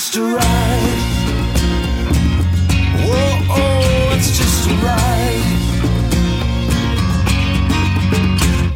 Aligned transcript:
just 0.00 0.16
a 0.16 0.22
ride. 0.22 0.40
Whoa, 3.04 3.38
oh, 3.50 4.16
it's 4.16 4.38
just 4.38 4.70
a 4.70 4.72
ride. 4.76 5.44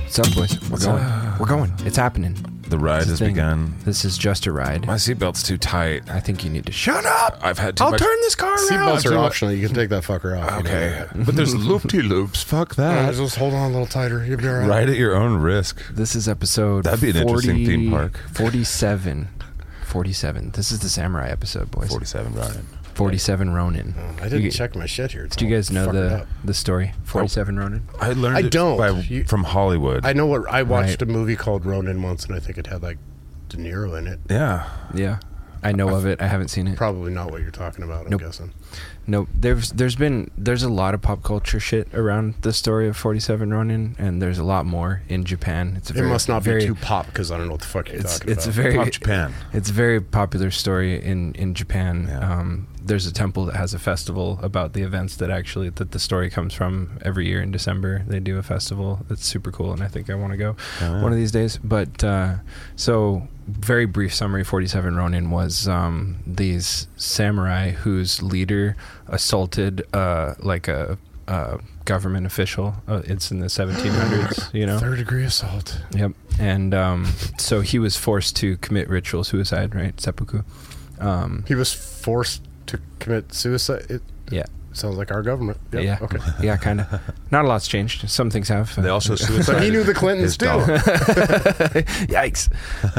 What's 0.03 0.19
up, 0.19 0.35
boys? 0.35 0.61
We're 0.61 0.69
What's 0.69 0.85
going. 0.85 1.03
up? 1.03 1.41
We're 1.41 1.47
going. 1.47 1.73
It's 1.87 1.97
happening. 1.97 2.37
The 2.69 2.77
ride 2.79 2.99
It's 2.99 3.07
a 3.07 3.11
has 3.13 3.19
thing. 3.21 3.29
begun. 3.33 3.75
This 3.87 4.05
is 4.05 4.19
just 4.19 4.45
a 4.45 4.53
ride. 4.53 4.87
My 4.87 4.97
seatbelt's 4.97 5.43
too 5.43 5.57
tight. 5.57 6.03
I 6.11 6.21
think 6.21 6.45
you 6.45 6.51
need 6.51 6.67
to 6.67 6.73
shut 6.73 7.07
up. 7.07 7.39
I've 7.43 7.59
had 7.59 7.79
too 7.79 7.85
I'll 7.85 7.93
much. 7.93 8.01
turn 8.01 8.21
this 8.21 8.35
car 8.35 8.51
around. 8.53 8.69
Seatbelts 8.69 9.03
too 9.05 9.15
are 9.15 9.19
optional. 9.19 9.55
You 9.55 9.67
can 9.67 9.75
take 9.75 9.89
that 9.89 10.03
fucker 10.03 10.39
off. 10.39 10.59
you 10.59 10.65
know 10.71 10.77
Okay, 10.77 11.07
but 11.25 11.37
there's 11.37 11.55
loopy 11.67 12.03
loops. 12.03 12.43
Fuck 12.43 12.75
that. 12.75 13.15
just 13.15 13.37
hold 13.37 13.55
on 13.55 13.71
a 13.71 13.73
little 13.73 13.87
tighter. 13.87 14.23
You'll 14.27 14.37
be 14.41 14.47
all 14.47 14.57
right. 14.59 14.69
Ride 14.69 14.91
at 14.91 14.97
your 14.97 15.17
own 15.17 15.41
risk. 15.41 15.81
This 15.91 16.15
is 16.15 16.29
episode. 16.29 16.85
That'd 16.85 17.01
be 17.01 17.09
an 17.11 17.17
interesting 17.17 17.65
theme 17.65 17.91
park. 17.91 18.19
Forty-seven. 18.35 19.29
Forty-seven. 19.95 20.51
This 20.51 20.73
is 20.73 20.81
the 20.81 20.89
samurai 20.89 21.29
episode, 21.29 21.71
boys. 21.71 21.89
Forty-seven 21.89 22.35
Ronin. 22.35 22.67
Forty-seven 22.95 23.51
Ronin. 23.55 23.95
Mm, 23.97 24.21
I 24.21 24.25
didn't 24.25 24.43
You- 24.43 24.51
check 24.51 24.75
my 24.75 24.87
shit 24.87 25.13
here. 25.13 25.25
It's 25.25 25.37
Do 25.37 25.47
you 25.47 25.55
guys 25.55 25.71
know 25.71 25.87
the 25.93 26.27
the 26.45 26.53
story? 26.53 26.95
Forty-seven 27.05 27.57
Ronin. 27.57 27.87
I 28.01 28.13
learned 28.13 28.37
I 28.37 28.41
it 28.41 28.51
don't. 28.51 28.77
by, 28.77 28.89
You- 28.91 29.23
from 29.23 29.45
Hollywood. 29.45 30.05
I 30.05 30.13
know 30.13 30.27
what 30.27 30.49
I 30.51 30.65
watched 30.65 31.01
Right. 31.01 31.03
a 31.03 31.07
movie 31.07 31.37
called 31.37 31.65
Ronin 31.65 32.03
once, 32.03 32.25
and 32.27 32.35
I 32.35 32.41
think 32.41 32.59
it 32.59 32.67
had 32.67 32.83
like 32.83 32.99
De 33.49 33.57
Niro 33.57 33.97
in 33.97 34.09
it. 34.09 34.19
yeah. 34.29 34.69
Yeah, 34.93 35.19
I 35.63 35.71
know 35.71 35.91
of 35.95 36.07
it. 36.07 36.21
I 36.21 36.27
haven't 36.27 36.49
seen 36.49 36.67
it. 36.67 36.77
Probably 36.77 37.13
not 37.13 37.31
what 37.31 37.41
you're 37.43 37.53
talking 37.53 37.85
about. 37.85 38.07
I'm 38.07 38.11
Nope. 38.11 38.21
guessing. 38.23 38.53
No, 39.07 39.27
there's 39.35 39.71
there's 39.73 39.97
been 39.97 40.31
there's 40.39 40.63
a 40.63 40.69
lot 40.69 40.95
of 40.95 41.03
pop 41.03 41.23
culture 41.23 41.61
shit 41.61 41.93
around 41.95 42.35
the 42.41 42.53
story 42.53 42.89
of 42.89 42.97
47 42.97 43.53
Ronin, 43.53 43.95
and 43.99 44.23
there's 44.23 44.39
a 44.39 44.45
lot 44.45 44.65
more 44.67 45.03
in 45.09 45.25
Japan. 45.25 45.75
It's 45.77 45.91
a 45.91 45.93
It 45.93 45.97
very, 45.97 46.09
must 46.09 46.29
not 46.29 46.43
very, 46.43 46.61
be 46.61 46.67
too 46.67 46.75
pop 46.75 47.07
because 47.07 47.31
I 47.31 47.37
don't 47.37 47.47
know 47.47 47.53
what 47.53 47.61
the 47.61 47.67
fuck 47.67 47.89
you're 47.89 48.01
It's 48.01 48.19
talking 48.19 48.33
it's 48.33 48.47
about. 48.47 48.55
very 48.55 48.77
Pop 48.77 48.91
Japan. 48.91 49.35
It's 49.53 49.69
a 49.69 49.73
very 49.75 50.01
popular 50.01 50.51
story 50.51 51.03
in 51.03 51.35
in 51.35 51.55
Japan. 51.55 52.07
Yeah. 52.09 52.39
Um, 52.41 52.69
there's 52.87 53.07
a 53.07 53.13
temple 53.13 53.47
that 53.47 53.57
has 53.57 53.73
a 53.73 53.79
festival 53.79 54.39
about 54.43 54.75
the 54.75 54.83
events 54.83 55.17
that 55.17 55.31
actually 55.31 55.71
that 55.71 55.93
the 55.93 55.99
story 55.99 56.29
comes 56.31 56.53
from. 56.55 56.99
Every 57.03 57.27
year 57.27 57.41
in 57.43 57.51
December, 57.51 58.05
they 58.07 58.21
do 58.21 58.37
a 58.39 58.43
festival 58.43 59.01
that's 59.09 59.25
super 59.27 59.51
cool, 59.51 59.73
and 59.73 59.83
I 59.83 59.89
think 59.89 60.09
I 60.11 60.15
want 60.15 60.33
to 60.33 60.37
go 60.39 60.57
Oh, 60.83 60.85
yeah. 60.97 61.03
one 61.03 61.11
of 61.13 61.17
these 61.19 61.33
days. 61.33 61.59
But 61.65 62.05
uh, 62.05 62.37
so, 62.77 63.27
very 63.49 63.87
brief 63.87 64.15
summary: 64.15 64.45
Forty-seven 64.45 64.97
Ronin 64.97 65.31
was 65.31 65.67
um, 65.67 66.17
these 66.27 66.89
samurai 66.97 67.71
whose 67.71 68.23
leader 68.23 68.77
assaulted 69.09 69.85
uh, 69.95 70.35
like 70.41 70.69
a. 70.69 70.99
Uh, 71.27 71.57
government 71.87 72.27
official. 72.27 72.75
Uh, 72.87 73.01
it's 73.07 73.31
in 73.31 73.41
the 73.41 73.47
1700s, 73.47 74.53
you 74.59 74.67
know. 74.67 74.79
Third 74.79 74.99
degree 74.99 75.25
assault. 75.25 75.81
Yep. 75.95 76.13
And 76.39 76.75
um, 76.75 77.07
so 77.39 77.63
he 77.63 77.79
was 77.79 77.97
forced 77.97 78.37
to 78.37 78.57
commit 78.59 78.89
ritual 78.91 79.25
suicide, 79.25 79.75
right? 79.75 79.99
Seppuku. 79.99 80.43
Um, 81.01 81.45
He 81.49 81.55
was 81.55 81.73
forced 81.73 82.43
to 82.67 82.79
commit 82.99 83.33
suicide. 83.33 83.87
It 83.89 84.03
yeah. 84.31 84.45
sounds 84.73 84.97
like 84.97 85.11
our 85.11 85.23
government. 85.23 85.59
Yep. 85.73 85.83
Yeah. 85.83 85.99
Okay. 86.03 86.19
Yeah, 86.43 86.57
kind 86.59 86.81
of. 86.83 87.01
Not 87.31 87.45
a 87.47 87.49
lot's 87.49 87.69
changed. 87.69 88.09
Some 88.11 88.29
things 88.31 88.49
have. 88.49 88.75
They 88.81 88.89
also 88.91 89.15
suicided. 89.17 89.47
But 89.47 89.63
he 89.63 89.71
knew 89.71 89.83
the 89.83 89.95
Clintons 89.95 90.37
too. 90.37 90.47
Yikes. 92.07 92.51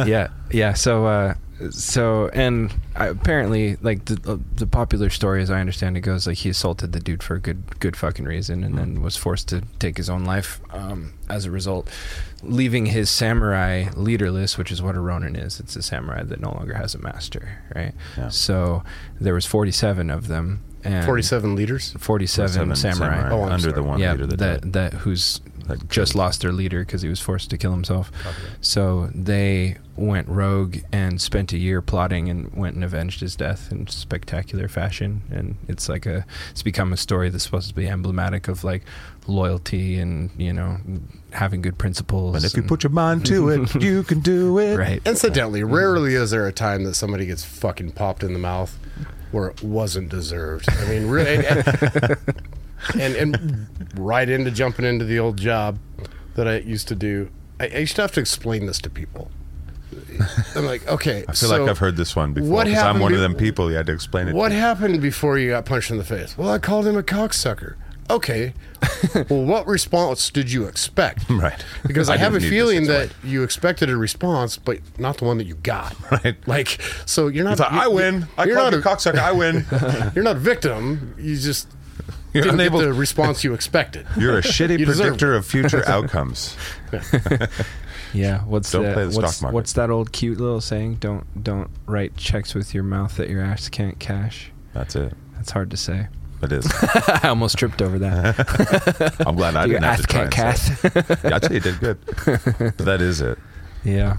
yeah. 0.08 0.30
Yeah. 0.52 0.74
So, 0.74 1.06
uh, 1.06 1.36
so, 1.70 2.30
and 2.34 2.74
I, 2.96 3.08
apparently, 3.08 3.78
like 3.82 4.06
the 4.06 4.34
uh, 4.34 4.38
the 4.56 4.68
popular 4.68 5.10
story, 5.10 5.42
as 5.42 5.50
I 5.50 5.60
understand 5.60 5.96
it, 5.96 6.02
goes 6.02 6.28
like 6.28 6.40
he 6.40 6.50
assaulted 6.50 6.92
the 6.92 7.00
dude 7.00 7.24
for 7.24 7.36
a 7.36 7.40
good 7.40 7.80
good 7.80 7.96
fucking 7.96 8.26
reason, 8.26 8.64
and 8.64 8.78
then 8.78 9.02
was 9.02 9.16
forced 9.16 9.48
to 9.50 9.64
take 9.80 9.96
his 9.98 10.10
own 10.10 10.26
life 10.26 10.60
um, 10.72 11.14
as 11.30 11.46
a 11.46 11.52
result, 11.52 11.90
leaving 12.44 12.88
his 12.88 13.10
samurai 13.10 13.86
leaderless, 13.96 14.58
which 14.58 14.72
is 14.72 14.82
what 14.82 14.96
a 14.96 15.00
ronin 15.00 15.36
is. 15.36 15.60
It's 15.60 15.76
a 15.76 15.82
samurai 15.82 16.24
that 16.24 16.42
no 16.42 16.52
longer 16.52 16.74
has 16.74 16.94
a 16.94 17.00
master, 17.00 17.64
right? 17.74 17.94
Yeah. 18.18 18.30
So 18.30 18.84
there 19.20 19.34
was 19.34 19.46
forty 19.46 19.72
seven 19.72 20.10
of 20.10 20.28
them, 20.28 20.62
and 20.84 21.06
47 21.06 21.56
leaders 21.56 21.94
47 22.00 22.76
samurai. 22.76 23.30
Oh, 23.32 23.44
under 23.44 23.60
sorry. 23.60 23.74
the 23.74 23.84
one 23.84 24.00
yeah, 24.00 24.12
leader 24.12 24.28
that, 24.28 24.38
that 24.38 24.74
that 24.74 24.94
who's 24.94 25.42
That 25.68 25.88
just 25.90 26.14
killed. 26.14 26.24
lost 26.24 26.42
their 26.42 26.52
leader 26.52 26.80
because 26.80 27.02
he 27.02 27.10
was 27.10 27.20
forced 27.20 27.50
to 27.50 27.58
kill 27.58 27.72
himself. 27.72 28.12
So 28.62 29.10
they 29.14 29.78
went 29.96 30.28
rogue 30.28 30.78
and 30.92 31.22
spent 31.22 31.54
a 31.54 31.58
year 31.58 31.82
plotting 31.82 32.30
and 32.30 32.54
went 32.54 32.76
and 32.76 32.84
avenged 32.84 33.22
his 33.22 33.36
death 33.36 33.72
in 33.72 33.88
spectacular 33.88 34.68
fashion. 34.68 35.22
And 35.32 35.56
it's 35.68 35.88
like 35.88 36.06
a, 36.06 36.26
it's 36.52 36.64
become 36.64 36.92
a 36.92 36.98
story 36.98 37.30
that's 37.30 37.44
supposed 37.44 37.70
to 37.70 37.76
be 37.76 37.88
emblematic 37.88 38.48
of 38.48 38.64
like 38.64 38.84
loyalty 39.28 39.98
and 39.98 40.30
you 40.38 40.54
know 40.54 40.78
having 41.32 41.62
good 41.62 41.78
principles. 41.78 42.36
And 42.36 42.46
if 42.46 42.56
you 42.56 42.64
put 42.64 42.84
your 42.84 42.92
mind 42.92 43.26
to 43.28 43.50
it, 43.50 43.76
you 43.82 44.04
can 44.04 44.20
do 44.20 44.60
it. 44.60 44.78
right, 44.78 45.02
Incidentally, 45.06 45.64
rarely 45.64 46.16
is 46.16 46.32
there 46.32 46.48
a 46.48 46.54
time 46.54 46.84
that 46.84 46.96
somebody 46.96 47.26
gets 47.26 47.44
fucking 47.44 47.92
popped 47.94 48.24
in 48.24 48.34
the 48.34 48.40
mouth 48.40 48.78
where 49.32 49.48
it 49.48 49.62
wasn't 49.64 50.10
deserved. 50.10 50.68
I 50.70 50.90
mean, 50.90 51.08
really, 51.08 51.46
and, 53.00 53.16
and, 53.16 53.68
right 53.96 54.30
into 54.30 54.52
jumping 54.52 54.86
into 54.86 55.06
the 55.06 55.20
old 55.20 55.38
job 55.38 55.80
that 56.36 56.48
I 56.48 56.58
used 56.60 56.88
to 56.90 56.96
do. 56.96 57.30
I, 57.60 57.68
I 57.68 57.78
used 57.78 57.96
to 57.96 58.02
have 58.02 58.12
to 58.14 58.20
explain 58.20 58.66
this 58.66 58.80
to 58.80 58.90
people. 58.90 59.32
I'm 60.56 60.66
like, 60.66 60.88
okay, 60.88 61.24
I 61.28 61.34
feel 61.34 61.50
like 61.50 61.62
I've 61.62 61.78
heard 61.78 61.96
this 61.98 62.16
one 62.16 62.34
before. 62.34 62.50
what 62.50 62.68
'cause 62.68 62.78
I'm 62.78 62.84
happened 62.84 63.04
one 63.04 63.14
of 63.14 63.20
them 63.20 63.36
people. 63.36 63.70
You 63.70 63.78
had 63.78 63.86
to 63.88 63.94
explain 63.94 64.28
it. 64.28 64.36
What 64.36 64.50
to. 64.50 64.56
happened 64.56 65.02
before 65.02 65.38
you 65.38 65.52
got 65.52 65.66
punched 65.66 65.92
in 65.92 65.98
the 65.98 66.04
face? 66.04 66.38
Well, 66.38 66.50
I 66.50 66.60
called 66.60 66.88
him 66.88 66.98
a 66.98 67.04
cocksucker. 67.04 67.76
Okay. 68.10 68.54
well, 69.30 69.44
what 69.44 69.66
response 69.68 70.30
did 70.30 70.52
you 70.52 70.66
expect? 70.66 71.30
Right. 71.36 71.66
Because 71.86 72.10
I, 72.10 72.14
I 72.14 72.18
have 72.18 72.36
a 72.36 72.40
feeling 72.40 72.86
that 72.88 73.10
you 73.24 73.44
expected 73.44 73.90
a 73.90 73.98
response, 73.98 74.58
but 74.58 74.80
not 75.00 75.18
the 75.18 75.26
one 75.26 75.38
that 75.38 75.48
you 75.48 75.56
got. 75.56 75.96
Right. 76.12 76.36
Like, 76.48 76.80
so 77.06 77.28
you're 77.28 77.44
not. 77.44 77.58
You 77.60 77.66
I 77.66 77.88
win. 77.88 78.28
I 78.38 78.46
you're 78.46 78.56
not 78.56 78.74
you 78.74 78.80
a, 78.80 78.82
cocksucker. 78.82 79.18
I 79.18 79.32
win. 79.32 79.66
You're 80.14 80.24
not 80.24 80.36
a 80.38 80.40
victim. 80.40 81.16
You 81.18 81.36
just 81.38 81.68
You're 82.36 82.44
didn't 82.44 82.60
unable. 82.60 82.80
get 82.80 82.86
the 82.86 82.94
response 83.06 83.44
you 83.44 83.54
expected. 83.54 84.06
You're 84.18 84.38
a 84.38 84.42
shitty 84.42 84.80
You 84.80 84.86
predictor 84.86 85.34
of 85.34 85.46
future 85.46 85.84
outcomes. 85.90 86.56
yeah. 88.14 88.40
What's 88.44 88.72
Don't 88.72 88.84
that? 88.84 88.94
play 88.94 89.06
the 89.08 89.16
what's, 89.20 89.36
stock 89.38 89.42
market. 89.44 89.56
what's 89.56 89.74
that 89.74 89.90
old 89.90 90.12
cute 90.12 90.40
little 90.40 90.62
saying? 90.62 90.96
Don't 90.96 91.44
don't 91.44 91.70
write 91.86 92.16
checks 92.18 92.54
with 92.56 92.74
your 92.74 92.84
mouth 92.84 93.16
that 93.18 93.30
your 93.30 93.42
ass 93.42 93.70
can't 93.70 94.00
cash. 94.00 94.52
That's 94.74 94.96
it. 94.96 95.14
That's 95.36 95.52
hard 95.52 95.72
to 95.72 95.78
say. 95.78 96.08
It 96.42 96.52
is. 96.52 96.68
I 97.24 97.30
almost 97.30 97.58
tripped 97.58 97.82
over 97.82 97.98
that. 98.00 99.16
I'm 99.26 99.36
glad 99.36 99.56
I 99.56 99.66
didn't 99.68 99.84
have 99.84 99.94
ass 99.94 100.02
to 100.02 100.08
try 100.08 100.28
can't 100.28 100.60
and 100.60 100.68
say 100.68 100.90
cash. 100.90 101.24
Yeah, 101.24 101.36
I'd 101.36 101.46
say 101.46 101.54
you 101.56 101.60
did 101.62 101.80
good. 101.80 101.98
But 102.78 102.78
that 102.86 103.02
is 103.02 103.22
it. 103.22 103.40
yeah. 103.84 104.18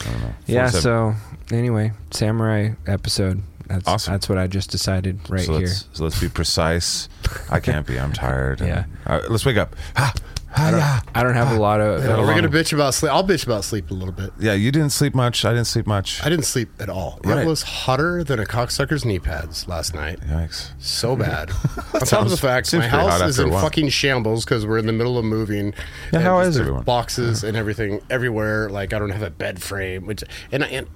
I 0.00 0.04
don't 0.04 0.20
know. 0.22 0.32
Yeah. 0.46 0.68
So 0.70 1.14
anyway, 1.50 1.92
samurai 2.12 2.70
episode. 2.86 3.42
That's 3.68 3.86
Awesome. 3.86 4.12
that's 4.14 4.28
what 4.28 4.38
I 4.38 4.46
just 4.46 4.70
decided 4.70 5.20
right 5.28 5.40
so 5.44 5.58
here. 5.58 5.66
let's, 5.68 5.88
So 5.92 6.04
let's 6.04 6.20
be 6.20 6.28
precise. 6.28 7.08
I 7.50 7.60
can't 7.60 7.86
be. 7.86 7.98
I'm 7.98 8.12
tired. 8.12 8.60
and- 8.60 8.86
Yeah. 9.06 9.20
Let's 9.28 9.44
wake 9.44 9.56
up. 9.58 9.76
Ah, 9.96 10.12
ah, 10.56 10.70
yeah. 10.70 11.00
I 11.14 11.22
don't 11.22 11.34
have 11.34 11.52
a 11.54 11.60
lot 11.60 11.80
of. 11.80 12.02
Yeah, 12.02 12.16
a 12.16 12.20
we're 12.20 12.34
gonna 12.34 12.48
bitch 12.48 12.72
about 12.72 12.94
sleep. 12.94 13.12
I'll 13.12 13.22
bitch 13.26 13.44
about 13.44 13.64
sleep 13.64 13.90
a 13.90 13.94
little 13.94 14.12
bit. 14.14 14.30
Yeah, 14.38 14.54
you 14.54 14.72
didn't 14.72 14.90
sleep 14.92 15.14
much. 15.14 15.44
I 15.44 15.50
didn't 15.50 15.66
sleep 15.66 15.86
much. 15.86 16.24
I 16.24 16.30
didn't 16.30 16.46
sleep 16.46 16.70
at 16.80 16.88
all. 16.88 17.20
Right. 17.24 17.38
It 17.44 17.46
was 17.46 17.62
hotter 17.62 18.24
than 18.24 18.40
a 18.40 18.44
cocksucker's 18.46 19.04
knee 19.04 19.18
pads 19.18 19.68
last 19.68 19.94
night. 19.94 20.20
Yikes. 20.20 20.70
So 20.78 21.14
bad. 21.16 21.50
On 21.94 22.00
top 22.00 22.22
of 22.24 22.30
the 22.30 22.36
fact, 22.38 22.72
my 22.72 22.86
house 22.88 23.20
is 23.20 23.38
in 23.38 23.50
fucking 23.50 23.90
shambles 23.90 24.44
because 24.46 24.64
we're 24.66 24.78
in 24.78 24.86
the 24.86 24.92
middle 24.92 25.18
of 25.18 25.24
moving. 25.26 25.74
Yeah, 26.12 26.20
and 26.20 26.22
how 26.22 26.38
just 26.38 26.48
is 26.48 26.54
there's 26.56 26.66
everyone? 26.68 26.84
Boxes 26.84 27.44
and 27.44 27.56
everything 27.56 28.00
everywhere. 28.08 28.70
Like 28.70 28.92
I 28.94 28.98
don't 28.98 29.10
have 29.10 29.22
a 29.22 29.30
bed 29.30 29.62
frame, 29.62 30.06
which 30.06 30.24
and, 30.50 30.64
and 30.64 30.86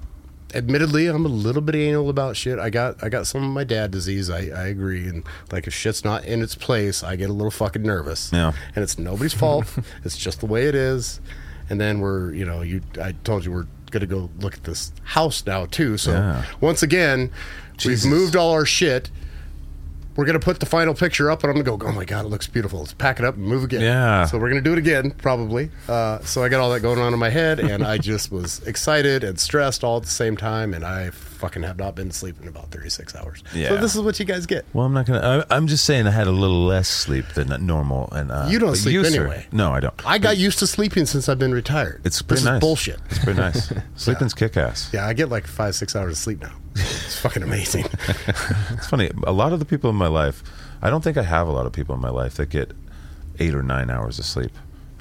admittedly, 0.55 1.07
I'm 1.07 1.25
a 1.25 1.29
little 1.29 1.63
bit 1.63 1.75
anal 1.75 2.09
about 2.09 2.37
shit. 2.37 2.59
I 2.59 2.71
got 2.71 3.03
I 3.03 3.09
got 3.09 3.27
some 3.27 3.43
of 3.45 3.51
my 3.51 3.65
dad 3.65 3.91
disease. 3.91 4.31
I, 4.31 4.47
I 4.49 4.67
agree. 4.67 5.07
And 5.09 5.25
like 5.51 5.67
if 5.67 5.75
shit's 5.75 6.05
not 6.05 6.25
in 6.25 6.43
its 6.43 6.55
place, 6.55 7.03
I 7.03 7.17
get 7.17 7.31
a 7.31 7.33
little 7.33 7.51
fucking 7.51 7.83
nervous. 7.83 8.31
Yeah. 8.33 8.53
And 8.75 8.83
it's 8.83 8.99
nobody's 8.99 9.35
fault. 9.35 9.67
it's 10.05 10.17
just 10.17 10.41
the 10.41 10.47
way 10.47 10.67
it 10.67 10.75
is. 10.75 11.21
And 11.71 11.81
then 11.81 12.01
we're 12.01 12.33
you 12.35 12.45
know 12.45 12.63
you 12.63 12.83
I 13.01 13.13
told 13.25 13.45
you 13.45 13.53
we're 13.53 13.67
gonna 13.91 14.07
go 14.07 14.31
look 14.41 14.55
at 14.55 14.65
this 14.65 14.93
house 15.05 15.45
now 15.47 15.67
too. 15.67 15.97
So 15.99 16.13
Yeah. 16.13 16.45
once 16.61 16.83
again, 16.83 17.31
Jesus. 17.77 18.05
we've 18.05 18.13
moved 18.13 18.37
all 18.37 18.51
our 18.53 18.67
shit. 18.67 19.11
We're 20.15 20.27
gonna 20.27 20.39
put 20.39 20.61
the 20.61 20.67
final 20.67 20.95
picture 20.95 21.31
up, 21.31 21.43
and 21.43 21.51
I'm 21.51 21.63
gonna 21.63 21.79
go. 21.79 21.87
Oh 21.87 21.93
my 21.93 22.05
god, 22.05 22.27
it 22.27 22.29
looks 22.29 22.47
beautiful. 22.47 22.81
Let's 22.81 22.93
pack 22.93 23.19
it 23.19 23.25
up 23.25 23.37
and 23.37 23.45
move 23.45 23.65
again. 23.65 23.81
Yeah. 23.81 24.27
So 24.27 24.39
we're 24.39 24.49
gonna 24.51 24.61
do 24.61 24.73
it 24.73 24.79
again, 24.79 25.13
probably. 25.13 25.71
Uh, 25.89 26.19
so 26.21 26.43
I 26.43 26.49
got 26.49 26.61
all 26.61 26.71
that 26.71 26.81
going 26.81 26.99
on 26.99 27.13
in 27.13 27.19
my 27.19 27.31
head, 27.31 27.61
and 27.61 27.83
I 27.85 27.99
just 27.99 28.31
was 28.31 28.61
excited 28.67 29.25
and 29.25 29.39
stressed 29.41 29.83
all 29.85 29.97
at 29.97 30.03
the 30.03 30.11
same 30.11 30.37
time, 30.37 30.75
and 30.75 30.85
I 30.85 31.11
fucking 31.43 31.65
have 31.65 31.77
not 31.77 31.97
been 31.97 32.13
sleeping 32.13 32.47
about 32.47 32.71
36 32.71 33.17
hours. 33.17 33.43
Yeah. 33.53 33.71
So 33.71 33.77
this 33.79 33.97
is 33.97 34.01
what 34.01 34.17
you 34.21 34.25
guys 34.25 34.47
get. 34.47 34.65
Well, 34.73 34.87
I'm 34.87 34.95
not 34.95 35.07
gonna. 35.07 35.45
I, 35.51 35.57
I'm 35.57 35.67
just 35.67 35.85
saying 35.85 36.07
I 36.07 36.13
had 36.13 36.29
a 36.29 36.31
little 36.33 36.65
less 36.65 36.87
sleep 36.89 37.27
than 37.35 37.49
normal, 37.67 38.09
and 38.13 38.31
uh, 38.31 38.47
You 38.49 38.61
don't 38.61 38.71
but 38.71 38.79
sleep 38.79 39.05
sir- 39.05 39.23
anyway. 39.23 39.47
No, 39.51 39.73
I 39.73 39.81
don't. 39.81 39.95
I 40.07 40.19
got 40.19 40.37
used 40.37 40.61
to 40.61 40.69
sleeping 40.69 41.05
since 41.05 41.29
I've 41.29 41.41
been 41.41 41.53
retired. 41.53 42.01
It's 42.05 42.19
this 42.19 42.23
pretty 42.23 42.41
is 42.43 42.45
nice. 42.45 42.61
bullshit. 42.61 43.01
It's 43.11 43.19
pretty 43.19 43.41
nice. 43.41 43.73
Sleeping's 43.97 44.35
kick 44.35 44.57
ass. 44.57 44.89
Yeah, 44.93 45.05
I 45.07 45.15
get 45.15 45.31
like 45.31 45.49
five, 45.49 45.75
six 45.75 45.97
hours 45.97 46.13
of 46.13 46.19
sleep 46.19 46.41
now. 46.41 46.53
It's 46.77 47.19
fucking 47.19 47.43
amazing. 47.43 47.87
It's 48.71 48.87
funny. 48.87 49.11
A 49.27 49.33
lot 49.33 49.53
of 49.53 49.59
the 49.59 49.65
people 49.65 49.91
in 49.91 49.97
my 49.97 50.07
life, 50.07 50.43
I 50.81 50.91
don't 50.91 51.03
think 51.03 51.17
I 51.17 51.23
have 51.23 51.49
a 51.49 51.53
lot 51.53 51.67
of 51.67 51.73
people 51.73 51.95
in 51.97 52.01
my 52.01 52.09
life 52.11 52.35
that 52.37 52.51
get 52.51 52.71
eight 53.41 53.55
or 53.55 53.63
nine 53.65 53.91
hours 53.91 54.19
of 54.21 54.25
sleep. 54.25 54.53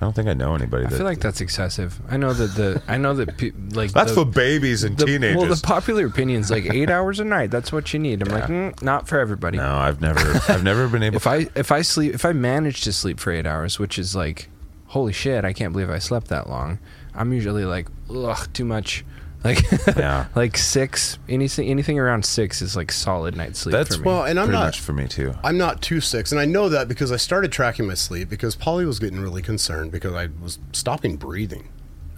I 0.01 0.05
don't 0.05 0.13
think 0.13 0.27
I 0.27 0.33
know 0.33 0.55
anybody 0.55 0.85
I 0.85 0.89
that. 0.89 0.97
feel 0.97 1.05
like 1.05 1.19
that's 1.19 1.41
excessive. 1.41 2.01
I 2.09 2.17
know 2.17 2.33
that 2.33 2.55
the 2.55 2.81
I 2.87 2.97
know 2.97 3.13
that 3.13 3.37
pe- 3.37 3.51
like 3.71 3.91
that's 3.91 4.09
the, 4.15 4.15
for 4.15 4.25
babies 4.25 4.83
and 4.83 4.97
the, 4.97 5.05
teenagers. 5.05 5.37
Well, 5.37 5.45
the 5.45 5.61
popular 5.61 6.07
opinion 6.07 6.41
is 6.41 6.49
like 6.49 6.65
eight 6.73 6.89
hours 6.95 7.19
a 7.19 7.23
night. 7.23 7.51
That's 7.51 7.71
what 7.71 7.93
you 7.93 7.99
need. 7.99 8.27
I'm 8.27 8.33
like, 8.33 8.45
mm, 8.45 8.81
not 8.81 9.07
for 9.07 9.19
everybody. 9.19 9.59
no, 9.59 9.75
I've 9.75 10.01
never, 10.01 10.41
I've 10.51 10.63
never 10.63 10.87
been 10.87 11.03
able. 11.03 11.17
If 11.21 11.27
I 11.27 11.47
if 11.55 11.71
I 11.71 11.83
sleep 11.83 12.15
if 12.15 12.25
I 12.25 12.33
manage 12.33 12.81
to 12.81 12.91
sleep 12.93 13.19
for 13.19 13.31
eight 13.31 13.45
hours, 13.45 13.77
which 13.77 13.99
is 13.99 14.15
like, 14.15 14.49
holy 14.87 15.13
shit, 15.13 15.45
I 15.45 15.53
can't 15.53 15.71
believe 15.71 15.91
I 15.91 15.99
slept 15.99 16.29
that 16.29 16.49
long. 16.49 16.79
I'm 17.13 17.31
usually 17.31 17.65
like, 17.65 17.87
ugh, 18.09 18.51
too 18.53 18.65
much. 18.65 19.05
Like, 19.43 19.63
Yeah. 19.97 20.27
like 20.35 20.57
six. 20.57 21.17
Anything 21.27 21.67
anything 21.69 21.99
around 21.99 22.25
six 22.25 22.61
is 22.61 22.75
like 22.75 22.91
solid 22.91 23.35
night 23.35 23.55
sleep 23.55 23.73
That's 23.73 23.95
for 23.95 24.01
me. 24.01 24.05
Well, 24.05 24.23
and 24.25 24.39
I'm 24.39 24.47
pretty 24.47 24.59
not 24.59 24.65
much 24.65 24.79
for 24.79 24.93
me 24.93 25.07
too. 25.07 25.33
I'm 25.43 25.57
not 25.57 25.81
too 25.81 25.99
six, 26.01 26.31
and 26.31 26.39
I 26.39 26.45
know 26.45 26.69
that 26.69 26.87
because 26.87 27.11
I 27.11 27.17
started 27.17 27.51
tracking 27.51 27.87
my 27.87 27.95
sleep 27.95 28.29
because 28.29 28.55
Polly 28.55 28.85
was 28.85 28.99
getting 28.99 29.19
really 29.19 29.41
concerned 29.41 29.91
because 29.91 30.13
I 30.13 30.29
was 30.41 30.59
stopping 30.73 31.15
breathing 31.17 31.69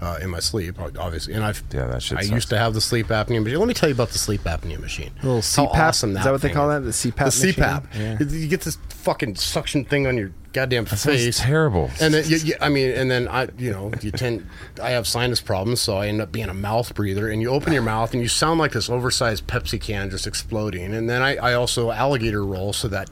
uh, 0.03 0.17
in 0.21 0.29
my 0.29 0.39
sleep, 0.39 0.79
obviously. 0.79 1.33
And 1.33 1.43
I've 1.43 1.63
Yeah, 1.73 1.87
that 1.87 2.01
shit 2.03 2.17
I 2.17 2.21
sucks. 2.21 2.31
used 2.33 2.49
to 2.49 2.57
have 2.57 2.73
the 2.73 2.81
sleep 2.81 3.07
apnea 3.07 3.41
machine. 3.41 3.57
Let 3.59 3.67
me 3.67 3.73
tell 3.73 3.89
you 3.89 3.95
about 3.95 4.09
the 4.09 4.19
sleep 4.19 4.41
apnea 4.43 4.79
machine. 4.79 5.11
A 5.23 5.25
little 5.25 5.35
How 5.65 5.71
CPAP. 5.73 5.79
awesome 5.87 6.17
is 6.17 6.23
that 6.23 6.31
what 6.31 6.41
they 6.41 6.49
call 6.49 6.69
is. 6.71 7.01
that? 7.01 7.09
The 7.09 7.11
CPAP. 7.11 7.41
The 7.41 7.53
CPAP. 7.53 7.87
machine? 7.87 8.17
Yeah. 8.29 8.37
You 8.41 8.47
get 8.47 8.61
this 8.61 8.77
fucking 8.89 9.35
suction 9.35 9.85
thing 9.85 10.05
on 10.07 10.17
your 10.17 10.31
goddamn 10.51 10.85
Sounds 10.85 11.03
face. 11.05 11.39
terrible. 11.39 11.89
And 11.99 12.13
then, 12.13 12.23
you, 12.27 12.37
you, 12.37 12.53
I 12.61 12.69
mean, 12.69 12.91
and 12.91 13.09
then 13.09 13.27
I, 13.27 13.47
you 13.57 13.71
know, 13.71 13.91
you 14.01 14.11
tend, 14.11 14.45
I 14.81 14.91
have 14.91 15.07
sinus 15.07 15.41
problems, 15.41 15.81
so 15.81 15.97
I 15.97 16.07
end 16.07 16.21
up 16.21 16.31
being 16.31 16.49
a 16.49 16.53
mouth 16.53 16.93
breather. 16.93 17.29
And 17.29 17.41
you 17.41 17.49
open 17.49 17.73
your 17.73 17.81
mouth, 17.81 18.13
and 18.13 18.21
you 18.21 18.27
sound 18.29 18.59
like 18.59 18.71
this 18.73 18.89
oversized 18.89 19.47
Pepsi 19.47 19.81
can 19.81 20.09
just 20.11 20.27
exploding. 20.27 20.93
And 20.93 21.09
then 21.09 21.21
I, 21.23 21.37
I 21.37 21.53
also 21.55 21.89
alligator 21.91 22.45
roll, 22.45 22.71
so 22.73 22.87
that 22.89 23.09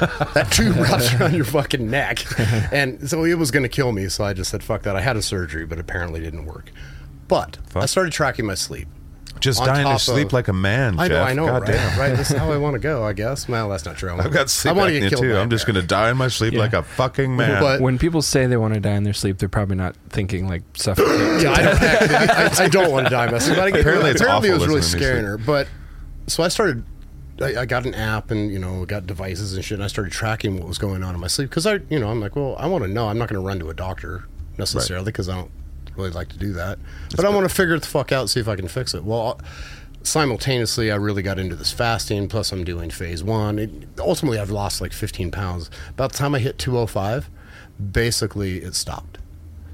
that 0.34 0.48
tube 0.50 0.76
wraps 0.76 1.12
around 1.14 1.34
your 1.34 1.44
fucking 1.44 1.90
neck. 1.90 2.18
And 2.72 3.08
so 3.08 3.24
it 3.24 3.34
was 3.34 3.50
going 3.50 3.62
to 3.64 3.68
kill 3.68 3.92
me. 3.92 4.08
So 4.08 4.24
I 4.24 4.32
just 4.32 4.50
said, 4.50 4.62
"Fuck 4.62 4.82
that." 4.82 4.96
I 4.96 5.00
had 5.00 5.16
a 5.16 5.22
surgery, 5.22 5.66
but 5.66 5.78
apparently 5.78 6.20
didn't 6.20 6.44
work. 6.46 6.70
But 7.26 7.58
I 7.74 7.86
started 7.86 8.12
tracking 8.12 8.46
my 8.46 8.54
sleep. 8.54 8.88
Just 9.40 9.64
dying 9.64 9.86
to 9.86 9.98
sleep 10.00 10.28
of- 10.28 10.32
like 10.32 10.48
a 10.48 10.52
man. 10.52 10.98
I 10.98 11.06
know, 11.06 11.14
Jeff. 11.14 11.28
I 11.28 11.32
know, 11.32 11.46
God 11.46 11.62
right? 11.62 11.70
damn. 11.72 11.98
Right. 11.98 12.16
This 12.16 12.32
is 12.32 12.36
how 12.36 12.50
I 12.50 12.56
want 12.56 12.74
to 12.74 12.80
go. 12.80 13.04
I 13.04 13.12
guess. 13.12 13.48
Well, 13.48 13.68
that's 13.68 13.84
not 13.84 13.96
true. 13.96 14.08
I 14.08 14.12
wanna- 14.16 14.26
I've 14.26 14.32
got 14.34 14.50
sleep 14.50 14.74
I 14.74 14.76
want 14.76 14.88
to 14.88 14.96
apnea 14.96 15.00
get 15.02 15.10
killed. 15.10 15.22
too. 15.22 15.32
by 15.32 15.38
a 15.38 15.42
I'm 15.42 15.50
just 15.50 15.64
going 15.64 15.76
to 15.76 15.82
die 15.86 16.10
in 16.10 16.16
my 16.16 16.26
sleep 16.26 16.54
Yeah. 16.54 16.58
like 16.60 16.72
a 16.72 16.82
fucking 16.82 17.36
man. 17.36 17.60
But- 17.62 17.80
When 17.80 17.98
people 17.98 18.20
say 18.20 18.46
they 18.46 18.56
want 18.56 18.74
to 18.74 18.80
die 18.80 18.94
in 18.96 19.04
their 19.04 19.12
sleep, 19.12 19.38
they're 19.38 19.48
probably 19.48 19.76
not 19.76 19.94
thinking 20.08 20.48
like 20.48 20.62
suffocate. 20.74 21.12
yeah, 21.42 21.52
I 21.52 21.62
don't, 21.62 21.82
actually, 21.82 22.16
I, 22.16 22.64
I, 22.64 22.64
I 22.64 22.68
don't 22.68 22.90
want 22.90 23.06
to 23.06 23.10
die 23.10 23.30
messing. 23.30 23.54
But 23.54 23.72
I, 23.74 23.78
Apparently 23.78 24.10
it's 24.10 24.20
apparently 24.20 24.48
it 24.48 24.54
was 24.54 24.66
really 24.66 24.82
scaring 24.82 25.24
her. 25.24 25.38
But 25.38 25.68
so 26.26 26.42
I 26.42 26.48
started. 26.48 26.82
I, 27.40 27.62
I 27.62 27.66
got 27.66 27.86
an 27.86 27.94
app 27.94 28.30
and 28.30 28.50
you 28.52 28.58
know 28.58 28.84
got 28.84 29.06
devices 29.06 29.54
and 29.54 29.64
shit. 29.64 29.76
And 29.76 29.84
I 29.84 29.88
started 29.88 30.12
tracking 30.12 30.58
what 30.58 30.66
was 30.66 30.78
going 30.78 31.02
on 31.02 31.14
in 31.14 31.20
my 31.20 31.26
sleep 31.26 31.50
because 31.50 31.66
I 31.66 31.80
you 31.88 31.98
know 31.98 32.08
I'm 32.08 32.20
like, 32.20 32.36
well, 32.36 32.56
I 32.58 32.66
want 32.66 32.84
to 32.84 32.90
know. 32.90 33.08
I'm 33.08 33.18
not 33.18 33.28
going 33.28 33.40
to 33.40 33.46
run 33.46 33.58
to 33.60 33.70
a 33.70 33.74
doctor 33.74 34.24
necessarily 34.56 35.06
because 35.06 35.28
I 35.28 35.36
don't 35.36 35.50
really 35.96 36.10
like 36.10 36.28
to 36.28 36.38
do 36.38 36.52
that. 36.52 36.78
but 37.16 37.24
I 37.24 37.28
want 37.30 37.48
to 37.48 37.54
figure 37.54 37.74
it 37.74 37.82
the 37.82 37.88
fuck 37.88 38.12
out, 38.12 38.30
see 38.30 38.40
if 38.40 38.48
I 38.48 38.56
can 38.56 38.68
fix 38.68 38.94
it. 38.94 39.04
Well. 39.04 39.40
Simultaneously, 40.04 40.92
I 40.92 40.94
really 40.94 41.22
got 41.22 41.40
into 41.40 41.56
this 41.56 41.72
fasting. 41.72 42.28
Plus, 42.28 42.52
I'm 42.52 42.62
doing 42.62 42.88
phase 42.88 43.22
one. 43.22 43.58
It, 43.58 43.70
ultimately, 43.98 44.38
I've 44.38 44.48
lost 44.48 44.80
like 44.80 44.92
15 44.92 45.32
pounds. 45.32 45.70
About 45.90 46.12
the 46.12 46.18
time 46.18 46.36
I 46.36 46.38
hit 46.38 46.56
205, 46.56 47.28
basically 47.92 48.58
it 48.58 48.76
stopped. 48.76 49.17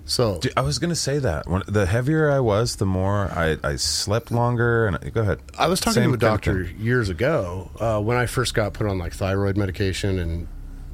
So 0.06 0.38
Dude, 0.38 0.52
I 0.56 0.60
was 0.60 0.78
going 0.78 0.90
to 0.90 0.96
say 0.96 1.18
that. 1.18 1.48
When, 1.48 1.62
the 1.66 1.86
heavier 1.86 2.30
I 2.30 2.40
was, 2.40 2.76
the 2.76 2.86
more 2.86 3.30
I, 3.32 3.56
I 3.64 3.76
slept 3.76 4.30
longer. 4.30 4.86
And 4.86 5.14
go 5.14 5.22
ahead. 5.22 5.40
I 5.58 5.66
was 5.66 5.80
talking 5.80 6.02
Same 6.02 6.10
to 6.10 6.14
a 6.14 6.18
doctor 6.18 6.62
years 6.62 7.08
ago 7.08 7.70
uh, 7.80 8.00
when 8.00 8.16
I 8.16 8.26
first 8.26 8.54
got 8.54 8.74
put 8.74 8.86
on 8.86 8.98
like 8.98 9.14
thyroid 9.14 9.56
medication 9.56 10.18
and 10.18 10.46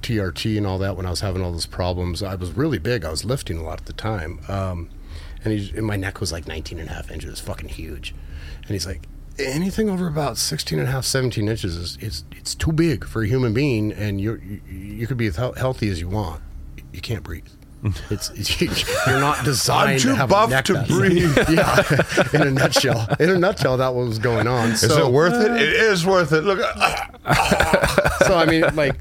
TRT 0.02 0.56
and 0.56 0.66
all 0.66 0.78
that. 0.78 0.96
When 0.96 1.06
I 1.06 1.10
was 1.10 1.20
having 1.20 1.42
all 1.42 1.52
those 1.52 1.66
problems, 1.66 2.22
I 2.22 2.36
was 2.36 2.52
really 2.52 2.78
big. 2.78 3.04
I 3.04 3.10
was 3.10 3.24
lifting 3.24 3.58
a 3.58 3.62
lot 3.62 3.80
at 3.80 3.86
the 3.86 3.92
time, 3.92 4.40
um, 4.48 4.88
and, 5.44 5.52
he, 5.58 5.76
and 5.76 5.86
my 5.86 5.96
neck 5.96 6.20
was 6.20 6.32
like 6.32 6.46
19 6.46 6.78
and 6.78 6.88
a 6.88 6.92
half 6.92 7.10
inches, 7.10 7.28
It 7.28 7.32
was 7.32 7.40
fucking 7.40 7.68
huge. 7.68 8.14
And 8.62 8.70
he's 8.70 8.86
like, 8.86 9.02
anything 9.38 9.90
over 9.90 10.06
about 10.06 10.36
16 10.36 10.78
and 10.78 10.88
a 10.88 10.90
half, 10.90 11.04
17 11.04 11.48
inches 11.48 11.76
is 11.76 11.98
it's 12.00 12.24
it's 12.32 12.54
too 12.54 12.72
big 12.72 13.04
for 13.04 13.22
a 13.22 13.26
human 13.26 13.52
being, 13.52 13.92
and 13.92 14.20
you 14.20 14.60
you 14.68 15.06
could 15.06 15.16
be 15.16 15.26
as 15.26 15.36
healthy 15.36 15.88
as 15.88 16.00
you 16.00 16.08
want. 16.08 16.42
You 16.92 17.00
can't 17.00 17.22
breathe. 17.22 17.46
It's, 18.10 18.28
it's 18.30 18.60
you're 18.60 19.20
not 19.20 19.44
designed 19.44 19.90
I'm 19.92 19.98
to 19.98 20.02
too 20.08 20.14
have 20.14 20.28
buff 20.28 20.48
a 20.48 20.50
neck 20.50 20.64
to 20.66 20.72
that 20.74 20.88
breathe. 20.88 21.36
yeah, 21.48 22.40
in 22.40 22.46
a 22.48 22.50
nutshell. 22.50 23.06
In 23.18 23.30
a 23.30 23.38
nutshell, 23.38 23.76
that 23.78 23.94
was 23.94 24.18
going 24.18 24.46
on. 24.46 24.72
Is 24.72 24.82
it 24.84 25.10
worth 25.10 25.32
it? 25.34 25.50
It 25.52 25.72
is 25.74 26.04
worth 26.04 26.32
it. 26.32 26.42
Look, 26.44 26.58
so 28.26 28.36
I 28.36 28.46
mean, 28.46 28.62
like, 28.74 28.96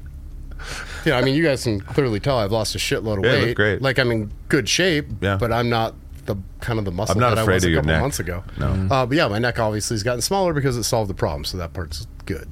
you 1.04 1.12
know, 1.12 1.18
I 1.18 1.22
mean, 1.22 1.34
you 1.34 1.42
guys 1.42 1.64
can 1.64 1.80
clearly 1.80 2.20
tell 2.20 2.38
I've 2.38 2.52
lost 2.52 2.74
a 2.74 2.78
shitload 2.78 3.18
of 3.18 3.24
Yeah, 3.24 3.32
weight. 3.32 3.46
look 3.48 3.56
great. 3.56 3.82
Like 3.82 3.98
I'm 3.98 4.10
in 4.10 4.32
good 4.48 4.68
shape, 4.68 5.06
Yeah. 5.20 5.36
but 5.36 5.52
I'm 5.52 5.68
not 5.68 5.94
the 6.26 6.36
kind 6.60 6.78
of 6.78 6.84
the 6.84 6.90
muscle 6.90 7.14
I'm 7.14 7.20
not 7.20 7.30
that 7.30 7.38
I 7.38 7.42
afraid 7.42 7.54
was 7.56 7.64
of 7.64 7.68
a 7.68 7.70
your 7.72 7.80
couple 7.80 7.92
neck. 7.92 8.00
months 8.02 8.20
ago. 8.20 8.44
No. 8.58 8.88
Uh, 8.90 9.06
but 9.06 9.16
yeah, 9.16 9.26
my 9.28 9.38
neck 9.38 9.58
obviously 9.58 9.94
has 9.94 10.02
gotten 10.02 10.20
smaller 10.20 10.52
because 10.54 10.76
it 10.76 10.84
solved 10.84 11.10
the 11.10 11.14
problem. 11.14 11.44
So 11.44 11.56
that 11.58 11.72
part's 11.72 12.06
good. 12.26 12.48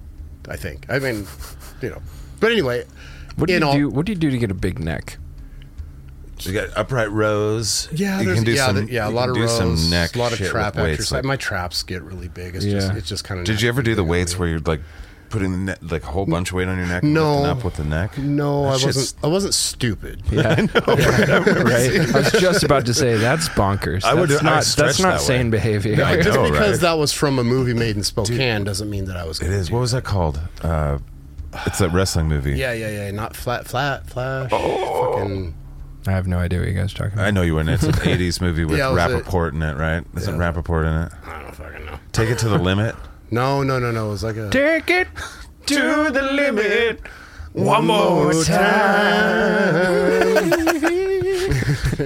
I 0.49 0.57
think. 0.57 0.87
I 0.91 0.99
mean, 0.99 1.27
you 1.83 1.91
know. 1.91 2.03
But 2.41 2.53
anyway, 2.53 2.85
What 3.37 3.49
do 3.49 3.55
you 3.55 3.63
all, 3.65 3.73
do? 3.75 3.89
What 3.91 4.07
do 4.07 4.13
you 4.13 4.19
do 4.19 4.31
to 4.31 4.39
get 4.39 4.51
a 4.51 4.55
big 4.55 4.79
neck? 4.79 5.19
You 6.47 6.53
got 6.53 6.69
upright 6.77 7.11
rows. 7.11 7.89
Yeah, 7.93 8.21
you 8.21 8.35
can 8.35 8.45
do 8.45 8.53
yeah, 8.53 8.67
some. 8.67 8.75
there- 8.77 8.85
yeah, 8.85 9.09
a 9.09 9.11
lot 9.11 9.29
of 9.29 9.35
do 9.35 9.43
rows, 9.43 9.57
some 9.57 9.91
neck 9.91 10.15
a 10.17 10.19
lot 10.19 10.33
of 10.33 10.39
trap 10.39 10.77
exercise. 10.77 11.13
like- 11.13 11.25
my 11.25 11.37
traps 11.37 11.83
get 11.83 12.03
really 12.03 12.29
big. 12.29 12.55
It's 12.57 12.65
just, 12.65 12.93
it's 12.95 13.09
just 13.09 13.25
kind 13.25 13.41
of. 13.41 13.47
Did 13.47 13.61
you 13.63 13.69
ever 13.69 13.83
do 13.83 13.95
the 13.95 14.05
weights 14.05 14.39
where 14.39 14.49
you're 14.49 14.61
like 14.61 14.81
putting 15.31 15.53
the 15.53 15.59
ne- 15.59 15.89
like 15.91 16.03
a 16.05 16.07
whole 16.07 16.25
bunch 16.25 16.49
of 16.49 16.55
weight 16.55 16.69
on 16.69 16.79
your 16.79 16.87
neck 16.87 17.03
No. 17.03 17.33
lifting 17.43 17.51
up 17.51 17.65
with 17.65 17.75
the 17.75 17.85
neck? 17.85 18.17
No, 18.17 18.63
That 18.63 18.83
I 18.83 18.87
wasn't. 18.87 19.15
I 19.25 19.27
wasn't 19.27 19.53
stupid. 19.55 20.23
Yeah, 20.31 20.49
I 20.59 20.63
right. 21.63 22.15
I 22.15 22.19
was 22.19 22.33
just 22.33 22.63
about 22.65 22.87
to 22.87 22.95
say 22.95 23.17
that's 23.19 23.49
bonkers. 23.51 24.05
I 24.05 24.15
would- 24.15 24.31
That's 24.31 24.43
I 24.43 24.45
not. 24.47 24.65
stretch 24.65 24.87
That's 24.87 25.01
not 25.01 25.09
that 25.11 25.21
way. 25.21 25.27
sane 25.27 25.51
behavior. 25.51 26.03
I 26.03 26.17
Just 26.17 26.29
because 26.41 26.71
right? 26.73 26.81
that 26.81 26.93
was 26.95 27.13
from 27.13 27.39
a 27.39 27.45
movie 27.45 27.75
made 27.75 27.97
in 27.97 28.03
Spokane 28.03 28.65
doesn't 28.65 28.89
mean 28.89 29.05
that 29.05 29.17
I 29.19 29.25
was. 29.27 29.39
It 29.41 29.45
gonna 29.45 29.57
is. 29.57 29.69
do 29.69 29.75
What 29.75 29.81
was 29.81 29.93
that 29.93 30.05
called? 30.05 30.41
Uh, 30.63 30.99
it's 31.67 31.79
that 31.79 31.91
wrestling 31.93 32.29
movie. 32.29 32.53
Yeah, 32.59 32.73
yeah, 32.73 32.89
yeah. 32.91 33.11
Not 33.11 33.35
flat, 33.37 33.67
flat, 33.67 34.07
flash. 34.09 34.51
Oh. 34.53 35.13
Fucking. 35.19 35.55
I 36.09 36.13
have 36.13 36.27
no 36.27 36.39
idea 36.39 36.59
what 36.61 36.69
you 36.69 36.75
guys 36.75 36.93
are 36.95 36.97
talking 36.97 37.13
about. 37.15 37.27
I 37.27 37.31
know 37.31 37.43
you 37.43 37.55
were 37.55 37.61
in 37.61 37.69
it. 37.69 37.75
It's 37.75 37.85
an 37.85 37.93
80s 37.95 38.41
movie 38.41 38.65
with 38.65 38.79
Yeah, 38.79 38.91
was 38.91 38.99
it- 39.13 39.25
Rappaport 39.25 39.53
in 39.53 39.63
it, 39.63 39.77
right? 39.77 40.05
Isn't 40.17 40.35
Yeah. 40.39 40.53
Rappaport 40.53 40.87
in 40.87 41.03
it? 41.07 41.13
I 41.27 41.43
don't 41.43 41.55
fucking 41.55 41.85
know. 41.87 41.99
Take 42.13 42.31
it 42.31 42.39
to 42.39 42.49
the 42.49 42.59
limit. 42.59 42.95
No, 43.31 43.63
no, 43.63 43.79
no, 43.79 43.91
no. 43.91 44.07
It 44.09 44.11
was 44.11 44.25
like 44.25 44.37
a. 44.37 44.49
Take 44.51 44.91
it 44.91 45.09
to 45.67 46.11
the 46.13 46.23
limit 46.33 47.01
one 47.53 47.87
more 47.87 48.33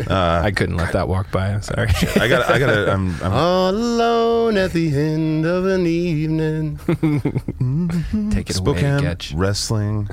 Uh, 0.09 0.41
I 0.43 0.51
couldn't 0.53 0.77
let 0.77 0.93
that 0.95 1.07
walk 1.09 1.31
by. 1.31 1.49
I'm 1.49 1.63
sorry. 1.63 1.89
I 2.17 2.27
got. 2.29 2.49
I 2.51 2.59
got. 2.59 2.67
to 2.73 2.93
I'm. 2.93 3.15
I'm 3.23 3.33
All 3.33 3.71
alone 3.71 4.57
at 4.57 4.73
the 4.73 4.89
end 4.97 5.45
of 5.47 5.67
an 5.67 5.87
evening. 5.87 6.79
Take 8.31 8.49
it 8.51 8.55
Spokane 8.57 8.85
away, 9.05 9.15
Getch. 9.15 9.33
wrestling 9.37 10.09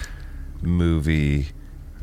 movie. 0.61 1.47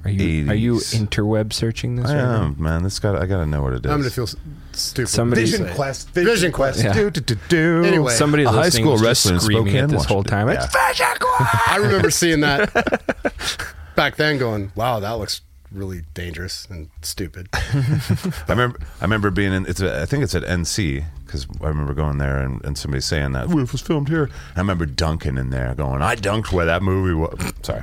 Are 0.06 0.10
you 0.10 0.50
are 0.50 0.54
you 0.54 0.74
interweb 0.76 1.52
searching 1.52 1.96
this? 1.96 2.06
I 2.10 2.14
right 2.16 2.22
now? 2.22 2.44
am 2.44 2.56
man. 2.58 2.82
This 2.82 2.98
got. 2.98 3.16
I 3.16 3.26
got 3.26 3.38
to 3.38 3.46
know 3.46 3.62
what 3.62 3.72
it 3.74 3.84
is. 3.86 3.90
I'm 3.92 3.98
gonna 3.98 4.10
feel 4.10 4.24
s- 4.24 4.36
stupid. 4.72 5.08
Somebody- 5.08 5.42
Vision 5.42 5.62
Vision 5.62 5.76
Quest. 5.76 6.10
Vision 6.10 6.52
Quest. 6.52 6.82
Yeah. 6.84 6.92
Do, 6.92 7.10
do, 7.10 7.20
do, 7.20 7.36
do. 7.48 7.84
Anyway. 7.84 8.12
Somebody 8.14 8.44
A 8.44 8.50
high 8.50 8.62
listening 8.62 8.84
school 8.84 8.92
was 8.92 9.00
just 9.02 9.08
wrestler 9.26 9.34
in 9.34 9.40
screaming 9.40 9.66
Spokane 9.66 9.84
at 9.84 9.90
this 9.90 9.96
watched 9.98 10.08
whole 10.08 10.20
it. 10.22 10.26
time. 10.28 10.48
Yeah. 10.48 10.64
It's 10.64 10.74
Vision 10.74 11.06
Quest! 11.20 11.68
I 11.68 11.76
remember 11.76 12.10
seeing 12.10 12.40
that 12.40 13.74
back 13.96 14.16
then, 14.16 14.38
going, 14.38 14.72
"Wow, 14.74 15.00
that 15.00 15.12
looks 15.12 15.40
really 15.72 16.02
dangerous 16.14 16.66
and 16.70 16.88
stupid." 17.02 17.48
I 17.54 18.44
remember. 18.48 18.78
I 19.00 19.04
remember 19.04 19.30
being 19.30 19.52
in. 19.52 19.66
It's. 19.66 19.80
A, 19.80 20.02
I 20.02 20.06
think 20.06 20.22
it's 20.24 20.34
at 20.34 20.42
NC 20.44 21.04
because 21.26 21.46
I 21.60 21.68
remember 21.68 21.92
going 21.94 22.18
there 22.18 22.38
and, 22.38 22.64
and 22.64 22.78
somebody 22.78 23.00
saying 23.00 23.32
that 23.32 23.48
"Well, 23.48 23.58
it 23.60 23.72
was 23.72 23.80
filmed 23.80 24.08
here. 24.08 24.30
I 24.54 24.60
remember 24.60 24.86
Duncan 24.86 25.36
in 25.38 25.50
there, 25.50 25.74
going, 25.74 26.00
"I 26.02 26.16
dunked 26.16 26.52
where 26.52 26.66
that 26.66 26.82
movie 26.82 27.14
was." 27.14 27.52
Sorry. 27.62 27.82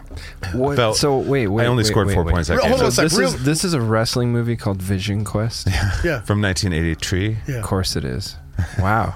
What? 0.53 0.75
Felt- 0.77 0.97
so 0.97 1.17
wait, 1.17 1.47
wait. 1.47 1.63
I 1.63 1.67
only 1.67 1.81
wait, 1.83 1.87
scored 1.87 2.07
wait, 2.07 2.13
four 2.13 2.23
wait. 2.23 2.33
points 2.33 2.47
that 2.49 2.59
Hold 2.59 2.77
game. 2.77 2.85
on 2.85 2.91
So 2.91 3.01
this 3.03 3.17
real- 3.17 3.29
is 3.29 3.43
this 3.43 3.63
is 3.63 3.73
a 3.73 3.81
wrestling 3.81 4.31
movie 4.31 4.55
called 4.55 4.81
Vision 4.81 5.23
Quest. 5.25 5.67
Yeah. 6.03 6.21
From 6.21 6.41
1983. 6.41 7.37
Yeah. 7.47 7.55
Of 7.57 7.63
course 7.63 7.95
it 7.95 8.03
is. 8.05 8.37
Wow, 8.79 9.13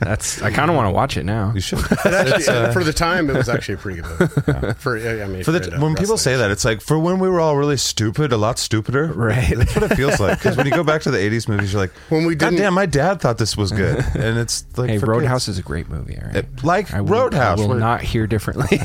that's. 0.00 0.42
I 0.42 0.50
kind 0.50 0.70
of 0.70 0.76
want 0.76 0.86
to 0.86 0.90
watch 0.92 1.16
it 1.16 1.24
now. 1.24 1.52
You 1.54 1.60
should. 1.60 1.78
It 1.90 2.06
actually, 2.06 2.72
for 2.72 2.82
the 2.84 2.92
time, 2.92 3.30
it 3.30 3.36
was 3.36 3.48
actually 3.48 3.74
a 3.74 3.78
pretty 3.78 4.00
good 4.02 4.20
movie. 4.20 4.72
For 4.78 4.96
I 4.98 5.26
mean, 5.26 5.38
For 5.38 5.44
for 5.44 5.52
the, 5.52 5.58
it, 5.68 5.74
uh, 5.74 5.80
when 5.80 5.94
people 5.94 6.16
say 6.18 6.36
that, 6.36 6.50
it's 6.50 6.64
like 6.64 6.80
for 6.80 6.98
when 6.98 7.18
we 7.18 7.28
were 7.28 7.40
all 7.40 7.56
really 7.56 7.76
stupid, 7.76 8.32
a 8.32 8.36
lot 8.36 8.58
stupider. 8.58 9.06
Right. 9.06 9.56
That's 9.56 9.74
what 9.76 9.90
it 9.90 9.96
feels 9.96 10.18
like. 10.18 10.38
Because 10.38 10.56
when 10.56 10.66
you 10.66 10.72
go 10.72 10.82
back 10.84 11.02
to 11.02 11.10
the 11.10 11.18
'80s 11.18 11.48
movies, 11.48 11.72
you're 11.72 11.82
like, 11.82 11.92
When 12.08 12.24
we 12.26 12.34
God 12.34 12.50
didn't- 12.50 12.62
damn, 12.62 12.74
my 12.74 12.86
dad 12.86 13.20
thought 13.20 13.38
this 13.38 13.56
was 13.56 13.70
good, 13.72 13.98
and 14.14 14.38
it's 14.38 14.64
like 14.76 14.90
Hey, 14.90 14.98
for 14.98 15.06
Roadhouse 15.06 15.46
kids. 15.46 15.56
is 15.56 15.58
a 15.58 15.62
great 15.62 15.88
movie. 15.88 16.16
All 16.18 16.26
right. 16.26 16.36
It- 16.36 16.64
like 16.64 16.92
I 16.92 17.00
will, 17.00 17.10
Roadhouse. 17.22 17.58
I 17.58 17.62
will 17.62 17.68
where- 17.68 17.78
not 17.78 18.02
hear 18.02 18.26
differently. 18.26 18.80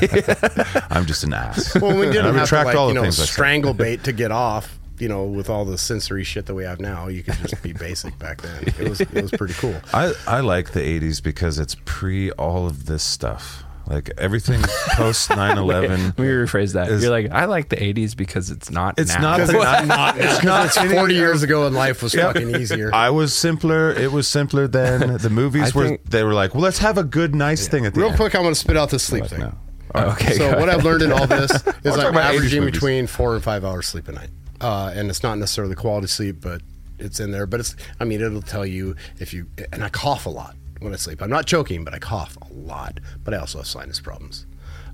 I'm 0.90 1.06
just 1.06 1.24
an 1.24 1.32
ass. 1.34 1.74
Well, 1.80 1.96
we 1.98 2.06
didn't 2.06 2.34
have 2.34 2.48
to 2.48 2.64
like, 2.64 2.76
all 2.76 2.88
you 2.88 2.94
know 2.94 3.02
things 3.02 3.18
I 3.18 3.24
said. 3.24 3.32
strangle 3.32 3.74
bait 3.74 4.04
to 4.04 4.12
get 4.12 4.30
off. 4.32 4.78
You 4.98 5.08
know, 5.08 5.24
with 5.24 5.50
all 5.50 5.64
the 5.64 5.76
sensory 5.78 6.24
shit 6.24 6.46
that 6.46 6.54
we 6.54 6.64
have 6.64 6.80
now, 6.80 7.08
you 7.08 7.22
could 7.22 7.34
just 7.46 7.62
be 7.62 7.72
basic 7.72 8.18
back 8.18 8.40
then. 8.42 8.64
It 8.78 8.88
was 8.88 9.00
it 9.00 9.12
was 9.22 9.30
pretty 9.30 9.54
cool. 9.54 9.74
I, 9.92 10.12
I 10.26 10.40
like 10.40 10.72
the 10.72 10.80
80s 10.80 11.22
because 11.22 11.58
it's 11.58 11.76
pre 11.84 12.30
all 12.32 12.66
of 12.66 12.86
this 12.86 13.02
stuff. 13.02 13.62
Like 13.88 14.10
everything 14.18 14.60
post 14.94 15.28
9/11. 15.30 15.88
Let 15.88 16.18
me 16.18 16.24
rephrase 16.26 16.72
that. 16.72 16.88
Is- 16.88 17.02
You're 17.04 17.12
like, 17.12 17.30
I 17.30 17.44
like 17.44 17.68
the 17.68 17.76
'80s 17.76 18.16
because 18.16 18.50
it's 18.50 18.68
not. 18.68 18.98
It's 18.98 19.14
now. 19.14 19.36
not 19.36 19.46
the- 19.46 19.52
it's 19.78 19.86
not, 19.86 20.18
it's 20.18 20.44
not 20.44 20.76
any- 20.78 20.92
40 20.96 21.14
years 21.14 21.42
ago 21.44 21.66
and 21.66 21.76
life 21.76 22.02
was 22.02 22.12
Yeah. 22.12 22.32
fucking 22.32 22.56
easier. 22.56 22.92
I 22.92 23.10
was 23.10 23.32
simpler. 23.32 23.92
It 23.92 24.10
was 24.10 24.26
simpler 24.26 24.66
then. 24.66 25.18
The 25.18 25.30
movies 25.30 25.72
I 25.76 25.78
were. 25.78 25.88
think- 25.88 26.10
they 26.10 26.24
were 26.24 26.34
like, 26.34 26.52
well, 26.54 26.64
let's 26.64 26.78
have 26.78 26.98
a 26.98 27.04
good, 27.04 27.34
nice 27.36 27.68
thing 27.68 27.86
at 27.86 27.94
the 27.94 28.00
Real 28.00 28.08
end. 28.08 28.16
quick, 28.18 28.34
I'm 28.34 28.42
going 28.42 28.54
to 28.54 28.58
spit 28.58 28.76
out 28.76 28.90
this 28.90 29.04
sleep 29.04 29.26
thing. 29.26 29.38
No. 29.40 29.54
okay. 29.94 30.32
So 30.32 30.48
what 30.58 30.68
ahead. 30.68 30.80
I've 30.80 30.84
learned 30.84 31.02
in 31.02 31.12
all 31.12 31.28
this 31.28 31.52
is 31.84 31.96
I'm 31.96 32.16
averaging 32.16 32.64
between 32.64 33.06
four 33.06 33.34
and 33.36 33.44
five 33.44 33.64
hours 33.64 33.86
sleep 33.86 34.08
a 34.08 34.12
night, 34.12 34.30
uh, 34.60 34.92
and 34.94 35.10
it's 35.10 35.22
not 35.22 35.38
necessarily 35.38 35.74
quality 35.74 36.06
sleep, 36.06 36.36
but 36.40 36.62
it's 36.98 37.20
in 37.20 37.30
there. 37.30 37.46
But 37.46 37.60
it's, 37.60 37.76
I 38.00 38.04
mean, 38.04 38.20
it'll 38.20 38.42
tell 38.42 38.66
you 38.66 38.96
if 39.18 39.32
you 39.32 39.46
and 39.72 39.84
I 39.84 39.88
cough 39.88 40.26
a 40.26 40.30
lot 40.30 40.56
when 40.80 40.92
I 40.92 40.96
sleep. 40.96 41.22
I'm 41.22 41.30
not 41.30 41.46
choking, 41.46 41.84
but 41.84 41.94
I 41.94 41.98
cough 41.98 42.36
a 42.42 42.52
lot. 42.52 43.00
But 43.24 43.34
I 43.34 43.38
also 43.38 43.58
have 43.58 43.66
sinus 43.66 44.00
problems. 44.00 44.46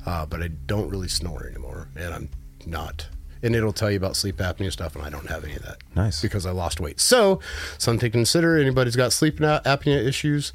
Uh, 0.05 0.27
but 0.27 0.43
I 0.43 0.49
don't 0.49 0.89
really 0.89 1.09
snore 1.09 1.47
anymore, 1.47 1.89
and 1.97 2.13
I'm 2.13 2.29
not. 2.67 3.07
And 3.45 3.55
it'll 3.57 3.73
tell 3.73 3.91
you 3.91 3.97
about 3.97 4.17
sleep 4.17 4.37
apnea 4.37 4.73
stuff, 4.73 4.95
and 4.97 5.05
I 5.05 5.11
don't 5.11 5.29
have 5.29 5.45
any 5.45 5.55
of 5.55 5.63
that. 5.63 5.79
Nice. 5.95 6.21
because 6.23 6.45
I 6.47 6.51
lost 6.51 6.81
weight. 6.81 7.01
So, 7.01 7.41
something 7.79 8.09
to 8.09 8.11
consider. 8.11 8.57
Anybody's 8.57 8.97
got 8.97 9.13
sleep 9.13 9.39
apnea 9.39 10.05
issues, 10.05 10.53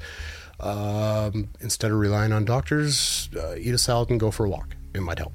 um, 0.60 1.48
instead 1.60 1.90
of 1.90 1.98
relying 1.98 2.32
on 2.32 2.44
doctors, 2.44 3.28
uh, 3.38 3.54
eat 3.56 3.74
a 3.74 3.78
salad 3.78 4.10
and 4.10 4.18
go 4.20 4.30
for 4.30 4.44
a 4.46 4.48
walk. 4.50 4.74
It 4.94 5.00
might 5.02 5.18
help. 5.18 5.32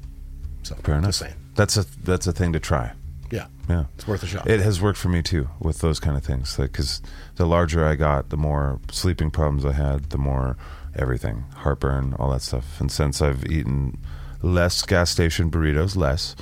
So, 0.63 0.75
Fair 0.75 0.95
enough. 0.95 1.09
Just 1.09 1.19
saying. 1.19 1.35
That's 1.55 1.77
a 1.77 1.85
that's 2.03 2.25
a 2.27 2.33
thing 2.33 2.53
to 2.53 2.59
try. 2.59 2.93
Yeah. 3.31 3.47
Yeah, 3.69 3.85
It's 3.95 4.07
worth 4.07 4.23
a 4.23 4.27
shot. 4.27 4.47
It 4.49 4.59
has 4.59 4.81
worked 4.81 4.97
for 4.99 5.09
me 5.09 5.21
too 5.21 5.49
with 5.59 5.79
those 5.79 5.99
kind 5.99 6.17
of 6.17 6.23
things. 6.23 6.59
Like, 6.59 6.71
because 6.73 7.01
the 7.35 7.45
larger 7.45 7.85
I 7.85 7.95
got, 7.95 8.29
the 8.29 8.37
more 8.37 8.79
sleeping 8.91 9.31
problems 9.31 9.65
I 9.65 9.71
had, 9.71 10.09
the 10.09 10.17
more 10.17 10.57
everything, 10.95 11.45
heartburn, 11.55 12.13
all 12.19 12.29
that 12.31 12.41
stuff. 12.41 12.79
And 12.79 12.91
since 12.91 13.21
I've 13.21 13.45
eaten 13.45 13.97
less 14.41 14.81
gas 14.83 15.09
station 15.09 15.49
burritos, 15.49 15.95
less, 15.95 16.35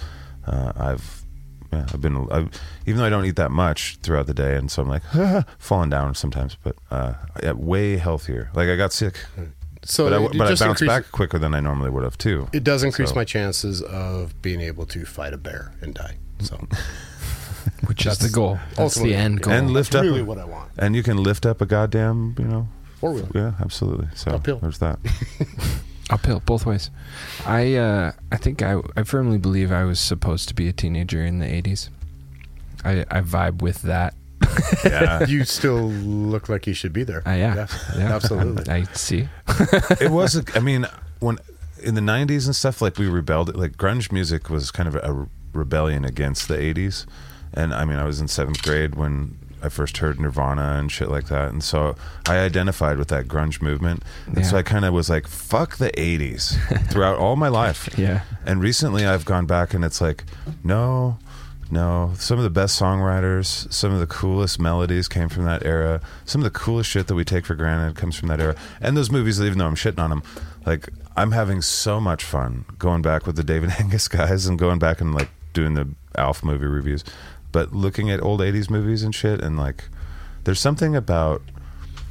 uh, 0.48 0.74
I've 0.76 1.22
yeah, 1.72 1.86
I've 1.94 2.02
been 2.02 2.28
I've, 2.30 2.50
even 2.86 2.98
though 2.98 3.06
I 3.06 3.10
don't 3.10 3.24
eat 3.26 3.38
that 3.38 3.52
much 3.52 3.98
throughout 4.02 4.28
the 4.28 4.34
day, 4.34 4.58
and 4.58 4.70
so 4.70 4.82
I'm 4.82 4.90
like 4.90 5.04
falling 5.58 5.90
down 5.90 6.16
sometimes, 6.16 6.58
but 6.62 6.76
uh, 6.90 7.14
yeah, 7.42 7.54
way 7.54 7.96
healthier. 7.96 8.50
Like 8.54 8.68
I 8.68 8.76
got 8.76 8.92
sick, 8.92 9.16
so 9.84 10.10
but 10.10 10.14
I, 10.14 10.38
but 10.38 10.62
I 10.62 10.68
increase- 10.70 10.90
back 10.90 11.12
quicker 11.14 11.40
than 11.40 11.54
I 11.54 11.62
normally 11.62 11.90
would 11.90 12.04
have 12.04 12.18
too. 12.18 12.50
It 12.52 12.66
does 12.66 12.84
increase 12.84 13.10
So- 13.10 13.16
my 13.16 13.24
chances 13.24 13.82
of 13.84 14.42
being 14.42 14.60
able 14.60 14.86
to 14.88 15.06
fight 15.06 15.34
a 15.34 15.38
bear 15.38 15.72
and 15.82 15.94
die. 15.94 16.18
So 16.42 16.68
Which 17.88 18.06
is 18.06 18.18
the 18.18 18.30
goal. 18.30 18.60
That's 18.70 18.80
ultimately- 18.98 19.12
the 19.14 19.18
end 19.18 19.42
goal. 19.42 19.54
and 19.54 19.72
lift 19.72 19.92
that's 19.92 20.00
up 20.00 20.04
really 20.06 20.24
what 20.24 20.38
I 20.38 20.46
want. 20.46 20.72
and 20.78 20.96
you 20.96 21.04
can 21.04 21.18
lift 21.18 21.46
up 21.46 21.62
a 21.62 21.66
goddamn, 21.66 22.36
you 22.40 22.46
know, 22.46 22.68
Four 22.96 23.14
wheel. 23.14 23.28
yeah, 23.34 23.54
absolutely. 23.60 24.08
So 24.16 24.32
Uphill. 24.32 24.58
there's 24.60 24.80
that. 24.80 25.00
uphill 26.10 26.42
both 26.46 26.66
ways. 26.66 26.90
I 27.46 27.76
uh, 27.76 28.12
I 28.32 28.38
think 28.38 28.62
I 28.62 28.82
I 28.98 29.04
firmly 29.04 29.38
believe 29.38 29.72
I 29.72 29.84
was 29.84 30.00
supposed 30.00 30.48
to 30.50 30.54
be 30.56 30.68
a 30.68 30.74
teenager 30.74 31.24
in 31.24 31.40
the 31.40 31.46
'80s. 31.46 31.90
I 32.84 33.06
I 33.10 33.22
vibe 33.22 33.62
with 33.62 33.82
that. 33.84 34.14
Yeah, 34.84 35.26
You 35.28 35.46
still 35.46 35.88
look 35.90 36.50
like 36.50 36.66
you 36.68 36.74
should 36.74 36.94
be 36.94 37.04
there. 37.04 37.22
Uh, 37.28 37.32
yeah, 37.34 37.68
yeah, 37.98 38.16
absolutely. 38.16 38.68
I 38.72 38.84
see. 38.94 39.30
it 40.02 40.10
was. 40.12 40.36
A, 40.36 40.44
I 40.56 40.60
mean, 40.60 40.86
when 41.20 41.38
in 41.84 41.94
the 41.96 42.02
'90s 42.02 42.46
and 42.48 42.56
stuff, 42.56 42.82
like 42.82 42.98
we 42.98 43.08
rebelled. 43.08 43.56
Like 43.56 43.78
grunge 43.78 44.12
music 44.12 44.50
was 44.50 44.72
kind 44.72 44.90
of 44.90 44.96
a 44.96 45.28
rebellion 45.54 46.06
against 46.06 46.48
the 46.48 46.56
'80s, 46.58 47.06
and 47.54 47.74
I 47.74 47.86
mean, 47.86 47.98
I 47.98 48.06
was 48.06 48.20
in 48.22 48.28
seventh 48.28 48.62
grade 48.64 48.96
when 48.96 49.38
I 49.64 49.70
first 49.70 49.98
heard 50.00 50.20
Nirvana 50.20 50.78
and 50.80 50.92
shit 50.92 51.10
like 51.10 51.28
that, 51.28 51.50
and 51.50 51.64
so 51.64 51.96
I 52.28 52.38
identified 52.40 52.98
with 52.98 53.10
that 53.10 53.28
grunge 53.28 53.62
movement, 53.62 54.04
and 54.26 54.38
Yeah. 54.38 54.44
so 54.44 54.58
I 54.58 54.64
kind 54.64 54.86
of 54.86 54.94
was 54.94 55.10
like, 55.10 55.28
"Fuck 55.28 55.78
the 55.78 55.92
'80s" 56.00 56.58
throughout 56.92 57.18
all 57.18 57.36
my 57.36 57.48
life. 57.48 57.88
Yeah. 57.98 58.22
And 58.46 58.62
recently, 58.62 59.06
I've 59.06 59.26
gone 59.26 59.46
back, 59.46 59.74
and 59.74 59.84
it's 59.86 60.02
like, 60.02 60.24
no. 60.64 61.18
No, 61.74 62.12
some 62.18 62.38
of 62.38 62.44
the 62.44 62.50
best 62.50 62.78
songwriters, 62.82 63.72
some 63.72 63.94
of 63.94 64.02
the 64.02 64.06
coolest 64.08 64.60
melodies 64.60 65.08
came 65.08 65.30
from 65.30 65.46
that 65.46 65.66
era. 65.66 66.02
Some 66.26 66.42
of 66.42 66.44
the 66.44 66.60
coolest 66.60 66.90
shit 66.90 67.08
that 67.08 67.16
we 67.16 67.24
take 67.24 67.46
for 67.46 67.56
granted 67.56 67.96
comes 67.96 68.18
from 68.18 68.28
that 68.28 68.42
era. 68.42 68.58
And 68.82 68.98
those 68.98 69.10
movies, 69.10 69.40
even 69.40 69.58
though 69.58 69.68
I'm 69.68 69.76
shitting 69.76 70.00
on 70.00 70.10
them, 70.10 70.22
like 70.66 70.90
I'm 71.16 71.32
having 71.32 71.62
so 71.62 72.02
much 72.02 72.26
fun 72.26 72.66
going 72.78 73.02
back 73.02 73.26
with 73.26 73.38
the 73.38 73.44
David 73.46 73.72
Angus 73.80 74.10
guys 74.10 74.48
and 74.48 74.60
going 74.60 74.80
back 74.80 75.00
and 75.00 75.16
like 75.16 75.30
doing 75.54 75.74
the 75.74 75.88
Alf 76.18 76.44
movie 76.44 76.66
reviews. 76.68 77.04
But 77.52 77.74
looking 77.74 78.10
at 78.10 78.22
old 78.22 78.40
'80s 78.40 78.70
movies 78.70 79.04
and 79.04 79.14
shit, 79.14 79.42
and 79.42 79.58
like, 79.58 79.86
there's 80.46 80.60
something 80.60 80.96
about 80.96 81.42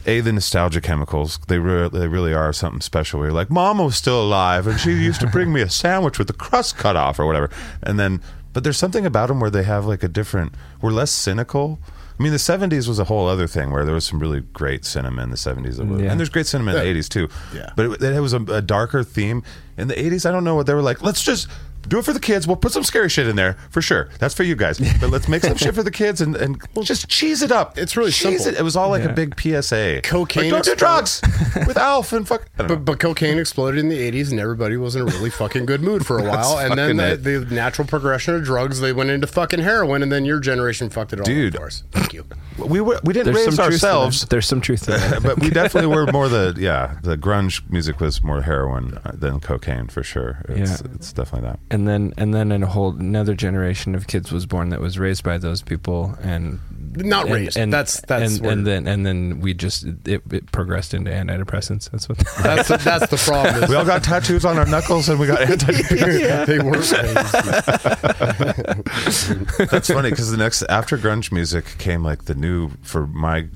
a 0.06 0.20
the 0.20 0.32
nostalgia 0.32 0.80
chemicals. 0.80 1.38
They 1.48 1.58
re- 1.58 1.88
they 1.88 2.08
really 2.08 2.32
are 2.34 2.52
something 2.52 2.80
special. 2.80 3.20
Where 3.20 3.28
you're 3.28 3.34
like, 3.36 3.50
Mom 3.50 3.78
was 3.78 3.96
still 3.96 4.22
alive, 4.22 4.66
and 4.66 4.78
she 4.80 4.92
used 4.92 5.20
to 5.20 5.26
bring 5.26 5.52
me 5.52 5.60
a 5.62 5.68
sandwich 5.70 6.18
with 6.18 6.26
the 6.28 6.32
crust 6.34 6.76
cut 6.76 6.96
off 6.96 7.18
or 7.18 7.26
whatever. 7.26 7.50
And 7.82 7.98
then, 7.98 8.20
but 8.52 8.64
there's 8.64 8.78
something 8.78 9.06
about 9.06 9.28
them 9.28 9.40
where 9.40 9.50
they 9.50 9.62
have 9.62 9.86
like 9.86 10.02
a 10.02 10.08
different. 10.08 10.54
We're 10.82 10.92
less 10.92 11.10
cynical. 11.10 11.78
I 12.18 12.22
mean, 12.22 12.32
the 12.32 12.38
'70s 12.38 12.86
was 12.86 12.98
a 12.98 13.04
whole 13.04 13.26
other 13.28 13.46
thing 13.46 13.70
where 13.70 13.86
there 13.86 13.94
was 13.94 14.04
some 14.04 14.18
really 14.18 14.40
great 14.40 14.84
cinema 14.84 15.22
in 15.22 15.30
the 15.30 15.36
'70s, 15.36 15.78
Yeah. 15.78 16.10
and 16.10 16.20
there's 16.20 16.28
great 16.28 16.46
cinema 16.46 16.72
in 16.72 16.76
the 16.76 17.00
'80s 17.00 17.08
too. 17.08 17.28
Yeah. 17.54 17.70
But 17.76 17.86
it, 17.86 18.02
it 18.02 18.20
was 18.20 18.34
a, 18.34 18.42
a 18.42 18.60
darker 18.60 19.02
theme 19.02 19.42
in 19.78 19.88
the 19.88 19.94
'80s. 19.94 20.26
I 20.26 20.30
don't 20.32 20.44
know 20.44 20.54
what 20.54 20.66
they 20.66 20.74
were 20.74 20.82
like. 20.82 21.00
Let's 21.02 21.22
just. 21.22 21.48
Do 21.88 21.98
it 21.98 22.04
for 22.04 22.12
the 22.12 22.20
kids. 22.20 22.46
We'll 22.46 22.56
put 22.56 22.72
some 22.72 22.84
scary 22.84 23.08
shit 23.08 23.26
in 23.26 23.36
there 23.36 23.56
for 23.70 23.80
sure. 23.82 24.08
That's 24.18 24.34
for 24.34 24.42
you 24.42 24.54
guys. 24.56 24.78
But 25.00 25.10
let's 25.10 25.28
make 25.28 25.42
some 25.42 25.56
shit 25.56 25.74
for 25.74 25.82
the 25.82 25.90
kids 25.90 26.20
and, 26.20 26.36
and 26.36 26.60
just 26.82 27.08
cheese 27.08 27.42
it 27.42 27.50
up. 27.50 27.78
It's 27.78 27.96
really 27.96 28.10
cheese 28.12 28.42
simple. 28.44 28.58
It. 28.58 28.60
it 28.60 28.62
was 28.62 28.76
all 28.76 28.90
like 28.90 29.02
Yeah. 29.04 29.10
a 29.10 29.14
big 29.14 29.34
PSA. 29.40 30.00
Cocaine 30.04 30.44
Like, 30.52 30.62
don't 30.62 30.64
do 30.64 30.76
drugs 30.76 31.20
with 31.66 31.76
Alf 31.76 32.12
and 32.12 32.26
fuck. 32.28 32.42
I 32.54 32.58
don't 32.58 32.68
know. 32.68 32.76
But, 32.76 32.84
but 32.84 33.00
cocaine 33.00 33.38
exploded 33.38 33.80
in 33.80 33.88
the 33.88 33.98
80s 34.10 34.30
and 34.30 34.38
everybody 34.40 34.76
was 34.76 34.94
in 34.96 35.02
a 35.02 35.04
really 35.06 35.30
fucking 35.30 35.66
good 35.66 35.80
mood 35.82 36.06
for 36.06 36.18
a 36.18 36.22
while. 36.28 36.58
and 36.58 36.78
then 36.78 36.96
the, 36.96 37.16
the 37.46 37.54
natural 37.54 37.86
progression 37.88 38.34
of 38.34 38.44
drugs, 38.44 38.80
they 38.80 38.92
went 38.92 39.10
into 39.10 39.26
fucking 39.26 39.60
heroin, 39.60 40.02
and 40.02 40.12
then 40.12 40.24
your 40.24 40.40
generation 40.40 40.90
fucked 40.90 41.12
it 41.12 41.20
all 41.20 41.24
Dude. 41.24 41.54
up 41.56 41.60
for 41.62 41.66
us. 41.68 41.82
Thank 41.92 42.12
you. 42.12 42.24
we 42.58 42.80
were 42.80 43.00
we 43.04 43.12
didn't 43.14 43.32
There's 43.32 43.46
raise 43.46 43.56
some 43.56 43.66
truth 43.68 43.80
to 43.80 43.86
ourselves, 43.86 44.20
that. 44.20 44.30
There's 44.30 44.46
some 44.46 44.60
truth 44.60 44.82
there, 44.82 45.20
but 45.22 45.38
we 45.40 45.50
definitely 45.50 45.94
were 45.94 46.06
more 46.12 46.28
the 46.28 46.54
yeah. 46.58 46.98
The 47.02 47.16
grunge 47.16 47.68
music 47.70 48.00
was 48.00 48.22
more 48.22 48.42
heroin 48.42 48.98
than 49.14 49.40
cocaine 49.40 49.88
for 49.88 50.02
sure. 50.02 50.42
It's, 50.48 50.82
Yeah. 50.82 50.90
it's 50.94 51.12
definitely 51.12 51.48
that. 51.48 51.58
And 51.70 51.86
then 51.86 52.12
and 52.16 52.34
then 52.34 52.50
in 52.52 52.62
a 52.62 52.66
whole 52.66 52.90
another 52.96 53.34
generation 53.34 53.94
of 53.94 54.06
kids 54.06 54.32
was 54.32 54.46
born 54.46 54.70
that 54.70 54.80
was 54.80 54.98
raised 54.98 55.22
by 55.22 55.38
those 55.38 55.62
people 55.62 56.16
and 56.22 56.58
Not 56.96 57.26
and, 57.26 57.34
raised. 57.34 57.56
That's- 57.56 58.00
that's 58.06 58.38
and, 58.38 58.46
and 58.46 58.66
then 58.66 58.86
and 58.88 59.06
then 59.06 59.40
we 59.40 59.54
just 59.54 59.84
it, 60.06 60.22
it 60.30 60.50
progressed 60.52 60.94
into 60.94 61.10
antidepressants. 61.10 61.90
That's 61.90 62.08
what. 62.08 62.18
That's 62.42 62.68
the, 62.68 62.76
that's 62.78 63.10
the 63.10 63.16
problem. 63.16 63.68
We 63.70 63.76
all 63.76 63.84
got 63.84 64.02
tattoos 64.02 64.44
on 64.44 64.58
our 64.58 64.66
knuckles 64.66 65.08
and 65.08 65.20
we 65.20 65.26
got 65.26 65.40
anti. 65.50 65.72
they 66.44 66.58
weren't 66.58 66.90
raised. 66.90 66.92
That's 69.70 69.88
funny 69.88 70.10
because 70.10 70.30
the 70.30 70.36
next 70.36 70.62
after 70.64 70.98
grunge 70.98 71.32
music 71.32 71.76
came 71.78 72.02
like 72.02 72.24
the 72.24 72.34
new 72.34 72.70
for 72.82 73.06
my 73.06 73.46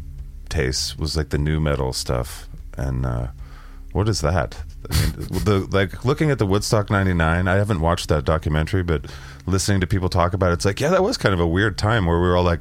taste 0.49 0.99
was 0.99 1.16
like 1.16 1.30
the 1.30 1.38
new 1.38 1.61
metal 1.61 1.92
stuff 1.92 2.47
and 2.76 3.06
uh, 3.06 3.28
what 3.94 4.08
is 4.08 4.20
that? 4.20 4.56
I 4.90 5.00
mean, 5.00 5.12
the 5.44 5.66
like 5.70 6.04
looking 6.04 6.30
at 6.30 6.38
the 6.38 6.46
Woodstock 6.46 6.90
'99. 6.90 7.48
I 7.48 7.54
haven't 7.54 7.80
watched 7.80 8.08
that 8.10 8.24
documentary, 8.24 8.82
but 8.82 9.06
listening 9.46 9.80
to 9.80 9.86
people 9.86 10.08
talk 10.08 10.34
about 10.34 10.50
it, 10.50 10.54
it's 10.54 10.64
like 10.64 10.80
yeah, 10.80 10.90
that 10.90 11.02
was 11.02 11.16
kind 11.16 11.32
of 11.32 11.40
a 11.40 11.46
weird 11.46 11.78
time 11.78 12.04
where 12.06 12.20
we 12.20 12.26
were 12.28 12.36
all 12.36 12.42
like, 12.44 12.60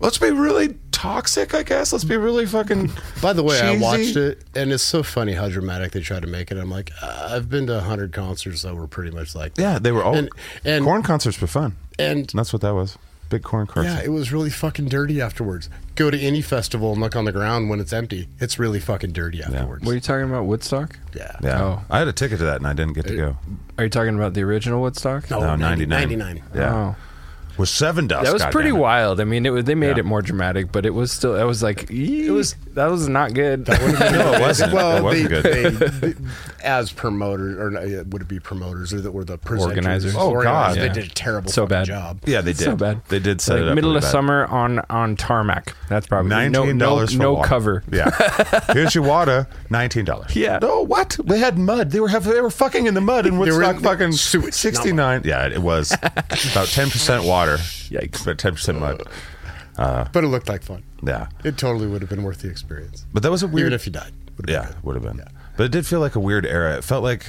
let's 0.00 0.16
be 0.18 0.30
really 0.30 0.78
toxic, 0.92 1.52
I 1.54 1.62
guess. 1.64 1.92
Let's 1.92 2.04
be 2.04 2.16
really 2.16 2.46
fucking. 2.46 2.90
By 3.22 3.32
the 3.32 3.42
way, 3.42 3.60
I 3.60 3.76
watched 3.78 4.16
it, 4.16 4.44
and 4.54 4.72
it's 4.72 4.82
so 4.84 5.02
funny 5.02 5.32
how 5.32 5.48
dramatic 5.48 5.92
they 5.92 6.00
try 6.00 6.20
to 6.20 6.26
make 6.28 6.50
it. 6.52 6.56
I'm 6.58 6.70
like, 6.70 6.90
uh, 7.02 7.28
I've 7.32 7.48
been 7.50 7.66
to 7.66 7.74
100 7.74 8.12
concerts 8.12 8.62
that 8.62 8.74
were 8.76 8.86
pretty 8.86 9.10
much 9.10 9.34
like 9.34 9.54
that. 9.54 9.62
Yeah, 9.62 9.78
they 9.78 9.92
were 9.92 10.02
all 10.04 10.14
And- 10.16 10.30
and- 10.64 10.84
Korn 10.84 11.02
concerts 11.02 11.40
were 11.40 11.46
fun. 11.48 11.76
And 11.98 12.18
And 12.20 12.28
that's 12.34 12.52
what 12.52 12.62
that 12.62 12.74
was. 12.74 12.96
Big 13.28 13.42
Korn 13.42 13.66
concert. 13.66 13.90
yeah, 13.90 14.00
it 14.02 14.08
was 14.08 14.32
really 14.32 14.50
fucking 14.50 14.86
dirty 14.88 15.20
afterwards. 15.20 15.68
Go 15.94 16.10
to 16.10 16.18
any 16.18 16.40
festival 16.42 16.92
and 16.92 17.00
look 17.00 17.14
on 17.16 17.24
the 17.24 17.32
ground 17.32 17.68
when 17.68 17.80
it's 17.80 17.92
empty. 17.92 18.28
It's 18.40 18.58
really 18.58 18.80
fucking 18.80 19.12
dirty 19.12 19.42
afterwards. 19.42 19.84
What 19.84 19.92
are 19.92 19.94
you 19.94 20.00
talking 20.00 20.28
about? 20.28 20.46
Woodstock? 20.46 20.98
yeah. 21.14 21.36
Yeah. 21.42 21.62
Oh. 21.62 21.84
I 21.90 21.98
had 21.98 22.08
a 22.08 22.12
ticket 22.12 22.38
to 22.38 22.44
that 22.44 22.56
and 22.56 22.66
I 22.66 22.72
didn't 22.72 22.94
get 22.94 23.06
to 23.08 23.12
uh, 23.14 23.30
go. 23.30 23.36
Are 23.76 23.84
you 23.84 23.90
talking 23.90 24.14
about 24.14 24.34
the 24.34 24.42
original 24.42 24.80
Woodstock? 24.80 25.30
No, 25.30 25.40
No, 25.40 25.56
90, 25.56 25.86
99. 25.86 26.18
99. 26.18 26.42
Yeah. 26.54 26.74
Oh. 26.74 26.96
Was 27.58 27.70
seven 27.70 28.06
dust. 28.06 28.24
That 28.24 28.32
was 28.32 28.44
pretty 28.46 28.70
wild. 28.72 29.20
I 29.20 29.24
mean, 29.24 29.44
it 29.44 29.50
was, 29.50 29.64
they 29.64 29.74
made 29.74 29.96
Yeah. 29.96 30.00
it 30.00 30.04
more 30.04 30.22
dramatic, 30.22 30.70
but 30.72 30.86
it 30.86 30.90
was 30.94 31.10
still. 31.12 31.34
It 31.34 31.42
was 31.44 31.62
like 31.62 31.90
it 31.90 32.30
was. 32.30 32.54
That 32.74 32.86
was 32.90 33.08
not 33.08 33.34
good. 33.34 33.66
no, 33.68 33.74
it 33.74 34.40
wasn't. 34.40 34.72
Well, 34.72 34.96
it 34.96 35.02
wasn't 35.02 35.30
they, 35.30 35.42
good. 35.42 35.74
they, 35.82 36.08
they- 36.12 36.14
as 36.62 36.92
promoters, 36.92 37.56
or 37.58 37.70
no, 37.70 37.82
yeah, 37.82 38.02
would 38.06 38.22
it 38.22 38.28
be 38.28 38.38
promoters, 38.40 38.92
or 38.92 39.00
the, 39.00 39.10
or 39.10 39.24
the 39.24 39.38
presenters? 39.38 39.60
Organizers. 39.60 40.14
Oh, 40.16 40.40
God. 40.42 40.76
They 40.76 40.86
Yeah. 40.86 40.92
did 40.92 41.04
a 41.06 41.08
terrible 41.08 41.50
So 41.50 41.62
fucking 41.62 41.68
bad. 41.78 41.86
job. 41.86 42.20
yeah, 42.26 42.40
they 42.40 42.52
did. 42.52 42.64
So 42.64 42.76
bad. 42.76 43.00
They 43.08 43.18
did 43.20 43.40
set 43.40 43.54
like 43.54 43.62
it 43.62 43.68
up 43.68 43.74
middle 43.76 43.90
really 43.90 43.98
of 43.98 44.02
bad. 44.02 44.10
summer 44.12 44.44
on 44.46 44.80
on 44.90 45.16
tarmac. 45.16 45.74
That's 45.88 46.06
probably 46.06 46.30
no 46.30 46.36
Nineteen 46.36 46.78
no, 46.78 46.86
dollars 46.86 47.12
for 47.12 47.18
no 47.22 47.34
water. 47.34 47.48
cover. 47.48 47.84
Yeah, 47.90 48.10
here's 48.72 48.94
your 48.94 49.04
water. 49.04 49.48
Nineteen 49.70 50.04
dollars. 50.04 50.34
Yeah. 50.36 50.58
No, 50.60 50.82
what? 50.84 51.16
They 51.24 51.38
had 51.38 51.58
mud. 51.58 51.90
They 51.90 52.00
were 52.00 52.08
have, 52.08 52.24
they 52.24 52.40
were 52.40 52.50
fucking 52.50 52.86
in 52.86 52.94
the 52.94 53.00
mud 53.00 53.26
in 53.26 53.32
They 53.34 53.38
were 53.50 53.58
Woodstock. 53.58 53.76
in 53.76 53.82
fucking 53.82 54.12
sewage, 54.12 54.44
not 54.46 54.54
sixty 54.54 54.92
nine. 54.92 55.22
Yeah, 55.24 55.46
it 55.46 55.62
was 55.62 55.92
about 56.52 56.68
ten 56.68 56.90
percent 56.90 57.24
water. 57.24 57.47
Yikes. 57.56 58.24
But 58.24 58.38
ten 58.38 58.52
percent 58.52 58.78
mud. 58.80 59.02
But 59.76 60.24
it 60.24 60.28
looked 60.28 60.48
like 60.48 60.62
fun. 60.62 60.82
Yeah, 61.02 61.28
It 61.44 61.56
totally 61.56 61.86
would 61.86 62.00
have 62.02 62.10
been 62.10 62.24
worth 62.24 62.42
the 62.42 62.50
experience. 62.50 63.06
but 63.12 63.22
that 63.22 63.30
was 63.30 63.42
a 63.42 63.46
weird. 63.48 63.66
Even 63.68 63.72
if 63.74 63.86
you 63.86 63.92
died. 63.92 64.12
Would've 64.36 64.52
yeah, 64.52 64.72
would 64.82 64.94
have 64.96 65.02
been. 65.04 65.22
But 65.56 65.64
it 65.64 65.72
did 65.72 65.86
feel 65.86 66.00
like 66.00 66.14
a 66.16 66.20
weird 66.20 66.44
era. 66.46 66.76
It 66.76 66.84
felt 66.84 67.02
like 67.02 67.26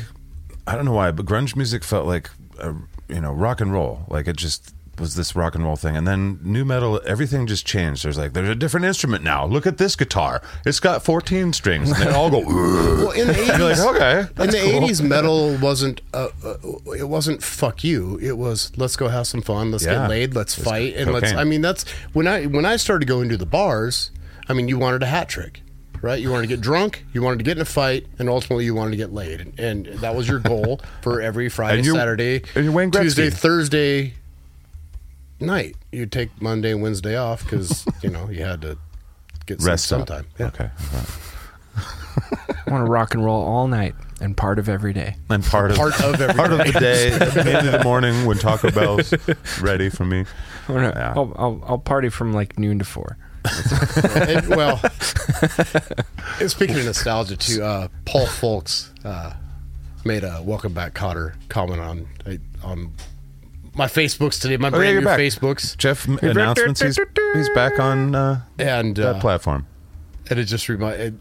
I 0.68 0.76
don't 0.76 0.86
know 0.86 0.94
why, 0.94 1.12
but 1.12 1.26
grunge 1.26 1.56
music 1.56 1.84
felt 1.84 2.06
like 2.08 2.30
uh, 2.60 2.74
you 3.08 3.22
know 3.22 3.32
rock 3.32 3.62
and 3.62 3.72
roll. 3.72 4.06
Like 4.08 4.28
it 4.28 4.38
just 4.38 4.74
was 5.00 5.16
this 5.16 5.36
rock 5.36 5.56
and 5.56 5.64
roll 5.64 5.76
thing, 5.76 5.96
and 5.96 6.08
then 6.08 6.40
new 6.44 6.66
metal, 6.66 7.02
everything 7.06 7.48
just 7.48 7.66
changed. 7.66 8.04
There's 8.04 8.18
like 8.18 8.34
there's 8.34 8.50
a 8.50 8.56
different 8.56 8.86
instrument 8.86 9.24
now. 9.24 9.46
Look 9.46 9.66
at 9.66 9.78
this 9.78 9.96
guitar; 9.96 10.42
it's 10.66 10.80
got 10.80 11.04
14 11.04 11.54
strings, 11.54 11.92
and 11.92 12.02
they 12.02 12.14
all 12.14 12.30
go. 12.30 12.40
Well, 12.42 13.12
in 13.12 13.28
the 13.28 13.34
You're 13.34 13.58
like, 13.60 13.78
eighties, 13.78 13.86
okay, 13.86 14.20
in 14.22 14.50
the 14.50 14.58
cool. 14.72 14.84
eighties, 14.84 15.02
metal 15.02 15.58
wasn't. 15.58 16.02
Uh, 16.14 16.30
uh, 16.44 16.56
it 16.98 17.08
wasn't 17.08 17.42
fuck 17.44 17.84
you. 17.84 18.20
It 18.22 18.38
was 18.38 18.72
let's 18.78 18.96
go 18.96 19.08
have 19.08 19.28
some 19.28 19.42
fun. 19.42 19.72
Let's 19.72 19.86
Yeah. 19.86 19.94
get 20.02 20.10
laid. 20.10 20.36
Let's 20.36 20.58
It's 20.58 20.68
fight. 20.68 20.96
And 20.96 21.12
let's. 21.14 21.32
I 21.34 21.44
mean, 21.44 21.62
that's 21.62 21.90
when 22.14 22.28
I 22.28 22.46
when 22.46 22.66
I 22.66 22.76
started 22.76 23.08
going 23.08 23.30
to 23.30 23.38
the 23.38 23.46
bars. 23.46 24.12
I 24.48 24.54
mean, 24.54 24.68
you 24.68 24.78
wanted 24.80 25.04
a 25.04 25.08
hat 25.08 25.30
trick. 25.30 25.62
Right, 26.02 26.22
you 26.22 26.32
wanted 26.32 26.44
to 26.44 26.48
get 26.48 26.62
drunk, 26.62 27.04
you 27.12 27.22
wanted 27.22 27.40
to 27.40 27.44
get 27.44 27.58
in 27.58 27.62
a 27.62 27.66
fight, 27.66 28.08
and 28.20 28.30
ultimately 28.30 28.64
you 28.64 28.74
wanted 28.74 28.92
to 28.92 28.96
get 28.96 29.12
laid, 29.12 29.52
and, 29.60 29.86
that 30.00 30.16
was 30.16 30.30
your 30.30 30.40
goal 30.40 30.80
for 31.02 31.20
every 31.22 31.50
Friday, 31.50 31.80
And 31.80 31.88
Saturday, 31.88 32.42
and 32.56 32.94
Tuesday, 32.94 33.30
Thursday 33.30 34.14
night. 35.42 35.76
You'd 35.92 36.12
take 36.12 36.30
Monday 36.42 36.72
and 36.72 36.82
Wednesday 36.82 37.16
off 37.16 37.44
because 37.44 37.86
you 38.04 38.10
know 38.10 38.30
you 38.30 38.44
had 38.44 38.62
to 38.62 38.78
get 39.46 39.62
some 39.62 39.70
Rest 39.70 39.92
up. 39.94 40.08
sometime. 40.08 40.28
Yeah. 40.38 40.48
Okay, 40.48 40.70
I 41.76 42.72
want 42.72 42.86
to 42.86 42.92
rock 42.92 43.14
and 43.14 43.24
roll 43.24 43.42
all 43.42 43.68
night 43.68 43.96
and 44.22 44.36
part 44.36 44.60
of 44.60 44.68
every 44.68 44.94
day. 44.94 45.16
and 45.30 45.44
part 45.44 45.72
of 45.72 45.78
Part 45.78 46.00
of 46.02 46.20
every 46.22 46.34
part 46.36 46.52
of 46.52 46.58
the 46.60 46.80
day, 46.80 47.18
maybe 47.44 47.68
the 47.78 47.82
morning 47.84 48.26
when 48.26 48.38
Taco 48.38 48.70
Bell's 48.72 49.14
ready 49.62 49.90
for 49.90 50.06
me. 50.06 50.26
I 50.68 50.72
wanna- 50.72 50.94
Yeah. 50.96 51.14
I'll, 51.16 51.34
I'll, 51.38 51.64
I'll 51.66 51.78
party 51.78 52.10
from 52.10 52.34
like 52.34 52.60
noon 52.60 52.80
to 52.80 52.86
four. 52.86 53.18
And, 54.04 54.48
well, 54.50 54.78
speaking 56.48 56.78
of 56.78 56.86
nostalgia, 56.86 57.38
too, 57.38 57.64
uh, 57.64 57.88
Paul 58.06 58.26
Folks 58.28 58.92
uh, 59.06 59.34
made 60.04 60.26
a 60.26 60.42
"Welcome 60.44 60.74
Back, 60.74 60.94
Kotter" 60.94 61.36
comment 61.48 61.80
on 61.80 62.08
on 62.62 62.92
my 63.76 63.86
Facebooks 63.88 64.42
today, 64.42 64.58
my 64.58 64.68
Oh, 64.70 64.72
brand 64.72 64.92
you're 64.94 65.02
new 65.02 65.06
back. 65.08 65.20
Facebooks, 65.20 65.78
Jeff 65.78 66.08
announcements. 66.08 66.82
He's, 66.82 67.00
he's 67.34 67.50
back 67.50 67.80
on 67.80 68.16
uh, 68.16 68.42
and 68.58 68.96
that 68.98 69.16
uh, 69.18 69.20
platform. 69.20 69.66
and 70.30 70.40
it 70.40 70.46
just 70.46 70.70
reminded. 70.70 71.18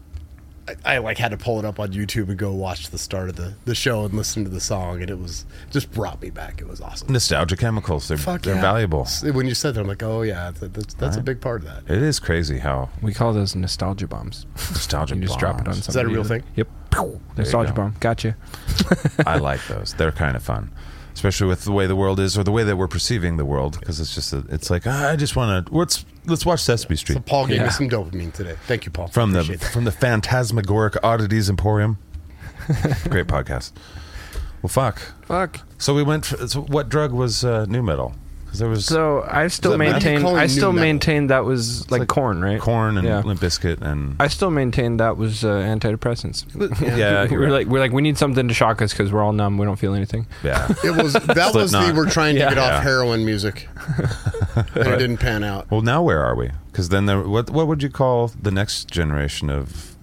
I, 0.85 0.95
I 0.95 0.97
like 0.99 1.17
had 1.17 1.31
to 1.31 1.37
pull 1.37 1.57
it 1.57 1.65
up 1.65 1.79
on 1.79 1.93
YouTube 1.93 2.29
and 2.29 2.37
go 2.37 2.51
watch 2.53 2.91
the 2.91 2.99
start 2.99 3.27
of 3.29 3.35
the, 3.37 3.55
the 3.65 3.73
show 3.73 4.05
and 4.05 4.13
listen 4.13 4.43
to 4.43 4.51
the 4.51 4.59
song, 4.59 5.01
and 5.01 5.09
it 5.09 5.17
was 5.17 5.45
just 5.71 5.91
brought 5.91 6.21
me 6.21 6.29
back. 6.29 6.61
It 6.61 6.67
was 6.67 6.79
awesome. 6.79 7.11
Nostalgia 7.11 7.57
chemicals. 7.57 8.07
They're 8.07 8.17
Fuck 8.17 8.43
they're 8.43 8.53
yeah. 8.53 8.61
valuable. 8.61 9.07
When 9.33 9.47
you 9.47 9.55
said 9.55 9.73
that, 9.73 9.81
I'm 9.81 9.87
like, 9.87 10.03
oh 10.03 10.21
yeah, 10.21 10.51
that, 10.51 10.73
that's, 10.75 10.93
that's 10.93 11.17
a 11.17 11.21
big 11.21 11.41
part 11.41 11.61
of 11.63 11.67
that. 11.85 11.91
It 11.91 12.03
is 12.03 12.19
crazy 12.19 12.59
how 12.59 12.89
We 13.01 13.13
call 13.15 13.33
those 13.33 13.55
nostalgia 13.55 14.05
bombs. 14.07 14.45
nostalgia. 14.55 15.15
You 15.19 15.21
just 15.23 15.39
drop 15.39 15.55
it 15.55 15.59
on 15.61 15.65
bombs. 15.73 15.85
something. 15.85 16.03
that 16.03 16.07
a 16.07 16.13
real 16.13 16.23
thing? 16.23 16.43
Yep. 16.55 16.67
Nostalgia 17.35 17.71
go. 17.71 17.75
bomb. 17.77 17.95
Gotcha. 17.99 18.35
I 19.25 19.37
like 19.37 19.65
those. 19.67 19.95
They're 19.95 20.11
kind 20.11 20.35
of 20.35 20.43
fun, 20.43 20.69
especially 21.13 21.47
with 21.47 21.63
the 21.65 21.71
way 21.71 21.87
the 21.87 21.95
world 21.95 22.19
is 22.19 22.37
or 22.37 22.43
the 22.43 22.51
way 22.51 22.63
that 22.63 22.77
we're 22.77 22.87
perceiving 22.87 23.37
the 23.37 23.45
world. 23.45 23.79
Because 23.79 23.99
it's 23.99 24.13
just, 24.15 24.33
a, 24.33 24.43
it's 24.49 24.69
like 24.69 24.83
ah, 24.85 25.09
I 25.09 25.15
just 25.15 25.35
want 25.35 25.67
to. 25.67 25.73
Let's 25.75 26.05
let's 26.25 26.45
watch 26.45 26.61
Sesame 26.61 26.95
Street 26.95 27.15
So 27.15 27.21
Paul 27.21 27.47
gave 27.47 27.57
Yeah. 27.57 27.63
me 27.65 27.69
some 27.69 27.89
dopamine 27.89 28.33
today. 28.33 28.55
Thank 28.67 28.85
you, 28.85 28.91
Paul. 28.91 29.07
from 29.07 29.31
the 29.31 29.43
that. 29.43 29.61
from 29.63 29.83
the 29.85 29.91
Phantasmagoric 29.91 31.03
Oddities 31.03 31.49
Emporium. 31.49 31.97
Great 33.09 33.27
podcast. 33.27 33.71
Well, 34.61 34.69
fuck. 34.69 35.01
Fuck. 35.25 35.61
So 35.77 35.93
we 35.93 36.03
went. 36.03 36.25
For, 36.25 36.47
so 36.47 36.61
what 36.61 36.89
drug 36.89 37.11
was 37.13 37.43
uh, 37.45 37.65
new 37.65 37.81
metal? 37.81 38.13
Because 38.49 38.59
there 38.61 38.69
was 38.69 38.85
So 38.85 39.23
I 39.29 39.47
still 39.47 39.71
that 39.73 39.77
matter? 39.77 39.91
maintain. 39.91 40.21
Calling 40.21 40.37
I 40.37 40.43
new 40.43 40.47
still 40.49 40.71
metal. 40.73 40.85
maintain 40.87 41.27
that 41.27 41.45
was 41.45 41.89
like, 41.91 41.99
like 41.99 42.07
Korn, 42.09 42.41
right? 42.41 42.59
Korn 42.59 42.97
and 42.97 43.05
Yeah. 43.07 43.19
Limp 43.21 43.39
Bizkit 43.39 43.79
and 43.81 44.15
I 44.19 44.27
still 44.27 44.49
maintain 44.49 44.97
that 44.97 45.17
was 45.17 45.45
uh, 45.45 45.49
antidepressants. 45.49 46.45
yeah, 46.81 47.23
you're 47.29 47.39
we're 47.39 47.45
right. 47.45 47.51
like 47.51 47.67
we're 47.67 47.79
like 47.79 47.91
we 47.91 48.01
need 48.01 48.17
something 48.17 48.47
to 48.47 48.53
shock 48.55 48.81
us 48.81 48.91
because 48.91 49.11
we're 49.13 49.21
all 49.21 49.33
numb. 49.33 49.57
We 49.59 49.65
don't 49.65 49.75
feel 49.77 49.93
anything. 49.93 50.25
yeah. 50.43 50.67
It 50.83 50.95
was 51.01 51.13
that 51.13 51.53
was 51.53 51.71
the 51.71 51.79
Slipknot. 51.81 51.95
we're 51.95 52.09
trying 52.09 52.33
to 52.35 52.41
Yeah. 52.41 52.49
get 52.49 52.57
off 52.57 52.71
Yeah. 52.71 52.81
heroin 52.81 53.23
music, 53.25 53.69
and 54.55 54.87
it 54.87 54.97
didn't 54.97 55.17
pan 55.17 55.43
out. 55.43 55.69
Well, 55.69 55.81
now 55.81 56.01
where 56.01 56.23
are 56.23 56.35
we? 56.35 56.49
Because 56.71 56.89
then 56.89 57.05
there, 57.05 57.21
what 57.21 57.49
what 57.51 57.67
would 57.67 57.83
you 57.83 57.89
call 57.89 58.29
the 58.41 58.51
next 58.51 58.87
generation 58.89 59.49
of 59.49 59.95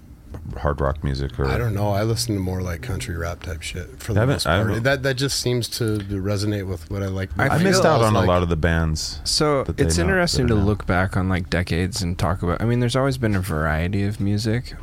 hard 0.59 0.81
rock 0.81 1.03
music? 1.05 1.39
Or 1.39 1.47
I 1.47 1.59
don't 1.59 1.75
know. 1.75 1.91
I 1.91 2.03
listen 2.03 2.35
to 2.35 2.41
more 2.41 2.63
like 2.63 2.83
country 2.83 3.17
rap 3.17 3.43
type 3.43 3.63
shit 3.63 4.03
for 4.03 4.13
the 4.15 4.21
Haven't- 4.21 4.35
most 4.35 4.47
I 4.47 4.57
part. 4.57 4.69
haven't- 4.69 4.83
That 4.85 5.03
that 5.03 5.15
just 5.15 5.39
seems 5.41 5.69
to 5.79 5.99
resonate 5.99 6.67
with 6.67 6.91
what 6.91 7.03
I 7.03 7.07
like. 7.07 7.31
I 7.39 7.47
I 7.47 7.59
feel 7.59 7.69
missed 7.69 7.85
out 7.85 8.03
on 8.03 8.16
a 8.16 8.23
lot 8.23 8.42
of 8.42 8.49
the 8.49 8.57
bands. 8.57 9.21
So 9.25 9.64
that 9.64 9.77
they 9.77 9.85
it's 9.85 9.99
know- 9.99 10.05
interesting 10.05 10.47
that 10.47 10.55
to 10.55 10.59
are 10.59 10.62
now. 10.62 10.66
look 10.66 10.87
back 10.87 11.16
on 11.16 11.29
like 11.29 11.51
decades 11.51 12.03
and 12.03 12.19
talk 12.19 12.42
about. 12.42 12.61
I 12.61 12.64
mean, 12.64 12.81
there's 12.81 12.97
always 12.97 13.19
been 13.19 13.35
a 13.35 13.40
variety 13.40 14.05
of 14.05 14.21
music, 14.21 14.75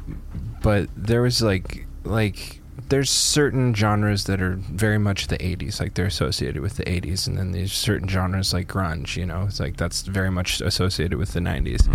but 0.62 0.90
there 0.96 1.22
was 1.22 1.42
like 1.42 1.86
like 2.04 2.60
there's 2.90 3.10
certain 3.10 3.74
genres 3.74 4.26
that 4.26 4.42
are 4.42 4.56
very 4.56 4.98
much 4.98 5.28
the 5.28 5.38
80s, 5.38 5.80
like 5.80 5.94
they're 5.94 6.06
associated 6.06 6.62
with 6.62 6.76
the 6.76 6.84
80s, 6.84 7.28
and 7.28 7.38
then 7.38 7.52
there's 7.52 7.72
certain 7.74 8.08
genres 8.08 8.54
like 8.54 8.68
grunge. 8.68 9.16
You 9.16 9.26
know, 9.26 9.44
it's 9.48 9.60
like 9.60 9.78
that's 9.78 10.02
very 10.04 10.30
much 10.30 10.60
associated 10.62 11.18
with 11.18 11.34
the 11.34 11.40
90s. 11.40 11.84
Mm-hmm. 11.84 11.94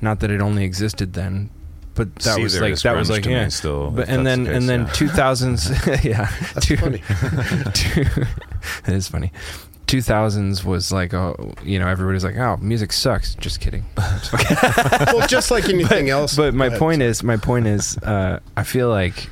Not 0.00 0.20
that 0.20 0.30
it 0.30 0.40
only 0.40 0.64
existed 0.64 1.12
then. 1.14 1.50
But 1.98 2.14
that 2.14 2.36
See, 2.36 2.42
was 2.44 2.60
like 2.60 2.78
that 2.78 2.96
was 2.96 3.10
like 3.10 3.26
yeah. 3.26 3.48
still, 3.48 3.90
but 3.90 4.08
and 4.08 4.24
then 4.24 4.44
the 4.44 4.50
and 4.52 4.60
case, 4.60 4.66
then 4.68 4.80
yeah. 4.82 4.92
two 4.92 5.08
thousands 5.08 5.68
yeah 6.04 6.30
That's 6.54 6.64
two- 6.66 6.76
funny. 6.76 6.98
two, 7.74 8.04
it 8.86 8.94
is 8.94 9.08
funny. 9.08 9.32
Two 9.88 10.00
thousands 10.00 10.64
was 10.64 10.92
like, 10.92 11.12
oh, 11.12 11.54
you 11.64 11.78
know, 11.80 11.88
everybody's 11.88 12.22
like, 12.22 12.36
oh, 12.36 12.56
music 12.58 12.92
sucks. 12.92 13.34
Just 13.34 13.60
kidding. 13.60 13.84
well, 13.96 15.26
just 15.26 15.50
like 15.50 15.68
anything 15.68 16.08
else. 16.08 16.36
But 16.36 16.54
my 16.54 16.66
ahead. 16.66 16.78
point 16.78 17.02
is, 17.02 17.22
my 17.24 17.36
point 17.36 17.66
is, 17.66 17.98
uh, 17.98 18.38
I 18.56 18.62
feel 18.62 18.90
like 18.90 19.28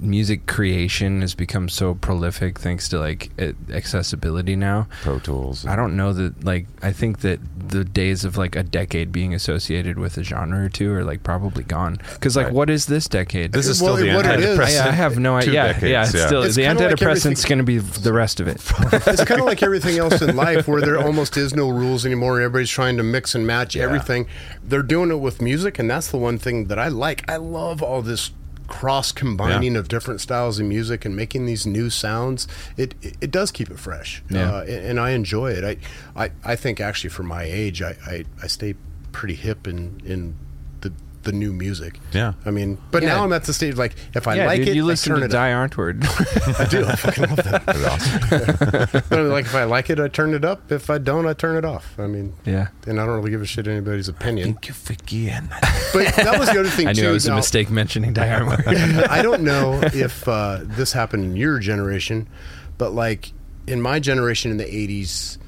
music 0.00 0.46
creation 0.46 1.20
has 1.20 1.34
become 1.34 1.68
so 1.68 1.94
prolific 1.94 2.58
thanks 2.58 2.88
to 2.88 2.98
like 2.98 3.30
accessibility 3.70 4.56
now. 4.56 4.88
Pro 5.02 5.18
Tools. 5.18 5.66
I 5.66 5.76
don't 5.76 5.96
know 5.96 6.12
that 6.12 6.44
like 6.44 6.66
I 6.82 6.92
think 6.92 7.20
that 7.20 7.38
the 7.68 7.84
days 7.84 8.24
of 8.24 8.36
like 8.36 8.56
a 8.56 8.62
decade 8.62 9.12
being 9.12 9.34
associated 9.34 9.98
with 9.98 10.16
a 10.16 10.24
genre 10.24 10.64
or 10.64 10.68
two 10.68 10.92
are 10.92 11.04
like 11.04 11.22
probably 11.22 11.64
gone. 11.64 11.98
Because 12.14 12.36
like, 12.36 12.46
Right. 12.46 12.54
what 12.54 12.70
is 12.70 12.86
this 12.86 13.06
decade? 13.08 13.52
This 13.52 13.66
is 13.66 13.80
Well, 13.82 13.96
still 13.96 14.06
the 14.06 14.14
what 14.16 14.26
it 14.26 14.40
is- 14.40 14.58
antidepressant. 14.58 14.86
I, 14.86 14.88
I 14.88 14.92
have 14.92 15.18
no 15.18 15.36
idea. 15.36 15.52
Yeah, 15.54 15.66
decades, 15.74 15.90
yeah, 15.90 16.04
it's 16.04 16.14
yeah. 16.14 16.26
still 16.26 16.42
It's 16.42 16.56
the 16.56 16.62
kinda 16.62 16.82
like 16.88 16.96
antidepressant's 16.96 17.44
going 17.44 17.58
to 17.58 17.64
be 17.64 17.78
the 17.78 18.12
rest 18.12 18.40
of 18.40 18.48
it. 18.48 18.56
it's 19.06 19.24
kind 19.24 19.40
of 19.40 19.46
like 19.46 19.62
everything 19.62 19.98
else 19.98 20.20
in 20.22 20.34
life 20.36 20.66
where 20.66 20.80
there 20.80 20.98
almost 20.98 21.36
is 21.36 21.54
no 21.54 21.68
rules 21.68 22.04
anymore. 22.06 22.40
Everybody's 22.40 22.70
trying 22.70 22.96
to 22.96 23.02
mix 23.02 23.34
and 23.34 23.46
match 23.46 23.76
Yeah. 23.76 23.84
everything. 23.84 24.26
They're 24.64 24.82
doing 24.82 25.10
it 25.10 25.20
with 25.20 25.40
music, 25.42 25.78
and 25.78 25.90
that's 25.90 26.10
the 26.10 26.16
one 26.18 26.38
thing 26.38 26.66
that 26.66 26.78
I 26.78 26.88
like. 26.88 27.28
I 27.30 27.36
love 27.36 27.82
all 27.82 28.02
this 28.02 28.30
cross 28.70 29.12
combining 29.12 29.74
Yeah. 29.74 29.80
of 29.80 29.88
different 29.88 30.20
styles 30.22 30.58
of 30.60 30.64
music 30.66 31.04
and 31.04 31.14
making 31.14 31.44
these 31.44 31.66
new 31.66 31.90
sounds. 31.90 32.48
It 32.78 32.94
it, 33.20 33.30
does 33.30 33.50
keep 33.50 33.70
it 33.70 33.78
fresh, 33.78 34.22
Yeah. 34.30 34.50
uh, 34.50 34.60
and, 34.62 34.86
and 34.86 35.00
I 35.00 35.10
enjoy 35.10 35.50
it. 35.52 35.64
I, 36.16 36.24
I 36.24 36.30
I 36.52 36.56
think 36.56 36.80
actually 36.80 37.10
for 37.10 37.24
my 37.24 37.42
age, 37.42 37.82
I 37.82 37.96
I, 38.06 38.24
I 38.42 38.46
stay 38.46 38.74
pretty 39.12 39.34
hip 39.34 39.66
in 39.66 40.00
in 40.06 40.36
the 41.22 41.30
the 41.30 41.36
new 41.36 41.52
music. 41.52 41.98
Yeah. 42.12 42.32
I 42.44 42.50
mean, 42.50 42.78
but 42.90 43.02
Yeah. 43.02 43.10
now 43.10 43.24
I'm 43.24 43.32
at 43.32 43.44
the 43.44 43.52
stage 43.52 43.76
like 43.76 43.94
if 44.14 44.26
I 44.26 44.34
yeah, 44.36 44.46
like 44.46 44.58
dude, 44.60 44.68
it, 44.68 44.74
you 44.76 44.84
I 44.84 44.86
listen 44.86 45.12
turn 45.12 45.20
to 45.20 45.26
it. 45.26 45.30
Die 45.30 45.50
Antwoord. 45.50 46.04
I 46.60 46.64
do. 46.66 46.84
I 46.86 46.96
fucking 46.96 47.24
love 47.28 47.36
that. 47.36 49.04
But 49.10 49.24
like 49.26 49.44
if 49.46 49.54
I 49.54 49.64
like 49.64 49.90
it, 49.90 50.00
I 50.00 50.08
turn 50.08 50.34
it 50.34 50.44
up. 50.44 50.70
If 50.72 50.90
I 50.90 50.98
don't, 50.98 51.26
I 51.26 51.32
turn 51.32 51.56
it 51.56 51.64
off. 51.64 51.94
I 51.98 52.06
mean, 52.06 52.34
yeah. 52.44 52.68
and 52.86 53.00
I 53.00 53.06
don't 53.06 53.16
really 53.16 53.30
give 53.30 53.42
a 53.42 53.46
shit 53.46 53.66
anybody's 53.68 54.08
opinion. 54.08 54.54
Thank 54.54 54.68
you 54.68 54.74
forget. 54.74 55.44
But 55.92 56.14
that 56.16 56.36
was 56.38 56.50
the 56.50 56.60
other 56.60 56.68
thing 56.68 56.86
I 56.88 56.92
knew 56.92 57.02
too. 57.02 57.08
it 57.10 57.12
was 57.12 57.26
a 57.26 57.34
mistake 57.34 57.70
mentioning 57.70 58.12
Die 58.12 58.26
Antwoord. 58.26 59.08
I 59.08 59.22
don't 59.22 59.42
know 59.42 59.80
if 59.82 60.26
uh, 60.28 60.60
this 60.62 60.92
happened 60.92 61.24
in 61.24 61.36
your 61.36 61.58
generation, 61.58 62.28
but 62.78 62.92
like 62.92 63.32
in 63.66 63.80
my 63.80 64.00
generation 64.00 64.50
in 64.50 64.56
the 64.56 64.64
'80s, 64.64 65.38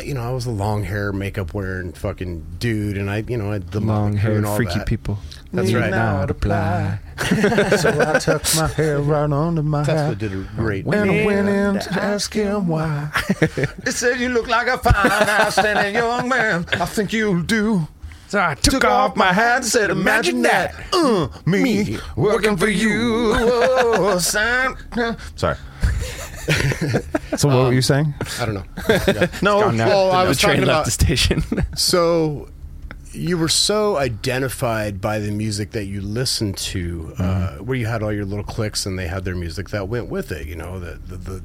you 0.00 0.14
know, 0.14 0.22
I 0.22 0.30
was 0.30 0.46
a 0.46 0.50
long 0.50 0.84
hair, 0.84 1.12
makeup 1.12 1.54
wearing 1.54 1.92
fucking 1.92 2.44
dude, 2.58 2.96
and 2.96 3.10
I, 3.10 3.24
you 3.26 3.36
know, 3.36 3.50
I 3.50 3.54
had 3.54 3.70
the 3.70 3.80
Long 3.80 4.16
hair 4.16 4.36
and 4.36 4.46
all 4.46 4.56
freaky 4.56 4.78
that. 4.78 4.86
people. 4.86 5.18
That's 5.52 5.72
right. 5.72 5.90
Not 5.90 6.30
apply. 6.30 6.98
so 7.78 7.88
I 8.00 8.18
tucked 8.18 8.56
my 8.56 8.66
hair 8.68 9.00
right 9.00 9.30
onto 9.30 9.62
my 9.62 9.82
That's 9.82 10.00
hat. 10.00 10.08
what 10.10 10.18
did 10.18 10.32
a 10.32 10.46
great. 10.56 10.84
When 10.84 11.08
I 11.08 11.24
went 11.24 11.48
in 11.48 11.78
to 11.80 11.92
ask 12.02 12.32
him 12.32 12.68
why, 12.68 13.10
they 13.84 13.90
said 13.90 14.20
you 14.20 14.28
look 14.28 14.46
like 14.46 14.66
a 14.66 14.78
fine, 14.78 15.28
outstanding 15.28 15.94
young 15.94 16.28
man. 16.28 16.66
I 16.74 16.84
think 16.84 17.12
you'll 17.12 17.42
do. 17.42 17.88
So 18.28 18.38
I 18.40 18.54
Took 18.56 18.84
off 18.84 19.16
my 19.16 19.32
hat 19.32 19.56
and 19.56 19.64
said, 19.64 19.90
"Imagine 19.90 20.42
that, 20.42 20.74
uh, 20.92 21.28
me, 21.46 21.98
working 22.14 22.58
for 22.58 22.68
you." 22.68 23.32
Oh, 23.34 24.18
sign. 24.20 24.76
Sorry. 25.34 25.56
So 27.36 27.48
what 27.48 27.56
were 27.68 27.72
you 27.72 27.82
saying? 27.82 28.14
I 28.40 28.46
don't 28.46 28.54
know. 28.54 28.64
Yeah. 28.88 29.26
No, 29.42 29.60
Gone 29.60 29.76
now. 29.76 29.88
well, 29.88 30.10
I 30.12 30.24
the 30.24 30.28
was 30.30 30.38
train 30.38 30.56
talking 30.56 30.66
left 30.68 30.76
about- 30.76 30.84
the 30.86 30.90
station. 30.90 31.42
So 31.76 32.48
you 33.12 33.38
were 33.38 33.48
so 33.48 33.96
identified 33.96 35.00
by 35.00 35.18
the 35.18 35.30
music 35.30 35.70
that 35.72 35.84
you 35.86 36.00
listened 36.00 36.56
to, 36.58 37.14
uh, 37.18 37.56
where 37.56 37.76
you 37.76 37.86
had 37.86 38.02
all 38.02 38.12
your 38.12 38.24
little 38.26 38.44
clicks 38.44 38.84
and 38.86 38.98
they 38.98 39.06
had 39.08 39.24
their 39.24 39.34
music 39.34 39.70
that 39.70 39.88
went 39.88 40.08
with 40.08 40.30
it. 40.32 40.46
You 40.46 40.56
know, 40.56 40.78
the 40.78 40.98
the, 41.06 41.16
the, 41.16 41.42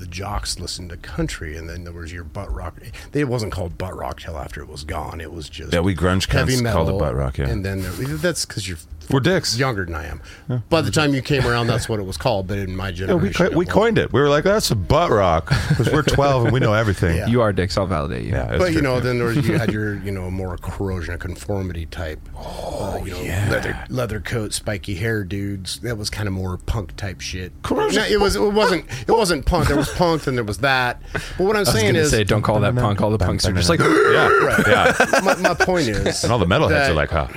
the 0.00 0.06
jocks 0.06 0.58
listened 0.60 0.90
to 0.90 0.96
country, 0.98 1.56
and 1.56 1.68
then 1.70 1.84
there 1.84 1.92
was 1.92 2.12
your 2.12 2.24
butt 2.24 2.52
rock. 2.52 2.76
It 3.14 3.24
wasn't 3.28 3.52
called 3.52 3.78
butt 3.78 3.96
rock 3.96 4.20
till 4.20 4.36
after 4.36 4.60
it 4.60 4.68
was 4.68 4.84
gone. 4.84 5.20
It 5.22 5.32
was 5.32 5.48
just 5.48 5.72
Yeah, 5.72 5.80
we 5.80 5.94
grunge 5.94 6.30
heavy 6.30 6.60
metal. 6.60 6.84
called 6.84 6.96
it 6.96 6.98
butt 6.98 7.14
rock, 7.14 7.38
yeah. 7.38 7.48
and 7.48 7.64
then 7.64 7.80
there, 7.82 7.92
that's 7.92 8.44
because 8.44 8.68
you're 8.68 8.78
We're 9.10 9.20
dicks. 9.20 9.56
younger 9.58 9.84
than 9.84 9.94
I 9.94 10.06
am. 10.06 10.62
By 10.68 10.80
the 10.80 10.90
time 10.90 11.14
you 11.14 11.22
came 11.22 11.46
around, 11.46 11.66
that's 11.66 11.88
what 11.88 12.00
it 12.00 12.04
was 12.04 12.16
called. 12.16 12.46
But 12.48 12.58
in 12.58 12.74
my 12.76 12.88
Yeah, 12.88 12.94
generation, 13.06 13.22
we, 13.28 13.32
co- 13.32 13.44
it 13.44 13.50
we 13.50 13.56
wasn't. 13.58 13.70
coined 13.74 13.98
it. 13.98 14.12
We 14.12 14.20
were 14.20 14.28
like, 14.28 14.44
that's 14.44 14.70
a 14.70 14.76
butt 14.76 15.10
rock 15.10 15.48
because 15.68 15.90
we're 15.92 16.02
12 16.02 16.44
and 16.44 16.52
we 16.52 16.60
know 16.60 16.74
everything. 16.74 17.16
Yeah. 17.16 17.26
You 17.26 17.40
are 17.42 17.52
dicks. 17.52 17.76
I'll 17.78 17.86
validate 17.86 18.24
you. 18.24 18.30
Yeah, 18.32 18.50
it's 18.52 18.58
But 18.58 18.72
you 18.72 18.80
true. 18.80 18.82
know, 18.82 19.00
then 19.00 19.18
there 19.18 19.26
was, 19.28 19.36
you 19.46 19.58
had 19.58 19.72
your, 19.72 19.96
you 19.98 20.10
know, 20.12 20.30
more 20.30 20.56
corrosion 20.58 21.14
of 21.14 21.20
conformity 21.20 21.86
type. 21.86 22.20
Uh, 22.36 22.40
oh, 22.42 23.04
you 23.04 23.12
know, 23.12 23.20
yeah. 23.22 23.48
leather 23.50 23.84
leather 23.88 24.20
coat, 24.20 24.52
spiky 24.52 24.94
hair 24.96 25.24
dudes. 25.24 25.80
That 25.80 25.96
was 25.98 26.10
kind 26.10 26.26
of 26.28 26.34
more 26.34 26.56
punk 26.58 26.96
type 26.96 27.20
shit. 27.20 27.52
Corrosion- 27.62 28.02
No, 28.02 28.08
it 28.08 28.20
was. 28.20 28.36
It 28.36 28.40
wasn't. 28.40 28.84
It 29.06 29.12
wasn't 29.12 29.46
punk. 29.46 29.68
There 29.68 29.76
was 29.76 29.92
punk, 29.94 30.26
and 30.26 30.36
there 30.36 30.44
was 30.44 30.58
that. 30.58 31.00
But 31.12 31.38
what 31.38 31.50
I'm 31.50 31.56
I 31.56 31.60
was 31.60 31.72
saying 31.72 31.92
gonna 31.94 32.04
is, 32.04 32.10
say, 32.10 32.24
don't 32.24 32.42
call 32.42 32.60
that 32.60 32.74
punk. 32.74 33.00
All 33.00 33.10
the 33.10 33.18
punks 33.18 33.46
are 33.46 33.52
just 33.52 33.68
like, 33.68 33.80
yeah, 33.80 34.28
Right. 34.28 34.66
yeah. 34.66 35.20
my, 35.24 35.34
my 35.36 35.54
point 35.54 35.88
is, 35.88 36.22
And 36.24 36.32
all 36.32 36.38
the 36.38 36.46
metalheads 36.46 36.68
that 36.70 36.90
are 36.90 36.94
like, 36.94 37.10
huh? 37.10 37.28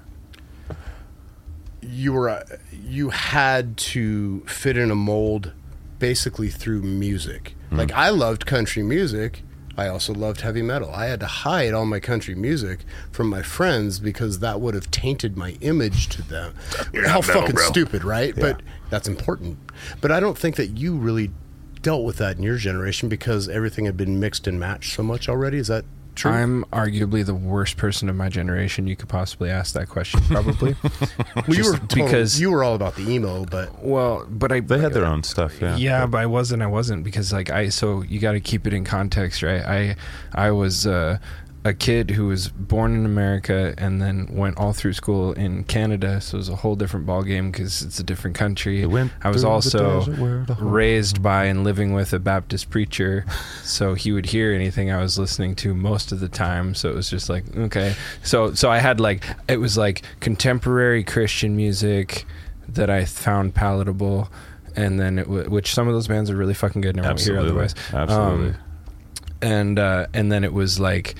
you 1.92 2.12
were, 2.12 2.28
uh, 2.28 2.44
you 2.72 3.10
had 3.10 3.76
to 3.76 4.40
fit 4.40 4.76
in 4.76 4.90
a 4.90 4.94
mold, 4.94 5.52
basically 5.98 6.48
through 6.48 6.82
music. 6.82 7.54
Hmm. 7.70 7.76
Like 7.76 7.92
I 7.92 8.08
loved 8.10 8.46
country 8.46 8.82
music. 8.82 9.42
I 9.76 9.88
also 9.88 10.12
loved 10.12 10.42
heavy 10.42 10.60
metal. 10.60 10.90
I 10.92 11.06
had 11.06 11.20
to 11.20 11.26
hide 11.26 11.72
all 11.72 11.86
my 11.86 11.98
country 11.98 12.34
music 12.34 12.80
from 13.10 13.28
my 13.28 13.40
friends 13.40 13.98
because 13.98 14.40
that 14.40 14.60
would 14.60 14.74
have 14.74 14.90
tainted 14.90 15.36
my 15.36 15.56
image 15.62 16.08
to 16.10 16.22
them. 16.22 16.54
How 17.06 17.22
fucking 17.22 17.56
stupid, 17.56 18.04
right? 18.04 18.34
But 18.36 18.60
that's 18.90 19.08
important. 19.08 19.58
But 20.02 20.12
I 20.12 20.20
don't 20.20 20.36
think 20.36 20.56
that 20.56 20.76
you 20.76 20.96
really 20.96 21.30
dealt 21.80 22.04
with 22.04 22.18
that 22.18 22.36
in 22.36 22.42
your 22.42 22.58
generation 22.58 23.08
because 23.08 23.48
everything 23.48 23.86
had 23.86 23.96
been 23.96 24.20
mixed 24.20 24.46
and 24.46 24.60
matched 24.60 24.94
so 24.94 25.02
much 25.02 25.28
already. 25.28 25.56
Is 25.56 25.68
that 25.68 25.84
true? 26.14 26.30
I'm 26.30 26.64
arguably 26.66 27.24
the 27.24 27.34
worst 27.34 27.76
person 27.76 28.08
of 28.08 28.16
my 28.16 28.28
generation 28.28 28.86
you 28.86 28.96
could 28.96 29.08
possibly 29.08 29.50
ask 29.50 29.74
that 29.74 29.88
question. 29.88 30.20
Probably. 30.22 30.76
well, 30.82 31.44
you 31.48 31.64
were 31.64 31.78
total- 31.78 32.06
because- 32.06 32.40
you 32.40 32.50
were 32.50 32.62
all 32.64 32.74
about 32.74 32.96
the 32.96 33.08
emo, 33.10 33.44
but 33.44 33.82
well, 33.82 34.26
but 34.28 34.52
I 34.52 34.60
They 34.60 34.78
had 34.78 34.92
their 34.92 35.04
own 35.06 35.22
stuff. 35.22 35.60
Yeah. 35.60 35.76
Yeah, 35.76 36.06
but 36.06 36.18
I 36.18 36.26
wasn't. 36.26 36.62
I 36.62 36.66
wasn't 36.66 37.04
because 37.04 37.32
like 37.32 37.50
I. 37.50 37.68
So 37.68 38.02
you 38.02 38.18
got 38.20 38.32
to 38.32 38.40
keep 38.40 38.66
it 38.66 38.72
in 38.74 38.84
context, 38.84 39.42
right? 39.42 39.62
I 39.64 39.96
I 40.34 40.50
was 40.50 40.86
uh, 40.86 41.18
a 41.64 41.72
kid 41.72 42.10
who 42.10 42.26
was 42.26 42.48
born 42.48 42.92
in 42.94 43.06
America 43.06 43.72
and 43.78 44.02
then 44.02 44.26
went 44.32 44.58
all 44.58 44.72
through 44.72 44.92
school 44.94 45.32
in 45.34 45.62
Canada. 45.64 46.20
So 46.20 46.36
it 46.36 46.38
was 46.38 46.48
a 46.48 46.56
whole 46.56 46.74
different 46.74 47.06
ball 47.06 47.22
game 47.22 47.52
because 47.52 47.82
it's 47.82 48.00
a 48.00 48.02
different 48.02 48.36
country. 48.36 48.84
I 49.22 49.30
was 49.30 49.44
also 49.44 50.02
raised 50.60 51.22
by 51.22 51.44
and 51.44 51.62
living 51.62 51.92
with 51.92 52.12
a 52.12 52.18
Baptist 52.18 52.70
preacher, 52.70 53.24
so 53.62 53.94
he 53.94 54.10
would 54.10 54.26
hear 54.26 54.52
anything 54.52 54.90
I 54.90 55.00
was 55.00 55.18
listening 55.18 55.54
to 55.56 55.72
most 55.74 56.10
of 56.10 56.18
the 56.18 56.28
time. 56.28 56.74
So 56.74 56.90
it 56.90 56.96
was 56.96 57.08
just 57.08 57.28
like 57.28 57.44
okay. 57.56 57.94
So 58.24 58.54
so 58.54 58.68
I 58.68 58.78
had 58.78 58.98
like 58.98 59.24
it 59.48 59.58
was 59.58 59.78
like 59.78 60.02
contemporary 60.18 61.04
Christian 61.04 61.54
music 61.54 62.24
that 62.68 62.90
I 62.90 63.04
found 63.04 63.54
palatable, 63.54 64.28
and 64.74 64.98
then 64.98 65.18
it 65.20 65.24
w- 65.24 65.48
which 65.48 65.74
some 65.74 65.86
of 65.86 65.94
those 65.94 66.08
bands 66.08 66.28
are 66.28 66.36
really 66.36 66.54
fucking 66.54 66.80
good, 66.80 66.96
and 66.96 67.06
I 67.06 67.10
won't 67.10 67.20
hear 67.20 67.38
otherwise. 67.38 67.76
Absolutely. 67.92 68.48
Um, 68.48 68.56
and 69.42 69.78
uh, 69.78 70.06
and 70.12 70.32
then 70.32 70.42
it 70.42 70.52
was 70.52 70.80
like 70.80 71.14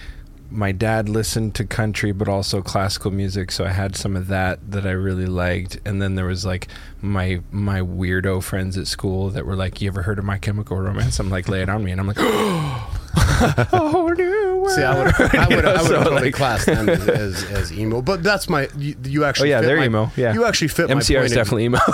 my 0.53 0.71
dad 0.71 1.09
listened 1.09 1.55
to 1.55 1.65
country 1.65 2.12
but 2.12 2.29
also 2.29 2.61
classical 2.61 3.11
music 3.11 3.51
so 3.51 3.65
i 3.65 3.71
had 3.71 3.97
some 3.97 4.15
of 4.15 4.27
that 4.29 4.59
that 4.71 4.87
i 4.87 4.91
really 4.91 5.27
liked. 5.27 5.79
And 5.85 6.01
then 6.01 6.15
there 6.15 6.27
was 6.27 6.45
like 6.45 6.69
my 7.01 7.41
my 7.51 7.81
weirdo 7.81 8.43
friends 8.43 8.77
at 8.79 8.87
school 8.87 9.31
that 9.31 9.47
were 9.47 9.57
like 9.57 9.81
you 9.81 9.88
ever 9.88 10.03
heard 10.03 10.19
of 10.19 10.25
my 10.25 10.38
chemical 10.38 10.77
romance? 10.77 11.19
I'm 11.19 11.31
like 11.31 11.49
lay 11.49 11.62
it 11.62 11.69
on 11.69 11.83
me. 11.83 11.91
And 11.91 12.01
i'm 12.01 12.07
like 12.07 12.19
oh 13.73 14.15
no 14.17 14.32
See, 14.68 14.83
I 14.83 15.05
would, 15.05 15.14
I 15.35 15.48
You 15.48 15.57
would, 15.57 15.64
know, 15.64 15.70
I 15.72 15.83
would 15.83 15.87
so, 15.88 15.94
have 15.96 16.05
totally 16.05 16.22
like- 16.22 16.35
classed 16.35 16.66
them 16.66 16.88
as, 16.88 17.09
as, 17.09 17.44
as 17.51 17.72
emo. 17.72 18.03
But 18.03 18.22
that's 18.22 18.48
my. 18.48 18.68
You, 18.77 18.96
you 19.05 19.25
actually. 19.25 19.53
Oh 19.53 19.57
yeah, 19.57 19.61
fit 19.61 19.66
they're 19.66 19.77
my- 19.79 19.85
emo. 19.87 20.11
Yeah, 20.16 20.33
You 20.35 20.44
actually 20.44 20.68
fit 20.68 20.88
my 20.88 20.94
MCR 20.96 21.25
is 21.25 21.33
definitely 21.33 21.64
emo. 21.64 21.79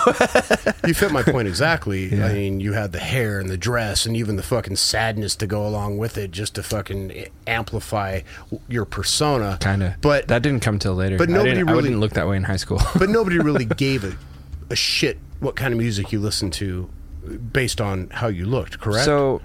You 0.86 0.94
fit 0.94 1.12
my 1.12 1.22
point 1.22 1.46
exactly. 1.48 2.14
Yeah. 2.14 2.26
I 2.26 2.32
mean, 2.32 2.60
you 2.60 2.72
had 2.72 2.92
the 2.92 2.98
hair 2.98 3.40
and 3.40 3.50
the 3.50 3.58
dress, 3.58 4.06
and 4.06 4.16
even 4.16 4.36
the 4.36 4.42
fucking 4.42 4.76
sadness 4.76 5.36
to 5.36 5.46
go 5.46 5.66
along 5.66 5.98
with 5.98 6.16
it, 6.16 6.30
just 6.30 6.54
to 6.54 6.62
fucking 6.62 7.26
amplify 7.46 8.20
your 8.68 8.84
persona. 8.86 9.58
kind 9.60 9.82
of. 9.82 10.00
But 10.00 10.28
that 10.28 10.42
didn't 10.42 10.60
come 10.60 10.78
till 10.78 10.94
later. 10.94 11.18
but 11.18 11.28
I 11.28 11.32
nobody 11.32 11.50
didn't, 11.56 11.68
I 11.68 11.72
really- 11.72 11.82
didn't 11.84 12.00
look 12.00 12.12
that 12.12 12.26
way 12.28 12.36
in 12.36 12.44
high 12.44 12.56
school. 12.56 12.80
but 12.98 13.10
nobody 13.10 13.38
really 13.38 13.64
gave 13.66 14.04
a, 14.04 14.16
a 14.70 14.76
shit 14.76 15.18
what 15.40 15.56
kind 15.56 15.74
of 15.74 15.78
music 15.78 16.10
you 16.10 16.20
listened 16.20 16.52
to, 16.54 16.88
based 17.52 17.80
on 17.80 18.08
how 18.10 18.28
you 18.28 18.46
looked. 18.46 18.80
Correct. 18.80 19.04
So, 19.04 19.42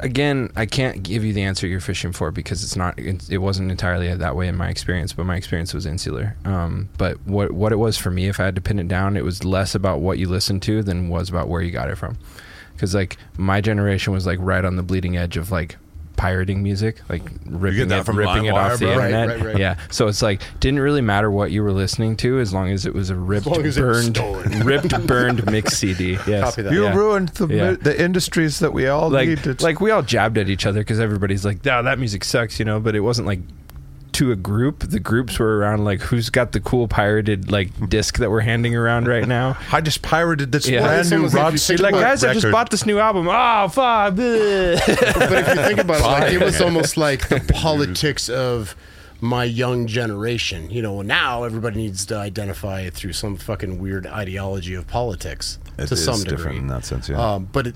again, 0.00 0.50
I 0.56 0.66
can't 0.66 1.02
give 1.02 1.24
you 1.24 1.32
the 1.32 1.42
answer 1.42 1.66
you're 1.66 1.80
fishing 1.80 2.12
for 2.12 2.30
because 2.30 2.62
it's 2.64 2.76
not. 2.76 2.98
It, 2.98 3.30
it 3.30 3.38
wasn't 3.38 3.70
entirely 3.70 4.12
that 4.14 4.36
way 4.36 4.48
in 4.48 4.56
my 4.56 4.68
experience, 4.68 5.12
but 5.12 5.26
my 5.26 5.36
experience 5.36 5.72
was 5.72 5.86
insular. 5.86 6.36
Um, 6.44 6.88
but 6.98 7.20
what 7.26 7.52
what 7.52 7.72
it 7.72 7.76
was 7.76 7.96
for 7.96 8.10
me, 8.10 8.28
if 8.28 8.40
I 8.40 8.44
had 8.44 8.54
to 8.56 8.60
pin 8.60 8.78
it 8.78 8.88
down, 8.88 9.16
it 9.16 9.24
was 9.24 9.44
less 9.44 9.74
about 9.74 10.00
what 10.00 10.18
you 10.18 10.28
listened 10.28 10.62
to 10.62 10.82
than 10.82 11.08
was 11.08 11.28
about 11.28 11.48
where 11.48 11.62
you 11.62 11.70
got 11.70 11.90
it 11.90 11.96
from. 11.96 12.18
Because 12.74 12.94
like 12.94 13.16
my 13.36 13.60
generation 13.60 14.12
was 14.12 14.26
like 14.26 14.38
right 14.40 14.64
on 14.64 14.76
the 14.76 14.82
bleeding 14.82 15.16
edge 15.16 15.36
of 15.36 15.50
like 15.50 15.76
pirating 16.20 16.62
music, 16.62 17.00
like 17.08 17.22
ripping 17.46 17.90
it, 17.90 18.04
from 18.04 18.18
ripping 18.18 18.44
it 18.44 18.50
off 18.50 18.78
the? 18.78 18.88
Right, 18.88 19.06
internet. 19.06 19.28
right, 19.38 19.46
right. 19.46 19.58
Yeah, 19.58 19.76
so 19.90 20.06
it's 20.06 20.20
like 20.20 20.42
didn't 20.60 20.80
really 20.80 21.00
matter 21.00 21.30
what 21.30 21.50
you 21.50 21.62
were 21.62 21.72
listening 21.72 22.14
to 22.18 22.38
as 22.40 22.52
long 22.52 22.70
as 22.70 22.84
it 22.84 22.92
was 22.94 23.08
a 23.08 23.14
ripped, 23.16 23.46
long 23.46 23.64
as 23.64 23.78
burned, 23.78 24.18
ripped, 24.64 25.06
burned 25.06 25.46
mix 25.50 25.78
CD. 25.78 26.18
Yes. 26.26 26.44
Copy 26.44 26.62
that. 26.62 26.72
You 26.74 26.84
Yeah. 26.84 26.94
ruined 26.94 27.30
the 27.30 27.46
Yeah. 27.46 27.70
the 27.72 27.98
industries 27.98 28.58
that 28.58 28.74
we 28.74 28.86
all 28.86 29.08
like 29.08 29.28
need 29.28 29.42
to. 29.44 29.56
like 29.60 29.80
we 29.80 29.90
all 29.90 30.02
jabbed 30.02 30.36
at 30.36 30.50
each 30.50 30.66
other 30.66 30.80
because 30.80 31.00
everybody's 31.00 31.44
like, 31.46 31.64
"Yeah, 31.64 31.80
that 31.80 31.98
music 31.98 32.22
sucks," 32.24 32.58
you 32.58 32.66
know. 32.66 32.80
But 32.80 32.94
it 32.94 33.00
wasn't 33.00 33.26
like 33.26 33.40
to 34.20 34.30
a 34.32 34.36
group. 34.36 34.80
The 34.80 35.00
groups 35.00 35.38
were 35.38 35.58
around 35.58 35.84
like, 35.84 36.00
"Who's 36.00 36.30
got 36.30 36.52
the 36.52 36.60
cool 36.60 36.88
pirated 36.88 37.50
like 37.50 37.88
disc 37.90 38.18
that 38.18 38.30
we're 38.30 38.40
handing 38.40 38.76
around 38.76 39.08
right 39.08 39.26
now?" 39.26 39.56
I 39.72 39.80
just 39.80 40.02
pirated 40.02 40.52
this 40.52 40.68
Yeah. 40.68 40.82
brand 40.82 41.10
new 41.10 41.22
Well, 41.22 41.30
Rod 41.32 41.46
if 41.48 41.52
like, 41.54 41.60
Stewart 41.78 41.92
guys, 41.92 42.24
I 42.24 42.34
just 42.34 42.50
bought 42.52 42.70
this 42.70 42.86
new 42.86 42.98
album. 42.98 43.28
Oh, 43.28 43.68
fuck. 43.68 44.16
but 44.16 44.24
if 44.24 45.48
you 45.48 45.54
think 45.64 45.80
about 45.80 46.00
it, 46.00 46.04
like, 46.04 46.32
it 46.32 46.40
was 46.42 46.60
almost 46.66 46.96
like 46.96 47.28
the 47.28 47.40
politics 47.52 48.28
of 48.28 48.76
my 49.20 49.44
young 49.44 49.86
generation. 49.86 50.70
You 50.70 50.82
know, 50.82 51.02
now 51.02 51.42
everybody 51.44 51.76
needs 51.76 52.06
to 52.06 52.16
identify 52.16 52.88
through 52.90 53.12
some 53.12 53.36
fucking 53.36 53.78
weird 53.78 54.06
ideology 54.06 54.74
of 54.74 54.86
politics 54.86 55.58
It 55.78 55.86
to 55.88 55.94
is 55.94 56.04
some 56.04 56.22
different 56.22 56.38
degree. 56.38 56.56
in 56.58 56.66
that 56.68 56.84
sense, 56.84 57.08
yeah. 57.08 57.34
Um, 57.34 57.48
but 57.52 57.66
it, 57.68 57.74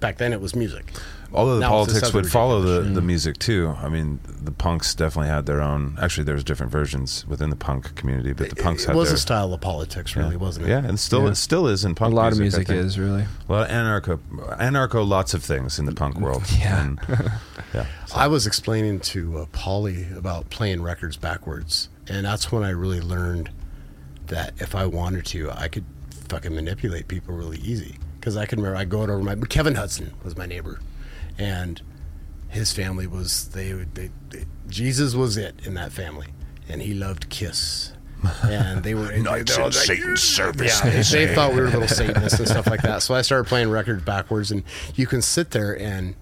back 0.00 0.18
then 0.18 0.32
it 0.32 0.40
was 0.40 0.54
music. 0.54 0.92
Although 1.32 1.54
the 1.54 1.60
now 1.60 1.68
politics 1.70 2.02
other 2.02 2.14
would 2.18 2.30
follow 2.30 2.60
the, 2.60 2.68
ridiculous 2.68 2.94
the 2.94 3.00
music 3.02 3.38
too. 3.38 3.74
I 3.80 3.88
mean, 3.88 4.18
the 4.42 4.50
punks 4.50 4.94
definitely 4.94 5.28
had 5.30 5.46
their 5.46 5.60
own. 5.60 5.96
Actually, 6.00 6.24
there 6.24 6.34
was 6.34 6.42
different 6.44 6.72
versions 6.72 7.26
within 7.26 7.50
the 7.50 7.56
punk 7.56 7.94
community, 7.94 8.32
but 8.32 8.50
the 8.50 8.56
punks 8.56 8.84
it 8.84 8.88
had 8.88 8.96
was 8.96 9.08
their. 9.10 9.14
a 9.16 9.18
style 9.18 9.52
of 9.54 9.60
politics, 9.60 10.16
really, 10.16 10.36
wasn't 10.36 10.66
it? 10.66 10.70
yeah, 10.70 10.84
and 10.84 10.98
still 10.98 11.24
Yeah. 11.24 11.30
it 11.30 11.36
still 11.36 11.66
is 11.68 11.84
in 11.84 11.94
punk. 11.94 12.12
a 12.12 12.16
punk. 12.16 12.24
lot 12.24 12.32
of 12.32 12.38
music 12.38 12.68
is 12.68 12.98
really. 12.98 13.26
a 13.48 13.52
lot 13.52 13.70
of 13.70 13.76
anarcho, 13.76 14.18
anarcho, 14.58 15.06
lots 15.06 15.32
of 15.34 15.44
things 15.44 15.78
in 15.78 15.84
the 15.86 15.94
punk 15.94 16.18
world. 16.20 16.42
Yeah. 16.58 16.82
And, 16.82 17.00
yeah. 17.74 17.86
I 18.14 18.26
was 18.26 18.46
explaining 18.46 19.00
to 19.00 19.38
uh, 19.38 19.46
Polly 19.52 20.06
about 20.16 20.50
playing 20.50 20.82
records 20.82 21.16
backwards, 21.16 21.88
and 22.08 22.26
that's 22.26 22.50
when 22.50 22.64
I 22.64 22.70
really 22.70 23.00
learned 23.00 23.50
that 24.26 24.54
if 24.58 24.74
I 24.74 24.86
wanted 24.86 25.26
to, 25.26 25.50
I 25.52 25.68
could 25.68 25.84
fucking 26.28 26.54
manipulate 26.54 27.08
people 27.08 27.34
really 27.34 27.58
easy. 27.58 27.98
Because 28.18 28.36
I 28.36 28.46
can 28.46 28.58
remember 28.60 28.76
I 28.76 28.84
go 28.84 29.00
over 29.02 29.18
my 29.20 29.34
Kevin 29.48 29.74
Hudson 29.76 30.12
was 30.22 30.36
my 30.36 30.44
neighbor, 30.46 30.78
and 31.40 31.82
his 32.48 32.72
family 32.72 33.06
was 33.06 33.48
they, 33.50 33.72
they, 33.72 34.10
they 34.30 34.44
Jesus 34.68 35.14
was 35.14 35.36
it 35.36 35.54
in 35.64 35.74
that 35.74 35.92
family, 35.92 36.28
and 36.68 36.82
he 36.82 36.94
loved 36.94 37.28
Kiss. 37.30 37.92
And 38.42 38.82
they 38.82 38.94
were 38.94 39.10
Knights 39.18 39.56
they 39.56 39.62
were 39.62 39.68
in 39.68 39.72
like- 39.72 39.72
Satan's 39.72 40.22
service. 40.22 40.80
Yeah, 40.84 40.90
they, 40.90 41.26
they 41.26 41.34
thought 41.34 41.54
we 41.54 41.60
were 41.60 41.68
little 41.70 41.88
Satanists 41.88 42.38
and 42.38 42.46
stuff 42.48 42.66
like 42.66 42.82
that. 42.82 43.02
So 43.02 43.14
I 43.14 43.22
started 43.22 43.48
playing 43.48 43.70
records 43.70 44.02
backwards, 44.04 44.50
and 44.50 44.62
you 44.94 45.06
can 45.06 45.22
sit 45.22 45.52
there 45.52 45.78
and 45.80 46.14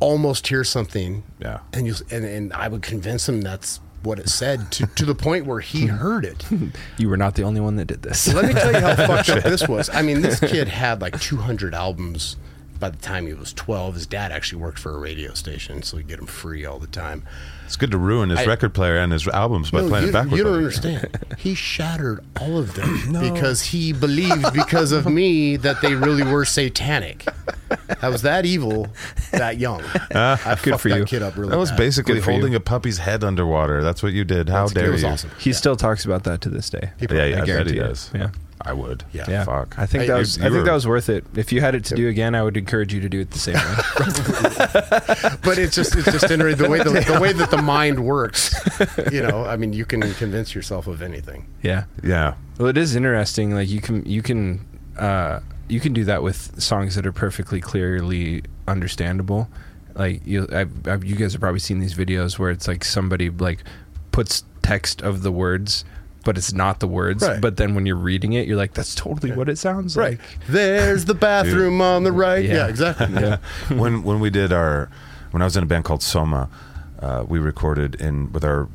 almost 0.00 0.46
hear 0.48 0.64
something 0.64 1.22
Yeah. 1.40 1.60
and 1.72 1.86
you 1.86 1.94
and, 2.10 2.24
and 2.24 2.52
I 2.52 2.68
would 2.68 2.82
convince 2.82 3.28
him 3.28 3.40
that's 3.40 3.80
what 4.02 4.18
it 4.18 4.28
said 4.28 4.70
to, 4.72 4.86
to 4.86 5.04
the 5.06 5.14
point 5.14 5.46
where 5.46 5.60
he 5.60 5.86
heard 6.02 6.24
it. 6.26 6.44
You 6.98 7.08
were 7.08 7.16
not 7.16 7.34
the 7.36 7.42
only 7.42 7.60
one 7.60 7.76
that 7.76 7.86
did 7.86 8.02
this. 8.02 8.32
Let 8.32 8.44
me 8.46 8.52
tell 8.52 8.72
you 8.72 8.80
how 8.80 8.94
fucked 8.96 9.30
up 9.30 9.42
this 9.44 9.66
was. 9.66 9.88
I 9.90 10.02
mean, 10.02 10.20
this 10.20 10.38
kid 10.40 10.68
had 10.68 11.00
like 11.00 11.18
200 11.20 11.74
albums 11.74 12.36
by 12.78 12.90
the 12.90 12.96
time 12.98 13.26
he 13.26 13.34
was 13.34 13.52
12. 13.52 13.94
His 13.94 14.06
dad 14.06 14.32
actually 14.32 14.60
worked 14.62 14.78
for 14.78 14.94
a 14.94 14.98
radio 14.98 15.34
station, 15.34 15.82
so 15.82 15.96
he'd 15.96 16.08
get 16.08 16.18
him 16.18 16.26
free 16.26 16.64
all 16.64 16.78
the 16.78 16.86
time. 16.86 17.22
It's 17.66 17.76
good 17.76 17.90
to 17.92 17.98
ruin 17.98 18.28
his 18.28 18.40
I- 18.40 18.44
record 18.44 18.74
player 18.74 18.98
and 18.98 19.10
his 19.12 19.26
albums 19.28 19.70
by 19.70 19.80
No, 19.80 19.88
playing 19.88 20.04
you, 20.04 20.10
it 20.10 20.12
backwards. 20.12 20.36
you 20.36 20.44
don't 20.44 20.54
understand. 20.56 21.18
He 21.38 21.54
shattered 21.54 22.22
all 22.40 22.58
of 22.58 22.74
them 22.74 23.12
because 23.20 23.60
he 23.62 23.92
believed 23.92 24.52
because 24.52 24.92
of 24.92 25.06
me 25.06 25.56
that 25.56 25.80
they 25.82 25.94
really 25.94 26.22
were 26.24 26.44
satanic. 26.44 27.26
I 28.02 28.08
was 28.08 28.22
that 28.22 28.44
evil, 28.46 28.88
that 29.32 29.58
young. 29.58 29.82
Ah, 30.14 30.40
I 30.44 30.54
good 30.56 30.70
fucked 30.72 30.82
for 30.82 30.88
that 30.90 30.98
you. 30.98 31.04
kid 31.04 31.22
up 31.22 31.36
really 31.36 31.50
That 31.50 31.58
was 31.58 31.70
bad. 31.70 31.78
basically 31.78 32.14
Good 32.14 32.24
holding 32.24 32.54
a 32.54 32.60
puppy's 32.60 32.98
head 32.98 33.24
underwater. 33.24 33.82
That's 33.82 34.02
what 34.02 34.12
you 34.12 34.24
did. 34.24 34.48
How 34.48 34.66
It 34.66 34.74
dare 34.74 34.90
was 34.92 35.02
you? 35.02 35.08
awesome. 35.08 35.30
he 35.38 35.52
still 35.52 35.76
talks 35.76 36.04
about 36.04 36.24
that 36.24 36.40
to 36.42 36.48
this 36.50 36.70
day. 36.70 36.90
He 37.00 37.06
Yeah, 37.10 37.24
yeah, 37.24 37.36
I 37.36 37.38
bet 37.38 37.46
guarantee 37.46 37.72
he 37.74 37.78
does. 37.78 38.10
Yeah. 38.14 38.30
I 38.60 38.72
would. 38.72 39.04
Yeah. 39.12 39.24
Yeah, 39.28 39.44
Fuck. 39.44 39.78
I 39.78 39.86
think 39.86 40.02
that 40.06 40.12
you- 40.14 40.18
was. 40.18 40.36
you 40.38 40.42
I 40.44 40.46
think 40.46 40.58
were- 40.58 40.64
that 40.64 40.72
was 40.74 40.86
worth 40.86 41.08
it. 41.08 41.24
If 41.36 41.52
you 41.52 41.60
had 41.60 41.74
it 41.74 41.84
to 41.86 41.94
do 41.96 42.08
again, 42.08 42.34
I 42.34 42.42
would 42.42 42.56
encourage 42.56 42.94
you 42.94 43.00
to 43.00 43.08
do 43.08 43.20
it 43.20 43.30
the 43.30 43.38
same 43.38 43.54
way. 43.56 43.60
but 45.42 45.58
it's 45.58 45.74
just 45.74 45.94
it's 45.96 46.10
just 46.10 46.30
interesting 46.30 46.64
the 46.64 46.70
way 46.70 46.78
the, 46.78 47.12
the 47.12 47.20
way 47.20 47.32
that 47.32 47.50
the 47.50 47.60
mind 47.62 48.04
works. 48.04 48.54
You 49.12 49.22
know, 49.22 49.44
I 49.44 49.56
mean, 49.56 49.72
you 49.72 49.84
can 49.84 50.00
convince 50.14 50.54
yourself 50.54 50.86
of 50.86 51.02
anything. 51.02 51.46
yeah. 51.62 51.84
Yeah. 52.02 52.34
Well, 52.58 52.68
it 52.68 52.76
is 52.78 52.94
interesting. 52.96 53.52
Like 53.54 53.68
you 53.68 53.80
can 53.80 54.04
you 54.06 54.22
can 54.22 54.64
uh, 54.98 55.40
you 55.68 55.80
can 55.80 55.92
do 55.92 56.04
that 56.04 56.22
with 56.22 56.60
songs 56.62 56.94
that 56.94 57.06
are 57.06 57.12
perfectly 57.12 57.60
clearly 57.60 58.42
understandable. 58.68 59.48
Like 59.94 60.22
you, 60.26 60.46
I, 60.52 60.66
I, 60.90 60.96
you 60.96 61.14
guys 61.16 61.32
have 61.32 61.40
probably 61.40 61.60
seen 61.60 61.78
these 61.80 61.94
videos 61.94 62.38
where 62.38 62.50
it's 62.50 62.66
like 62.68 62.84
somebody 62.84 63.30
like 63.30 63.62
puts 64.12 64.44
text 64.62 65.02
of 65.02 65.22
the 65.22 65.30
words, 65.32 65.84
but 66.24 66.36
it's 66.38 66.52
not 66.52 66.80
the 66.80 66.86
words. 66.88 67.22
Right. 67.22 67.40
But 67.40 67.56
then 67.56 67.74
when 67.74 67.86
you're 67.86 67.96
reading 67.96 68.32
it, 68.32 68.46
you're 68.46 68.56
like, 68.56 68.74
that's 68.74 68.94
totally 68.94 69.32
what 69.32 69.48
it 69.48 69.58
sounds 69.58 69.96
Right. 69.96 70.18
like. 70.18 70.46
There's 70.48 71.04
the 71.04 71.14
bathroom 71.14 71.80
on 71.80 72.04
the 72.04 72.12
right. 72.12 72.44
Yeah. 72.44 72.54
Yeah, 72.54 72.66
exactly. 72.68 73.08
Yeah. 73.12 73.36
when 73.76 74.02
when 74.02 74.20
we 74.20 74.30
did 74.30 74.52
our 74.52 74.90
when 75.30 75.42
I 75.42 75.44
was 75.44 75.56
in 75.56 75.62
a 75.62 75.66
band 75.66 75.84
called 75.84 76.02
Soma, 76.02 76.48
uh, 77.00 77.24
we 77.28 77.38
recorded 77.38 77.94
in 77.96 78.32
with 78.32 78.44
our 78.44 78.68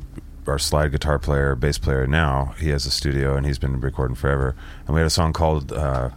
our 0.46 0.58
slide 0.58 0.90
guitar 0.92 1.18
player, 1.18 1.54
bass 1.54 1.78
player. 1.78 2.06
Now 2.06 2.54
he 2.58 2.70
has 2.70 2.86
a 2.86 2.90
studio 2.90 3.36
and 3.36 3.46
he's 3.46 3.58
been 3.58 3.80
recording 3.80 4.16
forever. 4.16 4.54
And 4.86 4.94
we 4.94 5.00
had 5.00 5.06
a 5.06 5.10
song 5.10 5.32
called 5.32 5.72
uh, 5.72 6.10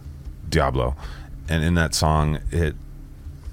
Diablo, 0.48 0.96
and 1.48 1.62
in 1.64 1.74
that 1.74 1.94
song 1.94 2.40
it 2.50 2.74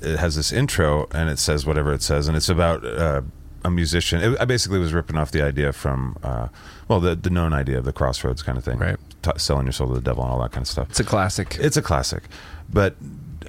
it 0.01 0.17
has 0.17 0.35
this 0.35 0.51
intro 0.51 1.07
and 1.13 1.29
it 1.29 1.37
says 1.39 1.65
whatever 1.65 1.93
it 1.93 2.01
says, 2.01 2.27
and 2.27 2.35
it's 2.37 2.49
about. 2.49 2.85
Uh, 2.85 3.21
a 3.63 3.69
musician. 3.69 4.21
It, 4.23 4.41
I 4.41 4.45
basically 4.45 4.79
was 4.79 4.91
ripping 4.91 5.17
off 5.17 5.29
the 5.29 5.43
idea 5.43 5.71
from, 5.71 6.17
uh, 6.23 6.47
well, 6.91 6.99
the 6.99 7.15
the 7.15 7.29
known 7.29 7.53
idea 7.53 7.77
of 7.77 7.85
the 7.85 7.93
crossroads 7.93 8.43
kind 8.43 8.57
of 8.57 8.63
thing, 8.63 8.77
Right. 8.79 8.97
T- 9.23 9.31
selling 9.37 9.65
your 9.65 9.71
soul 9.73 9.87
to 9.87 9.93
the 9.93 10.01
devil 10.01 10.23
and 10.23 10.31
all 10.31 10.41
that 10.41 10.51
kind 10.51 10.63
of 10.63 10.67
stuff. 10.67 10.89
It's 10.89 10.99
a 10.99 11.03
classic. 11.03 11.57
It's 11.59 11.77
a 11.77 11.81
classic, 11.81 12.23
but 12.71 12.95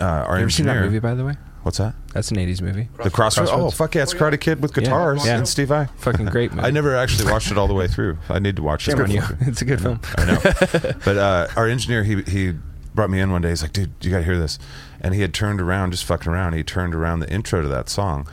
uh, 0.01 0.05
our 0.05 0.37
you 0.37 0.43
ever 0.43 0.51
seen 0.51 0.67
that 0.67 0.81
movie, 0.81 0.99
by 1.01 1.15
the 1.15 1.25
way? 1.25 1.35
What's 1.63 1.79
that? 1.79 1.95
That's 2.13 2.31
an 2.31 2.37
'80s 2.39 2.61
movie. 2.61 2.89
The 3.03 3.11
Crossroads. 3.11 3.51
Oh, 3.53 3.71
fuck 3.71 3.95
yeah! 3.95 4.03
It's 4.03 4.15
Karate 4.15 4.41
Kid 4.41 4.61
with 4.63 4.75
guitars 4.75 5.25
Yeah. 5.27 5.39
and 5.39 5.49
Steve 5.49 5.69
Vai. 5.69 5.87
Fucking 5.97 6.27
great 6.27 6.53
movie. 6.55 6.67
I 6.67 6.71
never 6.71 6.97
actually 6.97 7.31
watched 7.31 7.51
it 7.51 7.59
all 7.59 7.69
the 7.69 7.75
way 7.75 7.87
through. 7.89 8.19
I 8.29 8.39
need 8.39 8.57
to 8.57 8.63
watch 8.63 8.87
it. 8.89 8.93
Shame 8.93 9.01
on 9.03 9.11
you. 9.11 9.23
It's 9.41 9.43
It's 9.49 9.63
a 9.63 9.65
good 9.65 9.81
film. 9.81 10.01
I 10.19 10.25
know. 10.25 10.39
but 11.05 11.17
uh, 11.17 11.49
our 11.57 11.67
engineer, 11.69 12.05
he 12.05 12.23
he 12.23 12.55
brought 12.95 13.11
me 13.11 13.21
in 13.21 13.31
one 13.31 13.43
day. 13.43 13.49
He's 13.51 13.63
like, 13.63 13.73
"Dude, 13.73 13.93
you 14.01 14.11
got 14.11 14.19
to 14.19 14.25
hear 14.25 14.39
this." 14.39 14.59
And 15.01 15.15
he 15.15 15.21
had 15.21 15.33
turned 15.33 15.61
around, 15.61 15.93
just 15.93 16.05
fucking 16.05 16.31
around. 16.33 16.53
He 16.55 16.63
turned 16.65 16.95
around 16.95 17.21
the 17.21 17.31
intro 17.33 17.63
to 17.63 17.69
that 17.69 17.89
song, 17.89 18.29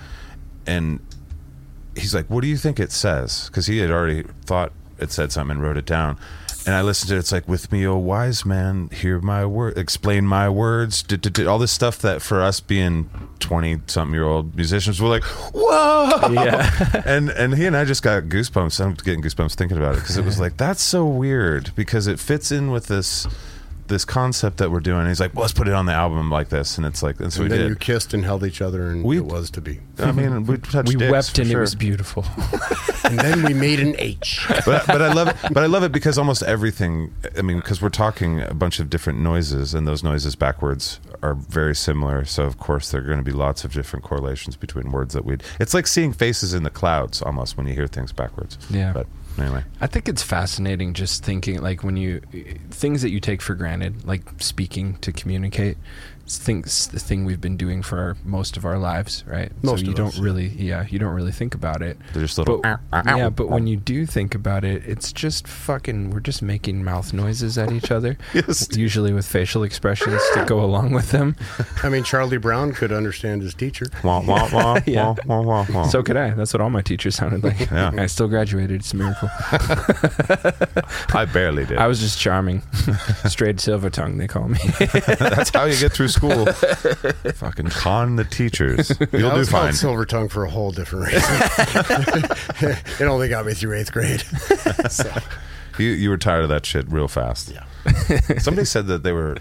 and 0.67 0.99
he's 1.95 2.13
like, 2.15 2.25
"What 2.31 2.41
do 2.41 2.47
you 2.47 2.57
think 2.57 2.79
it 2.79 2.91
says?" 2.91 3.47
Because 3.47 3.67
he 3.67 3.77
had 3.77 3.91
already 3.91 4.23
thought 4.45 4.71
it 5.01 5.11
said 5.11 5.31
something 5.31 5.57
and 5.57 5.61
wrote 5.63 5.77
it 5.77 5.85
down. 5.85 6.17
And 6.65 6.75
I 6.75 6.81
listened 6.81 7.07
to 7.09 7.15
it. 7.15 7.19
It's 7.19 7.31
like, 7.31 7.47
"With 7.47 7.71
me, 7.71 7.87
O 7.87 7.95
wise 7.97 8.45
man, 8.45 8.89
hear 8.91 9.19
my 9.21 9.45
word, 9.45 9.77
explain 9.77 10.25
my 10.27 10.49
words." 10.49 11.01
d- 11.01 11.15
d- 11.15 11.29
d- 11.29 11.45
All 11.45 11.57
this 11.57 11.71
stuff 11.71 11.99
that 11.99 12.21
for 12.21 12.41
us 12.41 12.59
being 12.59 13.09
twenty 13.39 13.79
something 13.87 14.13
year 14.13 14.25
old 14.25 14.55
musicians, 14.55 15.01
we're 15.01 15.07
like, 15.09 15.23
"Whoa!" 15.23 16.31
Yeah. 16.33 17.01
and 17.05 17.29
and 17.29 17.55
he 17.55 17.65
and 17.65 17.77
I 17.77 17.85
just 17.85 18.03
got 18.03 18.23
goosebumps. 18.23 18.83
I'm 18.83 18.93
getting 18.95 19.21
goosebumps 19.21 19.55
thinking 19.55 19.77
about 19.77 19.95
it 19.95 20.01
because 20.01 20.17
it 20.17 20.25
was 20.25 20.37
like 20.39 20.57
that's 20.57 20.81
so 20.81 21.05
weird 21.05 21.71
because 21.75 22.07
it 22.07 22.19
fits 22.19 22.51
in 22.51 22.71
with 22.71 22.87
this 22.87 23.25
this 23.89 24.05
concept 24.05 24.57
that 24.57 24.71
we're 24.71 24.79
doing. 24.79 25.05
He's 25.07 25.19
like, 25.19 25.33
well, 25.35 25.41
let's 25.41 25.53
put 25.53 25.67
it 25.67 25.73
on 25.73 25.85
the 25.85 25.93
album 25.93 26.31
like 26.31 26.49
this, 26.49 26.77
and 26.77 26.85
it's 26.85 27.03
like, 27.03 27.19
and 27.19 27.31
so 27.33 27.41
And 27.41 27.51
we 27.51 27.57
then 27.57 27.63
did. 27.65 27.69
you 27.69 27.75
kissed 27.75 28.13
and 28.13 28.23
held 28.23 28.43
each 28.45 28.61
other, 28.61 28.89
and 28.89 29.03
We- 29.03 29.17
it 29.17 29.25
was 29.25 29.49
to 29.51 29.61
be. 29.61 29.81
I 29.99 30.11
mean, 30.13 30.45
we 30.45 30.57
touched 30.75 30.87
We 30.89 30.95
dicks, 30.95 31.11
wept 31.11 31.39
and 31.39 31.49
sure. 31.49 31.57
it 31.59 31.61
was 31.61 31.75
beautiful. 31.75 32.25
And 33.05 33.17
then 33.17 33.41
we 33.43 33.55
made 33.55 33.79
an 33.79 33.95
H. 33.97 34.45
but 34.67 34.85
but 34.85 35.01
I 35.01 35.11
love 35.13 35.29
it. 35.29 35.35
But 35.51 35.63
I 35.63 35.65
love 35.65 35.81
it 35.81 35.91
because 35.91 36.19
almost 36.19 36.43
everything. 36.43 37.11
I 37.35 37.41
mean, 37.41 37.57
because 37.57 37.81
we're 37.81 37.89
talking 37.89 38.39
a 38.41 38.53
bunch 38.53 38.79
of 38.79 38.87
different 38.89 39.19
noises, 39.19 39.73
and 39.73 39.87
those 39.87 40.03
noises 40.03 40.35
backwards 40.35 40.99
are 41.23 41.33
very 41.33 41.75
similar. 41.75 42.23
So 42.25 42.43
of 42.43 42.59
course 42.59 42.91
there 42.91 43.01
are 43.01 43.05
going 43.05 43.17
to 43.17 43.23
be 43.23 43.31
lots 43.31 43.63
of 43.63 43.73
different 43.73 44.05
correlations 44.05 44.55
between 44.57 44.91
words 44.91 45.15
that 45.15 45.25
we. 45.25 45.33
would 45.33 45.43
It's 45.59 45.73
like 45.73 45.87
seeing 45.87 46.13
faces 46.13 46.53
in 46.53 46.61
the 46.61 46.69
clouds 46.69 47.23
almost 47.23 47.57
when 47.57 47.65
you 47.65 47.73
hear 47.73 47.87
things 47.87 48.11
backwards. 48.11 48.59
Yeah. 48.69 48.91
But 48.93 49.07
anyway, 49.37 49.63
I 49.79 49.87
think 49.87 50.09
it's 50.09 50.23
fascinating 50.23 50.93
just 50.93 51.23
thinking 51.23 51.61
like 51.61 51.83
when 51.83 51.97
you 51.97 52.21
things 52.71 53.01
that 53.01 53.09
you 53.09 53.19
take 53.19 53.41
for 53.41 53.55
granted, 53.55 54.05
like 54.05 54.23
speaking 54.39 54.95
to 54.97 55.11
communicate. 55.11 55.77
It's 56.29 56.37
things 56.37 56.85
the 56.89 56.99
thing 56.99 57.25
we've 57.25 57.41
been 57.41 57.57
doing 57.57 57.81
for 57.81 57.97
our, 57.97 58.17
most 58.23 58.55
of 58.55 58.63
our 58.63 58.77
lives, 58.77 59.23
right? 59.25 59.51
Most 59.63 59.79
so 59.79 59.85
you 59.85 59.91
of 59.93 59.97
don't 59.97 60.07
us. 60.09 60.19
really, 60.19 60.45
yeah, 60.49 60.85
you 60.87 60.99
don't 60.99 61.15
really 61.15 61.31
think 61.31 61.55
about 61.55 61.81
it. 61.81 61.97
they're 62.13 62.21
just 62.21 62.37
little. 62.37 62.59
But, 62.59 62.79
yeah, 63.03 63.31
but 63.31 63.49
when 63.49 63.65
you 63.65 63.77
do 63.77 64.05
think 64.05 64.35
about 64.35 64.63
it, 64.63 64.83
it's 64.85 65.11
just 65.11 65.47
fucking. 65.47 66.11
We're 66.11 66.19
just 66.19 66.43
making 66.43 66.83
mouth 66.83 67.13
noises 67.13 67.57
at 67.57 67.71
each 67.71 67.89
other, 67.89 68.15
Yes. 68.35 68.67
usually 68.77 69.11
with 69.11 69.25
facial 69.25 69.63
expressions 69.63 70.21
to 70.35 70.45
go 70.45 70.63
along 70.63 70.91
with 70.91 71.09
them. 71.09 71.35
I 71.81 71.89
mean, 71.89 72.03
Charlie 72.03 72.37
Brown 72.37 72.73
could 72.73 72.91
understand 72.91 73.41
his 73.41 73.55
teacher. 73.55 73.87
Wah, 74.03 74.21
wah, 74.21 74.47
wah, 74.53 74.79
Yeah. 74.85 75.15
wah, 75.25 75.41
wah, 75.41 75.41
wah, 75.41 75.65
wah. 75.73 75.87
So 75.87 76.03
could 76.03 76.15
I. 76.15 76.29
That's 76.35 76.53
what 76.53 76.61
all 76.61 76.69
my 76.69 76.83
teachers 76.83 77.15
sounded 77.15 77.43
like. 77.43 77.59
Yeah. 77.71 77.89
I 77.97 78.05
still 78.05 78.27
graduated. 78.27 78.81
It's 78.81 78.93
a 78.93 78.97
miracle. 78.97 79.29
I 81.15 81.25
barely 81.33 81.65
did. 81.65 81.79
I 81.79 81.87
was 81.87 81.99
just 81.99 82.19
charming. 82.19 82.61
Straight 83.27 83.59
silver 83.59 83.89
tongue, 83.89 84.17
they 84.19 84.27
call 84.27 84.47
me. 84.47 84.59
That's 85.17 85.49
how 85.49 85.65
you 85.65 85.75
get 85.79 85.91
through 85.91 86.09
school. 86.19 86.45
Fucking 87.33 87.69
con 87.69 88.15
the 88.15 88.23
teachers. 88.25 88.91
You'll 89.11 89.31
I 89.31 89.33
do 89.33 89.39
was 89.39 89.49
called 89.49 89.63
fine. 89.63 89.73
Silver 89.73 90.05
Tongue 90.05 90.29
for 90.29 90.43
a 90.45 90.49
whole 90.49 90.71
different 90.71 91.07
reason. 91.07 92.77
it 92.99 93.03
only 93.03 93.29
got 93.29 93.45
me 93.45 93.53
through 93.53 93.77
eighth 93.77 93.91
grade. 93.91 94.21
so, 94.91 95.11
You 95.77 95.89
you 95.89 96.09
were 96.09 96.17
tired 96.17 96.43
of 96.43 96.49
that 96.49 96.65
shit 96.65 96.89
real 96.91 97.07
fast. 97.07 97.51
yeah. 97.51 97.63
Somebody 98.39 98.65
said 98.65 98.87
that 98.87 99.03
they 99.03 99.11
were 99.11 99.37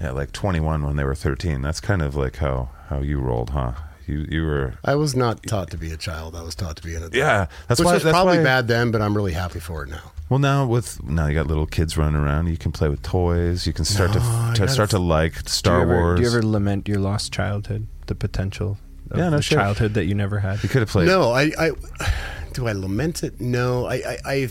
yeah, 0.00 0.10
like 0.10 0.32
21 0.32 0.82
when 0.82 0.96
they 0.96 1.04
were 1.04 1.14
13. 1.14 1.62
That's 1.62 1.80
kind 1.80 2.02
of 2.02 2.16
like 2.16 2.36
how 2.36 2.70
how 2.88 3.00
you 3.00 3.20
rolled, 3.20 3.50
huh? 3.50 3.72
You 4.06 4.26
you 4.30 4.42
were 4.44 4.74
I 4.84 4.94
was 4.94 5.14
not 5.16 5.42
taught 5.44 5.70
to 5.70 5.76
be 5.78 5.90
a 5.90 5.96
child. 5.96 6.34
I 6.36 6.42
was 6.42 6.54
taught 6.54 6.76
to 6.76 6.82
be 6.82 6.92
an 6.94 7.02
adult. 7.02 7.14
yeah. 7.14 7.46
That's 7.68 7.80
Which 7.80 7.86
why. 7.86 7.94
was 7.94 8.02
that's 8.04 8.14
probably 8.14 8.38
why- 8.38 8.44
bad 8.44 8.68
then, 8.68 8.90
but 8.90 9.02
I'm 9.02 9.16
really 9.16 9.32
happy 9.32 9.60
for 9.60 9.82
it 9.84 9.88
now. 9.90 10.12
Well, 10.28 10.38
now 10.40 10.66
with 10.66 11.02
now 11.04 11.26
you 11.28 11.34
got 11.34 11.46
little 11.46 11.66
kids 11.66 11.96
running 11.96 12.20
around. 12.20 12.48
You 12.48 12.56
can 12.56 12.72
play 12.72 12.88
with 12.88 13.02
toys. 13.02 13.66
You 13.66 13.72
can 13.72 13.84
start 13.84 14.10
No, 14.10 14.14
to, 14.14 14.20
to 14.20 14.60
gotta- 14.60 14.68
start 14.68 14.90
to 14.90 14.98
like 14.98 15.48
Star 15.48 15.76
do 15.78 15.82
ever, 15.82 15.94
Wars. 16.00 16.16
Do 16.18 16.22
you 16.22 16.28
ever 16.28 16.42
lament 16.42 16.88
your 16.88 16.98
lost 16.98 17.32
childhood, 17.32 17.86
the 18.06 18.14
potential 18.14 18.78
of 19.10 19.18
Yeah, 19.18 19.28
no 19.28 19.36
the 19.36 19.42
shit. 19.42 19.56
childhood 19.58 19.94
that 19.94 20.06
you 20.06 20.14
never 20.14 20.40
had? 20.40 20.62
you 20.62 20.68
could 20.68 20.82
have 20.82 20.88
played. 20.88 21.06
No, 21.06 21.30
I, 21.32 21.52
I 21.58 21.70
do 22.52 22.66
I 22.66 22.72
lament 22.72 23.22
it? 23.22 23.40
No, 23.40 23.86
I, 23.86 23.94
I, 23.96 24.18
I, 24.24 24.48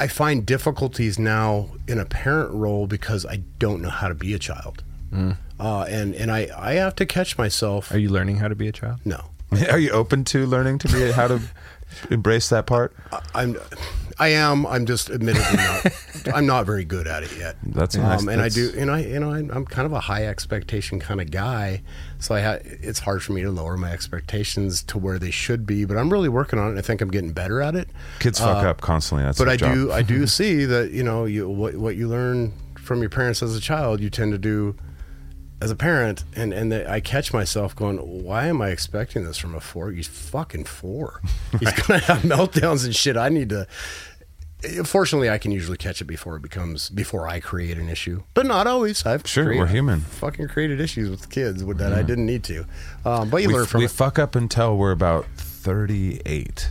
I 0.00 0.06
find 0.08 0.44
difficulties 0.44 1.18
now 1.18 1.68
in 1.86 1.98
a 1.98 2.04
parent 2.04 2.52
role 2.52 2.86
because 2.86 3.24
I 3.24 3.40
don't 3.58 3.80
know 3.80 3.90
how 3.90 4.08
to 4.08 4.14
be 4.14 4.34
a 4.34 4.38
child, 4.38 4.82
uh, 5.12 5.82
and 5.88 6.14
and 6.14 6.30
I, 6.30 6.48
I 6.56 6.74
have 6.74 6.94
to 6.96 7.06
catch 7.06 7.38
myself. 7.38 7.92
Are 7.92 7.98
you 7.98 8.08
learning 8.10 8.36
how 8.36 8.48
to 8.48 8.54
be 8.54 8.68
a 8.68 8.72
child? 8.72 9.00
no, 9.04 9.24
Are 9.70 9.78
you 9.78 9.90
open 9.90 10.24
to 10.24 10.46
learning 10.46 10.78
to 10.78 10.88
be 10.88 11.10
how 11.12 11.28
to 11.28 11.40
embrace 12.10 12.48
that 12.50 12.66
part? 12.66 12.94
I'm, 13.34 13.56
I 14.18 14.28
am. 14.28 14.66
I'm 14.66 14.84
just 14.84 15.08
admittedly 15.10 15.56
not. 15.56 15.86
I'm 16.34 16.44
not 16.44 16.66
very 16.66 16.84
good 16.84 17.06
at 17.06 17.22
it 17.22 17.34
yet. 17.38 17.56
That's 17.62 17.96
nice. 17.96 18.20
Um, 18.20 18.28
and 18.28 18.42
I 18.42 18.48
do, 18.50 18.72
and 18.76 18.90
I, 18.90 19.00
you 19.00 19.20
know, 19.20 19.32
I, 19.32 19.38
I'm 19.38 19.64
kind 19.64 19.86
of 19.86 19.92
a 19.92 20.00
high 20.00 20.26
expectation 20.26 21.00
kind 21.00 21.20
of 21.20 21.30
guy, 21.30 21.82
so 22.18 22.34
I 22.34 22.40
ha- 22.42 22.58
it's 22.62 22.98
hard 22.98 23.22
for 23.22 23.32
me 23.32 23.42
to 23.42 23.50
lower 23.50 23.76
my 23.76 23.90
expectations 23.92 24.82
to 24.84 24.98
where 24.98 25.18
they 25.18 25.30
should 25.30 25.64
be. 25.66 25.84
But 25.84 25.96
I'm 25.96 26.12
really 26.12 26.28
working 26.28 26.58
on 26.58 26.66
it. 26.66 26.70
and 26.70 26.78
I 26.78 26.82
think 26.82 27.00
I'm 27.00 27.10
getting 27.10 27.32
better 27.32 27.62
at 27.62 27.74
it. 27.74 27.88
Kids 28.18 28.38
fuck 28.40 28.64
up 28.64 28.80
constantly. 28.80 29.24
That's 29.24 29.38
but 29.38 29.48
I 29.48 29.56
job. 29.56 29.72
do 29.72 29.92
I 29.92 30.02
do 30.02 30.26
see 30.38 30.64
that 30.66 30.90
you 30.90 31.02
know 31.04 31.24
you 31.24 31.48
what 31.48 31.76
what 31.76 31.96
you 31.96 32.08
learn 32.08 32.52
from 32.76 33.00
your 33.00 33.10
parents 33.10 33.42
as 33.42 33.54
a 33.56 33.60
child 33.60 34.00
you 34.00 34.10
tend 34.10 34.32
to 34.32 34.38
do 34.38 34.74
as 35.60 35.70
a 35.70 35.76
parent 35.76 36.24
and 36.36 36.52
and 36.52 36.70
that 36.72 36.88
I 36.88 37.00
catch 37.00 37.32
myself 37.32 37.74
going 37.74 37.96
why 38.24 38.46
am 38.46 38.62
I 38.62 38.68
expecting 38.68 39.24
this 39.24 39.38
from 39.38 39.54
a 39.54 39.60
four 39.60 39.90
he's 39.90 40.06
fucking 40.06 40.64
four? 40.64 41.20
He's 41.58 41.72
gonna 41.72 41.98
have 42.00 42.18
meltdowns 42.22 42.84
and 42.84 42.94
shit. 42.94 43.16
I 43.16 43.28
need 43.28 43.48
to 43.50 43.66
fortunately 44.84 45.30
I 45.30 45.38
can 45.38 45.52
usually 45.52 45.76
catch 45.76 46.00
it 46.00 46.04
before 46.06 46.34
it 46.36 46.42
becomes 46.42 46.90
before 46.90 47.28
I 47.28 47.38
create 47.40 47.78
an 47.78 47.88
issue 47.88 48.22
but 48.34 48.46
not 48.46 48.66
always. 48.66 49.04
I've 49.06 49.26
Sure, 49.26 49.44
created- 49.44 49.60
we're 49.60 49.66
human. 49.68 50.00
fucking 50.00 50.48
created 50.48 50.80
issues 50.80 51.10
with 51.10 51.28
kids 51.30 51.62
with 51.64 51.78
that 51.78 51.92
I 51.92 52.02
didn't 52.02 52.26
need 52.26 52.44
to. 52.44 52.64
Um, 53.04 53.30
but 53.30 53.42
you 53.42 53.48
we, 53.48 53.54
learn 53.54 53.66
from 53.66 53.78
we 53.80 53.84
it. 53.86 53.90
fuck 53.90 54.18
up 54.18 54.34
until 54.34 54.76
we're 54.76 54.90
about 54.92 55.26
38 55.36 56.70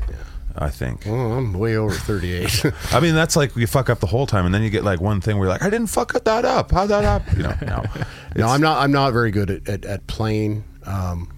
i 0.58 0.70
think 0.70 1.04
well, 1.06 1.34
I'm 1.34 1.54
way 1.54 1.76
over 1.76 1.94
38 1.94 2.66
i 2.92 3.00
mean 3.00 3.16
that's 3.16 3.36
like 3.36 3.56
you 3.56 3.68
fuck 3.68 3.90
up 3.90 4.00
the 4.00 4.08
whole 4.08 4.28
time 4.28 4.46
and 4.46 4.54
then 4.54 4.64
you 4.64 4.70
get 4.70 4.84
like 4.84 5.00
one 5.00 5.22
thing 5.22 5.38
where 5.38 5.48
you're 5.48 5.54
like 5.54 5.64
i 5.64 5.70
didn't 5.70 5.88
fuck 5.88 6.14
that 6.14 6.46
up 6.46 6.72
how 6.72 6.86
that 6.86 7.04
up 7.04 7.22
you 7.36 7.44
know 7.44 7.56
no 7.62 7.84
No, 8.38 8.48
I'm 8.48 8.62
not. 8.62 8.78
I'm 8.82 8.92
not 8.92 9.14
very 9.14 9.32
good 9.32 9.50
at, 9.50 9.68
at, 9.68 9.86
at 9.86 10.06
playing. 10.08 10.64
Um, 10.86 11.34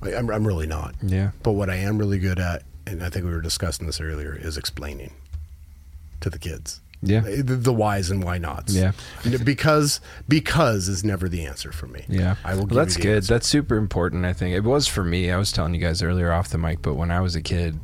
I, 0.00 0.14
I'm, 0.14 0.30
I'm 0.30 0.46
really 0.46 0.66
not. 0.66 0.94
Yeah. 1.02 1.32
But 1.42 1.52
what 1.52 1.68
I 1.68 1.74
am 1.76 1.98
really 1.98 2.20
good 2.20 2.38
at, 2.38 2.62
and 2.86 3.02
I 3.02 3.08
think 3.10 3.24
we 3.24 3.32
were 3.32 3.40
discussing 3.40 3.86
this 3.86 4.00
earlier, 4.00 4.36
is 4.40 4.56
explaining 4.56 5.12
to 6.20 6.30
the 6.30 6.38
kids. 6.38 6.80
Yeah. 7.02 7.18
Uh, 7.18 7.42
the, 7.42 7.56
the 7.56 7.72
whys 7.72 8.10
and 8.10 8.22
why 8.22 8.38
nots. 8.38 8.74
Yeah. 8.74 8.92
Because 9.44 10.00
because 10.28 10.88
is 10.88 11.02
never 11.04 11.28
the 11.28 11.44
answer 11.44 11.72
for 11.72 11.86
me. 11.86 12.04
Yeah, 12.08 12.36
I 12.44 12.54
will. 12.54 12.66
Well, 12.66 12.76
that's 12.76 12.96
good. 12.96 13.16
answer. 13.16 13.34
That's 13.34 13.46
super 13.46 13.76
important. 13.76 14.24
I 14.24 14.32
think 14.32 14.54
it 14.54 14.60
was 14.64 14.86
for 14.86 15.02
me. 15.04 15.30
I 15.30 15.36
was 15.36 15.50
telling 15.52 15.74
you 15.74 15.80
guys 15.80 16.02
earlier 16.02 16.32
off 16.32 16.48
the 16.50 16.58
mic, 16.58 16.80
but 16.80 16.94
when 16.94 17.10
I 17.10 17.20
was 17.20 17.34
a 17.34 17.42
kid, 17.42 17.78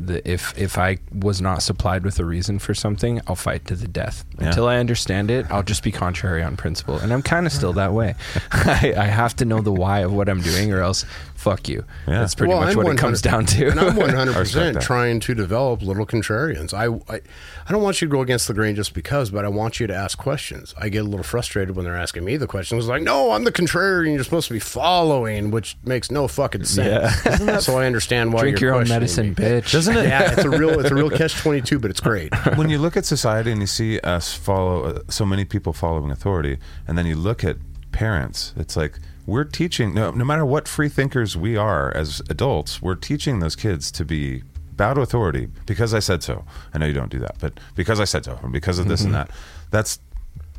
the 0.00 0.28
if 0.28 0.56
if 0.58 0.78
I 0.78 0.98
was 1.12 1.40
not 1.40 1.62
supplied 1.62 2.04
with 2.04 2.18
a 2.18 2.24
reason 2.24 2.58
for 2.58 2.74
something, 2.74 3.20
I'll 3.26 3.36
fight 3.36 3.66
to 3.66 3.76
the 3.76 3.88
death. 3.88 4.24
Yeah. 4.38 4.48
Until 4.48 4.66
I 4.66 4.78
understand 4.78 5.30
it, 5.30 5.46
I'll 5.50 5.62
just 5.62 5.82
be 5.82 5.92
contrary 5.92 6.42
on 6.42 6.56
principle, 6.56 6.96
and 6.96 7.12
I'm 7.12 7.22
kind 7.22 7.46
of 7.46 7.52
still 7.52 7.72
that 7.74 7.92
way. 7.92 8.14
I, 8.50 8.94
I 8.96 9.04
have 9.06 9.36
to 9.36 9.44
know 9.44 9.60
the 9.60 9.72
why 9.72 10.00
of 10.00 10.12
what 10.12 10.28
I'm 10.28 10.40
doing, 10.40 10.72
or 10.72 10.80
else 10.80 11.04
fuck 11.44 11.68
you. 11.68 11.84
Yeah. 12.08 12.20
That's 12.20 12.34
pretty 12.34 12.52
Well, 12.52 12.62
much 12.62 12.70
I'm 12.76 12.82
what 12.82 12.92
it 12.94 12.98
comes 12.98 13.20
down 13.20 13.44
to. 13.46 13.68
And 13.68 13.78
I'm 13.78 13.94
100% 13.96 14.80
trying 14.80 15.20
to 15.20 15.34
develop 15.34 15.82
little 15.82 16.06
contrarians. 16.06 16.72
I, 16.72 16.86
I 17.14 17.20
I 17.66 17.72
don't 17.72 17.82
want 17.82 18.00
you 18.02 18.08
to 18.08 18.12
go 18.12 18.20
against 18.22 18.48
the 18.48 18.54
grain 18.54 18.74
just 18.76 18.92
because, 18.94 19.30
but 19.30 19.44
I 19.44 19.48
want 19.48 19.78
you 19.80 19.86
to 19.86 19.94
ask 19.94 20.16
questions. 20.18 20.74
I 20.78 20.88
get 20.88 21.00
a 21.00 21.08
little 21.08 21.22
frustrated 21.24 21.76
when 21.76 21.84
they're 21.84 21.96
asking 21.96 22.24
me 22.24 22.36
the 22.36 22.46
questions. 22.46 22.88
Like, 22.88 23.02
no, 23.02 23.30
I'm 23.32 23.44
the 23.44 23.52
contrarian. 23.52 24.14
You're 24.14 24.24
supposed 24.24 24.48
to 24.48 24.54
be 24.54 24.58
following, 24.60 25.50
which 25.50 25.76
makes 25.84 26.10
no 26.10 26.26
fucking 26.28 26.64
sense. 26.64 26.84
Yeah. 27.44 27.58
so 27.58 27.78
I 27.78 27.86
understand 27.86 28.32
why 28.32 28.40
Drink 28.42 28.60
you're 28.60 28.72
your 28.72 28.80
own 28.80 28.88
medicine, 28.88 29.28
me. 29.30 29.34
bitch. 29.34 29.72
Doesn't 29.72 29.96
it? 29.96 30.06
Yeah, 30.06 30.32
it's 30.32 30.44
a 30.44 30.50
real 30.50 30.78
it's 30.80 30.90
a 30.90 30.94
real 30.94 31.10
catch 31.20 31.34
twenty 31.34 31.60
two, 31.60 31.78
but 31.78 31.90
it's 31.90 32.00
great. 32.00 32.32
when 32.56 32.68
you 32.70 32.78
look 32.78 32.96
at 32.96 33.04
society 33.04 33.50
and 33.52 33.60
you 33.60 33.66
see 33.66 33.98
us 34.00 34.34
follow 34.34 34.84
uh, 34.84 34.98
so 35.08 35.24
many 35.26 35.44
people 35.44 35.72
following 35.72 36.10
authority, 36.10 36.58
and 36.86 36.96
then 36.98 37.06
you 37.06 37.16
look 37.16 37.42
at 37.44 37.56
parents, 37.92 38.52
it's 38.56 38.76
like 38.76 38.98
we're 39.26 39.44
teaching. 39.44 39.94
No, 39.94 40.10
no 40.10 40.24
matter 40.24 40.44
what 40.44 40.68
free 40.68 40.88
thinkers 40.88 41.36
we 41.36 41.56
are 41.56 41.94
as 41.96 42.22
adults, 42.28 42.82
we're 42.82 42.94
teaching 42.94 43.40
those 43.40 43.56
kids 43.56 43.90
to 43.92 44.04
be 44.04 44.42
bow 44.76 44.94
to 44.94 45.00
authority 45.00 45.48
because 45.66 45.94
I 45.94 46.00
said 46.00 46.22
so. 46.22 46.44
I 46.72 46.78
know 46.78 46.86
you 46.86 46.92
don't 46.92 47.10
do 47.10 47.20
that, 47.20 47.36
but 47.38 47.58
because 47.74 48.00
I 48.00 48.04
said 48.04 48.24
so, 48.24 48.38
and 48.42 48.52
because 48.52 48.78
of 48.78 48.88
this 48.88 49.02
and 49.02 49.14
mm-hmm. 49.14 49.28
that, 49.28 49.36
that's 49.70 49.98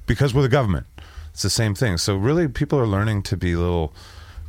because 0.08 0.34
we're 0.34 0.42
the 0.44 0.50
government. 0.50 0.88
It's 1.32 1.42
the 1.42 1.50
same 1.50 1.76
thing. 1.76 1.98
So 1.98 2.16
really, 2.16 2.48
people 2.48 2.80
are 2.80 2.88
learning 2.88 3.24
to 3.24 3.38
be 3.38 3.56
little. 3.56 3.94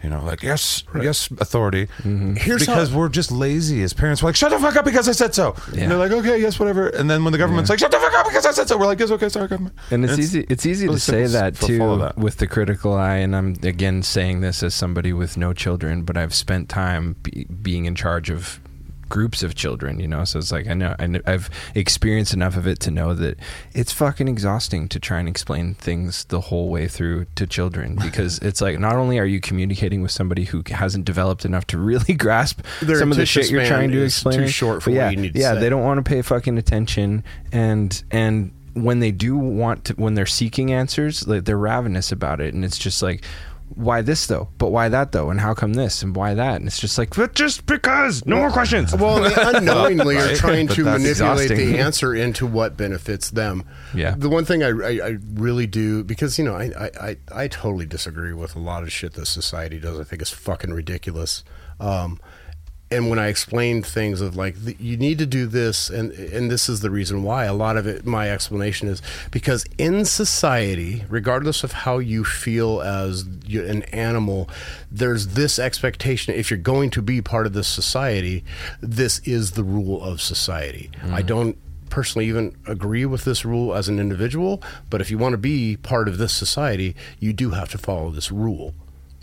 You 0.03 0.11
know, 0.11 0.23
like 0.23 0.43
yes, 0.43 0.85
yes, 0.95 1.29
authority. 1.39 1.87
Mm-hmm. 2.03 2.35
Here's 2.35 2.61
because 2.61 2.91
how- 2.91 2.99
we're 2.99 3.09
just 3.09 3.33
lazy 3.33 3.83
as 3.83 3.93
parents. 3.93 4.23
We're 4.23 4.29
like, 4.29 4.37
shut 4.37 4.51
the 4.51 4.59
fuck 4.59 4.77
up 4.77 4.85
because 4.85 5.09
I 5.09 5.13
said 5.13 5.35
so. 5.35 5.57
Yeah. 5.73 5.83
And 5.83 5.91
they're 5.93 5.99
like, 5.99 6.13
okay, 6.13 6.41
yes, 6.41 6.59
whatever. 6.61 6.89
And 6.89 7.09
then 7.11 7.25
when 7.25 7.33
the 7.33 7.39
government's 7.39 7.71
like, 7.71 7.79
shut 7.79 7.91
the 7.91 7.99
fuck 7.99 8.13
up 8.15 8.27
because 8.27 8.47
I 8.47 8.53
said 8.53 8.69
so, 8.69 8.77
we're 8.77 8.87
like, 8.87 9.01
yes, 9.01 9.11
okay, 9.11 9.29
sorry, 9.29 9.49
government. 9.49 9.75
And 9.91 10.05
it's, 10.05 10.19
easy. 10.19 10.47
It's 10.49 10.67
easy 10.67 10.87
really 10.87 10.97
to 10.99 11.01
say 11.01 11.27
that 11.27 11.57
too 11.57 11.99
that. 11.99 12.17
with 12.19 12.37
the 12.37 12.47
critical 12.47 12.93
eye. 12.95 13.17
And 13.17 13.35
I'm 13.35 13.57
again 13.63 14.03
saying 14.03 14.43
this 14.43 14.63
as 14.63 14.75
somebody 14.75 15.13
with 15.13 15.37
no 15.37 15.53
children, 15.53 16.03
but 16.03 16.17
I've 16.17 16.35
spent 16.35 16.69
time 16.69 17.17
be, 17.23 17.47
being 17.47 17.87
in 17.87 17.95
charge 17.95 18.31
of 18.31 18.61
groups 19.09 19.43
of 19.43 19.55
children. 19.55 20.01
You 20.01 20.09
know, 20.09 20.25
so 20.25 20.39
it's 20.39 20.53
like 20.53 20.67
I 20.67 20.75
know, 20.75 20.95
I 20.99 21.21
I've 21.27 21.51
experienced 21.75 22.35
enough 22.35 22.57
of 22.57 22.67
it 22.67 22.81
to 22.81 22.91
know 22.91 23.15
that 23.15 23.39
it's 23.73 23.93
fucking 23.93 24.29
exhausting 24.29 24.89
to 24.89 25.01
try 25.01 25.19
and 25.19 25.29
explain 25.29 25.75
things 25.75 26.25
the 26.25 26.41
whole 26.43 26.69
way 26.69 26.89
through 26.89 27.27
to 27.37 27.47
children 27.47 27.97
because 28.03 28.39
it's 28.39 28.61
like 28.61 28.79
not 28.79 28.97
only 28.97 29.19
are 29.19 29.25
you 29.25 29.41
communicating 29.41 30.03
with 30.03 30.11
somebody 30.11 30.45
who 30.45 30.63
hasn't 30.67 31.05
developed 31.05 31.45
enough 31.45 31.67
to 31.69 31.79
really 31.79 32.15
grasp 32.27 32.61
Their 32.83 32.99
some 32.99 33.11
of 33.11 33.17
the 33.17 33.27
shit 33.27 33.51
you're 33.51 33.67
trying 33.67 33.91
to 33.91 34.03
explain. 34.05 34.39
too 34.39 34.49
short 34.49 34.83
for 34.83 34.91
yeah, 34.91 35.11
you 35.11 35.17
need 35.17 35.35
to 35.35 35.41
yeah, 35.41 35.55
say. 35.55 35.61
they 35.61 35.69
don't 35.69 35.83
want 35.83 36.05
to 36.05 36.09
pay 36.09 36.23
fucking 36.23 36.59
attention 36.59 37.25
and 37.53 38.03
and 38.11 38.53
when 38.75 39.01
they 39.01 39.11
do 39.11 39.37
want 39.37 39.87
to 39.87 39.95
when 39.95 40.15
they're 40.15 40.27
seeking 40.27 40.73
answers 40.73 41.27
like 41.27 41.45
they're 41.45 41.57
ravenous 41.57 42.13
about 42.13 42.41
it 42.41 42.53
and 42.53 42.65
it's 42.65 42.77
just 42.77 43.03
like 43.03 43.25
why 43.75 44.01
this 44.01 44.27
though 44.29 44.49
but 44.59 44.71
why 44.71 44.89
that 44.89 45.13
though 45.13 45.29
and 45.29 45.41
how 45.41 45.53
come 45.53 45.75
this 45.75 46.03
and 46.03 46.15
why 46.15 46.33
that 46.35 46.57
and 46.57 46.67
it's 46.67 46.79
just 46.79 46.97
like 46.99 47.15
but 47.17 47.35
just 47.35 47.67
because 47.67 48.25
no 48.25 48.37
more 48.37 48.51
questions 48.51 48.95
Well, 48.95 49.21
they 49.21 49.35
unknowingly 49.37 50.17
are 50.17 50.35
trying 50.37 50.69
to 50.69 50.85
manipulate 50.85 51.11
exhausting. 51.51 51.57
the 51.73 51.79
answer 51.81 52.15
into 52.15 52.47
what 52.47 52.77
benefits 52.77 53.31
them. 53.31 53.65
Yeah. 53.93 54.15
The 54.17 54.29
one 54.29 54.45
thing 54.45 54.63
I, 54.63 54.69
I, 54.69 55.01
I 55.09 55.17
really 55.35 55.67
do 55.67 56.05
because 56.05 56.39
you 56.39 56.45
know 56.45 56.55
I, 56.55 56.71
I, 56.79 56.91
I, 57.09 57.17
I 57.45 57.49
totally 57.49 57.87
disagree 57.87 58.33
with 58.33 58.55
a 58.57 58.61
lot 58.61 58.83
of 58.85 58.93
shit 58.93 59.15
that 59.15 59.27
society 59.27 59.79
does. 59.81 59.99
I 59.99 60.05
think 60.05 60.23
is 60.23 60.31
fucking 60.31 60.73
ridiculous. 60.73 61.43
Um, 61.81 62.19
and 62.97 63.11
when 63.11 63.19
I 63.19 63.29
explain 63.29 63.83
things 63.83 64.21
of 64.21 64.37
like 64.37 64.63
th- 64.65 64.81
you 64.81 64.97
need 64.97 65.19
to 65.19 65.27
do 65.27 65.47
this 65.47 65.91
and 65.91 66.11
and 66.13 66.51
this 66.51 66.69
is 66.69 66.81
the 66.81 66.91
reason 66.91 67.23
why 67.23 67.45
a 67.45 67.53
lot 67.53 67.77
of 67.77 67.87
it 67.87 68.07
my 68.07 68.31
explanation 68.31 68.89
is 68.89 69.03
because 69.31 69.65
in 69.79 70.05
society 70.05 71.05
regardless 71.09 71.63
of 71.63 71.73
how 71.73 71.99
you 71.99 72.25
feel 72.25 72.81
as 72.81 73.23
an 73.49 73.83
animal 73.85 74.49
there's 74.91 75.29
this 75.29 75.59
expectation 75.59 76.35
if 76.35 76.51
you're 76.51 76.59
going 76.59 76.91
to 76.91 77.03
be 77.03 77.21
part 77.21 77.47
of 77.47 77.53
this 77.53 77.69
society 77.69 78.43
this 78.81 79.21
is 79.21 79.53
the 79.53 79.65
rule 79.65 80.03
of 80.03 80.21
society. 80.21 80.91
I 81.03 81.07
mm-hmm. 81.07 81.27
don't 81.27 81.59
personally 81.91 82.27
even 82.27 82.57
agree 82.67 83.07
with 83.07 83.25
this 83.25 83.45
rule 83.45 83.75
as 83.75 83.89
an 83.89 84.01
individual 84.01 84.63
but 84.91 85.01
if 85.01 85.11
you 85.11 85.19
want 85.19 85.35
to 85.35 85.39
be 85.39 85.77
part 85.77 86.09
of 86.09 86.19
this 86.19 86.33
society 86.33 86.97
you 87.21 87.33
do 87.33 87.51
have 87.51 87.71
to 87.71 87.79
follow 87.79 88.11
this 88.11 88.33
rule. 88.33 88.75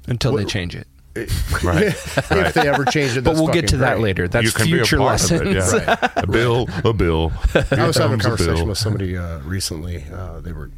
Until 0.07 0.36
they 0.36 0.45
change 0.45 0.75
it 0.75 0.88
Right. 1.15 1.84
if 1.86 2.54
they 2.56 2.67
ever 2.67 2.86
change 2.86 3.15
it 3.15 3.23
but 3.23 3.36
we'll 3.36 3.47
get 3.47 3.56
fucking 3.56 3.67
to 3.67 3.78
that 3.78 3.93
great. 3.93 4.04
later 4.04 4.28
that's 4.28 4.45
you 4.45 4.52
can 4.52 4.65
future 4.65 4.97
be 4.97 5.04
a 5.04 5.06
part 5.06 5.21
lessons 5.21 5.41
it. 5.73 5.84
Yeah. 5.88 6.12
A 6.15 6.26
bill, 6.26 6.67
a 6.84 6.91
bill. 6.91 7.32
I 7.54 7.86
was 7.86 7.97
having 7.97 8.19
a 8.19 8.23
comes 8.23 8.26
a 8.26 8.28
conversation 8.30 8.56
bill. 8.56 8.65
with 8.65 8.78
somebody 8.80 9.15
uh, 9.17 9.39
recently. 9.41 10.06
Uh, 10.12 10.39
they 10.39 10.52
were. 10.54 10.71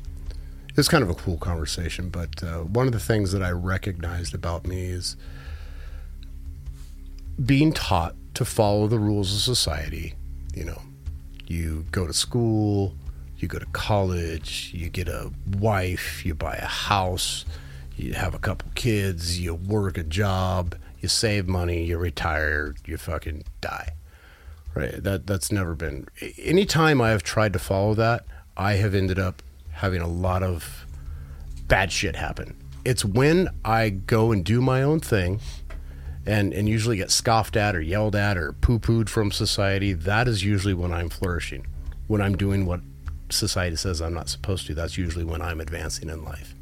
It 0.67 0.77
was 0.77 0.89
kind 0.89 1.03
of 1.05 1.09
a 1.09 1.15
cool 1.15 1.37
conversation, 1.37 2.09
but 2.09 2.43
uh, 2.43 2.59
one 2.63 2.85
of 2.85 2.91
the 2.91 2.99
things 2.99 3.31
that 3.31 3.41
I 3.41 3.51
recognized 3.51 4.35
about 4.35 4.67
me 4.67 4.87
is 4.87 5.15
being 7.43 7.71
taught 7.71 8.13
to 8.33 8.43
follow 8.43 8.87
the 8.87 8.99
rules 8.99 9.33
of 9.33 9.39
society. 9.39 10.15
You 10.53 10.65
know, 10.65 10.81
you 11.47 11.85
go 11.91 12.05
to 12.07 12.13
school, 12.13 12.93
you 13.37 13.47
go 13.47 13.59
to 13.59 13.65
college, 13.67 14.71
you 14.73 14.89
get 14.89 15.07
a 15.07 15.31
wife, 15.59 16.25
you 16.25 16.35
buy 16.35 16.55
a 16.55 16.65
house, 16.65 17.45
you 17.95 18.13
have 18.13 18.33
a 18.33 18.39
couple 18.39 18.69
kids, 18.75 19.39
you 19.39 19.53
work 19.53 19.97
a 19.97 20.03
job, 20.03 20.75
you 20.99 21.07
save 21.07 21.47
money, 21.47 21.83
you 21.83 21.97
retire, 21.97 22.75
you 22.85 22.97
fucking 22.97 23.43
die. 23.61 23.93
Right. 24.73 25.01
That 25.01 25.25
that's 25.25 25.51
never 25.51 25.73
been. 25.73 26.07
Anytime 26.37 26.99
I 26.99 27.11
have 27.11 27.23
tried 27.23 27.53
to 27.53 27.59
follow 27.59 27.93
that, 27.93 28.25
I 28.57 28.73
have 28.73 28.93
ended 28.93 29.19
up 29.19 29.41
having 29.71 30.01
a 30.01 30.07
lot 30.07 30.43
of 30.43 30.85
bad 31.67 31.91
shit 31.91 32.15
happen. 32.15 32.57
It's 32.83 33.05
when 33.05 33.49
I 33.63 33.89
go 33.89 34.31
and 34.31 34.43
do 34.43 34.61
my 34.61 34.83
own 34.83 34.99
thing, 34.99 35.39
and 36.25 36.53
and 36.53 36.67
usually 36.67 36.97
get 36.97 37.11
scoffed 37.11 37.55
at 37.55 37.75
or 37.75 37.81
yelled 37.81 38.15
at 38.15 38.37
or 38.37 38.53
poo 38.53 38.79
pooed 38.79 39.07
from 39.07 39.31
society. 39.31 39.93
That 39.93 40.27
is 40.27 40.43
usually 40.43 40.73
when 40.73 40.91
I'm 40.91 41.09
flourishing. 41.09 41.67
When 42.07 42.21
I'm 42.21 42.35
doing 42.35 42.65
what 42.65 42.81
society 43.29 43.75
says 43.75 44.01
I'm 44.01 44.13
not 44.13 44.29
supposed 44.29 44.67
to. 44.67 44.73
That's 44.73 44.97
usually 44.97 45.25
when 45.25 45.41
I'm 45.41 45.61
advancing 45.61 46.09
in 46.09 46.23
life. 46.23 46.54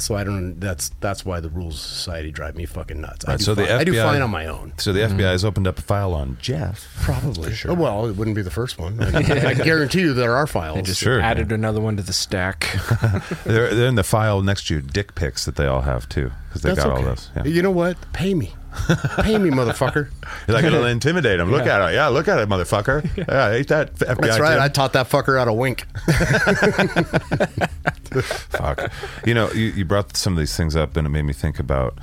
So 0.00 0.14
I 0.14 0.24
don't. 0.24 0.58
That's 0.60 0.90
that's 1.00 1.24
why 1.24 1.40
the 1.40 1.48
rules 1.50 1.74
of 1.74 1.80
society 1.80 2.30
drive 2.30 2.56
me 2.56 2.66
fucking 2.66 3.00
nuts. 3.00 3.24
I 3.26 3.32
Right, 3.32 3.38
do, 3.38 3.44
so 3.44 3.54
the 3.54 3.66
fine, 3.66 3.76
I 3.80 3.84
do 3.84 3.92
FBI 3.92 4.02
fine 4.02 4.22
on 4.22 4.30
my 4.30 4.46
own. 4.46 4.72
So 4.78 4.92
the 4.92 5.00
mm-hmm. 5.00 5.18
FBI 5.18 5.30
has 5.30 5.44
opened 5.44 5.66
up 5.66 5.78
a 5.78 5.82
file 5.82 6.14
on 6.14 6.38
Jeff. 6.40 6.86
Probably. 7.02 7.50
Oh, 7.66 7.74
well, 7.74 8.06
it 8.06 8.16
wouldn't 8.16 8.34
be 8.36 8.42
the 8.42 8.50
first 8.50 8.78
one. 8.78 9.00
I, 9.14 9.50
I 9.50 9.54
guarantee 9.54 10.00
you 10.00 10.14
there 10.14 10.34
are 10.34 10.46
files. 10.46 10.76
they 10.76 10.82
just 10.82 11.00
Sure. 11.00 11.20
added 11.20 11.52
another 11.52 11.80
one 11.80 11.96
to 11.96 12.02
the 12.02 12.12
stack 12.12 12.60
They're, 13.44 13.74
they're 13.74 13.86
in 13.88 13.96
the 13.96 14.02
file 14.04 14.40
next 14.42 14.66
to 14.68 14.74
you, 14.76 14.80
dick 14.80 15.14
pics 15.14 15.44
that 15.44 15.56
they 15.56 15.66
all 15.66 15.82
have 15.82 16.08
too, 16.08 16.30
because 16.48 16.62
they 16.62 16.70
That's 16.70 16.84
got 16.84 16.90
all 16.92 16.98
okay. 16.98 17.06
those. 17.06 17.30
Yeah. 17.36 17.44
You 17.44 17.62
know 17.62 17.70
what? 17.70 17.96
Pay 18.12 18.34
me. 18.34 18.54
Pay 19.22 19.38
me, 19.38 19.50
motherfucker. 19.50 20.10
You're 20.46 20.54
like, 20.54 20.64
it'll 20.64 20.84
intimidate 20.84 21.38
them. 21.38 21.50
Look 21.50 21.66
at 21.66 21.90
it. 21.90 21.94
Yeah, 21.94 22.08
look 22.08 22.28
at 22.28 22.38
it, 22.38 22.48
motherfucker. 22.48 23.08
Yeah, 23.16 23.46
I 23.46 23.52
ate 23.54 23.68
that 23.68 23.94
FBI. 23.96 24.20
That's 24.20 24.40
right. 24.40 24.54
Tim. 24.54 24.62
I 24.62 24.68
taught 24.68 24.92
that 24.94 25.08
fucker 25.08 25.38
how 25.38 25.44
to 25.44 25.52
wink. 25.52 25.86
Fuck. 28.50 28.92
You 29.26 29.34
know, 29.34 29.50
you, 29.52 29.66
you 29.66 29.84
brought 29.84 30.16
some 30.16 30.32
of 30.32 30.38
these 30.38 30.56
things 30.56 30.76
up, 30.76 30.96
and 30.96 31.06
it 31.06 31.10
made 31.10 31.22
me 31.22 31.32
think 31.32 31.58
about 31.58 31.98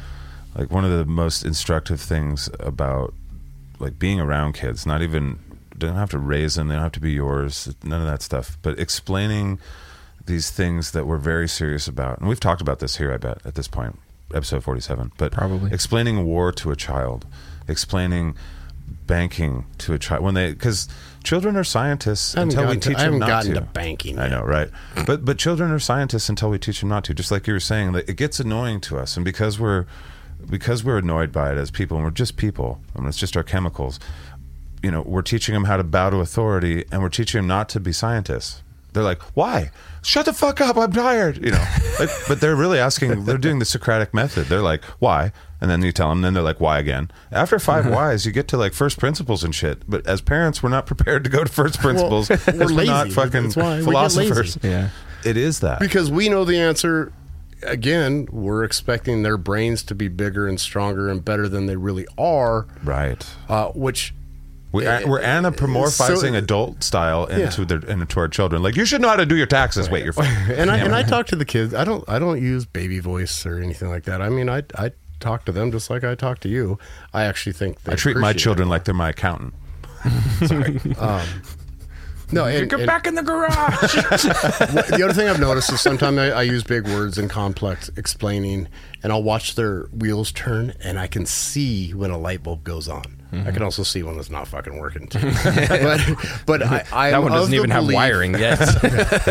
like 0.56 0.70
one 0.70 0.86
of 0.86 0.92
the 0.92 1.06
most 1.06 1.44
instructive 1.44 2.02
things 2.02 2.50
about 2.60 3.14
like 3.80 3.98
being 3.98 4.20
around 4.20 4.54
kids. 4.54 4.86
Not 4.86 5.02
even 5.02 5.40
don't 5.78 5.96
have 5.96 6.10
to 6.12 6.20
raise 6.20 6.56
them; 6.56 6.68
they 6.68 6.76
don't 6.76 6.84
have 6.84 6.92
to 6.94 7.00
be 7.00 7.14
yours. 7.14 7.74
None 7.84 8.02
of 8.02 8.08
that 8.08 8.22
stuff. 8.22 8.58
But 8.62 8.80
explaining 8.80 9.60
these 10.26 10.52
things 10.52 10.92
that 10.92 11.08
we're 11.08 11.18
very 11.18 11.48
serious 11.48 11.88
about, 11.88 12.20
and 12.20 12.28
we've 12.28 12.40
talked 12.40 12.62
about 12.62 12.80
this 12.80 12.98
here. 12.98 13.14
I 13.14 13.18
bet 13.18 13.40
at 13.46 13.56
this 13.56 13.68
point, 13.68 13.98
episode 14.34 14.64
forty-seven. 14.64 15.12
But 15.18 15.32
Probably. 15.32 15.72
explaining 15.72 16.26
war 16.26 16.52
to 16.54 16.72
a 16.72 16.76
child, 16.76 17.26
explaining 17.68 18.36
banking 19.06 19.66
to 19.78 19.94
a 19.94 20.00
child 20.00 20.24
when 20.24 20.34
they 20.34 20.52
because 20.52 20.88
children 21.24 21.56
are 21.58 21.64
scientists 21.64 22.36
until 22.36 22.62
we 22.64 22.76
gotten 22.76 22.80
to- 22.82 22.90
teach 22.90 22.98
them 22.98 23.20
not 23.20 23.44
to. 23.44 23.54
to 23.56 23.62
banking 23.62 24.18
I 24.20 24.28
know, 24.30 24.44
right? 24.44 24.70
But 25.06 25.26
but 25.26 25.38
children 25.38 25.72
are 25.72 25.80
scientists 25.80 26.30
until 26.30 26.50
we 26.50 26.58
teach 26.60 26.80
them 26.80 26.90
not 26.90 27.04
to. 27.06 27.14
Just 27.14 27.32
like 27.32 27.48
you 27.48 27.54
were 27.54 27.60
saying, 27.60 27.94
like, 27.94 28.10
it 28.10 28.16
gets 28.18 28.40
annoying 28.40 28.82
to 28.82 28.98
us, 28.98 29.16
and 29.18 29.24
because 29.26 29.60
we're 29.60 29.86
because 30.50 30.84
we're 30.84 31.00
annoyed 31.00 31.32
by 31.32 31.52
it 31.52 31.58
as 31.58 31.72
people, 31.72 31.98
and 31.98 32.04
we're 32.06 32.12
just 32.12 32.38
people, 32.38 32.80
and 32.96 33.08
it's 33.08 33.18
just 33.18 33.36
our 33.36 33.44
chemicals. 33.44 34.00
You 34.84 34.92
know, 34.92 35.02
we're 35.02 35.24
teaching 35.24 35.54
them 35.54 35.64
how 35.66 35.78
to 35.78 35.84
bow 35.84 36.12
to 36.12 36.18
authority, 36.18 36.86
and 36.92 37.02
we're 37.02 37.10
teaching 37.10 37.40
them 37.40 37.48
not 37.48 37.68
to 37.70 37.80
be 37.80 37.92
scientists. 37.92 38.62
They're 38.94 39.04
like, 39.04 39.22
"Why? 39.36 39.72
Shut 40.08 40.26
the 40.26 40.32
fuck 40.34 40.62
up! 40.62 40.78
I'm 40.78 40.94
tired." 40.94 41.44
You 41.44 41.52
know, 41.52 41.66
but, 41.98 42.10
but 42.30 42.40
they're 42.40 42.56
really 42.56 42.80
asking. 42.80 43.26
They're 43.26 43.38
doing 43.38 43.60
the 43.60 43.66
Socratic 43.66 44.14
method. 44.14 44.48
They're 44.48 44.62
like, 44.62 44.84
"Why?" 45.00 45.34
And 45.60 45.70
then 45.70 45.82
you 45.82 45.92
tell 45.92 46.08
them. 46.10 46.22
Then 46.22 46.34
they're 46.34 46.44
like, 46.44 46.62
"Why 46.62 46.80
again?" 46.80 47.12
After 47.32 47.60
5 47.60 47.88
whys, 47.92 48.26
you 48.26 48.32
get 48.32 48.48
to 48.50 48.58
like 48.58 48.74
first 48.74 48.98
principles 49.00 49.44
and 49.44 49.54
shit. 49.54 49.84
But 49.90 50.08
as 50.08 50.22
parents, 50.22 50.64
we're 50.64 50.70
not 50.70 50.86
prepared 50.86 51.24
to 51.26 51.30
go 51.30 51.44
to 51.44 51.52
first 51.52 51.80
principles. 51.82 52.30
we're 52.30 52.38
'cause 52.38 52.72
we're 52.74 52.86
not 52.86 53.12
fucking 53.12 53.44
That's 53.44 53.56
why 53.58 53.72
we 53.72 53.76
get 53.80 53.84
philosophers. 53.86 54.56
lazy. 54.64 54.70
yeah 54.70 54.90
It 55.26 55.36
is 55.36 55.60
that. 55.60 55.80
because 55.80 56.10
we 56.10 56.30
know 56.30 56.46
the 56.46 56.58
answer. 56.58 57.12
Again, 57.64 58.28
we're 58.32 58.64
expecting 58.64 59.24
their 59.24 59.36
brains 59.38 59.82
to 59.84 59.96
be 59.96 60.08
bigger 60.10 60.48
and 60.48 60.60
stronger 60.60 61.10
and 61.10 61.26
better 61.26 61.50
than 61.50 61.66
they 61.66 61.76
really 61.76 62.06
are, 62.18 62.68
right. 62.84 63.26
uh, 63.50 63.70
which 63.70 64.14
We, 64.74 64.84
we're 64.84 65.22
anthropomorphizing 65.22 66.32
So- 66.32 66.34
adult 66.36 66.84
style 66.84 67.26
into 67.26 67.62
Yeah. 67.62 67.66
the 67.80 67.90
into 67.90 68.20
our 68.20 68.28
children. 68.28 68.62
Like 68.62 68.76
you 68.76 68.86
should 68.86 69.02
know 69.02 69.08
how 69.10 69.16
to 69.16 69.26
do 69.26 69.36
your 69.36 69.48
taxes. 69.48 69.90
Wait, 69.90 70.04
you're 70.04 70.14
fine. 70.14 70.28
and 70.52 70.70
I 70.70 70.78
and 70.78 70.94
I 70.94 71.04
talk 71.04 71.28
to 71.28 71.36
the 71.36 71.46
kids. 71.46 71.74
I 71.74 71.84
don't 71.86 72.04
I 72.08 72.20
don't 72.20 72.42
use 72.42 72.66
baby 72.66 73.00
voice 73.00 73.46
or 73.46 73.60
anything 73.60 73.90
like 73.90 74.04
that. 74.04 74.22
I 74.22 74.30
mean, 74.30 74.50
I 74.50 74.64
I 74.76 74.92
talk 75.20 75.46
to 75.46 75.52
them 75.52 75.72
just 75.72 75.90
like 75.90 76.04
I 76.04 76.16
talk 76.16 76.40
to 76.40 76.50
you. 76.50 76.78
I 77.14 77.24
actually 77.24 77.54
think 77.54 77.82
they 77.84 77.94
I 77.94 77.96
treat 77.96 78.18
my 78.18 78.34
children 78.34 78.68
it. 78.68 78.72
like 78.72 78.84
they're 78.84 78.94
my 78.94 79.10
accountant. 79.10 79.54
sorry 80.46 80.80
um, 81.00 81.26
no. 82.32 82.46
And, 82.46 82.70
Get 82.70 82.80
and 82.80 82.88
back 82.88 83.08
in 83.08 83.16
the 83.16 83.24
garage. 83.24 83.54
the 83.82 85.02
other 85.04 85.14
thing 85.14 85.28
I've 85.30 85.40
noticed 85.40 85.72
is 85.72 85.80
sometimes 85.82 86.18
I, 86.20 86.28
I 86.30 86.42
use 86.44 86.64
big 86.64 86.86
words 86.86 87.18
and 87.18 87.30
complex 87.30 87.90
explaining, 87.96 88.68
and 89.02 89.12
I'll 89.14 89.24
watch 89.24 89.56
their 89.56 89.84
wheels 89.94 90.32
turn, 90.34 90.74
and 90.84 91.00
I 91.00 91.08
can 91.08 91.26
see 91.26 91.94
when 91.94 92.12
a 92.12 92.18
light 92.18 92.44
bulb 92.44 92.64
goes 92.66 92.88
on. 92.90 93.17
Mm-hmm. 93.32 93.48
I 93.48 93.52
can 93.52 93.62
also 93.64 93.84
see 93.84 94.04
one 94.04 94.16
that's 94.16 94.30
not 94.30 94.48
fucking 94.48 94.78
working 94.78 95.08
too. 95.08 95.20
but 95.44 96.02
but 96.46 96.64
I, 96.64 96.86
I 96.94 97.12
that 97.12 97.22
one 97.22 97.32
doesn't 97.32 97.52
the 97.52 97.58
even 97.58 97.70
have 97.72 97.84
belief- 97.84 97.96
wiring 97.96 98.34
yet. 98.40 98.60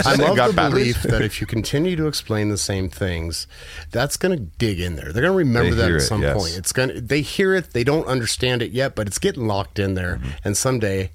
I'm 0.06 0.20
of 0.20 0.36
got 0.36 0.48
the 0.48 0.52
batteries. 0.54 0.94
belief 0.98 1.02
that 1.04 1.22
if 1.22 1.40
you 1.40 1.46
continue 1.46 1.96
to 1.96 2.06
explain 2.06 2.48
the 2.50 2.58
same 2.58 2.88
things, 2.88 3.46
that's 3.90 4.16
going 4.16 4.36
to 4.36 4.44
dig 4.58 4.80
in 4.80 4.96
there. 4.96 5.12
They're 5.12 5.22
going 5.22 5.32
to 5.32 5.38
remember 5.38 5.70
They 5.70 5.76
that 5.82 5.86
hear 5.86 5.96
at 5.96 6.02
it, 6.02 6.06
some 6.06 6.22
yes. 6.22 6.36
point. 6.36 6.56
It's 6.58 6.72
going 6.72 6.88
to 6.90 7.00
they 7.00 7.20
hear 7.22 7.54
it, 7.54 7.72
they 7.72 7.84
don't 7.84 8.06
understand 8.06 8.62
it 8.62 8.72
yet, 8.72 8.94
but 8.94 9.06
it's 9.06 9.18
getting 9.18 9.46
locked 9.46 9.78
in 9.78 9.94
there, 9.94 10.16
Mm-hmm. 10.16 10.28
and 10.44 10.56
someday 10.56 11.10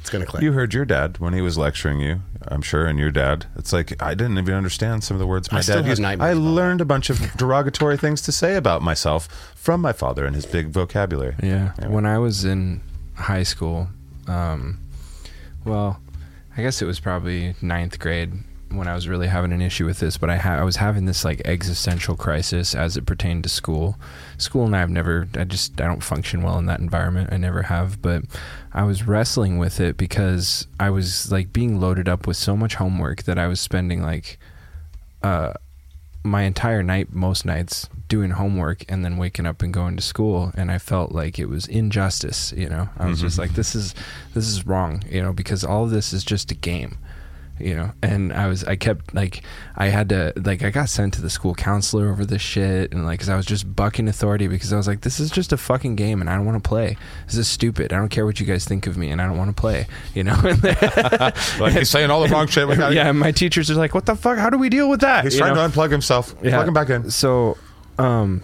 it's 0.00 0.10
going 0.10 0.24
to 0.24 0.28
click. 0.30 0.42
You 0.42 0.52
heard 0.52 0.74
your 0.74 0.84
dad 0.84 1.18
when 1.18 1.32
he 1.32 1.40
was 1.40 1.56
lecturing 1.56 2.00
you, 2.00 2.22
I'm 2.48 2.60
sure, 2.62 2.86
and 2.86 2.98
your 2.98 3.12
dad. 3.12 3.46
It's 3.56 3.72
like 3.72 4.02
I 4.02 4.14
didn't 4.14 4.36
even 4.36 4.52
understand 4.54 5.04
some 5.04 5.14
of 5.14 5.20
the 5.20 5.28
words 5.28 5.52
my 5.52 5.58
I 5.58 5.62
dad 5.62 5.86
used. 5.86 6.02
I 6.02 6.14
about 6.14 6.36
learned 6.38 6.80
a 6.80 6.84
bunch 6.84 7.08
of 7.08 7.20
derogatory 7.36 7.96
things 7.96 8.20
to 8.22 8.32
say 8.32 8.56
about 8.56 8.82
myself 8.82 9.51
from 9.62 9.80
my 9.80 9.92
father 9.92 10.26
and 10.26 10.34
his 10.34 10.44
big 10.44 10.70
vocabulary. 10.70 11.36
Yeah. 11.40 11.70
When 11.86 12.04
I 12.04 12.18
was 12.18 12.44
in 12.44 12.80
high 13.14 13.44
school, 13.44 13.86
um, 14.26 14.80
well, 15.64 16.00
I 16.56 16.62
guess 16.62 16.82
it 16.82 16.84
was 16.84 16.98
probably 16.98 17.54
ninth 17.62 18.00
grade 18.00 18.32
when 18.70 18.88
I 18.88 18.94
was 18.96 19.06
really 19.06 19.28
having 19.28 19.52
an 19.52 19.62
issue 19.62 19.86
with 19.86 20.00
this, 20.00 20.18
but 20.18 20.30
I, 20.30 20.36
ha- 20.36 20.56
I 20.56 20.64
was 20.64 20.76
having 20.76 21.04
this 21.04 21.24
like 21.24 21.42
existential 21.44 22.16
crisis 22.16 22.74
as 22.74 22.96
it 22.96 23.06
pertained 23.06 23.44
to 23.44 23.48
school. 23.48 23.96
School 24.36 24.66
and 24.66 24.74
I 24.74 24.80
have 24.80 24.90
never, 24.90 25.28
I 25.36 25.44
just, 25.44 25.80
I 25.80 25.86
don't 25.86 26.02
function 26.02 26.42
well 26.42 26.58
in 26.58 26.66
that 26.66 26.80
environment. 26.80 27.32
I 27.32 27.36
never 27.36 27.62
have, 27.62 28.02
but 28.02 28.24
I 28.72 28.82
was 28.82 29.06
wrestling 29.06 29.58
with 29.58 29.78
it 29.78 29.96
because 29.96 30.66
I 30.80 30.90
was 30.90 31.30
like 31.30 31.52
being 31.52 31.80
loaded 31.80 32.08
up 32.08 32.26
with 32.26 32.36
so 32.36 32.56
much 32.56 32.74
homework 32.74 33.22
that 33.24 33.38
I 33.38 33.46
was 33.46 33.60
spending 33.60 34.02
like, 34.02 34.40
uh, 35.22 35.52
my 36.24 36.42
entire 36.42 36.82
night 36.82 37.12
most 37.12 37.44
nights 37.44 37.88
doing 38.08 38.30
homework 38.30 38.84
and 38.88 39.04
then 39.04 39.16
waking 39.16 39.46
up 39.46 39.62
and 39.62 39.72
going 39.72 39.96
to 39.96 40.02
school 40.02 40.52
and 40.54 40.70
I 40.70 40.78
felt 40.78 41.12
like 41.12 41.38
it 41.38 41.46
was 41.46 41.66
injustice, 41.66 42.52
you 42.56 42.68
know. 42.68 42.88
I 42.98 43.06
was 43.06 43.20
just 43.20 43.34
mm-hmm. 43.34 43.42
like 43.42 43.54
this 43.54 43.74
is 43.74 43.94
this 44.34 44.46
is 44.46 44.66
wrong, 44.66 45.02
you 45.08 45.22
know, 45.22 45.32
because 45.32 45.64
all 45.64 45.84
of 45.84 45.90
this 45.90 46.12
is 46.12 46.22
just 46.22 46.50
a 46.50 46.54
game. 46.54 46.98
You 47.62 47.76
know, 47.76 47.92
and 48.02 48.32
I 48.32 48.48
was, 48.48 48.64
I 48.64 48.76
kept 48.76 49.14
like, 49.14 49.42
I 49.76 49.86
had 49.86 50.08
to, 50.08 50.32
like, 50.36 50.64
I 50.64 50.70
got 50.70 50.88
sent 50.88 51.14
to 51.14 51.22
the 51.22 51.30
school 51.30 51.54
counselor 51.54 52.10
over 52.10 52.24
this 52.26 52.42
shit, 52.42 52.92
and 52.92 53.04
like, 53.06 53.20
cause 53.20 53.28
I 53.28 53.36
was 53.36 53.46
just 53.46 53.74
bucking 53.76 54.08
authority 54.08 54.48
because 54.48 54.72
I 54.72 54.76
was 54.76 54.86
like, 54.88 55.02
this 55.02 55.20
is 55.20 55.30
just 55.30 55.52
a 55.52 55.56
fucking 55.56 55.94
game, 55.96 56.20
and 56.20 56.28
I 56.28 56.34
don't 56.36 56.44
want 56.44 56.62
to 56.62 56.68
play. 56.68 56.96
This 57.26 57.36
is 57.36 57.48
stupid. 57.48 57.92
I 57.92 57.96
don't 57.96 58.08
care 58.08 58.26
what 58.26 58.40
you 58.40 58.46
guys 58.46 58.64
think 58.64 58.86
of 58.86 58.96
me, 58.96 59.10
and 59.10 59.22
I 59.22 59.26
don't 59.26 59.38
want 59.38 59.54
to 59.54 59.60
play. 59.60 59.86
You 60.14 60.24
know, 60.24 60.34
Like 61.60 61.72
he's 61.74 61.88
saying 61.90 62.10
all 62.10 62.22
the 62.22 62.28
wrong 62.30 62.46
shit. 62.48 62.66
Gotta- 62.68 62.94
yeah. 62.94 63.12
My 63.12 63.30
teachers 63.32 63.70
are 63.70 63.74
like, 63.74 63.94
what 63.94 64.06
the 64.06 64.16
fuck? 64.16 64.38
How 64.38 64.50
do 64.50 64.58
we 64.58 64.68
deal 64.68 64.90
with 64.90 65.00
that? 65.00 65.24
He's 65.24 65.34
You 65.34 65.40
trying 65.40 65.54
know? 65.54 65.68
to 65.68 65.72
unplug 65.72 65.90
himself. 65.90 66.36
Plug 66.40 66.66
him 66.68 66.74
back 66.74 66.90
in. 66.90 67.10
So, 67.10 67.56
um, 67.98 68.42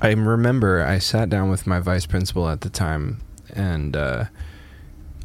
I 0.00 0.10
remember 0.12 0.84
I 0.84 0.98
sat 0.98 1.28
down 1.28 1.50
with 1.50 1.66
my 1.66 1.80
vice 1.80 2.06
principal 2.06 2.48
at 2.48 2.60
the 2.60 2.70
time, 2.70 3.20
and 3.54 3.96
uh, 3.96 4.24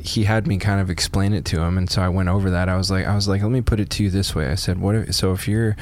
he 0.04 0.26
had 0.26 0.46
me 0.48 0.58
kind 0.58 0.82
of 0.82 0.90
explain 0.90 1.32
it 1.32 1.46
to 1.46 1.62
him. 1.62 1.78
And 1.78 1.90
so 1.90 2.02
I 2.02 2.10
went 2.10 2.28
over 2.28 2.50
that. 2.50 2.68
I 2.68 2.76
was 2.76 2.92
like, 2.92 3.06
I 3.06 3.16
was 3.16 3.30
like, 3.30 3.42
let 3.42 3.52
me 3.52 3.62
put 3.62 3.80
it 3.80 3.90
to 3.92 4.04
you 4.04 4.10
this 4.10 4.36
way. 4.36 4.50
I 4.50 4.56
said, 4.56 4.82
what? 4.82 4.96
If, 4.96 5.16
so 5.16 5.32
if 5.32 5.48
you're, 5.48 5.78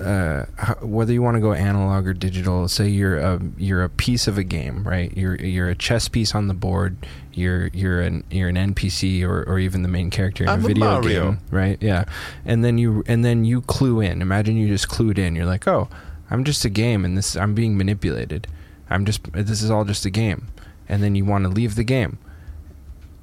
uh, 0.00 0.46
how, 0.56 0.76
whether 0.76 1.12
you 1.12 1.20
want 1.20 1.34
to 1.34 1.42
go 1.42 1.52
analog 1.52 2.06
or 2.06 2.14
digital, 2.14 2.68
say 2.68 2.88
you're 2.88 3.18
a 3.18 3.38
you're 3.58 3.84
a 3.84 3.90
piece 3.90 4.26
of 4.26 4.38
a 4.38 4.44
game, 4.44 4.82
right? 4.82 5.14
You're 5.14 5.36
you're 5.36 5.68
a 5.68 5.74
chess 5.74 6.08
piece 6.08 6.34
on 6.34 6.48
the 6.48 6.54
board. 6.54 6.96
You're 7.34 7.66
you're 7.74 8.00
an 8.00 8.24
you're 8.30 8.48
an 8.48 8.56
NPC 8.56 9.22
or, 9.22 9.42
or 9.42 9.58
even 9.58 9.82
the 9.82 9.88
main 9.90 10.08
character 10.08 10.44
in 10.44 10.48
I'm 10.48 10.64
a 10.64 10.68
video 10.68 10.84
Mario. 10.84 11.24
game, 11.32 11.40
right? 11.50 11.76
Yeah, 11.82 12.06
and 12.46 12.64
then 12.64 12.78
you 12.78 13.04
and 13.06 13.26
then 13.26 13.44
you 13.44 13.60
clue 13.60 14.00
in. 14.00 14.22
Imagine 14.22 14.56
you 14.56 14.68
just 14.68 14.88
clued 14.88 15.18
in. 15.18 15.36
You're 15.36 15.44
like, 15.44 15.68
oh, 15.68 15.90
I'm 16.30 16.44
just 16.44 16.64
a 16.64 16.70
game, 16.70 17.04
and 17.04 17.16
this 17.16 17.36
I'm 17.36 17.54
being 17.54 17.76
manipulated. 17.76 18.46
I'm 18.88 19.04
just 19.04 19.30
this 19.34 19.60
is 19.60 19.70
all 19.70 19.84
just 19.84 20.06
a 20.06 20.10
game, 20.10 20.46
and 20.88 21.02
then 21.02 21.14
you 21.14 21.26
want 21.26 21.44
to 21.44 21.50
leave 21.50 21.74
the 21.74 21.84
game. 21.84 22.18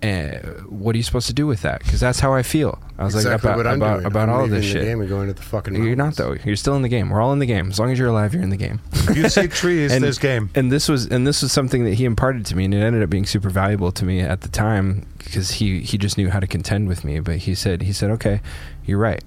Uh, 0.03 0.39
what 0.67 0.93
are 0.95 0.97
you 0.97 1.03
supposed 1.03 1.27
to 1.27 1.33
do 1.33 1.47
with 1.47 1.61
that? 1.61 1.79
Because 1.83 1.99
that's 1.99 2.19
how 2.19 2.33
I 2.33 2.43
feel. 2.43 2.77
I 2.97 3.05
was 3.05 3.15
exactly 3.15 3.47
like 3.49 3.57
what 3.57 3.65
about 3.65 3.73
I'm 3.73 3.81
about 3.81 3.93
doing. 3.95 4.05
about 4.07 4.29
I'm 4.29 4.35
all 4.35 4.43
of 4.43 4.49
this 4.49 4.65
the 4.65 4.71
shit. 4.71 4.83
game 4.83 4.99
and 4.99 5.07
going 5.09 5.27
to 5.27 5.33
the 5.33 5.41
fucking. 5.41 5.75
You're 5.75 5.95
not 5.95 6.15
though. 6.15 6.35
You're 6.43 6.55
still 6.57 6.75
in 6.75 6.81
the 6.81 6.89
game. 6.89 7.09
We're 7.09 7.21
all 7.21 7.31
in 7.33 7.39
the 7.39 7.45
game. 7.45 7.69
As 7.69 7.79
long 7.79 7.91
as 7.91 7.97
you're 7.99 8.09
alive, 8.09 8.33
you're 8.33 8.43
in 8.43 8.49
the 8.49 8.57
game. 8.57 8.81
You 9.15 9.29
see 9.29 9.47
trees, 9.47 9.91
And- 9.93 10.03
there's 10.03 10.19
game. 10.19 10.49
And 10.55 10.71
this 10.71 10.89
was 10.89 11.05
and 11.07 11.25
this 11.25 11.41
was 11.41 11.51
something 11.51 11.85
that 11.85 11.93
he 11.95 12.05
imparted 12.05 12.45
to 12.47 12.55
me, 12.55 12.65
and 12.65 12.73
it 12.73 12.81
ended 12.81 13.01
up 13.01 13.09
being 13.09 13.25
super 13.25 13.49
valuable 13.49 13.91
to 13.93 14.03
me 14.05 14.19
at 14.19 14.41
the 14.41 14.49
time 14.49 15.05
because 15.19 15.51
he 15.51 15.79
he 15.81 15.97
just 15.97 16.17
knew 16.17 16.29
how 16.29 16.39
to 16.39 16.47
contend 16.47 16.87
with 16.87 17.03
me. 17.05 17.19
But 17.19 17.37
he 17.37 17.55
said 17.55 17.83
he 17.83 17.93
said, 17.93 18.09
okay, 18.11 18.41
you're 18.85 18.99
right. 18.99 19.23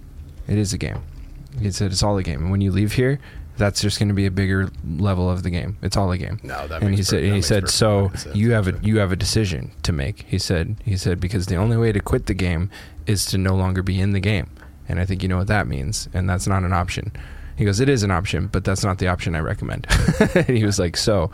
It 0.47 0.59
is 0.59 0.73
a 0.73 0.79
game. 0.79 1.01
He 1.61 1.71
said 1.73 1.91
it's 1.91 2.03
all 2.03 2.19
a 2.19 2.23
game, 2.23 2.43
and 2.43 2.51
when 2.51 2.61
you 2.61 2.71
leave 2.71 2.93
here, 2.93 3.19
that's 3.57 3.81
just 3.81 3.99
going 3.99 4.09
to 4.09 4.15
be 4.15 4.27
a 4.27 4.31
bigger 4.31 4.69
level 4.99 5.31
of 5.31 5.43
the 5.43 5.51
game. 5.51 5.79
It's 5.83 5.97
all 5.97 6.11
a 6.13 6.19
game. 6.19 6.41
No, 6.43 6.67
that 6.67 6.83
and 6.83 6.95
he 6.95 7.03
said 7.03 7.21
per- 7.21 7.27
and 7.27 7.35
he 7.35 7.43
said 7.43 7.69
so 7.69 8.13
you 8.35 8.53
have 8.53 8.69
a 8.69 8.79
you 8.83 8.99
have 8.99 9.13
a 9.13 9.17
decision 9.17 9.73
to 9.83 9.93
make. 9.93 10.23
He 10.23 10.39
said 10.39 10.77
he 10.85 10.97
said 10.97 11.21
because 11.21 11.47
the 11.47 11.57
only 11.57 11.77
way 11.77 11.93
to 11.93 12.01
quit 12.01 12.27
the 12.27 12.35
game 12.35 12.71
is 13.07 13.27
to 13.27 13.39
no 13.39 13.55
longer 13.55 13.83
be 13.83 14.01
in 14.01 14.13
the 14.13 14.21
game, 14.21 14.51
and 14.89 15.01
I 15.01 15.05
think 15.05 15.23
you 15.23 15.29
know 15.29 15.39
what 15.39 15.47
that 15.49 15.67
means, 15.67 16.09
and 16.13 16.29
that's 16.29 16.47
not 16.47 16.63
an 16.63 16.73
option. 16.73 17.13
He 17.57 17.65
goes, 17.65 17.81
it 17.81 17.89
is 17.89 18.03
an 18.03 18.11
option, 18.11 18.49
but 18.49 18.65
that's 18.65 18.85
not 18.85 18.99
the 18.99 19.09
option 19.09 19.35
I 19.35 19.41
recommend. 19.41 19.87
and 20.35 20.47
he 20.47 20.65
was 20.65 20.79
like, 20.79 20.97
so 20.97 21.31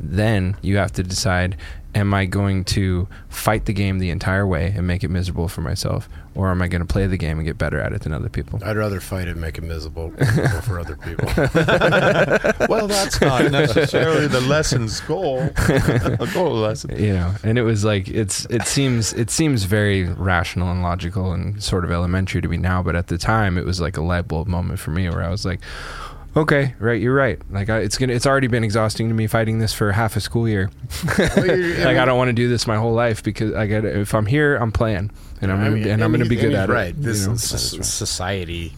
then 0.00 0.56
you 0.62 0.78
have 0.78 0.92
to 0.92 1.02
decide 1.02 1.56
am 1.94 2.12
I 2.14 2.26
going 2.26 2.64
to 2.64 3.08
fight 3.28 3.64
the 3.64 3.72
game 3.72 3.98
the 3.98 4.10
entire 4.10 4.46
way 4.46 4.72
and 4.76 4.86
make 4.86 5.02
it 5.02 5.08
miserable 5.08 5.48
for 5.48 5.62
myself, 5.62 6.08
or 6.34 6.50
am 6.50 6.60
I 6.62 6.68
going 6.68 6.80
to 6.80 6.86
play 6.86 7.06
the 7.06 7.16
game 7.16 7.38
and 7.38 7.46
get 7.46 7.58
better 7.58 7.80
at 7.80 7.92
it 7.92 8.02
than 8.02 8.12
other 8.12 8.28
people? 8.28 8.60
I'd 8.62 8.76
rather 8.76 9.00
fight 9.00 9.26
and 9.26 9.40
make 9.40 9.58
it 9.58 9.62
miserable, 9.62 10.10
miserable 10.18 10.60
for 10.62 10.78
other 10.78 10.96
people. 10.96 11.26
well, 12.68 12.86
that's 12.86 13.20
not 13.20 13.50
necessarily 13.50 14.26
the 14.26 14.40
lesson's 14.42 15.00
goal. 15.00 15.40
A 15.68 16.28
goal 16.32 16.54
lesson. 16.54 16.96
you 16.96 17.12
know 17.12 17.34
and 17.42 17.58
it 17.58 17.62
was 17.62 17.84
like 17.84 18.08
it's 18.08 18.44
it 18.46 18.62
seems 18.66 19.12
it 19.14 19.30
seems 19.30 19.64
very 19.64 20.04
rational 20.04 20.70
and 20.70 20.82
logical 20.82 21.32
and 21.32 21.62
sort 21.62 21.84
of 21.84 21.90
elementary 21.92 22.40
to 22.40 22.48
me 22.48 22.56
now 22.56 22.82
but 22.82 22.96
at 22.96 23.06
the 23.08 23.18
time 23.18 23.56
it 23.58 23.64
was 23.64 23.80
like 23.80 23.96
a 23.96 24.02
light 24.02 24.26
bulb 24.28 24.46
moment 24.48 24.78
for 24.78 24.90
me 24.90 25.08
where 25.08 25.22
i 25.22 25.30
was 25.30 25.44
like 25.44 25.60
okay 26.40 26.74
right 26.78 27.00
you're 27.00 27.14
right 27.14 27.40
like 27.50 27.68
I, 27.68 27.78
it's 27.78 27.98
gonna 27.98 28.12
it's 28.12 28.26
already 28.26 28.46
been 28.46 28.64
exhausting 28.64 29.08
to 29.08 29.14
me 29.14 29.26
fighting 29.26 29.58
this 29.58 29.72
for 29.72 29.92
half 29.92 30.16
a 30.16 30.20
school 30.20 30.48
year 30.48 30.70
like 31.18 31.96
i 31.96 32.04
don't 32.04 32.16
want 32.18 32.28
to 32.28 32.32
do 32.32 32.48
this 32.48 32.66
my 32.66 32.76
whole 32.76 32.92
life 32.94 33.22
because 33.22 33.54
i 33.54 33.66
got 33.66 33.84
if 33.84 34.14
i'm 34.14 34.26
here 34.26 34.56
i'm 34.56 34.72
playing 34.72 35.10
and 35.40 35.50
i'm 35.52 35.60
I 35.60 35.64
gonna, 35.64 35.76
mean, 35.76 35.88
and 35.88 36.02
i'm 36.04 36.10
gonna 36.12 36.24
be 36.26 36.36
good 36.36 36.54
at 36.54 36.68
he's 36.68 36.70
it 36.70 36.72
Right. 36.72 36.94
This 37.02 37.20
you 37.22 37.26
know? 37.28 37.32
s- 37.34 37.88
society 37.88 38.72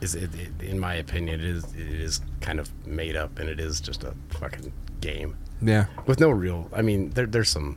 is, 0.00 0.14
it, 0.14 0.30
it- 0.34 0.64
in 0.64 0.78
my 0.78 0.94
opinion, 0.94 1.40
it 1.40 1.46
is 1.46 1.64
it 1.74 2.00
is 2.00 2.20
kind 2.40 2.58
of 2.58 2.70
made 2.86 3.16
up, 3.16 3.38
and 3.38 3.48
it 3.50 3.60
is 3.60 3.80
just 3.82 4.02
a 4.02 4.14
fucking 4.30 4.72
game 5.02 5.36
yeah 5.60 5.86
with 6.06 6.20
no 6.20 6.30
real. 6.30 6.70
I 6.74 6.80
mean, 6.80 7.10
there, 7.10 7.26
there's 7.26 7.50
some 7.50 7.76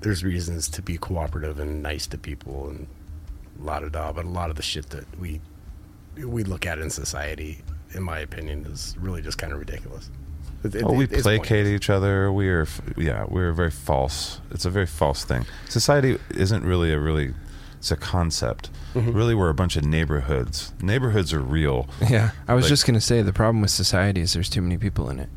there's 0.00 0.24
reasons 0.24 0.68
to 0.70 0.82
be 0.82 0.96
cooperative 0.98 1.58
and 1.58 1.82
nice 1.82 2.06
to 2.08 2.18
people 2.18 2.68
and 2.68 2.86
la 3.60 3.80
da 3.80 3.88
da, 3.88 4.12
but 4.12 4.24
a 4.24 4.28
lot 4.28 4.50
of 4.50 4.56
the 4.56 4.62
shit 4.62 4.90
that 4.90 5.04
we 5.18 5.40
we 6.24 6.44
look 6.44 6.66
at 6.66 6.78
in 6.78 6.90
society, 6.90 7.62
in 7.94 8.02
my 8.02 8.18
opinion, 8.20 8.66
is 8.66 8.94
really 8.98 9.22
just 9.22 9.38
kind 9.38 9.52
of 9.52 9.58
ridiculous. 9.58 10.10
It- 10.64 10.74
it- 10.74 10.82
Oh, 10.84 10.92
we 10.92 11.06
placate 11.06 11.40
pointless. 11.42 11.68
each 11.68 11.90
other. 11.90 12.32
We 12.32 12.48
are, 12.48 12.66
yeah, 12.96 13.24
we're 13.28 13.52
very 13.52 13.70
false. 13.70 14.40
It's 14.50 14.64
a 14.64 14.70
very 14.70 14.86
false 14.86 15.24
thing. 15.24 15.44
Society 15.68 16.18
isn't 16.30 16.64
really 16.64 16.92
a 16.92 16.98
really, 16.98 17.34
it's 17.78 17.90
a 17.90 17.96
concept. 17.96 18.70
Mm-hmm. 18.94 19.12
Really, 19.12 19.34
we're 19.34 19.50
a 19.50 19.54
bunch 19.54 19.76
of 19.76 19.84
neighborhoods. 19.84 20.72
Neighborhoods 20.80 21.32
are 21.34 21.40
real. 21.40 21.86
yeah 22.08 22.30
i 22.48 22.54
was 22.54 22.64
Like- 22.64 22.70
just 22.70 22.86
gonna 22.86 23.00
say 23.00 23.22
the 23.22 23.32
problem 23.32 23.60
with 23.60 23.70
society 23.70 24.22
is 24.22 24.32
there's 24.32 24.48
too 24.48 24.62
many 24.62 24.78
people 24.78 25.10
in 25.10 25.20
it 25.20 25.28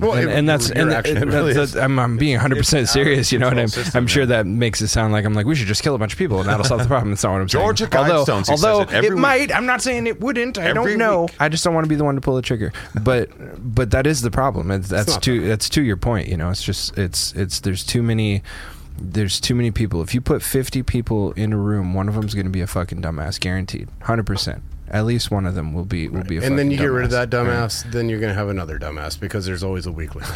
Well, 0.00 0.12
and, 0.14 0.30
it- 0.30 0.34
and 0.36 0.48
that's 0.48 0.70
and, 0.70 0.92
and 0.92 1.32
really 1.32 1.52
that's, 1.52 1.72
that's, 1.72 1.84
I'm, 1.84 1.98
I'm 1.98 2.16
being 2.16 2.34
100 2.36 2.56
percent 2.56 2.82
It's 2.82 2.92
serious. 2.92 3.30
You 3.32 3.38
know 3.38 3.48
what 3.48 3.58
I'm? 3.58 3.68
system, 3.68 3.96
I'm 3.98 4.06
sure 4.06 4.26
that 4.26 4.46
makes 4.46 4.80
it 4.80 4.88
sound 4.88 5.12
like 5.12 5.24
I'm 5.24 5.34
like 5.34 5.46
we 5.46 5.54
should 5.54 5.66
just 5.68 5.82
kill 5.82 5.94
a 5.94 5.98
bunch 5.98 6.12
of 6.12 6.18
people 6.18 6.40
and 6.40 6.48
that'll 6.48 6.64
solve 6.64 6.82
the 6.82 6.88
problem. 6.94 7.10
That's 7.10 7.22
not 7.24 7.32
what 7.32 7.40
I'm 7.42 7.48
saying. 7.48 7.62
Georgia 7.64 7.88
although, 7.96 8.24
Guidestones, 8.24 8.46
says 8.46 8.64
although 8.64 8.90
it 8.90 9.04
it 9.04 9.16
might, 9.16 9.54
I'm 9.54 9.66
not 9.66 9.82
saying 9.82 10.06
it 10.06 10.20
wouldn't. 10.20 10.58
I 10.58 10.72
don't 10.72 10.96
know. 10.98 11.22
week. 11.22 11.36
I 11.38 11.48
just 11.48 11.64
don't 11.64 11.74
want 11.74 11.84
to 11.84 11.88
be 11.88 11.96
the 11.96 12.04
one 12.04 12.14
to 12.14 12.20
pull 12.20 12.36
the 12.36 12.42
trigger. 12.42 12.72
But 13.02 13.30
but 13.58 13.90
that 13.92 14.06
is 14.06 14.22
the 14.22 14.30
problem. 14.30 14.70
It's, 14.70 14.88
that's 14.88 15.08
not 15.14 15.22
to 15.24 15.46
that's 15.46 15.68
to 15.70 15.82
your 15.82 15.96
point. 15.96 16.28
You 16.28 16.36
know, 16.36 16.50
it's 16.50 16.62
just 16.62 16.96
it's 16.98 17.32
it's 17.34 17.60
there's 17.60 17.84
too 17.84 18.02
many. 18.02 18.42
There's 19.02 19.40
too 19.40 19.54
many 19.54 19.70
people. 19.70 20.02
If 20.02 20.14
you 20.14 20.20
put 20.20 20.42
50 20.42 20.82
people 20.82 21.32
in 21.32 21.54
a 21.54 21.56
room, 21.56 21.94
one 21.94 22.06
of 22.06 22.14
them's 22.14 22.34
going 22.34 22.44
to 22.44 22.50
be 22.52 22.60
a 22.60 22.66
fucking 22.66 23.00
dumbass, 23.00 23.40
guaranteed, 23.40 23.88
100%. 24.02 24.60
At 24.90 25.04
least 25.06 25.30
one 25.30 25.46
of 25.46 25.54
them 25.54 25.72
will 25.72 25.84
be 25.84 26.08
will 26.08 26.24
be. 26.24 26.38
A 26.38 26.42
and 26.42 26.58
then 26.58 26.70
you 26.70 26.76
fucking 26.76 26.86
get 26.88 26.92
rid 26.92 27.04
of 27.04 27.10
that 27.12 27.30
dumbass, 27.30 27.90
then 27.92 28.08
you're 28.08 28.18
gonna 28.20 28.34
have 28.34 28.48
another 28.48 28.78
dumbass 28.78 29.18
because 29.18 29.46
there's 29.46 29.62
always 29.62 29.86
a 29.86 29.92
weakling. 29.92 30.24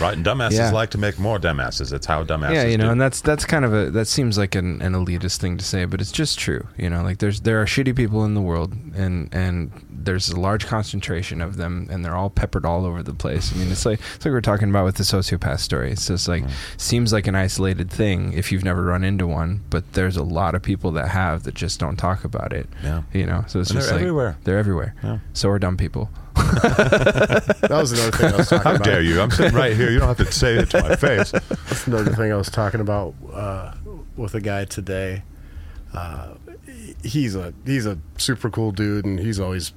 Right, 0.00 0.16
and 0.16 0.24
dumbasses 0.26 0.52
Yeah. 0.58 0.70
like 0.72 0.90
to 0.90 0.98
make 0.98 1.18
more 1.18 1.38
dumbasses. 1.38 1.92
It's 1.92 2.04
how 2.06 2.24
dumbasses. 2.24 2.54
yeah, 2.54 2.64
you 2.64 2.76
know, 2.76 2.86
do. 2.86 2.90
and 2.90 3.00
that's 3.00 3.20
that's 3.20 3.44
kind 3.44 3.64
of 3.64 3.72
a 3.72 3.90
that 3.90 4.06
seems 4.06 4.36
like 4.36 4.54
an, 4.54 4.82
an 4.82 4.92
elitist 4.92 5.38
thing 5.38 5.56
to 5.56 5.64
say, 5.64 5.84
but 5.84 6.00
it's 6.00 6.12
just 6.12 6.38
true. 6.38 6.66
You 6.76 6.90
know, 6.90 7.02
like 7.02 7.18
there's 7.18 7.40
there 7.42 7.62
are 7.62 7.64
shitty 7.66 7.94
people 7.96 8.24
in 8.24 8.34
the 8.34 8.40
world, 8.42 8.72
and 8.96 9.28
and 9.32 9.70
there's 10.04 10.28
a 10.28 10.38
large 10.38 10.66
concentration 10.66 11.40
of 11.40 11.56
them, 11.56 11.86
and 11.90 12.04
they're 12.04 12.14
all 12.16 12.30
peppered 12.30 12.64
all 12.66 12.84
over 12.84 13.02
the 13.02 13.14
place. 13.14 13.52
I 13.52 13.56
mean, 13.58 13.70
it's 13.72 13.84
like 13.86 14.00
it's 14.14 14.24
like 14.24 14.32
we 14.32 14.38
are 14.38 14.40
talking 14.40 14.70
about 14.70 14.84
with 14.84 14.96
the 14.96 15.02
sociopath 15.04 15.60
story. 15.60 15.90
It's 15.92 16.06
just 16.06 16.28
like 16.28 16.44
seems 16.76 17.12
like 17.12 17.26
an 17.26 17.34
isolated 17.34 17.90
thing 17.90 18.32
if 18.32 18.50
you've 18.52 18.64
never 18.64 18.82
run 18.84 19.04
into 19.04 19.26
one, 19.26 19.62
but 19.70 19.92
there's 19.94 20.16
a 20.16 20.22
lot 20.22 20.54
of 20.54 20.62
people 20.62 20.90
that 20.92 21.08
have 21.08 21.42
that 21.44 21.54
just 21.54 21.80
don't 21.80 21.96
talk 21.96 22.24
about 22.24 22.52
it. 22.52 22.68
Yeah. 22.82 23.02
You 23.12 23.26
know, 23.26 23.44
so 23.46 23.60
it's 23.60 23.70
And 23.70 23.78
just 23.78 23.88
they're 23.88 23.96
like 23.96 24.02
everywhere. 24.02 24.36
they're 24.44 24.58
everywhere. 24.58 24.94
Yeah. 25.02 25.18
So 25.32 25.48
are 25.50 25.58
dumb 25.58 25.76
people. 25.76 26.10
That 26.44 27.68
was 27.70 27.92
another 27.92 28.10
thing 28.16 28.32
I 28.32 28.36
was 28.36 28.48
talking 28.48 28.62
How 28.64 28.74
about. 28.76 28.86
How 28.86 28.92
dare 28.92 29.02
you? 29.02 29.20
I'm 29.20 29.30
sitting 29.30 29.54
right 29.54 29.74
here. 29.76 29.90
You 29.90 29.98
don't 29.98 30.08
have 30.08 30.24
to 30.26 30.32
say 30.32 30.54
it 30.56 30.70
to 30.70 30.82
my 30.82 30.96
face. 30.96 31.30
That's 31.48 31.86
another 31.86 32.12
thing 32.14 32.32
I 32.32 32.36
was 32.36 32.50
talking 32.50 32.80
about 32.80 33.14
uh, 33.32 33.72
with 34.16 34.34
a 34.34 34.40
guy 34.40 34.64
today. 34.64 35.22
Uh, 35.92 36.34
he's 37.02 37.34
a 37.36 37.54
he's 37.64 37.86
a 37.86 37.98
super 38.18 38.50
cool 38.50 38.72
dude, 38.72 39.04
and 39.04 39.18
he's 39.18 39.38
always 39.40 39.72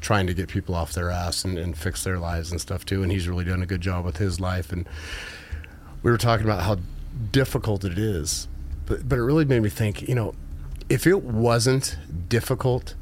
trying 0.00 0.26
to 0.26 0.34
get 0.34 0.48
people 0.48 0.74
off 0.74 0.92
their 0.92 1.10
ass 1.10 1.44
and, 1.44 1.58
and 1.58 1.76
fix 1.76 2.04
their 2.04 2.18
lives 2.18 2.50
and 2.50 2.60
stuff 2.60 2.84
too. 2.84 3.02
And 3.02 3.12
he's 3.12 3.28
really 3.28 3.44
done 3.44 3.62
a 3.62 3.66
good 3.66 3.80
job 3.80 4.04
with 4.04 4.16
his 4.16 4.40
life. 4.40 4.72
And 4.72 4.88
we 6.02 6.10
were 6.10 6.18
talking 6.18 6.46
about 6.46 6.62
how 6.62 6.78
difficult 7.32 7.84
it 7.84 7.98
is, 7.98 8.48
but 8.86 9.08
but 9.08 9.18
it 9.18 9.22
really 9.22 9.44
made 9.44 9.62
me 9.62 9.68
think. 9.68 10.08
You 10.08 10.14
know, 10.14 10.34
if 10.88 11.06
it 11.06 11.22
wasn't 11.22 11.98
difficult 12.28 12.94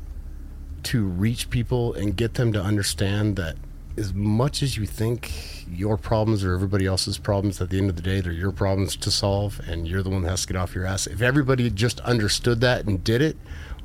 to 0.85 1.05
reach 1.05 1.51
people 1.51 1.95
and 1.95 2.17
get 2.17 2.35
them 2.35 2.53
to 2.53 2.63
understand 2.63 3.37
that 3.37 3.57
as 3.97 4.15
much 4.15 4.63
as 4.63 4.77
you 4.77 4.87
think 4.87 5.67
your 5.69 5.97
problems 5.97 6.45
are 6.45 6.55
everybody 6.55 6.87
else's 6.87 7.19
problems 7.19 7.61
at 7.61 7.71
the 7.71 7.79
end 7.79 7.91
of 7.91 7.97
the 7.97 8.03
day 8.03 8.21
they're 8.21 8.33
your 8.33 8.53
problems 8.53 8.95
to 8.95 9.11
solve 9.11 9.61
and 9.69 9.89
you're 9.89 10.05
the 10.05 10.11
one 10.11 10.23
that 10.23 10.31
has 10.31 10.43
to 10.43 10.53
get 10.53 10.57
off 10.57 10.73
your 10.73 10.87
ass 10.87 11.09
if 11.09 11.21
everybody 11.21 11.69
just 11.69 11.99
understood 12.01 12.61
that 12.61 12.87
and 12.87 13.03
did 13.03 13.21
it 13.21 13.37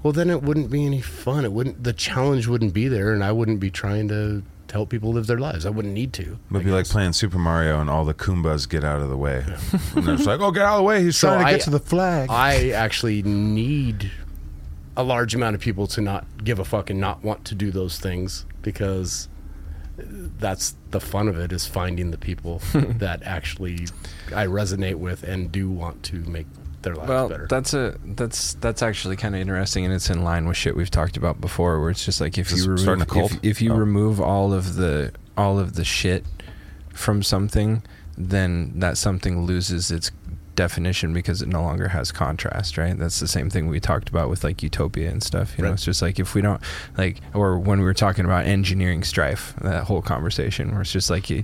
well 0.03 0.13
then 0.13 0.29
it 0.29 0.43
wouldn't 0.43 0.69
be 0.69 0.85
any 0.85 1.01
fun 1.01 1.45
it 1.45 1.51
wouldn't 1.51 1.83
the 1.83 1.93
challenge 1.93 2.47
wouldn't 2.47 2.73
be 2.73 2.87
there 2.87 3.13
and 3.13 3.23
i 3.23 3.31
wouldn't 3.31 3.59
be 3.59 3.71
trying 3.71 4.07
to 4.07 4.43
help 4.71 4.89
people 4.89 5.11
live 5.13 5.27
their 5.27 5.37
lives 5.39 5.65
i 5.65 5.69
wouldn't 5.69 5.93
need 5.93 6.11
to 6.13 6.23
It 6.23 6.37
would 6.51 6.63
be 6.65 6.71
like 6.71 6.87
playing 6.87 7.13
Super 7.13 7.37
Mario 7.37 7.79
and 7.79 7.89
all 7.89 8.05
the 8.05 8.13
Goombas 8.15 8.67
get 8.67 8.83
out 8.83 9.01
of 9.01 9.09
the 9.09 9.17
way. 9.17 9.43
and 9.95 10.09
it's 10.09 10.25
like, 10.25 10.39
oh, 10.39 10.49
get 10.51 10.63
out 10.63 10.73
of 10.73 10.77
the 10.77 10.83
way. 10.83 11.03
He's 11.03 11.15
So 11.17 11.27
trying 11.27 11.41
to 11.41 11.45
I- 11.47 11.51
get 11.51 11.61
to 11.61 11.69
the 11.69 11.79
flag. 11.79 12.29
I 12.31 12.71
actually 12.71 13.21
need 13.21 14.09
a 14.97 15.03
large 15.03 15.35
amount 15.35 15.53
of 15.55 15.61
people 15.61 15.85
to 15.87 16.01
not 16.01 16.25
give 16.43 16.57
a 16.57 16.65
fuck 16.65 16.89
and 16.89 16.99
not 16.99 17.23
want 17.23 17.45
to 17.45 17.55
do 17.55 17.69
those 17.69 17.99
things 17.99 18.45
because 18.63 19.27
that's 19.97 20.75
the 20.89 20.99
fun 20.99 21.27
of 21.27 21.37
it 21.37 21.51
is 21.51 21.67
finding 21.67 22.09
the 22.09 22.17
people 22.17 22.59
that 22.73 23.21
actually 23.23 23.85
I 24.35 24.47
resonate 24.47 24.95
with 24.95 25.21
and 25.23 25.51
do 25.51 25.69
want 25.69 26.01
to 26.03 26.15
make 26.25 26.47
their 26.83 26.95
lives 26.95 27.09
Well, 27.09 27.29
better. 27.29 27.47
that's 27.49 27.73
a 27.73 27.97
that's 28.05 28.53
that's 28.55 28.81
actually 28.83 29.15
kind 29.15 29.35
of 29.35 29.41
interesting, 29.41 29.85
and 29.85 29.93
it's 29.93 30.09
in 30.09 30.23
line 30.23 30.47
with 30.47 30.57
shit 30.57 30.75
we've 30.75 30.91
talked 30.91 31.17
about 31.17 31.41
before. 31.41 31.79
Where 31.81 31.89
it's 31.89 32.05
just 32.05 32.21
like 32.21 32.37
if 32.37 32.51
you 32.51 32.65
remove 32.69 33.07
if, 33.15 33.39
if 33.43 33.61
you 33.61 33.73
Oh. 33.73 33.77
remove 33.77 34.21
all 34.21 34.53
of 34.53 34.75
the 34.75 35.11
all 35.37 35.57
of 35.59 35.73
the 35.75 35.83
shit 35.83 36.23
from 36.93 37.23
something, 37.23 37.81
then 38.17 38.73
that 38.79 38.97
something 38.97 39.45
loses 39.45 39.89
its 39.91 40.11
definition 40.55 41.13
because 41.13 41.41
it 41.41 41.47
no 41.47 41.63
longer 41.63 41.87
has 41.87 42.11
contrast, 42.11 42.77
right? 42.77 42.95
That's 42.99 43.19
the 43.19 43.27
same 43.27 43.49
thing 43.49 43.67
we 43.69 43.79
talked 43.79 44.07
about 44.09 44.29
with 44.29 44.43
like 44.43 44.61
utopia 44.61 45.09
and 45.09 45.23
stuff. 45.23 45.57
You 45.57 45.63
know, 45.63 45.73
it's 45.73 45.83
just 45.83 46.01
like 46.03 46.19
if 46.19 46.35
we 46.35 46.41
don't 46.43 46.61
like, 46.95 47.21
or 47.33 47.57
when 47.57 47.79
we 47.79 47.85
were 47.85 47.93
talking 47.95 48.23
about 48.25 48.45
engineering 48.45 49.03
strife, 49.03 49.55
that 49.61 49.85
whole 49.85 50.03
conversation 50.03 50.71
where 50.71 50.81
it's 50.81 50.91
just 50.91 51.09
like 51.09 51.27
you 51.31 51.43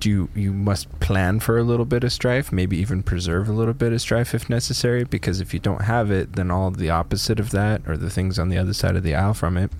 do 0.00 0.08
you, 0.10 0.28
you 0.34 0.52
must 0.52 0.88
plan 1.00 1.38
for 1.40 1.58
a 1.58 1.62
little 1.62 1.84
bit 1.84 2.02
of 2.04 2.12
strife, 2.12 2.50
maybe 2.50 2.76
even 2.78 3.02
preserve 3.02 3.48
a 3.48 3.52
little 3.52 3.74
bit 3.74 3.92
of 3.92 4.00
strife 4.00 4.34
if 4.34 4.48
necessary, 4.50 5.04
because 5.04 5.40
if 5.40 5.52
you 5.54 5.60
don't 5.60 5.82
have 5.82 6.10
it, 6.10 6.32
then 6.34 6.50
all 6.50 6.70
the 6.70 6.90
opposite 6.90 7.38
of 7.38 7.50
that, 7.50 7.82
or 7.86 7.96
the 7.96 8.10
things 8.10 8.38
on 8.38 8.48
the 8.48 8.58
other 8.58 8.72
side 8.72 8.96
of 8.96 9.02
the 9.02 9.14
aisle 9.14 9.34
from 9.34 9.56
it, 9.56 9.70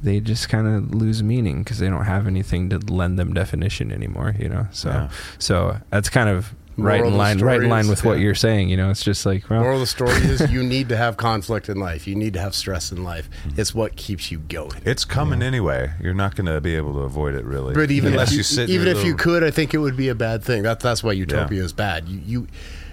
they 0.00 0.20
just 0.20 0.48
kind 0.48 0.66
of 0.68 0.94
lose 0.94 1.22
meaning 1.22 1.62
because 1.62 1.78
they 1.78 1.88
don't 1.88 2.04
have 2.04 2.26
anything 2.26 2.68
to 2.70 2.78
lend 2.78 3.18
them 3.18 3.32
definition 3.32 3.90
anymore. 3.90 4.34
You 4.38 4.48
know, 4.48 4.66
so 4.70 4.90
Yeah. 4.90 5.08
so 5.38 5.78
that's 5.90 6.08
kind 6.08 6.28
of 6.28 6.54
right 6.78 7.04
in 7.04 7.16
line, 7.16 7.38
right 7.40 7.60
in 7.62 7.68
line 7.68 7.84
is- 7.84 7.90
with 7.90 8.04
what 8.04 8.20
you're 8.20 8.34
saying. 8.34 8.68
You 8.68 8.76
know, 8.76 8.90
it's 8.90 9.02
just 9.02 9.26
like 9.26 9.48
well, 9.50 9.60
Moral 9.60 9.74
of 9.76 9.80
the 9.80 9.86
story 9.86 10.12
is 10.12 10.40
you 10.50 10.62
need 10.62 10.88
to 10.90 10.96
have 10.96 11.16
conflict 11.16 11.68
in 11.68 11.78
life. 11.78 12.06
You 12.06 12.14
need 12.14 12.32
to 12.34 12.40
have 12.40 12.54
stress 12.54 12.92
in 12.92 13.02
life. 13.04 13.28
Mm-hmm. 13.46 13.60
It's 13.60 13.74
what 13.74 13.96
keeps 13.96 14.30
you 14.30 14.38
going. 14.38 14.80
it's 14.84 15.04
coming 15.04 15.42
anyway. 15.42 15.92
You're 16.00 16.14
not 16.14 16.36
going 16.36 16.46
to 16.46 16.60
be 16.60 16.76
able 16.76 16.94
to 16.94 17.00
avoid 17.00 17.34
it, 17.34 17.44
really. 17.44 17.74
But 17.74 17.90
even 17.90 18.12
Unless 18.12 18.28
if 18.28 18.32
you, 18.32 18.38
you 18.38 18.42
sit 18.44 18.70
even 18.70 18.86
your 18.86 18.96
if 18.96 19.04
you 19.04 19.14
could, 19.16 19.42
I 19.44 19.50
think 19.50 19.74
it 19.74 19.78
would 19.78 19.96
be 19.96 20.08
a 20.08 20.14
bad 20.14 20.42
thing. 20.42 20.62
That's 20.62 20.82
that's 20.82 21.02
why 21.02 21.12
utopia 21.12 21.58
Yeah. 21.58 21.64
is 21.64 21.72
bad. 21.72 22.08
You, 22.08 22.20
you 22.24 22.46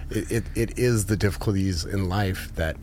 it, 0.09 0.31
it, 0.31 0.43
it 0.55 0.79
is 0.79 1.05
the 1.05 1.15
difficulties 1.17 1.85
in 1.85 2.09
life 2.09 2.51
that 2.55 2.77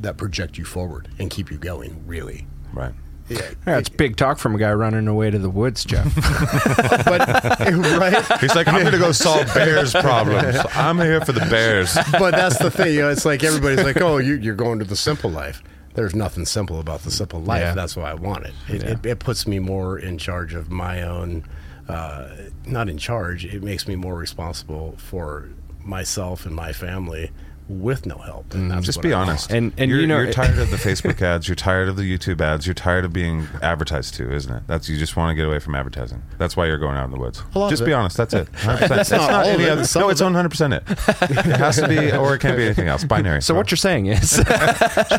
that 0.00 0.16
project 0.16 0.56
you 0.56 0.64
forward 0.64 1.08
and 1.18 1.30
keep 1.30 1.50
you 1.50 1.58
going. 1.58 2.02
Really, 2.06 2.46
Right. 2.72 2.92
Yeah. 3.30 3.50
that's 3.64 3.88
big 3.88 4.16
talk 4.16 4.38
from 4.38 4.54
a 4.54 4.58
guy 4.58 4.72
running 4.72 5.06
away 5.08 5.30
to 5.30 5.38
the 5.38 5.48
woods, 5.50 5.84
Jeff. 5.84 6.12
but 7.04 7.20
right. 7.28 8.40
He's 8.40 8.54
like, 8.54 8.68
I'm 8.68 8.80
going 8.80 8.92
to 8.92 8.98
go 8.98 9.12
solve 9.12 9.52
bears' 9.54 9.92
problems. 9.92 10.58
I'm 10.74 10.98
here 10.98 11.20
for 11.24 11.32
the 11.32 11.46
bears. 11.48 11.96
But 12.12 12.32
that's 12.32 12.58
the 12.58 12.70
thing. 12.70 12.94
You 12.94 13.02
know, 13.02 13.10
it's 13.10 13.24
like 13.24 13.44
everybody's 13.44 13.84
like, 13.84 14.00
"Oh, 14.00 14.18
you, 14.18 14.34
you're 14.34 14.54
going 14.54 14.78
to 14.80 14.84
the 14.84 14.96
simple 14.96 15.30
life." 15.30 15.62
There's 15.94 16.14
nothing 16.14 16.46
simple 16.46 16.78
about 16.80 17.00
the 17.00 17.10
simple 17.10 17.40
life. 17.40 17.60
Yeah. 17.62 17.74
That's 17.74 17.96
why 17.96 18.10
I 18.10 18.14
want 18.14 18.46
it. 18.46 18.54
It, 18.68 18.82
Yeah. 18.82 18.90
it. 18.90 19.06
it 19.06 19.18
puts 19.18 19.46
me 19.46 19.58
more 19.58 19.98
in 19.98 20.18
charge 20.18 20.54
of 20.54 20.70
my 20.70 21.02
own. 21.02 21.44
Uh, 21.88 22.28
not 22.66 22.88
in 22.88 22.98
charge. 22.98 23.44
It 23.44 23.62
makes 23.62 23.88
me 23.88 23.96
more 23.96 24.14
responsible 24.16 24.94
for 24.98 25.48
myself 25.82 26.46
and 26.46 26.54
my 26.54 26.72
family 26.72 27.30
with 27.70 28.04
no 28.06 28.16
help. 28.18 28.52
And 28.54 28.70
that's 28.70 28.84
Just 28.86 29.00
be 29.02 29.12
I 29.12 29.20
honest. 29.20 29.50
want. 29.50 29.56
And- 29.58 29.72
and 29.78 29.90
you're, 29.90 30.00
you 30.00 30.06
know- 30.06 30.18
you're 30.20 30.32
tired 30.32 30.58
of 30.58 30.70
the 30.70 30.76
Facebook 30.88 31.22
ads. 31.22 31.48
You're 31.48 31.54
tired 31.54 31.88
of 31.88 31.96
the 31.96 32.02
YouTube 32.02 32.40
ads. 32.40 32.66
You're 32.66 32.74
tired 32.74 33.04
of 33.04 33.12
being 33.12 33.46
advertised 33.62 34.14
to, 34.14 34.32
isn't 34.32 34.52
it? 34.54 34.62
That's 34.66 34.88
you 34.88 34.98
just 34.98 35.16
want 35.16 35.30
to 35.30 35.34
get 35.34 35.46
away 35.46 35.58
from 35.60 35.74
advertising. 35.74 36.22
That's 36.38 36.56
why 36.56 36.66
you're 36.66 36.78
going 36.78 36.96
out 36.96 37.04
in 37.04 37.10
the 37.12 37.18
woods. 37.18 37.42
Just 37.54 37.84
be 37.84 37.92
it. 37.92 37.94
honest. 37.94 38.16
That's 38.16 38.34
it. 38.34 38.50
100%. 38.52 38.88
That's 38.88 39.00
It's 39.00 39.10
not 39.12 39.30
all 39.30 39.40
any 39.44 39.64
it. 39.64 39.70
other- 39.70 39.84
Some 39.84 40.02
no, 40.02 40.08
it's 40.08 40.20
100 40.20 40.48
percent 40.48 40.74
it. 40.74 40.82
It 40.88 41.56
has 41.56 41.76
to 41.76 41.88
be, 41.88 42.10
or 42.16 42.34
it 42.34 42.40
can't 42.40 42.56
be 42.56 42.64
anything 42.64 42.88
else. 42.88 43.04
Binary. 43.04 43.40
so 43.42 43.54
what 43.54 43.70
you're 43.70 43.76
saying 43.76 44.06
is, 44.06 44.30
So 44.30 44.42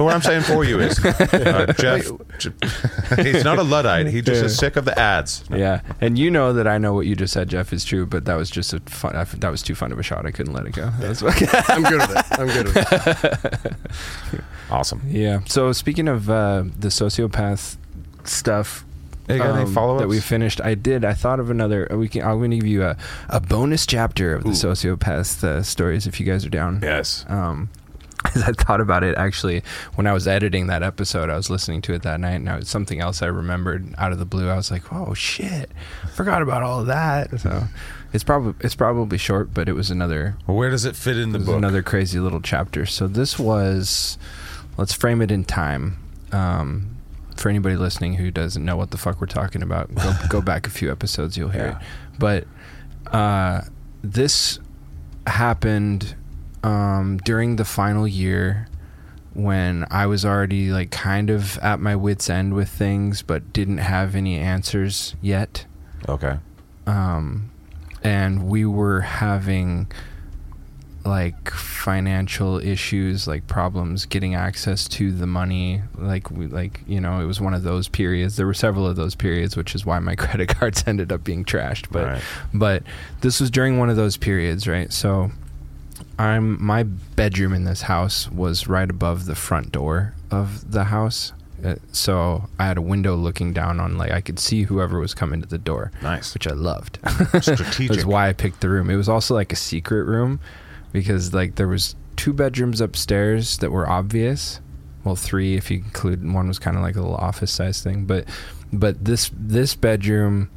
what 0.04 0.14
I'm 0.14 0.22
saying 0.22 0.42
for 0.44 0.64
you 0.64 0.80
is, 0.80 1.04
uh, 1.04 1.74
Jeff, 1.78 2.06
he's 3.18 3.44
not 3.44 3.58
a 3.60 3.64
luddite. 3.64 4.08
He 4.08 4.22
just 4.22 4.44
is 4.44 4.58
sick 4.58 4.76
of 4.76 4.86
the 4.86 4.98
ads. 4.98 5.44
yeah, 5.50 5.82
and 6.00 6.18
you 6.18 6.30
know 6.32 6.54
that 6.54 6.68
I 6.68 6.78
know 6.78 6.94
what 6.94 7.06
you 7.06 7.16
just 7.16 7.34
said, 7.34 7.50
Jeff, 7.50 7.72
is 7.74 7.84
true, 7.86 8.06
but 8.06 8.26
that 8.26 8.36
was 8.36 8.50
just 8.50 8.74
a 8.74 8.80
fun. 8.82 9.16
I, 9.16 9.24
that 9.24 9.50
was 9.52 9.62
too 9.62 9.76
fun 9.76 9.92
of 9.92 10.00
a 10.00 10.04
shot. 10.04 10.26
I 10.26 10.32
couldn't 10.32 10.54
let 10.54 10.66
it 10.66 10.74
go. 10.74 10.92
That's 11.00 11.22
what, 11.22 11.34
I'm 11.70 11.84
good 11.84 12.00
with 12.02 12.12
it. 12.18 12.40
I'm 12.42 12.48
good 12.48 12.66
with 12.68 13.74
it. 14.34 14.42
Awesome. 14.72 15.02
yeah. 15.06 15.42
So 15.48 15.74
speaking 15.74 16.08
of 16.08 16.30
uh, 16.30 16.64
the 16.80 16.88
sociopath 16.88 17.76
stuff. 18.24 18.86
Hey, 19.28 19.36
you 19.36 19.44
got 19.44 19.56
any 19.56 19.66
um, 19.66 19.74
follow-ups? 19.74 20.02
that 20.02 20.08
we 20.08 20.20
finished? 20.22 20.62
I 20.62 20.76
did. 20.76 21.04
I 21.04 21.14
thought 21.14 21.40
of 21.42 21.50
another. 21.50 21.88
We 21.92 22.08
can. 22.08 22.24
I'm 22.24 22.38
going 22.40 22.52
to 22.52 22.58
give 22.58 22.68
you 22.68 22.84
a, 22.84 22.96
a 23.30 23.40
bonus 23.42 23.86
chapter 23.86 24.34
of 24.34 24.44
the 24.44 24.52
sociopath 24.52 25.44
uh, 25.44 25.62
stories 25.62 26.08
if 26.08 26.20
you 26.22 26.26
guys 26.26 26.46
are 26.46 26.50
down. 26.50 26.80
Yes. 26.82 27.26
um, 27.28 27.70
as 28.36 28.44
I 28.44 28.52
thought 28.54 28.80
about 28.82 29.04
it, 29.04 29.18
actually, 29.18 29.62
when 29.96 30.06
I 30.08 30.14
was 30.14 30.28
editing 30.28 30.68
that 30.68 30.84
episode, 30.84 31.30
I 31.30 31.36
was 31.36 31.50
listening 31.50 31.82
to 31.84 31.94
it 31.94 32.04
that 32.04 32.20
night, 32.20 32.36
and 32.36 32.48
it 32.48 32.56
was 32.60 32.70
something 32.70 33.00
else 33.02 33.22
I 33.22 33.28
remembered 33.28 33.94
out 33.98 34.12
of 34.12 34.20
the 34.20 34.26
blue. 34.26 34.48
I 34.48 34.56
was 34.56 34.70
like, 34.72 34.92
"Oh 34.94 35.14
shit, 35.14 35.72
forgot 36.14 36.42
about 36.42 36.62
all 36.64 36.80
of 36.82 36.88
that." 36.88 37.40
So 37.40 37.64
it's 38.14 38.24
probably 38.24 38.54
it's 38.60 38.76
probably 38.76 39.18
short, 39.18 39.54
but 39.54 39.68
it 39.70 39.74
was 39.74 39.90
another 39.92 40.36
Well, 40.48 40.58
where 40.58 40.70
does 40.70 40.86
it 40.86 40.96
fit 40.96 41.18
in 41.18 41.32
the 41.32 41.40
book? 41.40 41.58
another 41.58 41.82
crazy 41.82 42.20
little 42.20 42.42
chapter. 42.42 42.86
So 42.86 43.08
this 43.08 43.38
was, 43.40 44.18
let's 44.78 44.94
frame 44.94 45.22
it 45.22 45.32
in 45.32 45.44
time. 45.46 45.98
Um, 46.32 46.98
for 47.38 47.50
anybody 47.50 47.76
listening 47.76 48.16
who 48.16 48.30
doesn't 48.32 48.64
know 48.64 48.76
what 48.78 48.92
the 48.92 48.98
fuck 48.98 49.20
we're 49.20 49.28
talking 49.28 49.64
about, 49.64 49.94
go, 49.96 50.14
go 50.30 50.42
back 50.42 50.68
a 50.68 50.70
few 50.70 50.92
episodes, 50.92 51.38
you'll 51.38 51.50
hear 51.50 51.66
Yeah. 51.66 51.78
it. 51.80 51.86
But 52.20 53.14
uh, 53.14 53.62
this 54.04 54.60
happened 55.28 56.16
um, 56.64 57.18
during 57.24 57.56
the 57.56 57.66
final 57.66 58.08
year 58.08 58.68
when 59.34 59.86
I 59.90 60.08
was 60.08 60.26
already 60.26 60.72
like 60.72 60.92
kind 60.92 61.30
of 61.30 61.58
at 61.60 61.80
my 61.80 61.96
wits' 61.96 62.30
end 62.30 62.54
with 62.54 62.70
things, 62.70 63.22
but 63.22 63.54
didn't 63.54 63.78
have 63.78 64.16
any 64.16 64.38
answers 64.38 65.16
yet 65.22 65.66
Okay. 66.10 66.38
um, 66.86 67.51
and 68.04 68.48
we 68.50 68.66
were 68.66 69.02
having 69.02 69.92
like 71.04 71.50
financial 71.50 72.60
issues 72.60 73.28
like 73.28 73.48
problems 73.48 74.06
getting 74.06 74.36
access 74.36 74.88
to 74.88 75.12
the 75.12 75.26
money. 75.26 75.82
Like 75.98 76.30
we 76.30 76.46
like 76.48 76.82
you 76.86 77.02
know 77.02 77.20
it 77.22 77.26
was 77.26 77.42
one 77.42 77.54
of 77.56 77.64
those 77.64 77.88
periods. 77.88 78.36
There 78.36 78.46
were 78.46 78.54
several 78.54 78.86
of 78.86 78.96
those 78.96 79.16
periods 79.16 79.58
which 79.58 79.74
is 79.74 79.86
why 79.86 79.98
my 80.00 80.16
credit 80.24 80.50
cards 80.50 80.84
ended 80.86 81.12
up 81.12 81.24
being 81.24 81.44
trashed. 81.44 81.88
But 81.92 82.06
Right. 82.06 82.22
but 82.54 82.84
this 83.22 83.40
was 83.40 83.50
during 83.50 83.80
one 83.80 83.90
of 83.90 83.96
those 83.96 84.18
periods 84.18 84.68
right? 84.68 84.92
So 84.94 85.32
i'm 86.20 86.62
my 86.64 86.84
bedroom 86.84 87.54
in 87.54 87.64
this 87.64 87.84
house 87.84 88.30
was 88.30 88.68
right 88.68 88.90
above 88.90 89.26
the 89.26 89.36
front 89.36 89.72
door 89.72 90.14
of 90.30 90.72
the 90.72 90.84
house 90.86 91.32
Uh, 91.64 91.76
so 91.92 92.50
I 92.60 92.66
had 92.66 92.78
a 92.78 92.82
window 92.82 93.16
looking 93.16 93.54
down 93.54 93.80
on 93.80 93.98
like 93.98 94.12
I 94.12 94.22
could 94.22 94.40
see 94.40 94.64
whoever 94.64 95.00
was 95.00 95.14
coming 95.14 95.42
to 95.42 95.48
the 95.48 95.58
door. 95.58 95.92
Nice. 96.02 96.34
which 96.34 96.48
I 96.48 96.52
loved. 96.52 97.00
Strategic. 97.42 97.90
That's 97.90 98.06
why 98.06 98.30
I 98.30 98.34
picked 98.34 98.62
the 98.62 98.70
room. 98.70 98.90
It 98.90 98.96
was 98.96 99.10
also 99.10 99.34
like 99.34 99.54
a 99.54 99.58
secret 99.58 100.04
room 100.04 100.40
because 100.92 101.34
like 101.34 101.56
there 101.56 101.68
was 101.68 101.96
two 102.16 102.34
bedrooms 102.34 102.82
upstairs 102.82 103.58
that 103.60 103.72
were 103.72 103.90
obvious. 103.90 104.60
Well, 105.04 105.16
three 105.16 105.56
if 105.56 105.72
you 105.72 105.78
include 105.80 106.30
one 106.32 106.48
was 106.48 106.60
kind 106.60 106.78
of 106.78 106.84
like 106.84 106.96
a 106.96 107.02
little 107.02 107.16
office 107.16 107.52
size 107.52 107.82
thing, 107.82 108.06
but 108.06 108.26
but 108.72 109.04
this 109.04 109.32
this 109.34 109.76
bedroom 109.76 110.50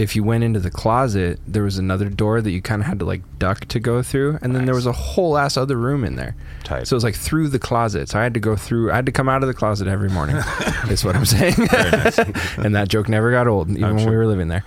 if 0.00 0.16
you 0.16 0.24
went 0.24 0.42
into 0.42 0.58
the 0.58 0.70
closet, 0.70 1.38
there 1.46 1.62
was 1.62 1.76
another 1.76 2.08
door 2.08 2.40
that 2.40 2.50
you 2.50 2.62
kind 2.62 2.80
of 2.80 2.86
had 2.88 2.98
to 3.00 3.04
like 3.04 3.20
duck 3.38 3.66
to 3.66 3.78
go 3.78 4.02
through, 4.02 4.38
and 4.40 4.56
then 4.56 4.64
there 4.64 4.74
was 4.74 4.86
a 4.86 4.92
whole 4.92 5.36
ass 5.36 5.58
other 5.58 5.76
room 5.76 6.04
in 6.04 6.16
there. 6.16 6.34
Tight. 6.64 6.86
So 6.86 6.94
it 6.94 6.98
was 6.98 7.04
like 7.04 7.16
through 7.16 7.48
the 7.48 7.58
closet. 7.58 8.08
So 8.08 8.18
I 8.18 8.22
had 8.22 8.34
to 8.34 8.40
go 8.40 8.56
through. 8.56 8.92
I 8.92 8.96
had 8.96 9.06
to 9.06 9.12
come 9.12 9.28
out 9.28 9.42
of 9.42 9.48
the 9.48 9.54
closet 9.54 9.88
every 9.88 10.10
morning. 10.10 10.36
is 10.88 11.04
what 11.04 11.16
I'm 11.16 11.24
saying. 11.24 11.54
and 12.58 12.74
that 12.74 12.88
joke 12.88 13.08
never 13.08 13.30
got 13.30 13.46
old, 13.46 13.70
even 13.70 13.84
I'm 13.84 13.96
when 13.96 14.08
we 14.08 14.16
were 14.16 14.26
living 14.26 14.48
there. 14.48 14.64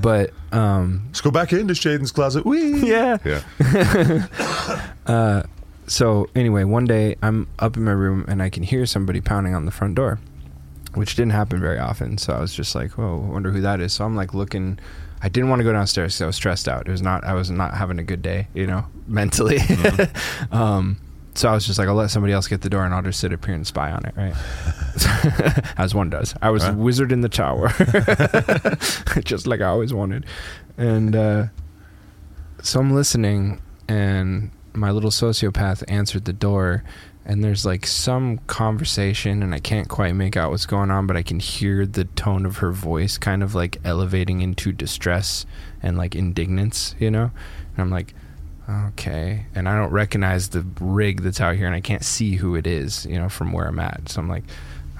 But 0.00 0.32
um, 0.52 1.02
Let's 1.06 1.20
go 1.20 1.30
back 1.30 1.52
into 1.52 1.74
Shaiden's 1.74 2.12
closet. 2.12 2.44
Whee! 2.46 2.80
yeah. 2.88 3.18
Yeah. 3.24 3.42
So 5.88 6.28
anyway, 6.34 6.64
one 6.64 6.84
day 6.84 7.16
I'm 7.22 7.46
up 7.58 7.76
in 7.76 7.84
my 7.84 7.92
room 7.92 8.24
and 8.28 8.42
I 8.42 8.50
can 8.50 8.62
hear 8.62 8.86
somebody 8.86 9.20
pounding 9.20 9.54
on 9.54 9.66
the 9.66 9.70
front 9.70 9.94
door, 9.94 10.18
which 10.94 11.14
didn't 11.14 11.32
happen 11.32 11.60
very 11.60 11.78
often. 11.78 12.18
So 12.18 12.32
I 12.32 12.40
was 12.40 12.54
just 12.54 12.74
like, 12.74 12.98
"Oh, 12.98 13.24
I 13.24 13.32
wonder 13.32 13.50
who 13.50 13.60
that 13.60 13.80
is." 13.80 13.92
So 13.92 14.04
I'm 14.04 14.16
like 14.16 14.34
looking. 14.34 14.78
I 15.22 15.28
didn't 15.28 15.48
want 15.48 15.60
to 15.60 15.64
go 15.64 15.72
downstairs 15.72 16.14
because 16.14 16.22
I 16.22 16.26
was 16.26 16.36
stressed 16.36 16.68
out. 16.68 16.88
It 16.88 16.90
was 16.90 17.02
not. 17.02 17.24
I 17.24 17.34
was 17.34 17.50
not 17.50 17.74
having 17.74 17.98
a 17.98 18.02
good 18.02 18.20
day, 18.20 18.48
you 18.52 18.66
know, 18.66 18.84
mentally. 19.06 19.58
um, 20.52 20.98
so 21.36 21.48
I 21.48 21.54
was 21.54 21.66
just 21.66 21.78
like, 21.78 21.88
I'll 21.88 21.94
let 21.94 22.10
somebody 22.10 22.32
else 22.32 22.48
get 22.48 22.62
the 22.62 22.70
door 22.70 22.84
and 22.84 22.94
I'll 22.94 23.02
just 23.02 23.20
sit 23.20 23.32
up 23.32 23.44
here 23.44 23.54
and 23.54 23.66
spy 23.66 23.90
on 23.90 24.04
it, 24.06 24.14
right? 24.16 24.34
As 25.78 25.94
one 25.94 26.10
does. 26.10 26.34
I 26.40 26.50
was 26.50 26.64
a 26.64 26.72
wizard 26.72 27.12
in 27.12 27.20
the 27.20 27.28
tower, 27.28 27.68
just 29.24 29.46
like 29.46 29.60
I 29.60 29.66
always 29.66 29.92
wanted. 29.92 30.26
And 30.78 31.14
uh, 31.14 31.46
so 32.62 32.80
I'm 32.80 32.94
listening, 32.94 33.60
and 33.88 34.50
my 34.72 34.90
little 34.90 35.10
sociopath 35.10 35.84
answered 35.88 36.24
the 36.24 36.32
door, 36.32 36.84
and 37.24 37.42
there's 37.42 37.66
like 37.66 37.86
some 37.86 38.38
conversation, 38.46 39.42
and 39.42 39.54
I 39.54 39.58
can't 39.58 39.88
quite 39.88 40.14
make 40.14 40.36
out 40.36 40.50
what's 40.50 40.66
going 40.66 40.90
on, 40.90 41.06
but 41.06 41.16
I 41.16 41.22
can 41.22 41.40
hear 41.40 41.84
the 41.84 42.04
tone 42.04 42.46
of 42.46 42.58
her 42.58 42.72
voice 42.72 43.18
kind 43.18 43.42
of 43.42 43.54
like 43.54 43.78
elevating 43.84 44.42
into 44.42 44.72
distress 44.72 45.44
and 45.82 45.98
like 45.98 46.14
indignance, 46.14 46.94
you 46.98 47.10
know? 47.10 47.30
And 47.72 47.78
I'm 47.78 47.90
like, 47.90 48.14
okay. 48.68 49.46
And 49.54 49.68
I 49.68 49.76
don't 49.76 49.90
recognize 49.90 50.48
the 50.48 50.66
rig 50.80 51.22
that's 51.22 51.40
out 51.40 51.56
here, 51.56 51.66
and 51.66 51.74
I 51.74 51.80
can't 51.80 52.04
see 52.04 52.36
who 52.36 52.54
it 52.54 52.66
is, 52.66 53.06
you 53.06 53.18
know, 53.18 53.28
from 53.28 53.52
where 53.52 53.66
I'm 53.66 53.78
at. 53.78 54.08
So 54.08 54.20
I'm 54.20 54.28
like, 54.28 54.44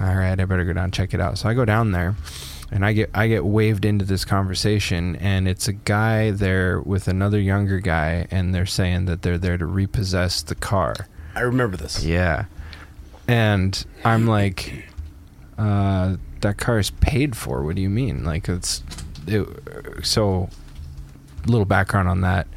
all 0.01 0.15
right, 0.15 0.39
I 0.39 0.45
better 0.45 0.65
go 0.65 0.73
down 0.73 0.85
and 0.85 0.93
check 0.93 1.15
it 1.15 1.21
out. 1.21 1.39
So 1.39 1.49
I 1.49 1.55
go 1.55 1.65
down 1.65 1.93
there 1.93 2.15
and 2.71 2.85
I 2.85 2.93
get 2.93 3.11
I 3.15 3.29
get 3.29 3.45
waved 3.45 3.85
into 3.85 4.05
this 4.05 4.25
conversation, 4.25 5.17
and 5.17 5.49
it's 5.49 5.69
a 5.69 5.73
guy 5.73 6.31
there 6.31 6.81
with 6.81 7.09
another 7.09 7.41
younger 7.41 7.81
guy, 7.81 8.27
and 8.31 8.55
they're 8.55 8.67
saying 8.67 9.07
that 9.07 9.23
they're 9.23 9.39
there 9.39 9.57
to 9.57 9.67
repossess 9.67 10.43
the 10.43 10.55
car. 10.55 10.95
I 11.35 11.41
remember 11.41 11.77
this. 11.77 12.05
Yeah, 12.05 12.47
and 13.29 13.85
I'm 14.05 14.27
like, 14.27 14.85
uh, 15.59 16.17
that 16.41 16.59
car 16.59 16.79
is 16.79 16.91
paid 16.91 17.37
for. 17.37 17.63
What 17.63 17.77
do 17.77 17.83
you 17.83 17.91
mean? 17.91 18.25
Like 18.25 18.49
it's 18.49 18.83
it, 19.27 19.47
so. 20.03 20.49
Little 21.47 21.65
background 21.65 22.09
on 22.09 22.23
that. 22.23 22.49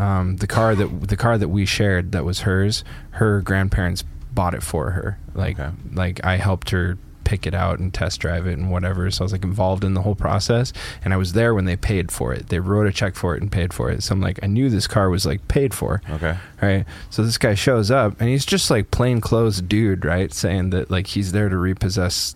Um, 0.00 0.36
the 0.36 0.46
car 0.46 0.74
that 0.74 1.08
the 1.08 1.16
car 1.16 1.36
that 1.38 1.48
we 1.48 1.66
shared 1.66 2.12
that 2.12 2.24
was 2.24 2.40
hers. 2.40 2.84
Her 3.12 3.40
grandparents 3.42 4.02
bought 4.32 4.54
it 4.54 4.62
for 4.62 4.92
her. 4.92 5.18
Like 5.34 5.58
Okay. 5.60 5.70
like 5.92 6.24
I 6.24 6.36
helped 6.36 6.70
her 6.70 6.96
pick 7.24 7.46
it 7.46 7.54
out 7.54 7.78
and 7.78 7.94
test 7.94 8.18
drive 8.20 8.44
it 8.46 8.58
and 8.58 8.70
whatever. 8.72 9.08
So 9.10 9.22
I 9.22 9.24
was 9.24 9.32
like 9.32 9.44
involved 9.44 9.84
in 9.84 9.94
the 9.94 10.02
whole 10.02 10.14
process, 10.16 10.72
and 11.04 11.12
I 11.14 11.16
was 11.16 11.32
there 11.34 11.54
when 11.54 11.64
they 11.64 11.76
paid 11.76 12.10
for 12.10 12.32
it. 12.32 12.48
They 12.48 12.58
wrote 12.58 12.86
a 12.88 12.92
check 12.92 13.14
for 13.14 13.36
it 13.36 13.42
and 13.42 13.52
paid 13.52 13.72
for 13.72 13.88
it. 13.90 14.02
So 14.02 14.12
I'm 14.14 14.20
like, 14.20 14.40
I 14.42 14.46
knew 14.46 14.68
this 14.70 14.86
car 14.88 15.10
was 15.10 15.26
like 15.26 15.46
paid 15.48 15.72
for. 15.74 16.00
Okay. 16.10 16.36
Right. 16.62 16.84
So 17.10 17.22
this 17.22 17.38
guy 17.38 17.54
shows 17.54 17.90
up 17.90 18.18
and 18.20 18.28
he's 18.28 18.46
just 18.46 18.68
like 18.70 18.90
plain 18.90 19.20
clothes 19.20 19.60
dude, 19.60 20.04
right? 20.04 20.32
Saying 20.32 20.70
that 20.70 20.90
like 20.90 21.08
he's 21.08 21.30
there 21.32 21.48
to 21.48 21.56
repossess 21.58 22.34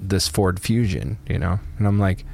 this 0.00 0.28
Ford 0.28 0.60
Fusion, 0.60 1.18
you 1.28 1.38
know? 1.38 1.60
And 1.78 1.86
I'm 1.86 1.98
like, 1.98 2.24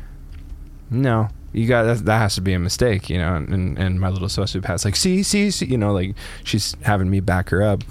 no, 0.91 1.29
you 1.53 1.66
got 1.66 1.84
that, 1.84 2.05
that 2.05 2.18
has 2.18 2.34
to 2.34 2.40
be 2.40 2.53
a 2.53 2.59
mistake, 2.59 3.09
you 3.09 3.18
know? 3.18 3.36
And, 3.36 3.78
and 3.78 4.01
my 4.01 4.09
little 4.09 4.28
sociopath's 4.28 4.84
like, 4.84 4.96
see, 4.96 5.22
see, 5.22 5.51
see, 5.51 5.66
you 5.66 5.78
know, 5.78 5.92
like 5.92 6.14
she's 6.44 6.76
having 6.82 7.11
me 7.11 7.20
back 7.20 7.51
her 7.51 7.62
up 7.62 7.82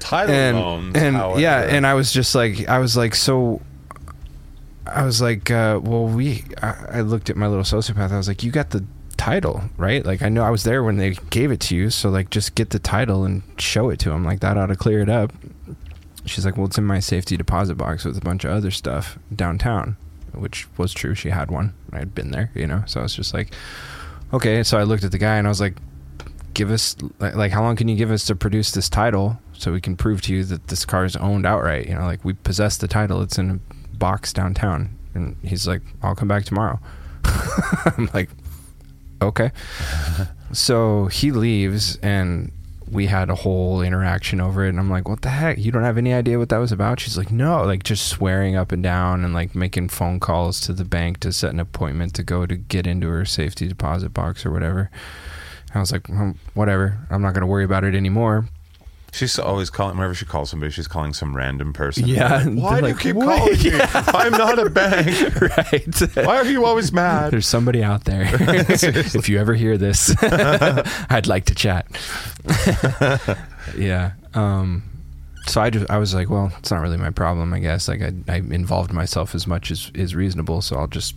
Title 0.00 0.34
and 0.34 0.58
loans. 0.58 0.96
and 0.96 1.16
however. 1.16 1.40
yeah, 1.40 1.60
and 1.60 1.86
I 1.86 1.94
was 1.94 2.12
just 2.12 2.34
like, 2.34 2.68
I 2.68 2.78
was 2.78 2.96
like, 2.96 3.14
so. 3.14 3.60
I 4.86 5.04
was 5.04 5.22
like, 5.22 5.50
uh, 5.50 5.78
well, 5.82 6.06
we. 6.06 6.42
I, 6.60 6.74
I 6.94 7.00
looked 7.02 7.30
at 7.30 7.36
my 7.36 7.46
little 7.46 7.62
sociopath. 7.62 8.10
I 8.10 8.16
was 8.16 8.26
like, 8.26 8.42
you 8.42 8.50
got 8.50 8.70
the 8.70 8.84
title, 9.16 9.62
right? 9.76 10.04
Like, 10.04 10.22
I 10.22 10.28
know 10.28 10.42
I 10.42 10.50
was 10.50 10.64
there 10.64 10.82
when 10.82 10.96
they 10.96 11.10
gave 11.28 11.52
it 11.52 11.60
to 11.60 11.76
you, 11.76 11.90
so 11.90 12.08
like, 12.08 12.30
just 12.30 12.54
get 12.54 12.70
the 12.70 12.78
title 12.80 13.24
and 13.24 13.42
show 13.58 13.90
it 13.90 13.98
to 14.00 14.10
him. 14.10 14.24
Like 14.24 14.40
that 14.40 14.56
ought 14.56 14.66
to 14.66 14.76
clear 14.76 15.00
it 15.00 15.08
up. 15.08 15.32
She's 16.24 16.44
like, 16.44 16.56
well, 16.56 16.66
it's 16.66 16.78
in 16.78 16.84
my 16.84 16.98
safety 16.98 17.36
deposit 17.36 17.76
box 17.76 18.04
with 18.04 18.16
a 18.16 18.20
bunch 18.20 18.44
of 18.44 18.50
other 18.50 18.70
stuff 18.70 19.18
downtown, 19.34 19.96
which 20.34 20.66
was 20.76 20.92
true. 20.92 21.14
She 21.14 21.30
had 21.30 21.50
one. 21.50 21.74
I 21.92 21.98
had 21.98 22.14
been 22.14 22.30
there, 22.30 22.50
you 22.54 22.66
know. 22.66 22.82
So 22.86 23.00
I 23.00 23.02
was 23.02 23.14
just 23.14 23.34
like, 23.34 23.52
okay. 24.32 24.62
So 24.62 24.78
I 24.78 24.84
looked 24.84 25.04
at 25.04 25.12
the 25.12 25.18
guy 25.18 25.36
and 25.36 25.46
I 25.46 25.50
was 25.50 25.60
like, 25.60 25.74
give 26.54 26.70
us 26.70 26.96
like, 27.18 27.34
like 27.34 27.52
how 27.52 27.62
long 27.62 27.76
can 27.76 27.88
you 27.88 27.96
give 27.96 28.10
us 28.10 28.24
to 28.26 28.34
produce 28.34 28.72
this 28.72 28.88
title 28.88 29.38
so 29.52 29.72
we 29.72 29.80
can 29.80 29.96
prove 29.96 30.22
to 30.22 30.34
you 30.34 30.44
that 30.44 30.68
this 30.68 30.84
car 30.84 31.04
is 31.04 31.16
owned 31.16 31.46
outright 31.46 31.86
you 31.86 31.94
know 31.94 32.04
like 32.04 32.24
we 32.24 32.32
possess 32.32 32.76
the 32.76 32.88
title 32.88 33.22
it's 33.22 33.38
in 33.38 33.50
a 33.50 33.96
box 33.96 34.32
downtown 34.32 34.96
and 35.14 35.36
he's 35.42 35.66
like 35.68 35.82
i'll 36.02 36.14
come 36.14 36.28
back 36.28 36.44
tomorrow 36.44 36.78
i'm 37.24 38.10
like 38.14 38.30
okay 39.22 39.52
so 40.52 41.06
he 41.06 41.30
leaves 41.30 41.96
and 42.02 42.50
we 42.90 43.06
had 43.06 43.30
a 43.30 43.34
whole 43.34 43.80
interaction 43.80 44.40
over 44.40 44.64
it 44.64 44.70
and 44.70 44.78
i'm 44.78 44.90
like 44.90 45.08
what 45.08 45.22
the 45.22 45.28
heck 45.28 45.58
you 45.58 45.70
don't 45.70 45.84
have 45.84 45.98
any 45.98 46.12
idea 46.12 46.38
what 46.38 46.48
that 46.48 46.58
was 46.58 46.72
about 46.72 46.98
she's 47.00 47.16
like 47.16 47.30
no 47.30 47.62
like 47.64 47.82
just 47.82 48.08
swearing 48.08 48.56
up 48.56 48.72
and 48.72 48.82
down 48.82 49.24
and 49.24 49.32
like 49.32 49.54
making 49.54 49.88
phone 49.88 50.18
calls 50.18 50.60
to 50.60 50.72
the 50.72 50.84
bank 50.84 51.20
to 51.20 51.32
set 51.32 51.52
an 51.52 51.60
appointment 51.60 52.14
to 52.14 52.22
go 52.22 52.46
to 52.46 52.56
get 52.56 52.86
into 52.86 53.08
her 53.08 53.24
safety 53.24 53.68
deposit 53.68 54.12
box 54.12 54.44
or 54.44 54.50
whatever 54.50 54.90
I 55.72 55.78
was 55.78 55.92
like, 55.92 56.08
"Hmm, 56.08 56.32
whatever. 56.54 56.98
I'm 57.10 57.22
not 57.22 57.32
going 57.32 57.42
to 57.42 57.46
worry 57.46 57.62
about 57.64 57.84
it 57.84 57.94
anymore. 57.94 58.48
She's 59.12 59.38
always 59.38 59.70
calling. 59.70 59.96
Whenever 59.96 60.14
she 60.14 60.24
calls 60.24 60.50
somebody, 60.50 60.70
she's 60.72 60.86
calling 60.88 61.12
some 61.12 61.36
random 61.36 61.72
person. 61.72 62.06
Yeah, 62.06 62.44
Why 62.46 62.80
do 62.80 62.88
you 62.88 62.94
keep 62.94 63.16
"What?" 63.16 63.38
calling 63.38 63.62
me? 63.62 63.80
I'm 63.94 64.32
not 64.32 64.58
a 64.58 64.70
bank. 64.70 65.40
right. 65.56 66.16
Why 66.26 66.36
are 66.36 66.44
you 66.46 66.64
always 66.64 66.92
mad? 66.92 67.32
There's 67.32 67.46
somebody 67.48 67.82
out 67.82 68.04
there. 68.04 68.28
if 68.32 69.28
you 69.28 69.38
ever 69.38 69.54
hear 69.54 69.76
this, 69.76 70.14
I'd 70.22 71.26
like 71.26 71.46
to 71.46 71.54
chat. 71.54 71.86
yeah. 73.76 74.12
Um, 74.34 74.84
so 75.46 75.60
I 75.60 75.70
just 75.70 75.90
I 75.90 75.98
was 75.98 76.14
like, 76.14 76.30
well, 76.30 76.52
it's 76.58 76.70
not 76.70 76.80
really 76.80 76.96
my 76.96 77.10
problem, 77.10 77.52
I 77.52 77.58
guess. 77.58 77.88
Like 77.88 78.02
I, 78.02 78.12
I 78.28 78.36
involved 78.36 78.92
myself 78.92 79.34
as 79.34 79.46
much 79.46 79.70
as 79.70 79.90
is 79.94 80.14
reasonable, 80.14 80.60
so 80.62 80.76
I'll 80.76 80.86
just 80.86 81.14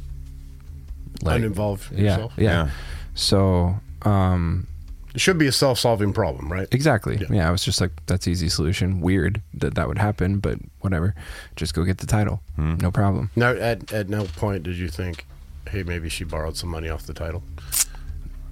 let 1.22 1.42
it- 1.42 1.52
Uninvolve 1.54 1.92
yeah, 1.92 2.02
yourself. 2.02 2.34
yeah, 2.38 2.44
Yeah. 2.66 2.70
So, 3.16 3.76
um, 4.02 4.68
It 5.14 5.22
should 5.22 5.38
be 5.38 5.46
a 5.48 5.52
self-solving 5.52 6.12
problem, 6.14 6.52
right? 6.52 6.68
Exactly. 6.72 7.18
Yeah. 7.18 7.28
Yeah. 7.30 7.48
I 7.48 7.52
was 7.52 7.64
just 7.64 7.80
like, 7.80 7.92
that's 8.08 8.28
easy 8.28 8.50
solution. 8.50 9.00
Weird 9.00 9.42
that 9.54 9.76
that 9.76 9.88
would 9.88 10.00
happen, 10.00 10.40
but 10.40 10.58
whatever. 10.82 11.14
Just 11.56 11.74
go 11.76 11.84
get 11.84 12.00
the 12.00 12.08
title. 12.08 12.42
Hmm. 12.56 12.76
No 12.78 12.90
problem. 12.92 13.30
Now, 13.36 13.52
at 13.52 13.94
at 13.94 14.10
no 14.10 14.26
point 14.26 14.64
did 14.64 14.76
you 14.78 14.88
think, 14.90 15.26
hey, 15.70 15.84
maybe 15.84 16.10
she 16.10 16.24
borrowed 16.24 16.58
some 16.58 16.70
money 16.70 16.90
off 16.90 17.04
the 17.06 17.14
title? 17.14 17.44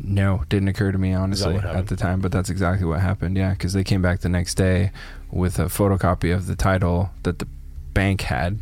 No, 0.04 0.44
didn't 0.50 0.68
occur 0.68 0.92
to 0.92 0.98
me 0.98 1.14
honestly 1.14 1.56
at 1.58 1.88
the 1.88 1.96
time, 1.96 2.22
but 2.22 2.32
that's 2.32 2.50
exactly 2.50 2.88
what 2.88 3.02
happened. 3.02 3.38
Yeah, 3.38 3.52
because 3.52 3.74
they 3.74 3.84
came 3.84 4.02
back 4.02 4.22
the 4.22 4.30
next 4.30 4.56
day 4.56 4.92
with 5.32 5.60
a 5.60 5.66
photocopy 5.66 6.34
of 6.34 6.48
the 6.48 6.56
title 6.56 7.12
that 7.24 7.38
the 7.40 7.48
bank 7.94 8.22
had, 8.22 8.60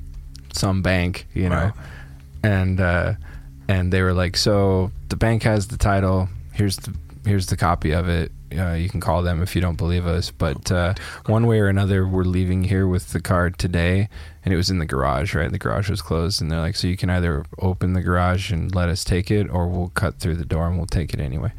some 0.53 0.81
bank, 0.81 1.27
you 1.33 1.47
know, 1.49 1.55
Right. 1.55 1.73
and 2.43 2.81
uh, 2.81 3.13
and 3.69 3.93
they 3.93 4.01
were 4.01 4.13
like, 4.13 4.35
so 4.35 4.91
the 5.07 5.15
bank 5.15 5.43
has 5.43 5.67
the 5.67 5.77
title. 5.77 6.27
Here's 6.51 6.75
the 6.77 6.93
here's 7.25 7.47
the 7.47 7.57
copy 7.57 7.91
of 7.91 8.07
it. 8.09 8.31
Uh, 8.57 8.71
you 8.73 8.89
can 8.89 8.99
call 8.99 9.21
them 9.21 9.43
if 9.43 9.55
you 9.55 9.61
don't 9.61 9.77
believe 9.77 10.07
us. 10.07 10.31
But 10.31 10.71
uh, 10.71 10.95
one 11.27 11.45
way 11.45 11.59
or 11.59 11.67
another, 11.67 12.07
we're 12.07 12.23
leaving 12.23 12.63
here 12.63 12.87
with 12.87 13.09
the 13.13 13.21
car 13.21 13.49
today, 13.51 14.09
and 14.43 14.53
it 14.53 14.57
was 14.57 14.69
in 14.69 14.79
the 14.79 14.85
garage. 14.85 15.35
Right, 15.35 15.51
the 15.51 15.59
garage 15.59 15.89
was 15.89 16.01
closed, 16.01 16.41
and 16.41 16.51
they're 16.51 16.59
like, 16.59 16.75
so 16.75 16.87
you 16.87 16.97
can 16.97 17.09
either 17.09 17.45
open 17.59 17.93
the 17.93 18.01
garage 18.01 18.51
and 18.51 18.73
let 18.73 18.89
us 18.89 19.03
take 19.03 19.29
it, 19.29 19.49
or 19.49 19.67
we'll 19.67 19.89
cut 19.89 20.19
through 20.19 20.35
the 20.35 20.45
door 20.45 20.67
and 20.67 20.77
we'll 20.77 20.87
take 20.87 21.13
it 21.13 21.19
anyway 21.19 21.51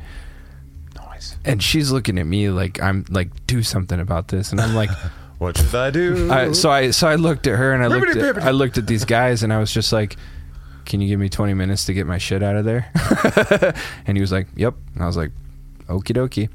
Nice. 0.96 1.36
and 1.44 1.62
she's 1.62 1.92
looking 1.92 2.18
at 2.18 2.26
me 2.26 2.50
like 2.50 2.80
I'm 2.82 3.04
like 3.08 3.46
do 3.46 3.62
something 3.62 4.00
about 4.00 4.28
this, 4.28 4.50
and 4.50 4.60
I'm 4.60 4.74
like, 4.74 4.90
What 5.38 5.56
should 5.56 5.74
I 5.74 5.90
do? 5.90 6.30
I, 6.30 6.52
so 6.52 6.70
I 6.70 6.90
so 6.90 7.08
I 7.08 7.14
looked 7.14 7.46
at 7.46 7.56
her 7.56 7.72
and 7.72 7.82
I 7.82 7.86
looked 7.86 8.14
at. 8.14 8.38
I 8.42 8.50
looked 8.50 8.76
at 8.76 8.86
these 8.86 9.06
guys 9.06 9.42
and 9.42 9.50
I 9.54 9.58
was 9.58 9.72
just 9.72 9.90
like, 9.90 10.16
can 10.84 11.00
you 11.00 11.08
give 11.08 11.18
me 11.18 11.30
20 11.30 11.54
minutes 11.54 11.86
to 11.86 11.94
get 11.94 12.06
my 12.06 12.18
shit 12.18 12.42
out 12.42 12.56
of 12.56 12.66
there? 12.66 12.90
and 14.06 14.18
he 14.18 14.20
was 14.20 14.32
like, 14.32 14.48
yep. 14.54 14.74
And 14.94 15.02
I 15.02 15.06
was 15.06 15.16
like, 15.16 15.30
okie 15.90 16.14
dokie. 16.16 16.48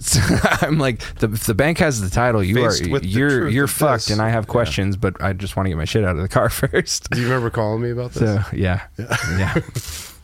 So 0.00 0.20
I'm 0.66 0.78
like, 0.78 0.98
the, 1.20 1.30
if 1.32 1.44
the 1.44 1.54
bank 1.54 1.78
has 1.78 2.00
the 2.00 2.10
title, 2.10 2.42
you 2.42 2.56
Faced 2.56 2.86
are 2.86 2.90
with 2.90 3.02
the 3.02 3.08
you're 3.08 3.30
truth 3.30 3.54
you're 3.54 3.64
of 3.64 3.70
fucked, 3.70 4.06
this. 4.06 4.10
and 4.10 4.20
I 4.20 4.30
have 4.30 4.48
questions, 4.48 4.96
but 4.96 5.22
I 5.22 5.32
just 5.32 5.56
want 5.56 5.66
to 5.66 5.70
get 5.70 5.76
my 5.78 5.84
shit 5.84 6.04
out 6.04 6.16
of 6.16 6.22
the 6.22 6.28
car 6.28 6.48
first. 6.50 7.08
Do 7.10 7.18
you 7.20 7.26
remember 7.26 7.50
calling 7.50 7.82
me 7.82 7.90
about 7.90 8.12
this? 8.12 8.22
So 8.44 8.56
yeah, 8.56 8.82
yeah, 8.98 9.60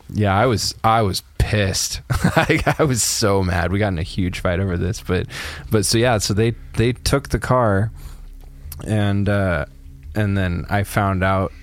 yeah. 0.09 0.37
I 0.37 0.47
was 0.47 0.75
I 0.83 1.01
was 1.03 1.23
pissed. 1.37 2.01
I, 2.09 2.75
I 2.77 2.83
was 2.83 3.01
so 3.01 3.41
mad. 3.41 3.71
We 3.71 3.79
got 3.79 3.89
in 3.89 3.99
a 3.99 4.03
huge 4.03 4.41
fight 4.41 4.59
over 4.59 4.77
this, 4.77 5.01
but 5.01 5.27
but 5.71 5.85
so 5.85 5.97
yeah. 5.97 6.17
So 6.17 6.33
they 6.33 6.55
they 6.73 6.91
took 6.91 7.29
the 7.29 7.39
car, 7.39 7.91
and 8.85 9.29
uh, 9.29 9.65
and 10.13 10.37
then 10.37 10.65
I 10.69 10.83
found 10.83 11.23
out 11.23 11.53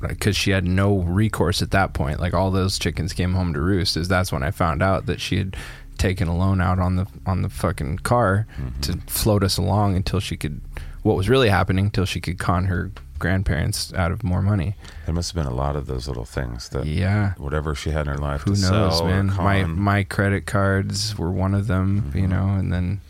because 0.00 0.36
she 0.36 0.50
had 0.50 0.64
no 0.66 0.98
recourse 0.98 1.62
at 1.62 1.70
that 1.72 1.92
point. 1.92 2.18
Like 2.20 2.34
all 2.34 2.50
those 2.50 2.78
chickens 2.78 3.12
came 3.12 3.34
home 3.34 3.52
to 3.54 3.60
roost. 3.60 3.96
Is 3.96 4.08
that's 4.08 4.32
when 4.32 4.42
I 4.42 4.50
found 4.50 4.82
out 4.82 5.06
that 5.06 5.20
she 5.20 5.38
had 5.38 5.56
taken 6.00 6.26
a 6.26 6.36
loan 6.36 6.60
out 6.60 6.78
on 6.78 6.96
the 6.96 7.06
on 7.26 7.42
the 7.42 7.48
fucking 7.48 7.98
car 7.98 8.46
mm-hmm. 8.58 8.80
to 8.80 8.96
float 9.06 9.44
us 9.44 9.58
along 9.58 9.94
until 9.94 10.18
she 10.18 10.36
could. 10.36 10.60
What 11.02 11.16
was 11.16 11.28
really 11.28 11.48
happening 11.48 11.86
until 11.86 12.04
she 12.04 12.20
could 12.20 12.38
con 12.38 12.64
her 12.64 12.90
grandparents 13.20 13.92
out 13.94 14.10
of 14.10 14.24
more 14.24 14.42
money. 14.42 14.74
There 15.04 15.14
must 15.14 15.32
have 15.32 15.44
been 15.44 15.50
a 15.50 15.54
lot 15.54 15.76
of 15.76 15.86
those 15.86 16.08
little 16.08 16.24
things 16.24 16.70
that 16.70 16.86
Yeah. 16.86 17.34
whatever 17.36 17.74
she 17.74 17.90
had 17.90 18.06
in 18.08 18.14
her 18.14 18.18
life 18.18 18.42
Who 18.42 18.54
to 18.56 18.60
knows, 18.62 18.98
sell 18.98 19.06
man? 19.06 19.26
My 19.36 19.64
my 19.64 20.02
credit 20.02 20.46
cards 20.46 21.16
were 21.16 21.30
one 21.30 21.54
of 21.54 21.68
them, 21.68 22.10
you 22.14 22.22
mm-hmm. 22.22 22.30
know, 22.30 22.46
and 22.58 22.72
then 22.72 23.00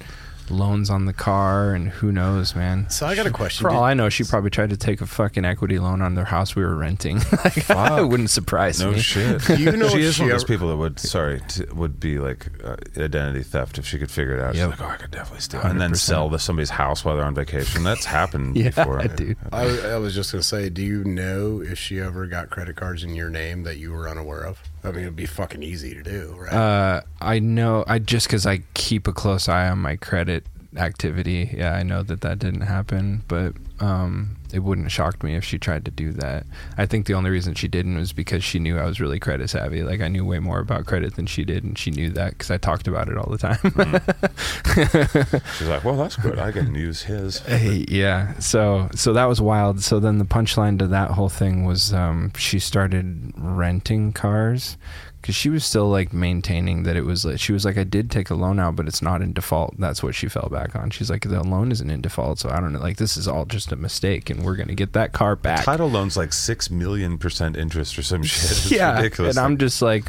loans 0.51 0.91
on 0.91 1.07
the 1.07 1.13
car, 1.13 1.73
and 1.75 1.89
who 1.89 2.13
knows, 2.13 2.55
man. 2.55 2.89
So 2.91 3.07
I 3.07 3.15
got 3.15 3.27
a 3.27 3.31
question. 3.31 3.63
For 3.65 3.71
all 3.71 3.85
I 3.85 3.95
know, 3.95 4.09
she 4.09 4.25
probably 4.25 4.51
tried 4.51 4.71
to 4.71 4.77
take 4.77 5.01
a 5.01 5.07
fucking 5.07 5.45
equity 5.45 5.79
loan 5.79 6.03
on 6.03 6.15
their 6.15 6.25
house 6.25 6.55
we 6.57 6.63
were 6.63 6.75
renting. 6.77 7.19
like, 7.45 7.57
it 7.71 8.09
wouldn't 8.09 8.31
surprise 8.31 8.81
no 8.81 8.87
me. 8.91 8.97
No 8.97 8.99
shit. 8.99 9.43
Do 9.47 9.57
you 9.57 9.73
know 9.73 9.89
she 9.91 10.01
is 10.03 10.15
she 10.15 10.23
one 10.23 10.31
of 10.31 10.35
those 10.35 10.43
ever- 10.45 10.53
people 10.53 10.69
that 10.69 10.77
would 10.77 10.99
sorry 10.99 11.41
t- 11.49 11.65
would 11.73 12.01
be 12.01 12.19
like 12.19 12.47
uh, 12.65 12.77
identity 12.97 13.43
theft 13.43 13.79
if 13.79 13.87
she 13.87 13.99
could 13.99 14.11
figure 14.11 14.35
it 14.37 14.41
out. 14.41 14.55
Yep. 14.55 14.71
She's 14.73 14.81
like, 14.81 14.89
oh, 14.89 14.93
I 14.93 14.97
could 14.97 15.11
definitely 15.11 15.41
steal, 15.41 15.61
and 15.63 15.81
then 15.81 15.95
sell 15.95 16.29
the, 16.29 16.39
somebody's 16.39 16.71
house 16.71 17.05
while 17.05 17.17
they're 17.17 17.25
on 17.25 17.35
vacation. 17.35 17.83
That's 17.83 18.05
happened 18.05 18.57
Yeah, 18.57 18.71
before, 18.71 19.03
dude. 19.09 19.37
I, 19.53 19.65
was- 19.67 19.85
I 19.85 19.97
was 19.99 20.15
just 20.15 20.33
gonna 20.33 20.43
say, 20.43 20.69
do 20.69 20.83
you 20.83 21.05
know 21.05 21.61
if 21.63 21.79
she 21.79 22.01
ever 22.01 22.27
got 22.27 22.51
credit 22.51 22.77
cards 22.77 23.03
in 23.05 23.15
your 23.15 23.31
name 23.31 23.63
that 23.65 23.79
you 23.79 23.93
were 23.93 24.09
unaware 24.09 24.45
of? 24.45 24.61
I 24.83 24.91
mean, 24.93 25.01
it'd 25.03 25.17
be 25.17 25.27
fucking 25.27 25.63
easy 25.63 25.93
to 25.95 26.03
do, 26.03 26.35
right? 26.39 26.53
Uh, 26.53 27.03
I 27.21 27.39
know. 27.39 27.85
I 27.87 27.99
just 27.99 28.27
because 28.27 28.47
I 28.47 28.63
keep 28.73 29.07
a 29.07 29.13
close 29.13 29.47
eye 29.47 29.69
on 29.69 29.79
my 29.79 29.97
credit 29.97 30.40
activity. 30.77 31.51
Yeah, 31.57 31.75
I 31.75 31.83
know 31.83 32.03
that 32.03 32.21
that 32.21 32.39
didn't 32.39 32.63
happen, 32.63 33.23
but 33.29 33.55
um, 33.81 34.37
it 34.53 34.61
wouldn't 34.61 34.87
have 34.87 34.93
shocked 34.93 35.23
me 35.23 35.35
if 35.35 35.45
she 35.45 35.59
tried 35.59 35.85
to 35.85 35.91
do 35.91 36.13
that. 36.13 36.47
I 36.77 36.87
think 36.87 37.07
the 37.07 37.15
only 37.15 37.31
reason 37.31 37.55
she 37.55 37.69
didn't 37.69 37.97
was 37.97 38.13
because 38.13 38.45
she 38.45 38.59
knew 38.59 38.79
I 38.79 38.85
was 38.85 39.01
really 39.01 39.19
credit 39.19 39.51
savvy. 39.51 39.83
Like 39.83 40.01
I 40.01 40.09
knew 40.09 40.25
way 40.25 40.39
more 40.39 40.59
about 40.59 40.87
credit 40.87 41.17
than 41.17 41.27
she 41.27 41.45
did, 41.45 41.65
and 41.65 41.79
she 41.79 41.91
knew 41.91 42.11
that 42.11 42.31
because 42.31 42.51
I 42.51 42.59
talked 42.59 42.87
about 42.87 43.09
it 43.09 43.17
all 43.17 43.31
the 43.31 43.39
time. 43.39 43.59
She's 45.59 45.69
like, 45.69 45.85
well, 45.85 45.97
that's 45.97 46.17
good. 46.17 46.39
I 46.39 46.53
can 46.53 46.75
use 46.75 47.03
his. 47.03 47.41
Hey, 47.51 47.85
yeah. 47.89 48.39
So 48.39 48.89
so 48.95 49.13
that 49.13 49.25
was 49.25 49.41
wild. 49.41 49.83
So 49.83 49.99
then 49.99 50.19
the 50.19 50.25
punchline 50.25 50.79
to 50.79 50.87
that 50.87 51.11
whole 51.11 51.29
thing 51.29 51.65
was 51.65 51.93
um, 51.93 52.33
she 52.37 52.59
started 52.59 53.33
renting 53.37 54.13
cars 54.13 54.77
because 55.21 55.35
she 55.35 55.51
was 55.51 55.65
still 55.65 55.89
like 55.89 56.13
maintaining 56.13 56.85
that 56.85 56.97
it 56.97 57.03
was 57.03 57.25
like 57.25 57.39
she 57.39 57.53
was 57.53 57.65
like 57.65 57.77
I 57.77 57.85
did 57.85 58.11
take 58.11 58.31
a 58.31 58.35
loan 58.35 58.59
out, 58.59 58.77
but 58.77 58.89
it's 58.89 59.03
not 59.03 59.23
in 59.23 59.33
default. 59.33 59.79
That's 59.79 60.03
what 60.03 60.15
she 60.15 60.29
fell 60.29 60.49
back 60.51 60.75
on. 60.75 60.91
She's 60.91 61.11
like 61.11 61.23
the 61.23 61.43
loan 61.43 61.73
isn't 61.73 61.91
in 61.91 62.01
default, 62.01 62.39
so 62.39 62.49
I 62.49 62.61
don't 62.61 62.73
know. 62.73 62.81
Like 62.81 62.97
this 62.97 63.17
is 63.17 63.29
all 63.29 63.45
just 63.45 63.73
a 63.73 63.77
mistake, 63.77 64.31
and 64.31 64.45
we're 64.45 64.57
gonna 64.57 64.75
get 64.75 64.93
that 64.95 65.13
car 65.13 65.37
back. 65.37 65.65
Title 65.65 65.91
loans 65.91 66.17
like 66.17 66.33
six 66.33 66.71
million 66.71 67.19
percent 67.19 67.57
interest 67.57 67.99
or 67.99 68.03
some 68.03 68.23
shit. 68.23 68.51
It's 68.51 68.71
yeah, 68.71 68.97
ridiculous. 68.97 69.37
and 69.37 69.45
I'm 69.45 69.59
just 69.59 69.83
like. 69.83 70.05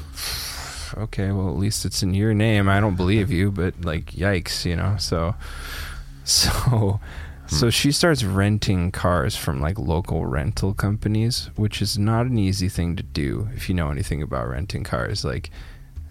Okay, 0.98 1.32
well 1.32 1.48
at 1.48 1.56
least 1.56 1.86
it's 1.86 2.04
in 2.04 2.14
your 2.14 2.34
name. 2.34 2.68
I 2.68 2.82
don't 2.82 2.98
believe 2.98 3.32
you, 3.32 3.50
but 3.50 3.86
like 3.86 4.08
yikes, 4.12 4.66
you 4.66 4.76
know. 4.76 4.98
So 5.00 5.36
so 6.26 7.00
so 7.52 7.70
she 7.70 7.92
starts 7.92 8.24
renting 8.24 8.92
cars 8.92 9.36
from 9.36 9.60
like 9.62 9.78
local 9.78 10.26
rental 10.26 10.74
companies, 10.74 11.50
which 11.56 11.82
is 11.82 11.98
not 11.98 12.26
an 12.26 12.38
easy 12.40 12.70
thing 12.70 12.96
to 12.96 13.04
do 13.04 13.50
if 13.56 13.68
you 13.70 13.76
know 13.76 13.92
anything 13.92 14.22
about 14.22 14.48
renting 14.50 14.84
cars. 14.84 15.26
Like 15.26 15.50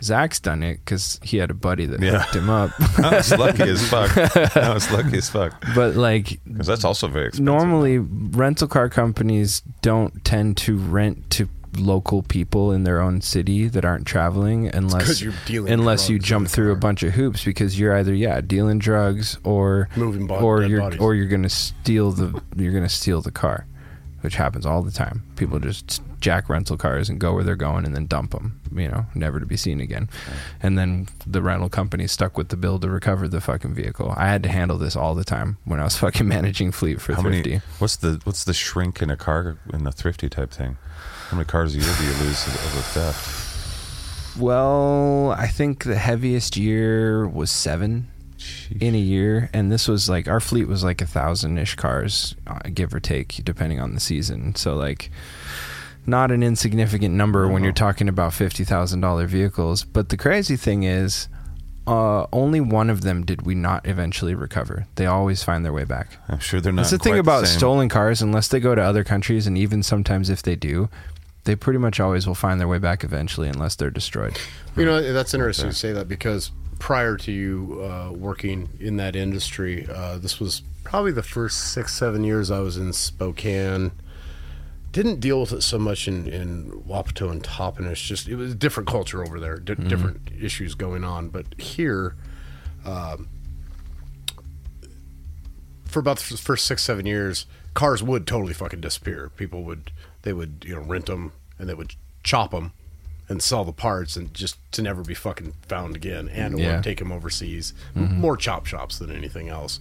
Zaq's 0.02 0.40
done 0.40 0.62
it 0.62 0.76
because 0.84 1.18
he 1.22 1.36
had 1.38 1.50
a 1.50 1.54
buddy 1.54 1.86
that 1.86 2.00
Yeah. 2.00 2.20
hooked 2.20 2.36
him 2.36 2.48
up. 2.50 2.70
I 2.98 3.16
was 3.16 3.30
lucky 3.36 3.64
as 3.64 3.86
fuck. 3.88 4.16
I 4.56 4.72
was 4.72 4.90
lucky 4.96 5.18
as 5.18 5.28
fuck 5.28 5.62
but 5.74 5.94
like 5.96 6.40
because 6.44 6.66
that's 6.66 6.84
also 6.84 7.06
very 7.08 7.26
expensive. 7.28 7.44
normally 7.44 7.98
rental 7.98 8.66
car 8.68 8.88
companies 8.88 9.62
don't 9.82 10.24
tend 10.24 10.56
to 10.58 10.76
rent 10.78 11.28
to 11.30 11.48
local 11.76 12.22
people 12.22 12.72
in 12.72 12.84
their 12.84 13.00
own 13.00 13.20
city 13.20 13.68
that 13.68 13.84
aren't 13.84 14.06
traveling 14.06 14.68
unless 14.74 15.06
'cause 15.06 15.22
you're 15.22 15.32
dealing 15.46 15.72
unless 15.72 16.08
you 16.08 16.18
jump 16.18 16.48
the 16.48 16.52
through 16.52 16.72
a 16.72 16.76
bunch 16.76 17.02
of 17.02 17.14
hoops 17.14 17.44
because 17.44 17.78
you're 17.78 17.96
either 17.96 18.12
yeah 18.14 18.40
dealing 18.40 18.78
drugs 18.78 19.38
or 19.44 19.88
Moving 19.96 20.26
bo- 20.26 20.38
or 20.40 20.62
you're 20.62 20.80
bodies. 20.80 21.00
or 21.00 21.14
you're 21.14 21.28
gonna 21.28 21.48
steal 21.48 22.10
the 22.12 22.40
you're 22.56 22.72
gonna 22.72 22.88
steal 22.88 23.20
the 23.22 23.30
car 23.30 23.66
which 24.22 24.34
happens 24.34 24.66
all 24.66 24.82
the 24.82 24.90
time 24.90 25.22
people 25.36 25.58
mm. 25.58 25.62
just 25.62 26.02
jack 26.20 26.50
rental 26.50 26.76
cars 26.76 27.08
and 27.08 27.18
go 27.18 27.32
where 27.32 27.44
they're 27.44 27.56
going 27.56 27.86
and 27.86 27.94
then 27.94 28.04
dump 28.04 28.32
them 28.32 28.60
you 28.74 28.88
know 28.88 29.06
never 29.14 29.40
to 29.40 29.46
be 29.46 29.56
seen 29.56 29.80
again 29.80 30.06
and 30.62 30.76
then 30.76 31.08
the 31.26 31.40
rental 31.40 31.70
company 31.70 32.06
stuck 32.06 32.36
with 32.36 32.48
the 32.48 32.56
bill 32.56 32.78
to 32.78 32.90
recover 32.90 33.26
the 33.26 33.40
fucking 33.40 33.72
vehicle 33.72 34.12
i 34.18 34.26
had 34.26 34.42
to 34.42 34.48
handle 34.50 34.76
this 34.76 34.94
all 34.94 35.14
the 35.14 35.24
time 35.24 35.56
when 35.64 35.80
i 35.80 35.84
was 35.84 35.96
fucking 36.04 36.28
managing 36.28 36.70
fleet 36.72 37.00
for 37.00 37.14
How 37.14 37.22
Thrifty 37.22 37.50
many? 37.50 37.62
What's 37.78 37.96
the 37.96 38.20
what's 38.24 38.44
the 38.44 38.52
shrink 38.52 39.00
in 39.00 39.08
a 39.08 39.16
car 39.16 39.56
in 39.72 39.84
the 39.84 39.92
Thrifty 39.92 40.28
type 40.28 40.50
thing? 40.50 40.76
How 41.30 41.36
many 41.36 41.46
cars 41.46 41.76
a 41.76 41.78
year 41.78 41.94
do 41.96 42.04
you 42.04 42.12
lose 42.24 42.44
of 42.48 42.76
a 42.76 42.82
theft? 42.82 44.36
Well, 44.36 45.30
I 45.38 45.46
think 45.46 45.84
the 45.84 45.94
heaviest 45.94 46.56
year 46.56 47.24
was 47.28 47.52
seven 47.52 48.08
in 48.80 48.96
a 48.96 48.98
year, 48.98 49.48
and 49.52 49.70
this 49.70 49.86
was 49.86 50.08
like 50.08 50.26
our 50.26 50.40
fleet 50.40 50.66
was 50.66 50.82
like 50.82 51.00
a 51.00 51.06
thousand 51.06 51.56
ish 51.58 51.76
cars, 51.76 52.34
uh, 52.48 52.58
give 52.74 52.92
or 52.92 52.98
take, 52.98 53.42
depending 53.44 53.78
on 53.80 53.94
the 53.94 54.00
season. 54.00 54.56
So 54.56 54.74
like, 54.74 55.12
not 56.04 56.32
an 56.32 56.42
insignificant 56.42 57.14
number 57.14 57.46
when 57.46 57.62
you're 57.62 57.72
talking 57.72 58.08
about 58.08 58.32
fifty 58.32 58.64
thousand 58.64 59.00
dollar 59.00 59.28
vehicles. 59.28 59.84
But 59.84 60.08
the 60.08 60.16
crazy 60.16 60.56
thing 60.56 60.82
is. 60.82 61.28
Uh, 61.86 62.26
only 62.32 62.60
one 62.60 62.88
of 62.88 63.00
them 63.00 63.24
did 63.24 63.42
we 63.42 63.54
not 63.54 63.84
eventually 63.88 64.34
recover. 64.34 64.86
They 64.94 65.06
always 65.06 65.42
find 65.42 65.64
their 65.64 65.72
way 65.72 65.82
back. 65.82 66.18
I'm 66.28 66.38
sure 66.38 66.60
they're 66.60 66.72
not. 66.72 66.82
That's 66.82 66.92
the 66.92 66.98
thing 66.98 67.18
about 67.18 67.46
same. 67.46 67.58
stolen 67.58 67.88
cars. 67.88 68.22
Unless 68.22 68.48
they 68.48 68.60
go 68.60 68.76
to 68.76 68.82
other 68.82 69.02
countries, 69.02 69.48
and 69.48 69.58
even 69.58 69.82
sometimes 69.82 70.30
if 70.30 70.42
they 70.42 70.54
do, 70.54 70.88
they 71.44 71.56
pretty 71.56 71.78
much 71.78 72.00
always 72.00 72.26
will 72.26 72.34
find 72.34 72.60
their 72.60 72.68
way 72.68 72.78
back 72.78 73.02
eventually, 73.04 73.48
unless 73.48 73.76
they're 73.76 73.90
destroyed. 73.90 74.38
You 74.76 74.84
know, 74.84 75.12
that's 75.12 75.34
interesting 75.34 75.70
to 75.70 75.74
say 75.74 75.92
that 75.92 76.08
because 76.08 76.50
prior 76.78 77.16
to 77.16 77.32
you 77.32 77.80
uh, 77.82 78.12
working 78.12 78.68
in 78.78 78.96
that 78.96 79.16
industry, 79.16 79.86
uh, 79.92 80.18
this 80.18 80.38
was 80.40 80.62
probably 80.84 81.12
the 81.12 81.22
first 81.22 81.72
six, 81.72 81.94
seven 81.94 82.24
years 82.24 82.50
I 82.50 82.60
was 82.60 82.76
in 82.76 82.92
Spokane. 82.92 83.92
Didn't 84.92 85.20
deal 85.20 85.40
with 85.40 85.52
it 85.52 85.62
so 85.62 85.78
much 85.78 86.08
in, 86.08 86.26
in 86.26 86.82
Wapato 86.86 87.30
and 87.30 87.42
Toppenish. 87.42 88.06
Just 88.06 88.26
it 88.26 88.34
was 88.34 88.52
a 88.52 88.56
different 88.56 88.88
culture 88.88 89.22
over 89.22 89.38
there, 89.38 89.56
di- 89.58 89.74
different 89.74 90.30
issues 90.40 90.74
going 90.74 91.04
on. 91.04 91.28
But 91.28 91.46
here, 91.60 92.16
um, 92.84 93.28
for 95.84 96.00
about 96.00 96.18
the 96.18 96.36
first 96.36 96.66
six, 96.66 96.82
seven 96.82 97.06
years, 97.06 97.46
cars 97.74 98.02
would 98.02 98.26
totally 98.26 98.52
fucking 98.52 98.80
disappear. 98.80 99.30
People 99.36 99.62
would 99.62 99.92
they 100.22 100.32
would 100.32 100.64
you 100.66 100.74
know 100.74 100.82
rent 100.82 101.06
them 101.06 101.32
and 101.58 101.68
they 101.68 101.74
would 101.74 101.94
chop 102.22 102.50
them 102.50 102.72
and 103.28 103.42
sell 103.42 103.64
the 103.64 103.72
parts 103.72 104.16
and 104.16 104.34
just 104.34 104.56
to 104.72 104.82
never 104.82 105.02
be 105.02 105.14
fucking 105.14 105.52
found 105.68 105.94
again 105.96 106.28
and 106.28 106.54
or 106.56 106.58
Yeah. 106.58 106.80
take 106.82 106.98
them 106.98 107.12
overseas. 107.12 107.72
More 107.94 108.36
chop 108.36 108.66
shops 108.66 108.98
than 108.98 109.10
anything 109.14 109.48
else. 109.48 109.78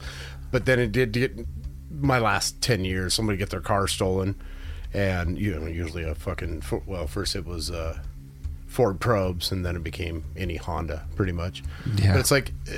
But 0.51 0.65
then 0.65 0.79
it 0.79 0.91
did 0.91 1.11
get 1.13 1.35
my 1.91 2.19
last 2.19 2.61
10 2.61 2.85
years 2.85 3.13
somebody 3.15 3.37
get 3.37 3.49
their 3.49 3.59
car 3.61 3.87
stolen 3.87 4.35
and 4.93 5.37
you 5.39 5.59
know 5.59 5.65
usually 5.65 6.03
a 6.03 6.13
fucking 6.15 6.61
well 6.85 7.07
first 7.07 7.35
it 7.35 7.45
was 7.45 7.71
uh 7.71 7.97
Ford 8.67 8.99
Probes, 8.99 9.51
and 9.51 9.65
then 9.65 9.75
it 9.75 9.83
became 9.83 10.23
any 10.37 10.55
Honda, 10.55 11.03
pretty 11.15 11.31
much. 11.31 11.63
Yeah. 11.95 12.11
But 12.13 12.19
it's 12.19 12.29
like 12.29 12.51
uh, 12.71 12.75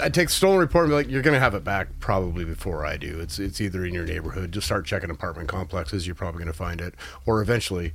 I 0.00 0.08
take 0.08 0.28
the 0.28 0.32
stolen 0.34 0.58
report 0.58 0.84
and 0.84 0.90
be 0.90 0.94
like, 0.96 1.08
you're 1.08 1.22
gonna 1.22 1.38
have 1.40 1.54
it 1.54 1.64
back 1.64 1.88
probably 2.00 2.44
before 2.44 2.84
I 2.86 2.96
do. 2.96 3.20
It's 3.20 3.38
it's 3.38 3.60
either 3.60 3.84
in 3.84 3.94
your 3.94 4.04
neighborhood. 4.06 4.52
Just 4.52 4.66
start 4.66 4.86
checking 4.86 5.10
apartment 5.10 5.48
complexes. 5.48 6.06
You're 6.06 6.14
probably 6.16 6.40
gonna 6.40 6.52
find 6.52 6.80
it, 6.80 6.94
or 7.26 7.40
eventually. 7.42 7.92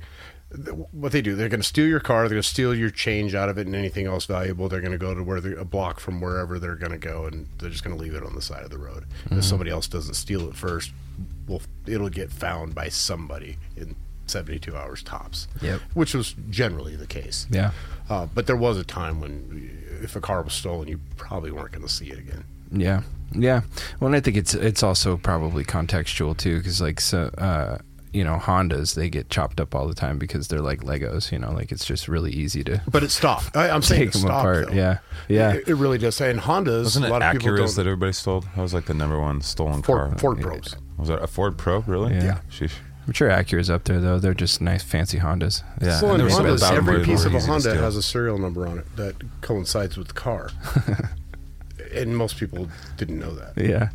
th- 0.54 0.76
What 0.92 1.10
they 1.12 1.20
do, 1.22 1.34
they're 1.34 1.48
going 1.48 1.60
to 1.60 1.66
steal 1.66 1.86
your 1.88 1.98
car. 2.00 2.20
They're 2.22 2.36
going 2.36 2.42
to 2.42 2.48
steal 2.48 2.72
your 2.72 2.88
change 2.90 3.34
out 3.34 3.48
of 3.48 3.58
it 3.58 3.66
and 3.66 3.74
anything 3.74 4.06
else 4.06 4.26
valuable. 4.26 4.68
They're 4.68 4.80
going 4.80 4.92
to 4.92 4.96
go 4.98 5.12
to 5.12 5.20
where 5.24 5.38
a 5.38 5.64
block 5.64 5.98
from 5.98 6.20
wherever 6.20 6.60
they're 6.60 6.76
going 6.76 6.92
to 6.92 6.98
go, 6.98 7.26
and 7.26 7.48
they're 7.58 7.68
just 7.68 7.82
going 7.82 7.96
to 7.96 8.00
leave 8.02 8.14
it 8.14 8.22
on 8.22 8.34
the 8.36 8.40
side 8.40 8.62
of 8.62 8.70
the 8.70 8.78
road. 8.78 9.06
If 9.32 9.42
somebody 9.44 9.72
else 9.72 9.88
doesn't 9.88 10.14
steal 10.14 10.48
it 10.48 10.54
first, 10.54 10.92
well, 11.48 11.62
it'll 11.86 12.08
get 12.10 12.30
found 12.30 12.76
by 12.76 12.88
somebody 12.90 13.58
in 13.76 13.96
72 14.28 14.74
hours 14.76 15.02
tops. 15.02 15.48
Yep. 15.60 15.80
Which 15.94 16.14
was 16.14 16.36
generally 16.48 16.94
the 16.94 17.08
case. 17.08 17.48
Yeah. 17.50 17.72
Uh, 18.08 18.26
but 18.32 18.46
there 18.46 18.56
was 18.56 18.78
a 18.78 18.84
time 18.84 19.20
when 19.20 19.84
if 20.06 20.16
a 20.16 20.20
car 20.20 20.42
was 20.42 20.54
stolen, 20.54 20.88
you 20.88 20.98
probably 21.16 21.50
weren't 21.50 21.72
going 21.72 21.86
to 21.86 21.92
see 21.92 22.06
it 22.06 22.18
again. 22.18 22.44
Yeah, 22.72 23.02
yeah. 23.32 23.60
Well, 24.00 24.06
and 24.08 24.16
I 24.16 24.20
think 24.20 24.36
it's 24.36 24.54
it's 24.54 24.82
also 24.82 25.16
probably 25.18 25.64
contextual 25.64 26.36
too, 26.36 26.56
because 26.58 26.80
like 26.80 27.00
so, 27.00 27.30
uh, 27.38 27.78
you 28.12 28.24
know 28.24 28.36
Hondas 28.38 28.94
they 28.94 29.10
get 29.10 29.28
chopped 29.28 29.60
up 29.60 29.74
all 29.74 29.86
the 29.86 29.94
time 29.94 30.18
because 30.18 30.48
they're 30.48 30.60
like 30.62 30.80
Legos. 30.80 31.30
You 31.30 31.38
know, 31.38 31.52
like 31.52 31.70
it's 31.70 31.84
just 31.84 32.08
really 32.08 32.32
easy 32.32 32.64
to 32.64 32.80
But 32.90 33.02
it 33.04 33.10
stopped. 33.10 33.56
I, 33.56 33.68
I'm 33.70 33.82
saying 33.82 34.00
take 34.00 34.08
it 34.08 34.12
them 34.14 34.20
stopped. 34.22 34.40
apart. 34.40 34.66
though. 34.68 34.74
Yeah, 34.74 34.98
yeah. 35.28 35.52
It, 35.52 35.68
it 35.68 35.74
really 35.76 35.98
does. 35.98 36.20
And 36.20 36.40
Hondas, 36.40 36.84
Wasn't 36.84 37.04
a 37.04 37.08
it 37.08 37.10
lot 37.12 37.22
of 37.22 37.32
people 37.40 37.56
don't. 37.56 37.74
that 37.76 37.86
everybody 37.86 38.12
stole? 38.12 38.40
That 38.40 38.56
was 38.62 38.74
like 38.74 38.86
the 38.86 38.94
number 38.94 39.20
one 39.20 39.40
stolen 39.42 39.82
car. 39.82 40.08
Ford, 40.08 40.20
Ford 40.20 40.40
Pros. 40.40 40.74
Was 40.98 41.08
that 41.08 41.22
a 41.22 41.26
Ford 41.26 41.56
Pro? 41.58 41.80
Really? 41.80 42.14
Yeah. 42.14 42.40
Sheesh. 42.50 42.72
I'm 43.06 43.12
sure 43.12 43.28
Acura's 43.28 43.70
up 43.70 43.84
there 43.84 44.00
though. 44.00 44.18
They're 44.18 44.34
just 44.34 44.60
nice, 44.60 44.82
fancy 44.82 45.18
Hondas. 45.18 45.62
Yeah. 45.80 46.02
Well, 46.02 46.14
and 46.14 46.22
in 46.22 46.28
there 46.28 46.38
Hondas, 46.38 46.56
about 46.58 46.74
every 46.74 47.04
piece 47.04 47.24
of 47.24 47.34
a 47.34 47.40
Honda 47.40 47.60
steal. 47.70 47.74
has 47.76 47.96
a 47.96 48.02
serial 48.02 48.38
number 48.38 48.66
on 48.66 48.78
it 48.78 48.96
that 48.96 49.14
coincides 49.42 49.96
with 49.96 50.08
the 50.08 50.14
car. 50.14 50.50
and 51.94 52.16
most 52.16 52.36
people 52.36 52.68
didn't 52.96 53.18
know 53.18 53.34
that. 53.34 53.52
Yeah. 53.56 53.90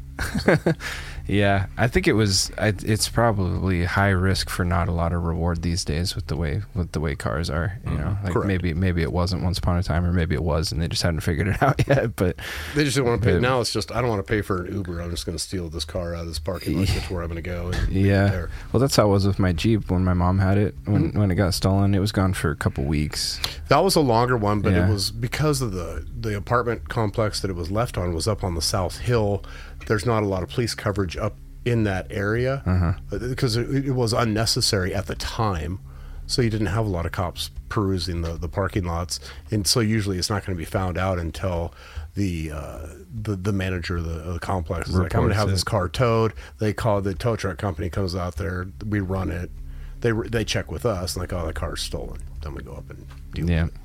yeah, 1.31 1.67
I 1.77 1.87
think 1.87 2.09
it 2.09 2.13
was. 2.13 2.51
I, 2.57 2.73
it's 2.83 3.07
probably 3.07 3.85
high 3.85 4.09
risk 4.09 4.49
for 4.49 4.65
not 4.65 4.89
a 4.89 4.91
lot 4.91 5.13
of 5.13 5.23
reward 5.23 5.61
these 5.61 5.85
days 5.85 6.13
with 6.13 6.27
the 6.27 6.35
way 6.35 6.61
with 6.75 6.91
the 6.91 6.99
way 6.99 7.15
cars 7.15 7.49
are. 7.49 7.79
You 7.85 7.91
mm-hmm. 7.91 8.01
know, 8.01 8.17
like 8.21 8.33
Correct. 8.33 8.47
maybe 8.47 8.73
maybe 8.73 9.01
it 9.01 9.13
wasn't 9.13 9.41
once 9.41 9.57
upon 9.57 9.77
a 9.77 9.83
time, 9.83 10.03
or 10.03 10.11
maybe 10.11 10.35
it 10.35 10.43
was, 10.43 10.73
and 10.73 10.81
they 10.81 10.89
just 10.89 11.01
hadn't 11.03 11.21
figured 11.21 11.47
it 11.47 11.63
out 11.63 11.87
yet. 11.87 12.17
But 12.17 12.35
They 12.75 12.83
just 12.83 12.95
didn't 12.95 13.07
want 13.07 13.21
to 13.21 13.25
pay. 13.25 13.33
But- 13.35 13.43
now 13.43 13.61
it's 13.61 13.71
just 13.71 13.93
I 13.93 14.01
don't 14.01 14.09
want 14.09 14.25
to 14.25 14.29
pay 14.29 14.41
for 14.41 14.65
an 14.65 14.73
Uber. 14.73 14.99
I'm 14.99 15.09
just 15.09 15.25
going 15.25 15.37
to 15.37 15.41
steal 15.43 15.69
this 15.69 15.85
car 15.85 16.13
out 16.13 16.23
of 16.23 16.27
this 16.27 16.39
parking 16.39 16.77
lot, 16.79 16.87
get 16.87 17.03
to 17.03 17.13
where 17.13 17.23
I'm 17.23 17.29
going 17.29 17.41
to 17.41 17.49
go. 17.49 17.71
And 17.73 17.93
yeah, 17.93 18.27
there. 18.27 18.49
well, 18.73 18.81
that's 18.81 18.97
how 18.97 19.07
it 19.07 19.11
was 19.11 19.25
with 19.25 19.39
my 19.39 19.53
Jeep 19.53 19.89
when 19.89 20.03
my 20.03 20.13
mom 20.13 20.39
had 20.39 20.57
it. 20.57 20.75
When 20.83 21.11
mm-hmm. 21.11 21.17
when 21.19 21.31
it 21.31 21.35
got 21.35 21.53
stolen, 21.53 21.95
it 21.95 21.99
was 21.99 22.11
gone 22.11 22.33
for 22.33 22.51
a 22.51 22.57
couple 22.57 22.83
weeks. 22.83 23.39
that 23.69 23.79
was 23.79 23.95
a 23.95 24.01
longer 24.01 24.35
one, 24.35 24.59
but 24.59 24.73
Yeah. 24.73 24.89
it 24.89 24.91
was 24.91 25.11
because 25.11 25.61
of 25.61 25.71
the 25.71 26.05
the 26.19 26.35
apartment 26.35 26.89
complex 26.89 27.39
that 27.39 27.49
it 27.49 27.55
was 27.55 27.71
left 27.71 27.97
on 27.97 28.13
was 28.13 28.27
up 28.27 28.43
on 28.43 28.55
the 28.55 28.61
South 28.61 28.97
Hill. 28.97 29.45
There's 29.91 30.05
not 30.05 30.23
a 30.23 30.25
lot 30.25 30.41
of 30.41 30.47
police 30.49 30.73
coverage 30.73 31.17
up 31.17 31.35
in 31.65 31.83
that 31.83 32.07
area 32.09 32.63
Uh-huh. 32.65 32.93
uh, 33.11 33.17
because 33.19 33.57
it, 33.57 33.85
it 33.87 33.91
was 33.91 34.13
unnecessary 34.13 34.95
at 34.95 35.07
the 35.07 35.15
time. 35.15 35.79
So 36.27 36.41
you 36.41 36.49
didn't 36.49 36.67
have 36.67 36.85
a 36.85 36.89
lot 36.89 37.05
of 37.05 37.11
cops 37.11 37.51
perusing 37.67 38.21
the, 38.21 38.37
the 38.37 38.47
parking 38.47 38.85
lots, 38.85 39.19
and 39.51 39.67
so 39.67 39.81
usually 39.81 40.17
it's 40.17 40.29
not 40.29 40.45
going 40.45 40.55
to 40.55 40.57
be 40.57 40.63
found 40.79 40.97
out 40.97 41.19
until 41.19 41.73
the 42.15 42.51
uh, 42.53 42.87
the 43.13 43.35
the 43.35 43.51
manager 43.51 43.97
of 43.97 44.05
the, 44.05 44.19
of 44.21 44.33
the 44.35 44.39
complex 44.39 44.87
is 44.87 44.95
like, 44.95 45.13
"I'm 45.13 45.21
going 45.23 45.33
to 45.33 45.35
have 45.35 45.49
it. 45.49 45.51
this 45.51 45.65
car 45.65 45.89
towed." 45.89 46.31
They 46.59 46.71
call 46.71 47.01
the 47.01 47.13
tow 47.15 47.35
truck 47.35 47.57
company 47.57 47.89
comes 47.89 48.15
out 48.15 48.37
there, 48.37 48.67
we 48.87 49.01
run 49.01 49.29
it, 49.29 49.51
they 49.99 50.11
they 50.13 50.45
check 50.45 50.71
with 50.71 50.85
us, 50.85 51.15
and 51.15 51.21
like, 51.21 51.33
"Oh, 51.33 51.45
the 51.45 51.51
car's 51.51 51.81
stolen." 51.81 52.21
Then 52.41 52.55
we 52.55 52.63
go 52.63 52.73
up 52.75 52.89
and 52.89 53.05
deal 53.33 53.49
Yeah. 53.49 53.63
with 53.65 53.75
it. 53.75 53.81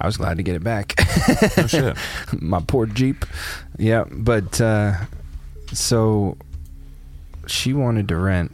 I 0.00 0.06
was 0.06 0.16
glad 0.16 0.38
to 0.38 0.42
get 0.42 0.56
it 0.56 0.64
back. 0.64 0.94
Shit. 1.66 1.96
my 2.40 2.60
poor 2.66 2.86
Jeep. 2.86 3.26
Yeah, 3.78 4.04
but 4.10 4.58
uh, 4.60 4.94
so 5.72 6.36
she 7.46 7.72
wanted 7.72 8.08
to 8.08 8.16
rent 8.16 8.52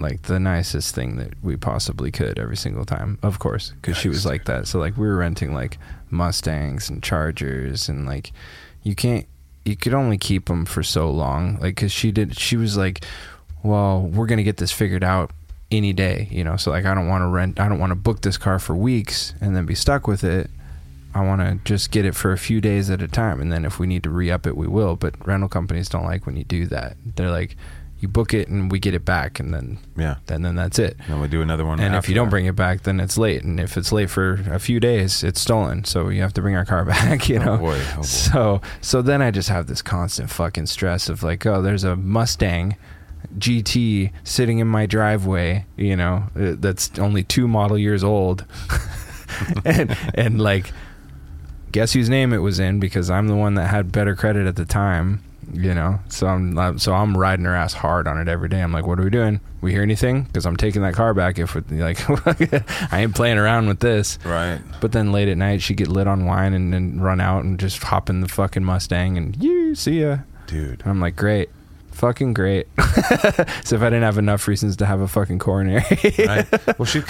like 0.00 0.22
the 0.22 0.38
nicest 0.40 0.94
thing 0.94 1.16
that 1.16 1.32
we 1.42 1.56
possibly 1.56 2.10
could 2.10 2.38
every 2.38 2.56
single 2.56 2.84
time, 2.84 3.18
of 3.22 3.38
course, 3.38 3.72
because 3.80 3.96
she 3.96 4.08
was 4.08 4.26
like 4.26 4.44
that. 4.44 4.66
So 4.66 4.78
like 4.78 4.96
we 4.96 5.06
were 5.06 5.16
renting 5.16 5.54
like 5.54 5.78
Mustangs 6.10 6.90
and 6.90 7.02
Chargers, 7.02 7.88
and 7.88 8.06
like 8.06 8.32
you 8.82 8.94
can't, 8.94 9.26
you 9.64 9.76
could 9.76 9.94
only 9.94 10.18
keep 10.18 10.46
them 10.46 10.64
for 10.64 10.82
so 10.82 11.10
long, 11.10 11.54
like 11.54 11.76
because 11.76 11.92
she 11.92 12.12
did, 12.12 12.38
she 12.38 12.56
was 12.56 12.76
like, 12.76 13.04
well, 13.62 14.02
we're 14.02 14.26
gonna 14.26 14.42
get 14.42 14.58
this 14.58 14.72
figured 14.72 15.04
out 15.04 15.30
any 15.70 15.92
day, 15.92 16.28
you 16.30 16.44
know. 16.44 16.56
So 16.56 16.70
like 16.70 16.84
I 16.84 16.94
don't 16.94 17.08
want 17.08 17.22
to 17.22 17.28
rent, 17.28 17.58
I 17.60 17.68
don't 17.68 17.78
want 17.78 17.90
to 17.90 17.96
book 17.96 18.20
this 18.20 18.36
car 18.36 18.58
for 18.58 18.76
weeks 18.76 19.34
and 19.40 19.56
then 19.56 19.64
be 19.64 19.74
stuck 19.74 20.06
with 20.06 20.24
it. 20.24 20.50
I 21.14 21.20
want 21.24 21.40
to 21.40 21.58
just 21.64 21.90
get 21.90 22.04
it 22.04 22.14
for 22.14 22.32
a 22.32 22.38
few 22.38 22.60
days 22.60 22.90
at 22.90 23.00
a 23.02 23.08
time, 23.08 23.40
and 23.40 23.52
then 23.52 23.64
if 23.64 23.78
we 23.78 23.86
need 23.86 24.02
to 24.02 24.10
re 24.10 24.30
up 24.30 24.46
it, 24.46 24.56
we 24.56 24.66
will. 24.66 24.96
But 24.96 25.14
rental 25.26 25.48
companies 25.48 25.88
don't 25.88 26.04
like 26.04 26.26
when 26.26 26.36
you 26.36 26.44
do 26.44 26.66
that. 26.66 26.96
They're 27.16 27.30
like, 27.30 27.56
you 28.00 28.08
book 28.08 28.34
it 28.34 28.48
and 28.48 28.70
we 28.70 28.78
get 28.80 28.92
it 28.94 29.04
back, 29.04 29.38
and 29.40 29.54
then 29.54 29.78
Yeah. 29.96 30.16
then 30.26 30.42
then 30.42 30.56
that's 30.56 30.78
it. 30.78 30.96
Then 31.08 31.20
we 31.20 31.28
do 31.28 31.40
another 31.40 31.64
one. 31.64 31.80
And 31.80 31.94
if 31.94 32.08
you 32.08 32.14
don't 32.14 32.28
bring 32.28 32.44
it 32.46 32.56
back, 32.56 32.82
then 32.82 33.00
it's 33.00 33.16
late. 33.16 33.44
And 33.44 33.58
if 33.60 33.76
it's 33.76 33.92
late 33.92 34.10
for 34.10 34.42
a 34.50 34.58
few 34.58 34.80
days, 34.80 35.22
it's 35.22 35.40
stolen. 35.40 35.84
So 35.84 36.08
you 36.10 36.20
have 36.20 36.34
to 36.34 36.42
bring 36.42 36.56
our 36.56 36.64
car 36.66 36.84
back. 36.94 37.28
You 37.28 37.38
Oh, 37.38 37.44
know. 37.44 37.56
boy. 37.58 37.80
Oh, 37.92 37.96
boy. 37.96 38.02
So 38.02 38.60
so 38.80 39.00
then 39.00 39.22
I 39.22 39.30
just 39.30 39.48
have 39.48 39.68
this 39.68 39.80
constant 39.80 40.30
fucking 40.30 40.66
stress 40.66 41.08
of 41.08 41.22
like, 41.22 41.46
oh, 41.46 41.62
there's 41.62 41.84
a 41.84 41.96
Mustang. 41.96 42.76
GT 43.38 44.12
sitting 44.22 44.58
in 44.58 44.66
my 44.68 44.84
driveway, 44.86 45.64
you 45.76 45.96
know, 45.96 46.24
uh, 46.38 46.54
that's 46.58 46.96
only 46.98 47.22
two 47.24 47.48
model 47.48 47.78
years 47.78 48.04
old, 48.04 48.44
and 49.64 49.96
and 50.14 50.40
like 50.40 50.72
guess 51.74 51.92
whose 51.92 52.08
name 52.08 52.32
it 52.32 52.38
was 52.38 52.60
in 52.60 52.78
because 52.78 53.10
I'm 53.10 53.26
the 53.26 53.34
one 53.34 53.54
that 53.54 53.66
had 53.66 53.90
better 53.90 54.14
credit 54.14 54.46
at 54.46 54.54
the 54.54 54.64
time. 54.64 55.22
You 55.52 55.74
know, 55.74 55.98
so 56.08 56.26
I'm 56.26 56.58
I'm- 56.58 56.78
so 56.78 56.94
I'm 56.94 57.14
riding 57.16 57.44
her 57.44 57.54
ass 57.54 57.74
hard 57.74 58.08
on 58.08 58.18
it 58.18 58.28
every 58.28 58.48
day. 58.48 58.60
I'm 58.62 58.72
like, 58.72 58.86
what 58.86 58.98
are 58.98 59.02
we 59.02 59.10
doing? 59.10 59.40
We 59.60 59.72
hear 59.72 59.82
anything? 59.82 60.22
Because 60.22 60.46
I'm 60.46 60.56
taking 60.56 60.80
that 60.82 60.94
car 60.94 61.12
back. 61.12 61.38
If 61.38 61.54
it, 61.54 61.70
like 61.70 61.98
I 62.92 63.00
ain't 63.02 63.14
playing 63.14 63.36
around 63.38 63.66
with 63.68 63.80
this. 63.80 64.18
Right. 64.24 64.60
But 64.80 64.92
then 64.92 65.12
late 65.12 65.28
at 65.28 65.36
night, 65.36 65.60
she'd 65.60 65.76
get 65.76 65.88
lit 65.88 66.06
on 66.06 66.24
wine 66.24 66.54
and 66.54 66.72
then 66.72 66.98
run 66.98 67.20
out 67.20 67.44
and 67.44 67.60
just 67.60 67.82
hop 67.82 68.08
in 68.08 68.20
the 68.22 68.28
fucking 68.28 68.64
Mustang 68.64 69.18
and 69.18 69.36
you 69.42 69.74
see 69.74 70.00
ya. 70.00 70.18
Dude. 70.46 70.80
And 70.80 70.88
I'm 70.90 71.00
like, 71.00 71.14
great, 71.14 71.50
fucking 71.92 72.32
great. 72.34 72.66
so 73.64 73.76
if 73.76 73.82
I 73.82 73.90
didn't 73.90 74.02
have 74.02 74.18
enough 74.18 74.48
reasons 74.48 74.76
to 74.78 74.86
have 74.86 75.00
a 75.00 75.08
fucking 75.08 75.40
coronary, 75.40 75.84
right? 76.26 76.46
Well, 76.78 76.86
she. 76.86 77.00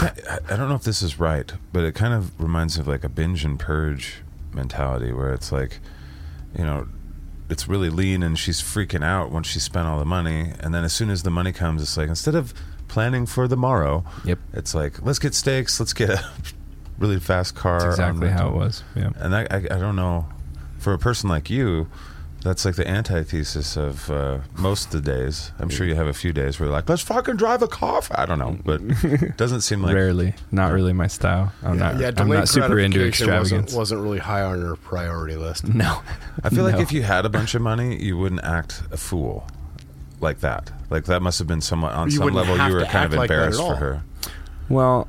I 0.51 0.57
don't 0.57 0.69
know 0.69 0.75
if 0.75 0.83
this 0.83 1.03
is 1.03 1.21
right, 1.21 1.53
but 1.73 1.85
it 1.85 1.95
kind 1.95 2.13
of 2.13 2.39
reminds 2.41 2.77
me 2.77 2.83
of 2.83 2.89
like 2.89 3.05
a 3.05 3.09
binge 3.09 3.45
and 3.45 3.59
purge 3.61 4.23
mentality, 4.55 5.13
where 5.13 5.33
it's 5.33 5.51
like, 5.53 5.81
you 6.57 6.65
know, 6.65 6.87
it's 7.51 7.69
really 7.69 7.91
lean, 7.91 8.23
and 8.23 8.39
she's 8.39 8.61
freaking 8.63 9.05
out 9.05 9.31
once 9.31 9.47
she 9.47 9.59
spent 9.61 9.87
all 9.87 9.99
the 9.99 10.05
money, 10.05 10.53
and 10.61 10.75
then 10.75 10.85
as 10.85 10.93
soon 10.93 11.11
as 11.11 11.23
the 11.23 11.31
money 11.31 11.53
comes, 11.53 11.83
it's 11.83 11.97
like 11.97 12.09
instead 12.09 12.35
of 12.35 12.55
planning 12.89 13.27
for 13.27 13.47
the 13.49 13.57
morrow, 13.57 14.05
Yep. 14.25 14.39
it's 14.55 14.75
like 14.75 15.03
let's 15.05 15.19
get 15.19 15.35
steaks, 15.35 15.79
let's 15.81 15.93
get 15.93 16.11
a 16.11 16.25
really 16.99 17.19
fast 17.21 17.55
car. 17.55 17.81
That's 17.81 17.95
exactly 17.99 18.29
how 18.31 18.49
it 18.49 18.55
was. 18.55 18.83
Yeah. 18.97 19.11
And 19.17 19.35
I, 19.35 19.43
I, 19.51 19.57
I 19.57 19.79
don't 19.79 19.97
know, 19.97 20.27
for 20.79 20.93
a 20.93 20.99
person 20.99 21.29
like 21.29 21.51
you, 21.51 21.89
that's 22.45 22.65
like 22.67 22.77
the 22.77 22.87
antithesis 22.87 23.77
of 23.77 24.11
uh, 24.11 24.39
most 24.57 24.95
of 24.95 25.03
the 25.03 25.13
days. 25.13 25.51
I'm 25.59 25.71
sure 25.71 25.87
you 25.87 25.95
have 25.95 26.07
a 26.07 26.13
few 26.13 26.33
days 26.33 26.61
where 26.61 26.69
you're 26.69 26.75
like, 26.75 26.89
let's 26.89 27.03
fucking 27.03 27.37
drive 27.37 27.63
a 27.63 27.67
car. 27.67 28.03
for-" 28.03 28.21
I 28.21 28.27
don't 28.27 28.39
know, 28.39 28.59
but 28.65 28.83
it 29.03 29.37
doesn't 29.37 29.63
seem 29.63 29.83
like 29.83 29.95
Rarely, 29.95 30.35
not 30.53 30.73
really 30.73 30.93
my 30.93 31.07
style. 31.07 31.53
I'm 31.63 31.79
not. 31.79 32.21
I'm 32.21 32.29
not 32.29 32.49
super 32.49 32.79
into 32.79 33.05
extravagance. 33.05 33.73
Wasn't, 33.73 33.79
wasn't 33.79 34.01
really 34.03 34.19
high 34.19 34.43
on 34.43 34.61
her 34.61 34.77
priority 34.77 35.37
list. 35.37 35.67
no, 35.67 36.03
I 36.45 36.51
feel 36.51 36.65
like 36.65 36.81
if 36.81 36.93
you 36.93 37.03
had 37.03 37.25
a 37.25 37.31
bunch 37.31 37.55
of 37.55 37.63
money, 37.63 38.01
you 38.01 38.19
wouldn't 38.19 38.45
act 38.45 38.83
a 38.93 38.97
fool 38.99 39.49
like 40.21 40.41
that. 40.41 40.71
Like 40.91 41.07
that 41.07 41.23
must 41.23 41.39
have 41.39 41.49
been 41.49 41.63
somewhat 41.63 41.93
on 41.93 42.11
You 42.11 42.19
some 42.19 42.29
level 42.29 42.57
you 42.57 42.75
were 42.75 42.85
kind 42.85 42.95
act 42.97 43.13
of 43.15 43.19
like 43.19 43.31
embarrassed 43.31 43.59
for 43.61 43.77
her. 43.77 44.03
Well, 44.69 45.09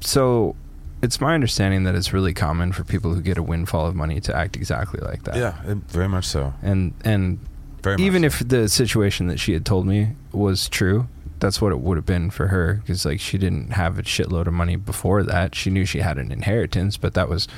so 0.00 0.54
it's 1.02 1.20
my 1.20 1.34
understanding 1.34 1.84
that 1.84 1.94
it's 1.94 2.12
really 2.12 2.34
common 2.34 2.72
for 2.72 2.84
people 2.84 3.14
who 3.14 3.20
get 3.22 3.38
a 3.38 3.42
windfall 3.42 3.86
of 3.86 3.94
money 3.94 4.20
to 4.20 4.36
act 4.36 4.56
exactly 4.56 5.00
like 5.00 5.24
that. 5.24 5.36
Yeah, 5.36 5.54
it, 5.64 5.78
very 5.88 6.08
much 6.08 6.26
so. 6.26 6.52
And 6.62 6.94
and 7.04 7.38
Very 7.82 7.96
much 7.96 8.00
even 8.02 8.22
so. 8.22 8.26
if 8.26 8.48
the 8.48 8.68
situation 8.68 9.26
that 9.28 9.38
she 9.40 9.52
had 9.52 9.64
told 9.64 9.86
me 9.86 10.16
was 10.32 10.68
true, 10.68 11.08
that's 11.38 11.60
what 11.62 11.72
it 11.72 11.80
would 11.80 11.96
have 11.96 12.04
been 12.06 12.30
for 12.30 12.48
her 12.48 12.74
because 12.74 13.04
like 13.06 13.18
she 13.20 13.38
didn't 13.38 13.70
have 13.72 13.98
a 13.98 14.02
shitload 14.02 14.46
of 14.46 14.52
money 14.52 14.76
before 14.76 15.22
that. 15.22 15.54
She 15.54 15.70
knew 15.70 15.84
she 15.86 16.00
had 16.00 16.18
an 16.18 16.30
inheritance, 16.30 16.96
but 16.98 17.14
that 17.14 17.28
was 17.28 17.48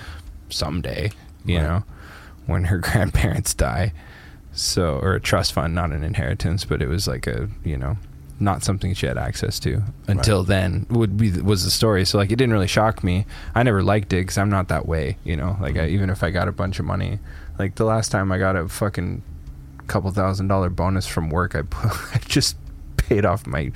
someday, 0.48 1.10
you 1.44 1.56
Right. 1.58 1.64
know, 1.64 1.84
when 2.46 2.64
her 2.64 2.78
grandparents 2.88 3.54
die. 3.54 3.92
So 4.54 4.98
or 4.98 5.14
a 5.14 5.20
trust 5.20 5.54
fund, 5.54 5.74
not 5.74 5.92
an 5.92 6.04
inheritance, 6.04 6.64
but 6.66 6.82
it 6.82 6.88
was 6.88 7.08
like 7.08 7.26
a 7.26 7.48
you 7.64 7.76
know 7.78 7.96
not 8.42 8.62
something 8.62 8.92
she 8.94 9.06
had 9.06 9.16
access 9.16 9.58
to 9.60 9.82
until 10.08 10.42
then 10.44 10.86
would 10.90 11.16
be 11.16 11.30
was 11.40 11.64
the 11.64 11.70
story. 11.70 12.04
So 12.04 12.18
like 12.18 12.30
it 12.30 12.36
didn't 12.36 12.52
really 12.52 12.66
shock 12.66 13.02
me. 13.02 13.24
I 13.54 13.62
never 13.62 13.82
liked 13.82 14.12
it 14.12 14.16
because 14.22 14.38
i'm 14.38 14.50
not 14.50 14.68
that 14.68 14.86
way 14.86 15.16
you 15.24 15.36
know? 15.36 15.56
Like 15.60 15.76
I, 15.76 15.86
even 15.88 16.10
if 16.10 16.22
i 16.22 16.30
got 16.30 16.48
a 16.48 16.52
bunch 16.52 16.78
of 16.78 16.84
money 16.84 17.18
like 17.58 17.76
the 17.76 17.84
last 17.84 18.10
time 18.10 18.32
i 18.32 18.38
got 18.38 18.56
a 18.56 18.68
fucking 18.68 19.22
couple 19.86 20.10
thousand 20.10 20.48
dollar 20.48 20.70
bonus 20.70 21.06
from 21.06 21.30
work 21.30 21.54
i, 21.54 21.62
put, 21.70 21.92
I 22.14 22.18
just 22.26 22.56
paid 22.96 23.24
off 23.24 23.46
my 23.46 23.72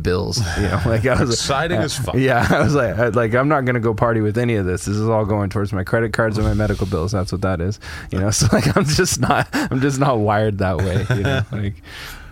bills 0.00 0.38
you 0.56 0.62
know? 0.62 0.80
Like 0.86 1.06
i 1.06 1.20
was 1.20 1.34
Exciting 1.34 1.78
as 1.78 1.96
fuck. 1.96 2.14
yeah 2.14 2.46
i 2.50 2.62
was 2.62 2.74
like 2.74 2.98
I, 2.98 3.08
like 3.08 3.34
i'm 3.34 3.48
not 3.48 3.64
gonna 3.64 3.80
go 3.80 3.94
party 3.94 4.20
with 4.20 4.38
any 4.38 4.56
of 4.56 4.66
this. 4.66 4.84
This 4.86 4.96
is 4.96 5.08
all 5.08 5.24
going 5.24 5.50
towards 5.50 5.72
my 5.72 5.84
credit 5.84 6.12
cards 6.12 6.38
and 6.38 6.46
my 6.46 6.54
medical 6.54 6.86
bills. 6.86 7.12
That's 7.12 7.32
what 7.32 7.42
that 7.42 7.60
is 7.60 7.78
you 8.10 8.18
know? 8.18 8.30
So 8.30 8.46
like 8.52 8.76
i'm 8.76 8.84
just 8.84 9.20
not 9.20 9.48
i'm 9.52 9.80
just 9.80 10.00
not 10.00 10.18
wired 10.18 10.58
that 10.58 10.78
way 10.78 11.06
you 11.16 11.22
know? 11.22 11.42
Like 11.52 11.74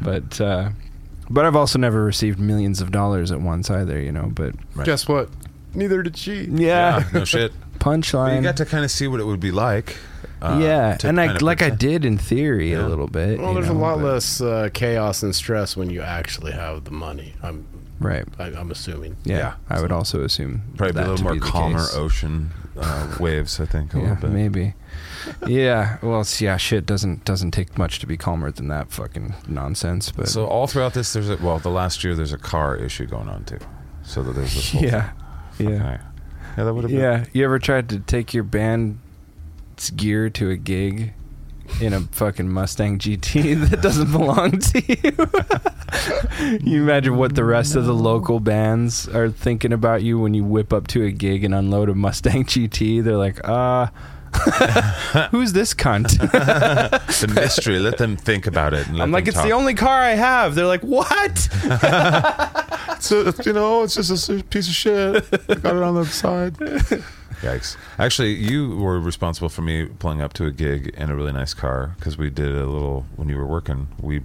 but 0.01 0.41
uh 0.41 0.71
but 1.31 1.45
I've 1.45 1.57
also 1.57 1.79
never 1.79 2.05
received 2.05 2.39
millions 2.39 2.81
of 2.81 2.91
dollars 2.91 3.31
at 3.33 3.41
once 3.41 3.71
either, 3.71 4.01
you 4.01 4.13
know. 4.13 4.31
But 4.35 4.55
Right. 4.75 4.85
Guess 4.87 5.09
what? 5.09 5.29
Neither 5.75 6.03
did 6.03 6.17
she. 6.17 6.45
yeah, 6.51 7.05
no 7.13 7.25
shit. 7.25 7.53
But 7.79 7.79
punchline. 8.01 8.37
you 8.37 8.43
got 8.43 8.57
to 8.57 8.67
kind 8.67 8.85
of 8.85 8.91
see 8.91 9.07
what 9.07 9.21
it 9.21 9.25
would 9.25 9.39
be 9.39 9.53
like. 9.53 9.97
uh, 10.43 10.59
yeah, 10.61 10.97
to 10.97 11.09
and 11.09 11.21
I 11.21 11.27
kind 11.27 11.37
of 11.37 11.43
like 11.43 11.63
I 11.63 11.69
pretend- 11.71 11.79
did 11.79 12.05
in 12.05 12.19
theory 12.19 12.73
Yeah. 12.73 12.85
a 12.85 12.89
little 12.89 13.07
bit. 13.07 13.39
Well, 13.39 13.51
you 13.51 13.55
there's 13.55 13.69
a 13.69 13.73
know, 13.73 13.79
lot 13.81 13.99
but- 13.99 14.05
less 14.15 14.41
uh, 14.41 14.69
chaos 14.75 15.23
and 15.23 15.33
stress 15.35 15.77
when 15.77 15.89
you 15.89 16.01
actually 16.03 16.53
have 16.53 16.85
the 16.85 16.91
money. 16.91 17.35
I'm 17.43 17.67
Right. 18.01 18.25
I, 18.39 18.47
I'm 18.47 18.71
assuming. 18.73 19.17
Yeah, 19.25 19.37
Yeah. 19.39 19.55
I 19.71 19.81
would 19.81 19.93
also 19.93 20.23
assume 20.25 20.63
Probably 20.77 20.93
be 20.93 20.97
that 20.97 21.01
a 21.07 21.11
little 21.11 21.17
to 21.19 21.23
more 21.25 21.33
be 21.35 21.39
the 21.41 21.47
calmer 21.47 21.79
case. 21.79 21.95
ocean 21.97 22.51
uh, 22.77 23.17
waves. 23.21 23.61
I 23.61 23.67
think 23.67 23.95
a 23.95 23.99
Yeah, 23.99 24.03
little 24.03 24.17
bit. 24.23 24.31
maybe. 24.31 24.75
yeah. 25.47 25.99
Well, 26.03 26.21
it's, 26.23 26.41
yeah. 26.41 26.57
Shit 26.57 26.87
doesn't 26.87 27.25
doesn't 27.25 27.51
take 27.53 27.77
much 27.79 27.99
to 28.01 28.07
be 28.07 28.17
calmer 28.17 28.51
than 28.51 28.69
that 28.69 28.91
fucking 28.91 29.35
nonsense. 29.47 30.11
But 30.11 30.29
So 30.29 30.47
all 30.47 30.67
throughout 30.67 30.95
this, 30.95 31.13
there's 31.13 31.31
a 31.31 31.37
well, 31.37 31.59
the 31.59 31.71
last 31.71 32.05
year 32.05 32.15
there's 32.15 32.33
a 32.33 32.39
car 32.39 32.77
issue 32.77 33.07
going 33.07 33.29
on 33.29 33.45
too. 33.45 33.59
So 34.03 34.23
that 34.23 34.33
there's 34.33 34.55
this 34.55 34.73
whole 34.73 34.83
yeah, 34.83 35.11
thing. 35.53 35.71
yeah, 35.71 35.75
Okay. 35.77 36.03
yeah. 36.57 36.65
That 36.65 36.75
would 36.75 36.85
have 36.85 36.91
been. 36.91 37.01
yeah. 37.01 37.25
You 37.33 37.45
ever 37.45 37.59
tried 37.59 37.89
to 37.91 38.01
take 38.01 38.33
your 38.35 38.45
band's 38.45 39.91
gear 39.95 40.31
to 40.31 40.51
a 40.51 40.57
gig 40.57 41.13
in 41.81 41.93
a 41.93 42.01
fucking 42.01 42.49
Mustang 42.49 42.99
GT 42.99 43.69
that 43.71 43.83
doesn't 43.83 44.11
belong 44.11 44.59
to 44.59 44.81
you? 44.89 46.59
you 46.73 46.83
imagine 46.83 47.17
what 47.17 47.35
the 47.35 47.45
rest 47.45 47.77
of 47.77 47.85
the 47.85 47.93
local 47.95 48.41
bands 48.41 49.07
are 49.09 49.29
thinking 49.31 49.73
about 49.73 50.03
you 50.03 50.19
when 50.19 50.33
you 50.35 50.43
whip 50.45 50.73
up 50.73 50.87
to 50.89 51.05
a 51.05 51.11
gig 51.11 51.45
and 51.45 51.55
unload 51.55 51.91
a 51.91 51.95
Mustang 51.95 52.45
GT. 52.45 53.05
They're 53.05 53.17
like, 53.19 53.47
uh. 53.47 53.89
Who's 55.31 55.53
this 55.53 55.75
cunt? 55.75 56.09
the 57.21 57.29
mystery. 57.29 57.79
Let 57.79 57.99
them 57.99 58.17
think 58.17 58.47
about 58.47 58.75
it. 58.75 58.87
And 58.89 59.01
I'm 59.03 59.11
like, 59.13 59.27
it's 59.27 59.37
talk. 59.37 59.47
the 59.47 59.53
only 59.53 59.75
car 59.75 60.01
I 60.01 60.15
have. 60.15 60.55
They're 60.55 60.67
like, 60.67 60.83
what? 60.83 61.49
So 63.01 63.33
you 63.45 63.53
know, 63.53 63.85
it's 63.85 63.95
just 63.95 64.29
a 64.29 64.43
piece 64.43 64.67
of 64.67 64.75
shit. 64.75 65.25
I 65.49 65.55
got 65.55 65.77
it 65.77 65.83
on 65.85 65.95
the 65.95 66.05
side. 66.05 66.55
Yikes! 66.55 67.77
Actually, 67.97 68.35
you 68.35 68.77
were 68.77 68.99
responsible 68.99 69.49
for 69.49 69.63
me 69.63 69.87
pulling 69.87 70.21
up 70.21 70.33
to 70.33 70.47
a 70.47 70.51
gig 70.51 70.89
in 70.97 71.09
a 71.09 71.15
really 71.15 71.31
nice 71.31 71.55
car 71.55 71.95
because 71.97 72.19
we 72.19 72.29
did 72.29 72.49
a 72.51 72.67
little 72.67 73.07
when 73.15 73.29
you 73.29 73.37
were 73.37 73.47
working. 73.47 73.87
We 74.01 74.17
I 74.17 74.21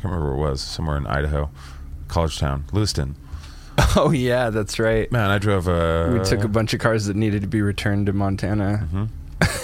can't 0.00 0.04
remember 0.04 0.34
where 0.36 0.48
it 0.48 0.50
was. 0.50 0.62
Somewhere 0.62 0.96
in 0.96 1.06
Idaho, 1.06 1.50
college 2.08 2.38
town, 2.38 2.64
Lewiston. 2.72 3.14
oh 3.96 4.10
yeah, 4.10 4.48
that's 4.48 4.78
right. 4.78 5.12
Man, 5.12 5.28
I 5.28 5.36
drove 5.36 5.68
a. 5.68 6.16
We 6.18 6.24
took 6.24 6.44
a 6.44 6.48
bunch 6.48 6.72
of 6.72 6.80
cars 6.80 7.04
that 7.06 7.16
needed 7.16 7.42
to 7.42 7.48
be 7.48 7.60
returned 7.60 8.06
to 8.06 8.14
Montana. 8.14 8.88
Mhm. 8.90 9.08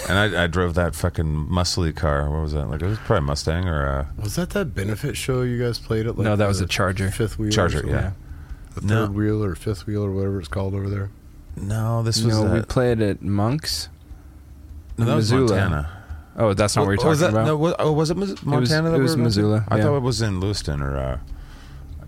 And 0.09 0.17
I, 0.35 0.43
I 0.43 0.47
drove 0.47 0.73
that 0.75 0.95
fucking 0.95 1.47
muscly 1.49 1.95
car. 1.95 2.29
What 2.29 2.41
was 2.41 2.53
that? 2.53 2.69
Like 2.69 2.81
it 2.81 2.85
was 2.87 2.97
probably 2.99 3.25
Mustang 3.27 3.67
or 3.67 3.85
a 3.85 4.09
Was 4.21 4.35
that 4.35 4.51
that 4.51 4.73
benefit 4.75 5.15
show 5.17 5.41
you 5.41 5.61
guys 5.61 5.79
played 5.79 6.07
at? 6.07 6.17
Like 6.17 6.25
no, 6.25 6.35
that 6.35 6.47
was 6.47 6.59
the 6.59 6.65
a 6.65 6.67
Charger. 6.67 7.11
fifth 7.11 7.37
wheel. 7.39 7.49
or 7.49 7.51
Charger. 7.51 7.77
something? 7.79 7.95
Yeah. 7.95 8.11
The 8.75 8.81
No. 8.81 9.05
third 9.07 9.15
wheel 9.15 9.43
or 9.43 9.55
fifth 9.55 9.85
wheel 9.87 10.03
or 10.03 10.11
whatever 10.11 10.39
it's 10.39 10.47
called 10.47 10.73
over 10.75 10.89
there. 10.89 11.09
No, 11.57 12.03
this 12.03 12.21
was 12.23 12.35
No, 12.39 12.51
we 12.53 12.59
a, 12.59 12.63
played 12.63 13.01
at 13.01 13.21
Monks. 13.21 13.89
no, 14.97 15.05
that 15.05 15.15
was 15.15 15.31
Missoula. 15.31 15.59
Montana. 15.59 15.95
Oh, 16.37 16.53
that's 16.53 16.75
not 16.75 16.83
what, 16.83 16.97
What- 16.97 17.01
you're 17.03 17.09
was 17.09 17.19
talking 17.19 17.33
that, 17.35 17.39
about. 17.41 17.47
No, 17.47 17.57
was, 17.57 17.73
oh, 17.79 17.91
was 17.91 18.09
it 18.11 18.17
Mis- 18.17 18.43
Montana? 18.45 18.89
it 18.89 18.91
that 18.93 18.99
was 18.99 19.15
we 19.15 19.21
were- 19.21 19.25
Missoula, 19.25 19.65
I 19.67 19.77
yeah. 19.77 19.83
thought 19.83 19.97
it 19.97 20.01
was 20.03 20.21
in 20.21 20.39
Lewiston 20.39 20.81
or 20.81 20.97
uh, 20.97 21.17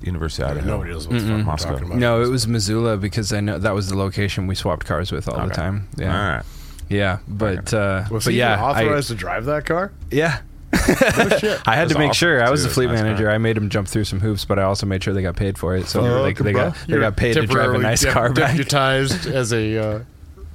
University 0.04 0.44
of 0.44 0.52
Idaho. 0.52 0.68
Nobody 0.68 0.92
knows 0.92 1.08
what 1.08 1.20
the 1.20 1.24
Mm-mm. 1.26 1.28
fuck 1.30 1.40
I'm 1.40 1.46
Moscow. 1.46 1.70
talking 1.72 1.86
about. 1.88 1.98
no, 1.98 2.22
it 2.22 2.30
was 2.30 2.48
Missoula 2.48 2.98
because 2.98 3.34
I 3.34 3.40
know 3.42 3.58
that 3.60 3.74
was 3.76 3.90
the 3.90 3.98
location 3.98 4.48
we 4.48 4.56
swapped 4.56 4.86
cars 4.86 5.12
with 5.12 5.28
all 5.28 5.36
the 5.36 5.42
Okay. 5.44 5.56
time. 5.56 5.88
Yeah, 5.98 6.36
right. 6.38 6.46
Yeah, 6.92 7.20
but 7.28 7.74
uh, 7.74 8.04
Was 8.12 8.26
but 8.26 8.34
he 8.34 8.40
yeah, 8.40 8.54
even 8.54 8.64
I, 8.66 8.70
authorized 8.70 9.08
to 9.10 9.16
drive 9.16 9.46
that 9.46 9.66
car? 9.66 9.92
yeah. 10.12 10.42
No 11.18 11.30
shit. 11.38 11.62
I 11.68 11.76
had 11.76 11.90
to 11.90 11.98
make 12.00 12.12
awesome, 12.12 12.14
sure 12.14 12.44
I 12.44 12.50
was 12.50 12.62
too. 12.62 12.68
the 12.70 12.74
fleet 12.74 12.88
nice 12.88 13.02
manager. 13.02 13.26
car. 13.26 13.34
I 13.34 13.38
made 13.40 13.58
them 13.58 13.70
jump 13.70 13.88
through 13.90 14.06
some 14.06 14.20
hoops, 14.22 14.46
but 14.46 14.58
I 14.58 14.64
also 14.64 14.86
made 14.86 15.04
sure 15.04 15.14
they 15.14 15.22
got 15.22 15.36
paid 15.36 15.58
for 15.58 15.76
it. 15.76 15.88
So 15.88 16.02
Fuck, 16.02 16.38
they, 16.38 16.44
they 16.46 16.54
got 16.54 16.76
they 16.88 16.94
You're 16.94 17.02
got 17.02 17.18
paid 17.18 17.34
to 17.34 17.46
drive 17.46 17.74
a 17.74 17.78
nice 17.80 18.02
dep- 18.04 18.14
car 18.14 18.32
back. 18.32 18.52
Deputized 18.56 19.26
as 19.34 19.52
a 19.52 19.78
uh, 19.78 20.00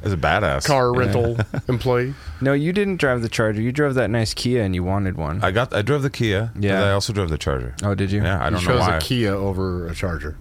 As 0.03 0.15
a 0.15 0.17
badass. 0.17 0.65
car 0.67 0.93
rental 0.95 1.37
employee. 1.69 2.15
No, 2.41 2.55
you 2.55 2.73
didn't 2.73 2.97
drive 2.97 3.21
the 3.21 3.29
Charger. 3.29 3.61
You 3.61 3.73
drove 3.73 3.95
that 3.95 4.09
nice 4.09 4.33
Kia, 4.33 4.63
and 4.63 4.75
you 4.75 4.83
wanted 4.83 5.17
one. 5.19 5.45
I 5.45 5.51
got. 5.51 5.75
I 5.75 5.83
drove 5.83 6.03
the 6.03 6.11
Kia. 6.11 6.51
Yeah. 6.59 6.81
But 6.81 6.89
I 6.89 6.93
also 6.93 7.13
drove 7.13 7.29
the 7.29 7.39
Charger. 7.39 7.75
oh, 7.83 7.95
did 7.95 8.11
you? 8.11 8.23
Yeah, 8.23 8.39
I 8.39 8.45
don't 8.49 8.55
know 8.55 8.59
chose 8.61 8.81
why. 8.81 8.97
a 8.97 9.01
Kia 9.03 9.33
over 9.35 9.87
a 9.87 9.95
Charger. 9.95 10.39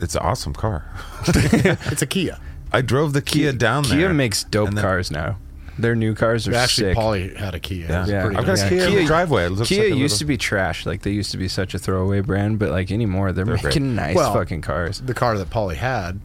It's 0.00 0.14
an 0.14 0.22
awesome 0.22 0.54
car. 0.54 0.90
It's 1.26 2.00
a 2.02 2.06
Kia. 2.06 2.38
I 2.72 2.80
drove 2.82 3.12
the 3.12 3.22
Kia, 3.22 3.52
down 3.52 3.84
there. 3.84 3.96
Kia 3.98 4.12
makes 4.14 4.44
dope 4.44 4.68
and 4.68 4.76
then- 4.76 4.82
cars 4.84 5.10
now. 5.10 5.38
Their 5.78 5.94
new 5.94 6.14
cars 6.14 6.48
are 6.48 6.54
Actually, 6.54 6.88
sick. 6.92 6.96
Polly 6.96 7.34
had 7.34 7.54
a 7.54 7.60
Kia. 7.60 7.86
Yeah. 7.86 8.06
Yeah. 8.06 8.26
I've 8.28 8.46
got 8.46 8.56
Yeah. 8.58 8.64
a 8.64 8.68
Kia, 8.70 8.84
in 8.86 8.90
Kia- 8.92 9.06
driveway. 9.06 9.44
It 9.44 9.50
looks 9.50 9.68
Kia 9.68 9.82
like 9.84 9.92
a 9.92 9.96
used 9.96 10.14
little- 10.14 10.18
to 10.20 10.24
be 10.24 10.36
trash. 10.38 10.86
Like 10.86 11.02
they 11.02 11.10
used 11.10 11.30
to 11.32 11.36
be 11.36 11.48
such 11.48 11.74
a 11.74 11.78
throwaway 11.78 12.20
brand, 12.20 12.58
but 12.58 12.70
like 12.70 12.90
anymore, 12.90 13.32
they're, 13.32 13.44
They're 13.44 13.58
making 13.62 13.94
nice 13.94 14.16
Well, 14.16 14.32
fucking 14.32 14.62
cars. 14.62 15.02
The 15.04 15.12
car 15.12 15.36
that 15.36 15.50
Polly 15.50 15.76
had, 15.76 16.20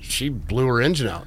she 0.00 0.30
blew 0.30 0.66
her 0.68 0.80
engine 0.80 1.08
out. 1.08 1.26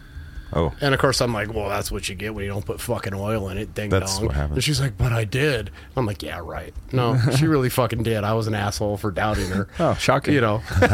Oh, 0.54 0.74
And 0.80 0.94
of 0.94 1.00
course, 1.00 1.22
I'm 1.22 1.34
like, 1.34 1.54
well, 1.54 1.68
that's 1.70 1.92
what 1.92 2.08
you 2.08 2.16
get 2.16 2.34
when 2.34 2.46
you 2.46 2.52
don't 2.52 2.66
put 2.66 2.80
fucking 2.80 3.14
oil 3.14 3.50
in 3.50 3.58
it. 3.58 3.74
Ding 3.74 3.90
That's 3.90 4.18
dong. 4.18 4.28
what 4.28 4.36
happens. 4.36 4.58
And 4.58 4.64
she's 4.64 4.80
like, 4.80 4.98
but 4.98 5.12
I 5.12 5.26
did. 5.26 5.72
I'm 5.98 6.06
like, 6.06 6.24
yeah, 6.24 6.40
right. 6.42 6.74
No, 6.92 7.20
she 7.38 7.48
really 7.48 7.70
fucking 7.70 8.04
did. 8.04 8.24
I 8.24 8.34
was 8.34 8.48
an 8.48 8.54
asshole 8.56 8.98
for 8.98 9.12
doubting 9.12 9.48
her. 9.50 9.68
Oh, 9.80 9.96
shocking! 9.96 10.34
You 10.34 10.42
know, 10.42 10.62
my 10.82 10.88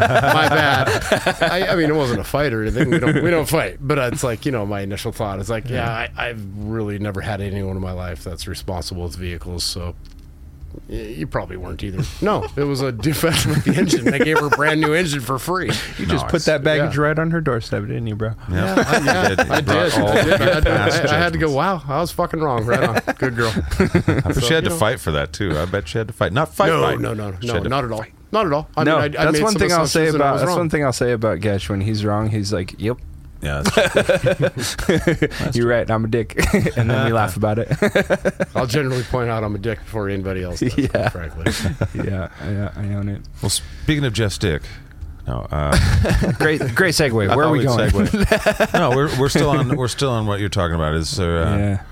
bad. 0.49 1.43
I, 1.43 1.67
I 1.67 1.75
mean, 1.75 1.89
it 1.89 1.95
wasn't 1.95 2.19
a 2.21 2.23
fight 2.23 2.53
or 2.53 2.61
anything. 2.63 2.89
We 2.89 2.99
don't, 2.99 3.21
we 3.23 3.29
don't 3.29 3.47
fight. 3.47 3.77
But 3.81 3.97
it's 4.13 4.23
like, 4.23 4.45
you 4.45 4.51
know, 4.51 4.65
my 4.65 4.81
initial 4.81 5.11
thought 5.11 5.39
is 5.39 5.49
like, 5.49 5.69
yeah, 5.69 5.89
I, 5.89 6.09
I've 6.29 6.43
really 6.57 6.97
never 6.97 7.21
had 7.21 7.41
anyone 7.41 7.75
in 7.75 7.81
my 7.81 7.91
life 7.91 8.23
that's 8.23 8.47
responsible 8.47 9.03
with 9.03 9.15
vehicles. 9.15 9.63
So 9.63 9.95
you 10.89 11.28
probably 11.28 11.57
weren't 11.57 11.84
either. 11.84 12.03
No, 12.22 12.45
it 12.55 12.63
was 12.63 12.82
a 12.82 12.91
defect 12.91 13.45
with 13.45 13.63
the 13.65 13.76
engine. 13.76 14.05
They 14.05 14.19
gave 14.19 14.39
her 14.39 14.47
a 14.47 14.49
brand 14.49 14.82
new 14.82 14.93
engine 14.93 15.22
for 15.22 15.38
free. 15.39 15.67
you 15.67 16.05
just 16.05 16.24
Nice. 16.24 16.32
put 16.32 16.45
that 16.45 16.63
baggage 16.63 16.95
Yeah. 16.97 17.03
right 17.03 17.17
on 17.19 17.32
her 17.32 17.41
doorstep, 17.41 17.82
didn't 17.84 18.07
you, 18.07 18.15
bro? 18.15 18.34
yeah. 18.49 18.76
I, 18.88 18.97
yeah, 19.05 19.30
did. 19.30 19.39
I 19.39 19.55
You 19.57 19.61
did. 19.61 19.69
I, 19.69 20.24
did. 20.24 20.41
I, 20.41 20.53
had 20.53 20.63
to, 20.63 20.72
I, 21.11 21.15
I 21.15 21.17
had 21.19 21.34
to 21.34 21.39
go. 21.39 21.51
Wow, 21.51 21.82
I 21.88 21.99
was 22.01 22.11
fucking 22.11 22.39
wrong. 22.39 22.65
Right 22.65 22.84
on. 22.84 22.95
Good 23.15 23.36
girl. 23.36 23.51
I 23.80 24.22
bet 24.34 24.43
she 24.43 24.53
had 24.53 24.63
to 24.65 24.69
know. 24.69 24.78
fight 24.78 24.99
for 24.99 25.11
that 25.11 25.34
too. 25.34 25.57
I 25.57 25.65
bet 25.65 25.88
she 25.88 25.97
had 25.97 26.07
to 26.07 26.13
fight. 26.13 26.34
Not 26.34 26.53
fight. 26.53 26.67
No, 26.67 26.82
fight. 26.82 26.99
no, 26.99 27.13
no, 27.13 27.36
She 27.41 27.47
no, 27.47 27.59
not 27.63 27.84
at 27.86 27.91
all. 27.91 28.05
Not 28.32 28.45
at 28.45 28.53
all. 28.53 28.69
I 28.78 28.84
no, 28.86 28.93
mean, 29.01 29.01
I, 29.01 29.05
I 29.22 29.26
that's 29.26 29.34
made 29.34 29.43
one 29.43 29.51
some 29.53 29.59
thing 29.59 29.72
I'll 29.74 29.88
say 29.88 30.07
assumptions 30.07 30.13
and 30.15 30.24
I 30.24 30.28
about 30.30 30.38
that's 30.38 30.47
wrong. 30.47 30.57
one 30.59 30.69
thing 30.69 30.86
I'll 30.86 30.93
say 30.93 31.11
about 31.11 31.39
Gesh. 31.41 31.67
When 31.69 31.82
he's 31.82 32.05
wrong, 32.05 32.30
he's 32.30 32.53
like, 32.53 32.76
"Yep, 32.80 32.97
Yeah. 33.41 33.61
That's 33.63 35.55
you're 35.55 35.67
right. 35.67 35.89
I'm 35.89 36.05
a 36.05 36.07
dick," 36.07 36.35
and 36.77 36.89
then 36.89 37.05
we 37.05 37.11
laugh 37.11 37.37
about 37.37 37.57
it. 37.59 37.69
I'll 38.55 38.67
generally 38.67 39.03
point 39.03 39.29
out 39.29 39.43
I'm 39.43 39.55
a 39.55 39.59
dick 39.59 39.79
before 39.79 40.09
anybody 40.09 40.43
else 40.43 40.59
does. 40.59 40.77
Yeah. 40.77 41.09
frankly. 41.09 41.51
yeah, 42.03 42.29
I, 42.39 42.81
I 42.81 42.93
own 42.93 43.09
it. 43.09 43.21
well, 43.41 43.49
speaking 43.49 44.05
of 44.05 44.13
Jeff 44.13 44.37
dick. 44.39 44.61
No, 45.27 45.47
uh, 45.51 45.71
Great, 46.39 46.59
great 46.73 46.95
segue. 46.95 47.13
Where 47.13 47.45
are 47.45 47.51
we 47.51 47.63
going? 47.63 47.89
segue. 47.89 48.73
no, 48.73 48.89
we're 48.89 49.19
we're 49.19 49.29
still 49.29 49.51
on 49.51 49.75
we're 49.77 49.87
still 49.87 50.09
on 50.09 50.25
what 50.25 50.39
you're 50.39 50.49
talking 50.49 50.75
about. 50.75 50.95
Is 50.95 51.15
there, 51.15 51.43
uh, 51.43 51.57
yeah. 51.57 51.83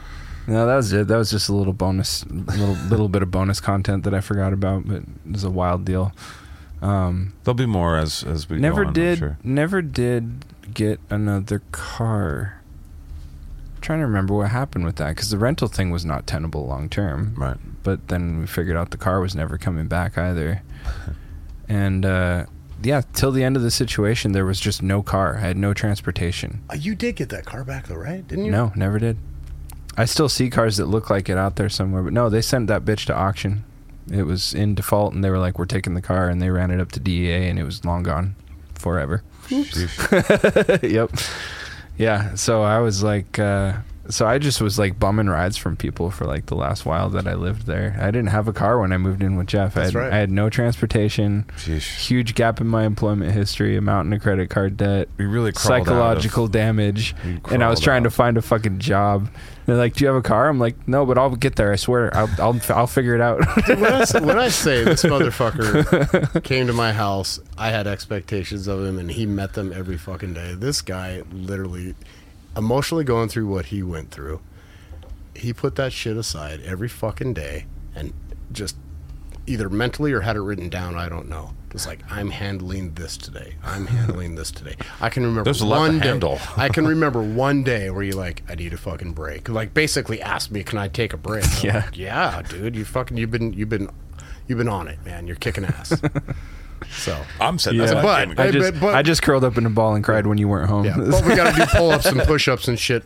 No, 0.47 0.65
that 0.65 0.75
was 0.75 0.91
it. 0.93 1.07
That 1.07 1.17
was 1.17 1.29
just 1.29 1.47
a 1.47 1.53
little 1.53 1.73
bonus, 1.73 2.25
little 2.25 2.73
little 2.89 3.07
bit 3.07 3.21
of 3.21 3.29
bonus 3.29 3.59
content 3.59 4.03
that 4.03 4.15
I 4.15 4.21
forgot 4.21 4.51
about, 4.51 4.87
but 4.87 5.03
it 5.03 5.31
was 5.31 5.43
a 5.43 5.49
wild 5.51 5.85
deal. 5.85 6.11
Um, 6.81 7.33
there'll 7.43 7.55
be 7.55 7.67
more 7.67 7.97
as 7.97 8.23
as 8.23 8.49
we 8.49 8.55
go 8.57 8.61
never 8.61 8.81
on, 8.81 8.87
I'm 8.87 8.93
did, 8.93 9.19
sure. 9.19 9.37
never 9.43 9.81
did 9.83 10.45
get 10.73 10.99
another 11.09 11.61
car. 11.71 12.61
trying 13.81 13.99
to 13.99 14.05
remember 14.05 14.33
what 14.33 14.49
happened 14.49 14.85
with 14.85 14.97
that 14.97 15.15
because 15.15 15.29
the 15.29 15.37
rental 15.37 15.67
thing 15.67 15.89
was 15.89 16.05
not 16.05 16.27
tenable 16.27 16.65
long 16.67 16.89
term. 16.89 17.33
Right. 17.37 17.57
But 17.83 18.07
then 18.09 18.39
we 18.39 18.47
figured 18.47 18.75
out 18.77 18.91
the 18.91 18.97
car 18.97 19.21
was 19.21 19.35
never 19.35 19.57
coming 19.57 19.87
back 19.87 20.17
either. 20.17 20.61
and 21.69 22.05
uh, 22.05 22.45
yeah, 22.81 23.01
till 23.13 23.31
the 23.31 23.43
end 23.43 23.55
of 23.55 23.61
the 23.61 23.71
situation, 23.71 24.31
there 24.31 24.45
was 24.45 24.59
just 24.59 24.81
no 24.81 25.01
car. 25.01 25.37
I 25.37 25.41
had 25.41 25.57
no 25.57 25.73
transportation. 25.73 26.61
Uh, 26.69 26.75
you 26.75 26.95
did 26.95 27.15
get 27.15 27.29
that 27.29 27.45
car 27.45 27.63
back 27.63 27.87
though, 27.87 27.95
right? 27.95 28.25
Didn't 28.27 28.45
you? 28.45 28.51
No, 28.51 28.71
never 28.75 28.99
did. 28.99 29.17
I 29.97 30.05
still 30.05 30.29
see 30.29 30.49
cars 30.49 30.77
that 30.77 30.85
look 30.85 31.09
like 31.09 31.27
it 31.27 31.37
out 31.37 31.57
there 31.57 31.67
somewhere, 31.67 32.03
but 32.03 32.13
no, 32.13 32.29
they 32.29 32.41
sent 32.41 32.67
that 32.67 32.85
bitch 32.85 33.05
to 33.07 33.15
auction. 33.15 33.65
It 34.09 34.23
was 34.23 34.53
in 34.53 34.73
default, 34.75 35.13
and 35.13 35.23
they 35.23 35.29
were 35.29 35.39
like, 35.39 35.59
"We're 35.59 35.65
taking 35.65 35.93
the 35.93 36.01
car," 36.01 36.29
and 36.29 36.41
they 36.41 36.49
ran 36.49 36.71
it 36.71 36.79
up 36.79 36.91
to 36.93 36.99
DEA, 36.99 37.49
and 37.49 37.59
it 37.59 37.63
was 37.63 37.83
long 37.83 38.03
gone, 38.03 38.35
forever. 38.73 39.23
Yep. 40.83 41.11
Yeah. 41.97 42.35
So 42.35 42.61
I 42.61 42.79
was 42.79 43.03
like, 43.03 43.39
uh, 43.39 43.73
so 44.09 44.25
I 44.27 44.37
just 44.39 44.59
was 44.61 44.77
like 44.79 44.99
bumming 44.99 45.27
rides 45.27 45.55
from 45.57 45.75
people 45.77 46.09
for 46.11 46.25
like 46.25 46.47
the 46.47 46.55
last 46.55 46.85
while 46.85 47.09
that 47.11 47.27
I 47.27 47.35
lived 47.35 47.65
there. 47.67 47.95
I 48.01 48.05
didn't 48.07 48.27
have 48.27 48.47
a 48.47 48.53
car 48.53 48.79
when 48.79 48.91
I 48.91 48.97
moved 48.97 49.21
in 49.23 49.35
with 49.35 49.47
Jeff. 49.47 49.77
I 49.77 49.85
had, 49.85 49.93
right. 49.95 50.11
I 50.13 50.17
had 50.17 50.31
no 50.31 50.49
transportation. 50.49 51.45
Sheesh. 51.57 52.07
Huge 52.07 52.35
gap 52.35 52.59
in 52.59 52.67
my 52.67 52.85
employment 52.85 53.31
history. 53.31 53.77
A 53.77 53.81
mountain 53.81 54.13
of 54.13 54.21
credit 54.21 54.49
card 54.49 54.77
debt. 54.77 55.09
We 55.17 55.25
really 55.25 55.51
crawled 55.51 55.85
Psychological 55.85 56.47
damage. 56.47 57.15
You 57.23 57.39
And 57.51 57.63
I 57.63 57.69
was 57.69 57.79
crawled 57.79 57.83
trying 57.83 58.03
to 58.03 58.11
find 58.11 58.37
a 58.37 58.41
fucking 58.41 58.79
job. 58.79 59.29
They're 59.65 59.77
like, 59.77 59.93
"Do 59.93 60.03
you 60.03 60.07
have 60.07 60.15
a 60.17 60.23
car?" 60.23 60.49
I'm 60.49 60.57
like, 60.59 60.87
"No, 60.87 61.05
but 61.05 61.19
I'll 61.19 61.35
get 61.35 61.55
there. 61.55 61.71
I 61.71 61.75
swear. 61.75 62.09
I'll 62.17 62.29
I'll, 62.39 62.59
I'll 62.69 62.87
figure 62.87 63.13
it 63.13 63.21
out." 63.21 63.39
when, 63.67 63.85
I, 63.85 63.99
s- 64.01 64.13
when 64.19 64.39
I 64.39 64.49
say 64.49 64.83
this 64.85 65.03
motherfucker 65.03 66.43
came 66.43 66.65
to 66.65 66.73
my 66.73 66.91
house, 66.91 67.39
I 67.57 67.69
had 67.69 67.85
expectations 67.85 68.67
of 68.67 68.83
him, 68.83 68.97
and 68.97 69.11
he 69.11 69.27
met 69.27 69.53
them 69.53 69.71
every 69.71 69.97
fucking 69.97 70.33
day. 70.33 70.55
This 70.55 70.81
guy, 70.81 71.21
literally, 71.31 71.93
emotionally 72.59 73.03
going 73.03 73.29
through 73.29 73.47
what 73.47 73.67
he 73.67 73.81
went 73.81 74.11
through, 74.11 74.41
he 75.35 75.53
put 75.53 75.75
that 75.77 75.91
shit 75.93 76.17
aside 76.17 76.61
every 76.61 76.87
fucking 76.89 77.33
day, 77.33 77.65
and 77.95 78.13
just 78.51 78.75
either 79.47 79.69
mentally 79.69 80.11
or 80.11 80.21
had 80.21 80.35
it 80.35 80.41
written 80.41 80.69
down. 80.69 80.95
I 80.95 81.09
don't 81.09 81.27
know. 81.27 81.53
Just 81.71 81.87
like 81.87 81.99
I'm 82.11 82.29
handling 82.31 82.93
this 82.95 83.15
today. 83.17 83.55
I'm 83.63 83.85
handling 83.97 84.35
this 84.35 84.51
today. 84.51 84.75
I 85.01 85.09
can 85.09 85.23
remember 85.23 85.43
There's 85.45 85.61
a 85.61 85.65
lot 85.67 85.75
to 85.77 85.81
one 85.91 85.99
day. 85.99 86.07
handle. 86.07 86.39
I 86.57 86.69
can 86.69 86.85
remember 86.95 87.21
one 87.21 87.63
day 87.63 87.89
where 87.89 88.03
you 88.03 88.13
like, 88.13 88.43
I 88.49 88.55
need 88.55 88.73
a 88.73 88.77
fucking 88.77 89.13
break. 89.13 89.49
Like 89.49 89.73
basically 89.73 90.21
asked 90.21 90.51
me, 90.51 90.63
can 90.63 90.77
I 90.79 90.87
take 90.87 91.13
a 91.13 91.17
break? 91.17 91.45
I'm 91.45 91.65
Yeah. 91.65 91.75
like, 91.85 91.97
yeah, 91.97 92.41
dude. 92.41 92.75
You 92.75 92.85
fucking 92.85 93.17
you've 93.17 93.31
been 93.31 93.53
you've 93.53 93.69
been 93.69 93.89
you've 94.47 94.57
been 94.57 94.67
on 94.69 94.87
it, 94.87 94.97
man. 95.05 95.25
You're 95.27 95.35
kicking 95.35 95.63
ass. 95.65 95.93
So 96.91 97.19
I'm 97.39 97.57
setting 97.59 97.79
Yeah. 97.81 98.01
But- 98.01 98.25
game 98.27 98.35
I 98.37 98.51
just, 98.51 98.73
but- 98.73 98.79
but- 98.81 98.95
I 98.95 99.01
just 99.01 99.21
curled 99.21 99.43
up 99.43 99.57
in 99.57 99.65
a 99.65 99.69
ball 99.69 99.95
and 99.95 100.03
cried 100.03 100.27
when 100.27 100.37
you 100.37 100.47
weren't 100.47 100.69
home. 100.69 100.85
yeah, 100.85 100.95
but 100.97 101.25
we 101.25 101.35
got 101.35 101.53
to 101.55 101.59
do 101.59 101.65
pull 101.67 101.91
ups 101.91 102.05
and 102.05 102.19
push 102.21 102.47
ups 102.47 102.67
and 102.67 102.79
shit. 102.79 103.03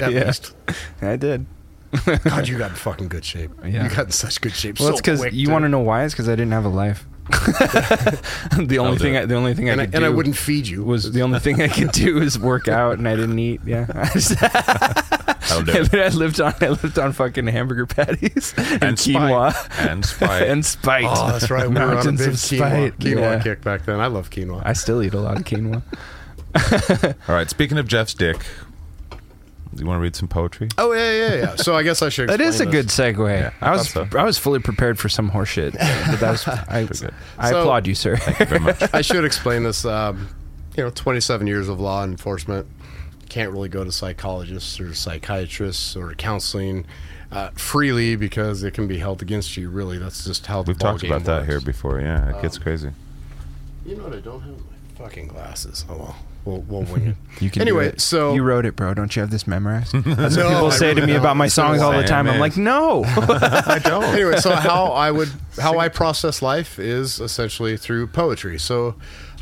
At 0.00 0.12
Yeah. 0.12 0.26
least, 0.26 0.54
I 1.02 1.16
did. 1.16 1.46
God, 2.24 2.46
you 2.48 2.58
got 2.58 2.70
in 2.70 2.76
fucking 2.76 3.08
good 3.08 3.24
shape. 3.24 3.50
Yeah. 3.64 3.84
You 3.84 3.90
got 3.96 4.06
in 4.06 4.10
such 4.12 4.40
good 4.40 4.52
shape. 4.52 4.78
Well, 4.78 4.88
so 4.88 4.92
it's 4.92 5.00
because 5.00 5.32
you 5.34 5.50
want 5.50 5.64
to 5.64 5.68
know 5.68 5.80
why? 5.80 6.04
It's 6.04 6.12
because 6.14 6.28
I 6.28 6.32
didn't 6.32 6.52
have 6.52 6.64
a 6.66 6.68
life. 6.68 7.06
the 8.58 8.78
only 8.80 8.98
thing. 8.98 9.16
I, 9.16 9.24
the 9.26 9.34
only 9.34 9.54
thing 9.54 9.68
I 9.68 9.72
and 9.72 9.80
I, 9.82 9.86
could 9.86 9.94
and 9.96 10.04
I 10.04 10.08
do 10.08 10.16
wouldn't 10.16 10.36
feed 10.36 10.66
you. 10.66 10.82
was 10.84 11.12
the 11.12 11.22
only 11.22 11.38
thing 11.40 11.60
I 11.60 11.68
could 11.68 11.92
do 11.92 12.18
is 12.20 12.38
work 12.38 12.68
out, 12.68 12.98
and 12.98 13.06
I 13.08 13.16
didn't 13.16 13.38
eat. 13.38 13.60
Yeah, 13.64 13.86
I 13.94 14.08
just- 14.12 14.34
How 14.38 15.62
dare 15.62 15.78
and 15.78 15.86
then 15.86 16.12
I 16.12 16.14
lived 16.14 16.40
on 16.40 16.54
I 16.60 16.68
lived 16.68 16.98
on 16.98 17.12
fucking 17.12 17.46
hamburger 17.46 17.86
patties 17.86 18.54
and, 18.56 18.82
And 18.84 18.96
quinoa 18.96 19.52
spite. 19.52 19.88
And 19.88 20.04
spite. 20.04 20.42
and 20.48 20.64
spite. 20.66 21.04
Oh, 21.06 21.30
that's 21.32 21.50
right. 21.50 21.68
We 21.68 21.74
were 21.74 21.82
on 21.82 21.90
a 21.90 21.94
Mountains 21.94 22.20
big 22.20 22.28
of 22.28 22.34
quinoa, 22.34 22.58
spite. 22.58 22.98
quinoa 22.98 23.20
Yeah. 23.20 23.42
kick 23.42 23.62
back 23.62 23.84
then. 23.86 24.00
I 24.00 24.06
love 24.08 24.30
quinoa. 24.30 24.62
I 24.64 24.72
still 24.74 25.02
eat 25.02 25.14
a 25.14 25.20
lot 25.20 25.38
of 25.38 25.44
quinoa. 25.44 25.82
All 27.28 27.34
right. 27.34 27.48
Speaking 27.48 27.78
of 27.78 27.86
Jeff's 27.86 28.14
dick, 28.14 28.36
do 29.78 29.84
you 29.84 29.88
want 29.88 29.98
to 29.98 30.02
read 30.02 30.16
some 30.16 30.28
poetry? 30.28 30.68
oh 30.78 30.92
yeah, 30.92 31.12
yeah, 31.12 31.34
yeah. 31.36 31.56
So 31.56 31.74
I 31.74 31.82
guess 31.82 32.02
I 32.02 32.08
should. 32.08 32.28
That 32.30 32.40
is 32.40 32.60
a 32.60 32.64
explain 32.64 32.70
good 32.70 32.86
segue. 33.16 33.40
Yeah, 33.40 33.52
I 33.60 33.68
I 33.68 33.72
was 33.72 33.90
so. 33.90 34.06
I 34.16 34.24
was 34.24 34.36
fully 34.38 34.60
prepared 34.60 34.98
for 34.98 35.08
some 35.08 35.30
horseshit. 35.30 35.72
But 36.10 36.20
that 36.20 36.30
was 36.32 36.46
I, 36.48 36.84
good. 36.84 37.14
I 37.38 37.50
So- 37.50 37.60
applaud 37.60 37.86
you, 37.86 37.94
sir. 37.94 38.16
Very 38.16 38.60
much. 38.60 38.82
I 38.94 39.00
should 39.00 39.24
explain 39.24 39.62
this. 39.62 39.84
Um, 39.84 40.28
you 40.76 40.84
know, 40.84 40.90
27 40.90 41.46
years 41.46 41.68
of 41.68 41.80
law 41.80 42.04
enforcement. 42.04 42.66
Can't 43.28 43.50
really 43.52 43.68
go 43.68 43.84
to 43.84 43.92
psychologists 43.92 44.80
or 44.80 44.94
psychiatrists 44.94 45.94
or 45.96 46.14
counseling 46.14 46.86
uh, 47.30 47.50
freely 47.50 48.16
because 48.16 48.62
it 48.62 48.72
can 48.74 48.88
be 48.88 48.98
held 48.98 49.20
against 49.20 49.56
you. 49.56 49.68
Really, 49.68 49.98
that's 49.98 50.24
just 50.24 50.46
how 50.46 50.62
We've 50.62 50.78
ball 50.78 50.92
talked 50.92 51.02
game 51.02 51.12
about 51.12 51.24
that 51.26 51.46
here 51.46 51.60
before. 51.60 52.00
Yeah, 52.00 52.30
it 52.36 52.40
gets 52.40 52.56
Um, 52.56 52.62
crazy. 52.62 52.90
You 53.84 53.96
know 53.96 54.04
what? 54.04 54.14
I 54.14 54.20
don't 54.20 54.40
have 54.40 54.56
my 54.56 55.04
fucking 55.04 55.28
glasses. 55.28 55.84
Oh 55.90 55.96
well, 55.96 56.16
we'll, 56.48 56.60
we'll 56.82 56.82
wing 56.92 57.06
it. 57.08 57.16
You 57.40 57.50
can 57.50 57.60
do 57.60 57.62
anyway, 57.62 57.86
it. 57.88 58.00
so 58.00 58.34
you 58.34 58.42
wrote 58.42 58.66
it, 58.66 58.74
bro. 58.74 58.94
Don't 58.94 59.14
you 59.14 59.20
have 59.20 59.30
this 59.30 59.46
memorized? 59.46 59.92
That's 60.04 60.36
what 60.36 60.42
No, 60.44 60.48
people 60.50 60.66
I 60.66 60.70
say 60.70 60.88
to 60.88 60.94
really 60.94 61.06
me 61.06 61.12
don't. 61.12 61.20
about 61.20 61.36
my 61.36 61.46
It's 61.46 61.54
been 61.56 61.64
a 61.64 61.68
songs 61.68 61.82
all 61.82 61.92
the 61.92 61.98
while. 61.98 62.06
time. 62.06 62.26
I'm 62.28 62.40
like, 62.40 62.56
no. 62.56 63.04
I 63.06 63.78
don't. 63.82 64.02
anyway, 64.04 64.38
so 64.38 64.54
how 64.54 64.86
I 64.86 65.10
would 65.12 65.28
how 65.60 65.78
I 65.78 65.88
process 65.88 66.42
life 66.42 66.78
is 66.78 67.20
essentially 67.20 67.76
through 67.76 68.08
poetry. 68.08 68.58
So 68.58 68.96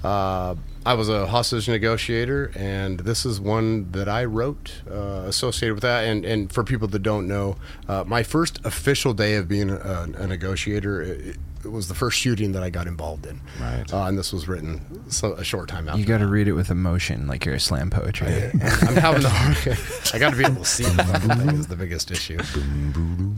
uh, 0.05 0.55
I 0.85 0.95
was 0.95 1.09
a 1.09 1.27
hostage 1.27 1.69
negotiator, 1.69 2.53
and 2.55 3.01
this 3.01 3.25
is 3.27 3.41
one 3.41 3.91
that 3.93 4.09
I 4.09 4.25
wrote 4.25 4.83
uh, 4.91 5.25
associated 5.27 5.75
with 5.75 5.83
that. 5.83 6.05
And 6.05 6.25
and 6.25 6.53
for 6.53 6.63
people 6.65 6.89
that 6.89 7.01
don't 7.03 7.27
know, 7.27 7.57
uh, 7.89 8.05
my 8.07 8.23
first 8.23 8.61
official 8.65 9.15
day 9.15 9.37
of 9.37 9.49
being 9.49 9.71
a, 9.71 10.07
a 10.19 10.27
negotiator. 10.27 11.01
It, 11.03 11.37
it 11.65 11.71
was 11.71 11.89
the 11.89 11.95
first 11.95 12.19
shooting 12.19 12.53
that 12.53 12.63
I 12.63 12.71
got 12.71 12.87
involved 12.87 13.27
in, 13.27 13.41
Right. 13.61 13.93
Uh, 13.93 14.05
and 14.05 14.19
this 14.19 14.33
was 14.33 14.47
written 14.49 15.11
so, 15.11 15.33
a 15.33 15.45
short 15.45 15.69
time 15.69 15.89
after. 15.89 16.01
you 16.01 16.07
got 16.07 16.19
to 16.19 16.27
read 16.27 16.49
it 16.49 16.53
with 16.53 16.71
emotion, 16.71 17.27
like 17.27 17.45
you're 17.45 17.57
a 17.57 17.61
slam 17.61 17.91
poetry. 17.91 18.29
I'm 18.55 18.97
having 18.97 19.23
the 19.23 19.31
hard. 19.31 19.79
I 20.15 20.19
got 20.19 20.31
to 20.31 20.37
be 20.37 20.45
able 20.45 20.63
to 20.63 20.65
see 20.65 20.85
the 20.85 21.05
fucking 21.05 21.47
thing 21.47 21.57
is 21.57 21.67
the 21.67 21.77
biggest 21.77 22.11
issue. 22.11 22.39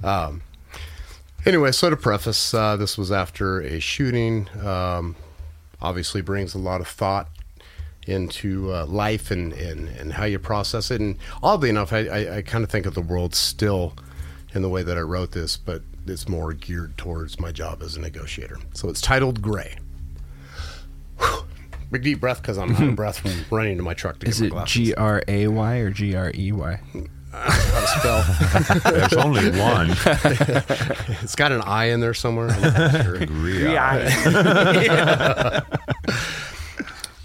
Um, 0.04 0.42
anyway, 1.46 1.72
so 1.72 1.90
to 1.90 1.96
preface, 1.96 2.52
uh, 2.54 2.76
this 2.76 2.98
was 2.98 3.10
after 3.10 3.60
a 3.60 3.80
shooting. 3.80 4.48
Um, 4.64 5.16
obviously, 5.80 6.20
brings 6.20 6.54
a 6.54 6.58
lot 6.58 6.80
of 6.80 6.88
thought 6.88 7.28
into 8.06 8.72
uh, 8.72 8.86
life 8.86 9.30
and, 9.30 9.52
and, 9.52 9.88
and 9.88 10.14
how 10.14 10.24
you 10.24 10.38
process 10.38 10.90
it. 10.90 11.00
And 11.00 11.16
oddly 11.42 11.68
enough, 11.68 11.92
I, 11.92 12.06
I, 12.06 12.36
I 12.38 12.42
kind 12.42 12.64
of 12.64 12.70
think 12.70 12.86
of 12.86 12.94
the 12.94 13.02
world 13.02 13.34
still 13.34 13.94
in 14.54 14.62
the 14.62 14.68
way 14.68 14.82
that 14.82 14.96
I 14.96 15.02
wrote 15.02 15.32
this, 15.32 15.56
but 15.58 15.82
it's 16.10 16.28
more 16.28 16.52
geared 16.52 16.96
towards 16.96 17.38
my 17.40 17.52
job 17.52 17.82
as 17.82 17.96
a 17.96 18.00
negotiator. 18.00 18.58
So 18.74 18.88
it's 18.88 19.00
titled 19.00 19.42
Gray. 19.42 19.76
Whew. 21.18 21.44
Big 21.90 22.02
deep 22.02 22.20
breath 22.20 22.42
because 22.42 22.58
I'm 22.58 22.74
out 22.74 22.82
of 22.82 22.96
breath 22.96 23.18
from 23.20 23.32
running 23.50 23.76
to 23.78 23.82
my 23.82 23.94
truck 23.94 24.18
to 24.20 24.26
Is 24.28 24.40
get 24.40 24.44
my 24.44 24.46
it 24.46 24.50
glasses. 24.50 24.72
G 24.74 24.94
R 24.94 25.22
A 25.26 25.46
Y 25.48 25.76
or 25.76 25.90
G 25.90 26.14
R 26.14 26.32
E 26.34 26.52
Y? 26.52 26.80
how 27.32 27.80
to 27.80 27.86
spell. 27.86 28.92
There's 28.92 29.12
only 29.14 29.50
one. 29.58 29.90
it's 31.22 31.34
got 31.34 31.52
an 31.52 31.60
I 31.62 31.86
in 31.86 32.00
there 32.00 32.14
somewhere. 32.14 32.48
I'm 32.48 32.62
not 32.62 33.02
sure. 33.04 33.18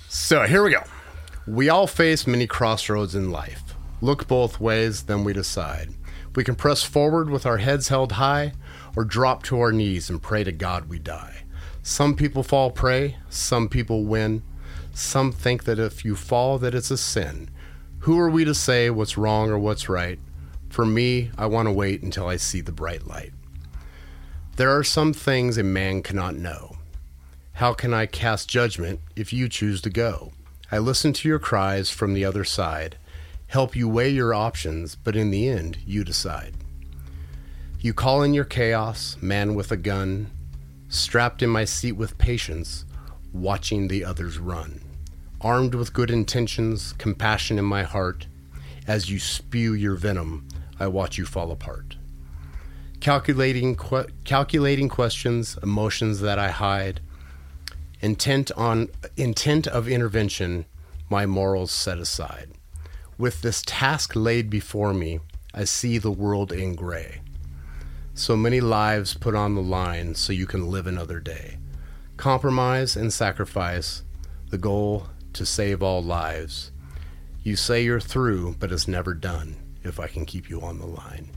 So 0.09 0.43
here 0.43 0.63
we 0.63 0.71
go. 0.71 0.84
We 1.47 1.69
all 1.69 1.88
face 1.88 2.25
many 2.27 2.47
crossroads 2.47 3.15
in 3.15 3.31
life. 3.31 3.75
Look 4.01 4.27
both 4.27 4.59
ways, 4.59 5.03
then 5.03 5.23
we 5.23 5.34
decide. 5.34 5.93
We 6.36 6.43
can 6.43 6.55
press 6.55 6.84
forward 6.84 7.29
with 7.29 7.45
our 7.45 7.57
heads 7.57 7.89
held 7.89 8.13
high, 8.13 8.53
or 8.95 9.03
drop 9.03 9.43
to 9.43 9.59
our 9.59 9.71
knees 9.71 10.09
and 10.09 10.21
pray 10.21 10.43
to 10.43 10.51
God 10.51 10.89
we 10.89 10.99
die. 10.99 11.43
Some 11.81 12.15
people 12.15 12.43
fall 12.43 12.71
prey, 12.71 13.17
some 13.29 13.67
people 13.67 14.05
win. 14.05 14.43
Some 14.93 15.31
think 15.31 15.63
that 15.65 15.79
if 15.79 16.05
you 16.05 16.15
fall 16.15 16.57
that 16.59 16.75
it's 16.75 16.91
a 16.91 16.97
sin. 16.97 17.49
Who 17.99 18.19
are 18.19 18.29
we 18.29 18.45
to 18.45 18.53
say 18.53 18.89
what's 18.89 19.17
wrong 19.17 19.49
or 19.49 19.57
what's 19.57 19.89
right? 19.89 20.19
For 20.69 20.86
me, 20.86 21.31
I 21.38 21.45
want 21.45 21.67
to 21.67 21.71
wait 21.71 22.01
until 22.01 22.27
I 22.27 22.38
see 22.38 22.61
the 22.61 22.71
bright 22.71 23.05
light. 23.07 23.31
There 24.55 24.75
are 24.75 24.84
some 24.84 25.13
things 25.13 25.57
a 25.57 25.63
man 25.63 26.03
cannot 26.03 26.36
know. 26.36 26.77
How 27.53 27.73
can 27.73 27.93
I 27.93 28.05
cast 28.05 28.49
judgment 28.49 28.99
if 29.15 29.34
you 29.34 29.47
choose 29.47 29.81
to 29.81 29.89
go? 29.89 30.31
I 30.71 30.79
listen 30.79 31.13
to 31.13 31.27
your 31.27 31.39
cries 31.39 31.89
from 31.89 32.13
the 32.13 32.25
other 32.25 32.43
side, 32.43 32.97
help 33.54 33.76
you 33.76 33.88
weigh 33.88 34.10
your 34.10 34.34
options, 34.34 34.95
but 34.95 35.16
in 35.16 35.30
the 35.30 35.47
end, 35.47 35.78
you 35.86 36.04
decide. 36.04 36.56
You 37.80 37.93
call 37.93 38.24
in 38.24 38.34
your 38.34 38.45
chaos, 38.45 39.16
man 39.22 39.54
with 39.54 39.72
a 39.72 39.78
gun, 39.78 40.32
strapped 40.89 41.43
in 41.43 41.51
my 41.51 41.64
seat 41.64 41.91
with 41.91 42.18
patience, 42.18 42.84
watching 43.32 43.89
the 43.89 44.04
others 44.04 44.39
run. 44.39 44.82
Armed 45.39 45.76
with 45.76 45.93
good 45.93 46.10
intentions, 46.10 46.93
compassion 46.93 47.60
in 47.60 47.66
my 47.66 47.84
heart, 47.84 48.26
as 48.88 49.12
you 49.12 49.20
spew 49.20 49.76
your 49.76 49.97
venom, 49.97 50.47
I 50.80 50.88
watch 50.88 51.20
you 51.20 51.26
fall 51.28 51.51
apart. 51.51 51.97
Calculating, 53.01 53.78
calculating 54.24 54.89
questions, 54.89 55.60
emotions 55.62 56.22
that 56.22 56.39
I 56.39 56.49
hide, 56.49 57.01
intent 58.01 58.51
on 58.54 58.89
intent 59.16 59.68
of 59.68 59.88
intervention 59.88 60.66
my 61.08 61.28
morals 61.28 61.70
set 61.70 61.99
aside 61.99 62.49
with 63.18 63.41
this 63.41 63.61
task 63.66 64.16
laid 64.16 64.49
before 64.49 64.93
me 64.93 65.20
i 65.53 65.64
see 65.64 65.97
the 65.97 66.11
world 66.11 66.51
in 66.51 66.76
gray 66.76 67.22
so 68.14 68.36
many 68.36 68.61
lives 68.61 69.14
put 69.14 69.36
on 69.36 69.55
the 69.55 69.61
line 69.61 70.14
so 70.14 70.32
you 70.34 70.45
can 70.45 70.70
live 70.70 70.88
another 70.88 71.20
day 71.20 71.57
compromise 72.18 72.95
and 72.95 73.11
sacrifice 73.11 74.03
the 74.49 74.57
goal 74.57 75.07
to 75.34 75.45
save 75.45 75.82
all 75.82 76.01
lives 76.03 76.72
you 77.43 77.55
say 77.55 77.84
you're 77.84 77.99
through 77.99 78.55
but 78.59 78.72
it's 78.72 78.88
never 78.88 79.14
done 79.14 79.55
if 79.84 79.99
i 79.99 80.07
can 80.07 80.26
keep 80.26 80.49
you 80.49 80.61
on 80.61 80.80
the 80.80 80.86
line 80.86 81.30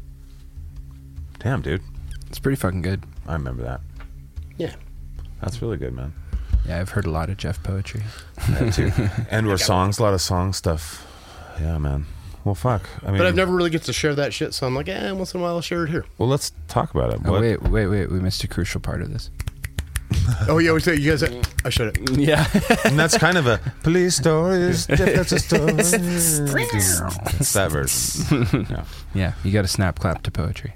Damn, 1.38 1.62
dude. 1.62 1.82
It's 2.28 2.38
pretty 2.38 2.56
fucking 2.56 2.82
good. 2.82 3.04
I 3.26 3.34
remember 3.34 3.62
that. 3.62 3.80
yeah 4.56 4.74
That's 5.40 5.60
really 5.62 5.76
good, 5.76 5.92
man. 5.92 6.12
Yeah, 6.66 6.80
I've 6.80 6.90
heard 6.90 7.06
a 7.06 7.10
lot 7.10 7.30
of 7.30 7.36
Jeff 7.36 7.62
poetry. 7.62 8.02
That 8.48 8.74
too. 8.74 8.90
and 9.30 9.46
we're 9.46 9.56
songs, 9.58 9.98
a 9.98 10.02
lot 10.02 10.14
of 10.14 10.20
song 10.20 10.52
stuff. 10.52 11.05
Yeah, 11.60 11.78
man. 11.78 12.06
Well, 12.44 12.54
fuck. 12.54 12.88
I 13.02 13.08
mean, 13.08 13.18
but 13.18 13.26
i've 13.26 13.34
never 13.34 13.52
really 13.52 13.70
get 13.70 13.82
to 13.84 13.92
share 13.92 14.14
that 14.14 14.32
shit 14.32 14.54
so 14.54 14.68
i'm 14.68 14.74
like 14.76 14.88
eh 14.88 15.10
once 15.10 15.34
in 15.34 15.40
a 15.40 15.42
while 15.42 15.54
i'll 15.56 15.60
share 15.60 15.82
it 15.84 15.90
here 15.90 16.04
Well, 16.16 16.28
let's 16.28 16.52
talk 16.68 16.94
about 16.94 17.12
it. 17.12 17.20
Oh 17.24 17.32
What- 17.32 17.40
wait, 17.40 17.60
wait, 17.62 17.86
wait. 17.88 18.08
We 18.10 18.20
missed 18.20 18.44
a 18.44 18.48
crucial 18.48 18.80
part 18.80 19.02
of 19.02 19.12
this. 19.12 19.30
oh 20.48 20.58
yeah 20.58 20.72
we 20.72 20.78
say 20.78 20.94
you 20.94 21.10
guys 21.10 21.24
i 21.64 21.68
should 21.68 21.96
have 21.96 22.16
Yeah. 22.16 22.46
And 22.84 22.96
that's 22.96 23.18
kind 23.18 23.36
of 23.36 23.48
a 23.48 23.58
police 23.82 24.14
stories. 24.16 24.86
That's 24.86 25.32
a 25.32 25.38
story. 25.40 25.72
it's 25.76 27.52
that 27.54 27.70
version. 27.72 28.66
Yeah. 28.70 28.84
yeah, 29.14 29.32
you 29.42 29.50
got 29.50 29.62
to 29.62 29.68
snap 29.68 29.98
clap 29.98 30.22
to 30.22 30.30
poetry. 30.30 30.74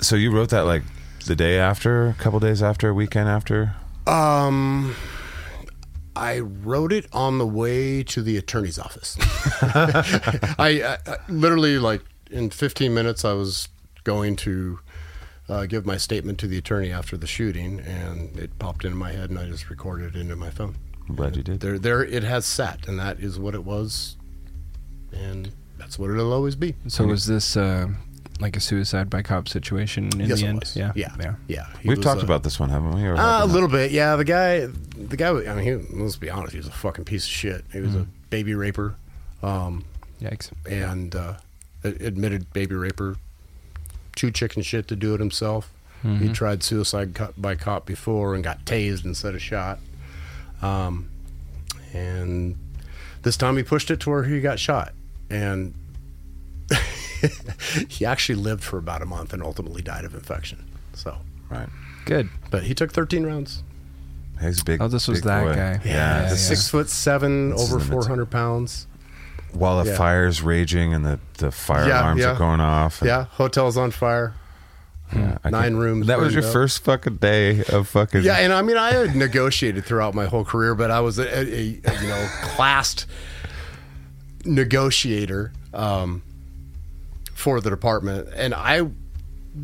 So 0.00 0.16
you 0.16 0.30
wrote 0.30 0.50
that 0.50 0.62
like 0.66 0.82
the 1.26 1.34
day 1.36 1.58
after, 1.58 2.08
a 2.08 2.14
couple 2.14 2.40
days 2.40 2.62
after, 2.62 2.90
a 2.90 2.94
weekend 2.94 3.28
after. 3.28 3.74
Um, 4.06 4.94
I 6.16 6.38
wrote 6.40 6.92
it 6.92 7.06
on 7.12 7.38
the 7.38 7.46
way 7.46 8.02
to 8.04 8.22
the 8.22 8.36
attorney's 8.36 8.78
office. 8.78 9.16
I, 9.62 10.98
I, 11.06 11.10
I 11.10 11.16
literally 11.28 11.78
like 11.78 12.02
in 12.30 12.50
15 12.50 12.92
minutes 12.94 13.24
I 13.24 13.32
was 13.32 13.68
going 14.04 14.36
to 14.36 14.78
uh, 15.48 15.66
give 15.66 15.84
my 15.84 15.96
statement 15.96 16.38
to 16.38 16.46
the 16.46 16.58
attorney 16.58 16.90
after 16.92 17.16
the 17.16 17.26
shooting, 17.26 17.80
and 17.80 18.36
it 18.38 18.58
popped 18.58 18.84
into 18.84 18.96
my 18.96 19.12
head, 19.12 19.30
and 19.30 19.38
I 19.38 19.46
just 19.46 19.68
recorded 19.68 20.14
it 20.14 20.20
into 20.20 20.36
my 20.36 20.50
phone. 20.50 20.76
I'm 21.08 21.16
glad 21.16 21.36
you 21.36 21.42
did. 21.42 21.60
There, 21.60 21.78
there, 21.78 22.02
it 22.02 22.22
has 22.22 22.46
sat, 22.46 22.88
and 22.88 22.98
that 22.98 23.20
is 23.20 23.38
what 23.38 23.54
it 23.54 23.64
was, 23.64 24.16
and 25.12 25.52
that's 25.76 25.98
what 25.98 26.10
it'll 26.10 26.32
always 26.32 26.56
be. 26.56 26.74
So 26.88 27.04
was 27.04 27.26
this 27.26 27.56
uh, 27.56 27.88
like 28.40 28.56
a 28.56 28.60
suicide 28.60 29.08
by 29.08 29.22
cop 29.22 29.48
situation 29.48 30.10
in 30.20 30.28
yes, 30.28 30.40
the 30.40 30.46
it 30.46 30.48
end? 30.48 30.60
was. 30.60 30.76
Yeah. 30.76 30.92
yeah, 30.96 31.14
Yeah. 31.20 31.34
yeah. 31.48 31.66
We've 31.84 31.96
was, 31.98 32.04
talked 32.04 32.20
uh, 32.22 32.24
about 32.24 32.42
this 32.42 32.58
one, 32.58 32.68
haven't 32.70 32.94
we? 32.94 33.02
Or 33.04 33.16
Uh, 33.16 33.44
a 33.44 33.46
little 33.46 33.68
bit, 33.68 33.90
yeah. 33.92 34.16
The 34.16 34.24
guy, 34.24 34.66
the 34.66 35.16
guy. 35.16 35.30
was- 35.30 35.46
I 35.46 35.54
mean, 35.54 35.64
he, 35.64 35.96
let's 36.02 36.16
be 36.16 36.30
honest. 36.30 36.52
He 36.52 36.58
was 36.58 36.66
a 36.66 36.72
fucking 36.72 37.04
piece 37.04 37.24
of 37.24 37.30
shit. 37.30 37.64
He 37.72 37.80
was 37.80 37.94
a 37.94 38.06
baby 38.30 38.54
raper, 38.54 38.96
um, 39.42 39.84
Yikes. 40.20 40.50
and 40.68 41.14
uh, 41.14 41.34
admitted 41.84 42.52
baby 42.52 42.74
raper. 42.74 43.16
Chewed 44.16 44.34
chicken 44.34 44.62
shit 44.62 44.86
to 44.88 44.96
do 44.96 45.14
it 45.14 45.20
himself. 45.20 45.70
He 46.02 46.28
tried 46.28 46.62
suicide 46.62 47.14
co- 47.14 47.32
by 47.38 47.54
cop 47.54 47.86
before 47.86 48.34
and 48.34 48.44
got 48.44 48.66
tased 48.66 49.06
instead 49.06 49.34
of 49.34 49.40
shot. 49.40 49.78
Um, 50.60 51.08
and 51.94 52.58
this 53.22 53.38
time 53.38 53.56
he 53.56 53.62
pushed 53.62 53.90
it 53.90 54.00
to 54.00 54.10
where 54.10 54.24
he 54.24 54.40
got 54.42 54.58
shot. 54.58 54.92
And 55.30 55.72
he 57.88 58.04
actually 58.06 58.36
lived 58.36 58.62
for 58.64 58.78
about 58.78 59.02
a 59.02 59.06
month 59.06 59.32
and 59.32 59.42
ultimately 59.42 59.82
died 59.82 60.04
of 60.04 60.14
infection. 60.14 60.64
So, 60.94 61.18
Right. 61.50 61.68
Good. 62.06 62.28
but 62.50 62.64
he 62.64 62.74
took 62.74 62.92
13 62.92 63.24
rounds. 63.24 63.62
He's 64.40 64.62
big. 64.62 64.80
Oh, 64.82 64.88
this 64.88 65.06
was 65.08 65.22
that 65.22 65.44
boy. 65.44 65.54
guy. 65.54 65.80
Yeah. 65.84 65.92
Yeah, 65.94 66.22
this 66.22 66.30
yeah. 66.30 66.34
is- 66.34 66.46
Six 66.48 66.68
foot 66.68 66.88
seven, 66.88 67.50
This 67.50 67.72
over 67.72 67.78
400 67.80 68.26
pounds. 68.30 68.86
while 69.52 69.82
the 69.84 69.90
Yeah. 69.90 69.96
fire's 69.96 70.42
raging 70.42 70.92
and 70.92 71.04
the, 71.06 71.20
the 71.38 71.50
fire 71.52 71.86
Yeah, 71.86 72.00
alarms 72.02 72.20
yeah. 72.20 72.32
are 72.32 72.38
going 72.38 72.60
off. 72.60 73.00
and- 73.00 73.08
Yeah, 73.08 73.24
hotel's 73.24 73.76
on 73.76 73.90
fire. 73.92 74.34
yeah, 75.14 75.38
Nine 75.44 75.52
can- 75.52 75.76
rooms 75.76 76.06
That 76.08 76.18
was 76.18 76.34
your 76.34 76.44
up. 76.44 76.52
first 76.52 76.82
fucking 76.82 77.16
day 77.16 77.62
of 77.64 77.86
fucking. 77.88 78.22
Yeah, 78.22 78.38
and 78.38 78.52
I 78.52 78.62
mean, 78.62 78.76
I 78.76 78.92
had 78.92 79.14
negotiated 79.14 79.84
throughout 79.84 80.14
my 80.14 80.24
whole 80.26 80.44
career, 80.44 80.74
but 80.74 80.90
I 80.90 81.00
was 81.00 81.18
a, 81.20 81.28
a, 81.32 81.42
a 81.42 81.62
you 82.02 82.08
know 82.08 82.28
classed 82.42 83.06
negotiator 84.44 85.52
um, 85.72 86.22
for 87.34 87.60
the 87.60 87.70
department, 87.70 88.28
and 88.34 88.54
I 88.54 88.88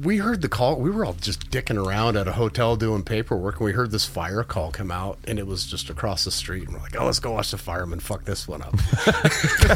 we 0.02 0.18
heard 0.18 0.40
the 0.40 0.48
call. 0.48 0.76
We 0.76 0.88
were 0.90 1.04
all 1.04 1.14
just 1.14 1.50
dicking 1.50 1.84
around 1.84 2.16
at 2.16 2.28
a 2.28 2.32
hotel 2.32 2.76
doing 2.76 3.02
paperwork, 3.02 3.56
and 3.56 3.64
we 3.64 3.72
heard 3.72 3.90
this 3.90 4.06
fire 4.06 4.44
call 4.44 4.70
come 4.70 4.90
out, 4.90 5.18
and 5.26 5.38
it 5.38 5.46
was 5.46 5.66
just 5.66 5.90
across 5.90 6.24
the 6.24 6.30
street. 6.30 6.64
And 6.64 6.74
we're 6.74 6.80
like, 6.80 6.94
"Oh, 6.96 7.06
let's 7.06 7.18
go 7.18 7.32
watch 7.32 7.50
the 7.50 7.58
fireman 7.58 7.98
fuck 7.98 8.24
this 8.24 8.46
one 8.46 8.62
up." 8.62 8.72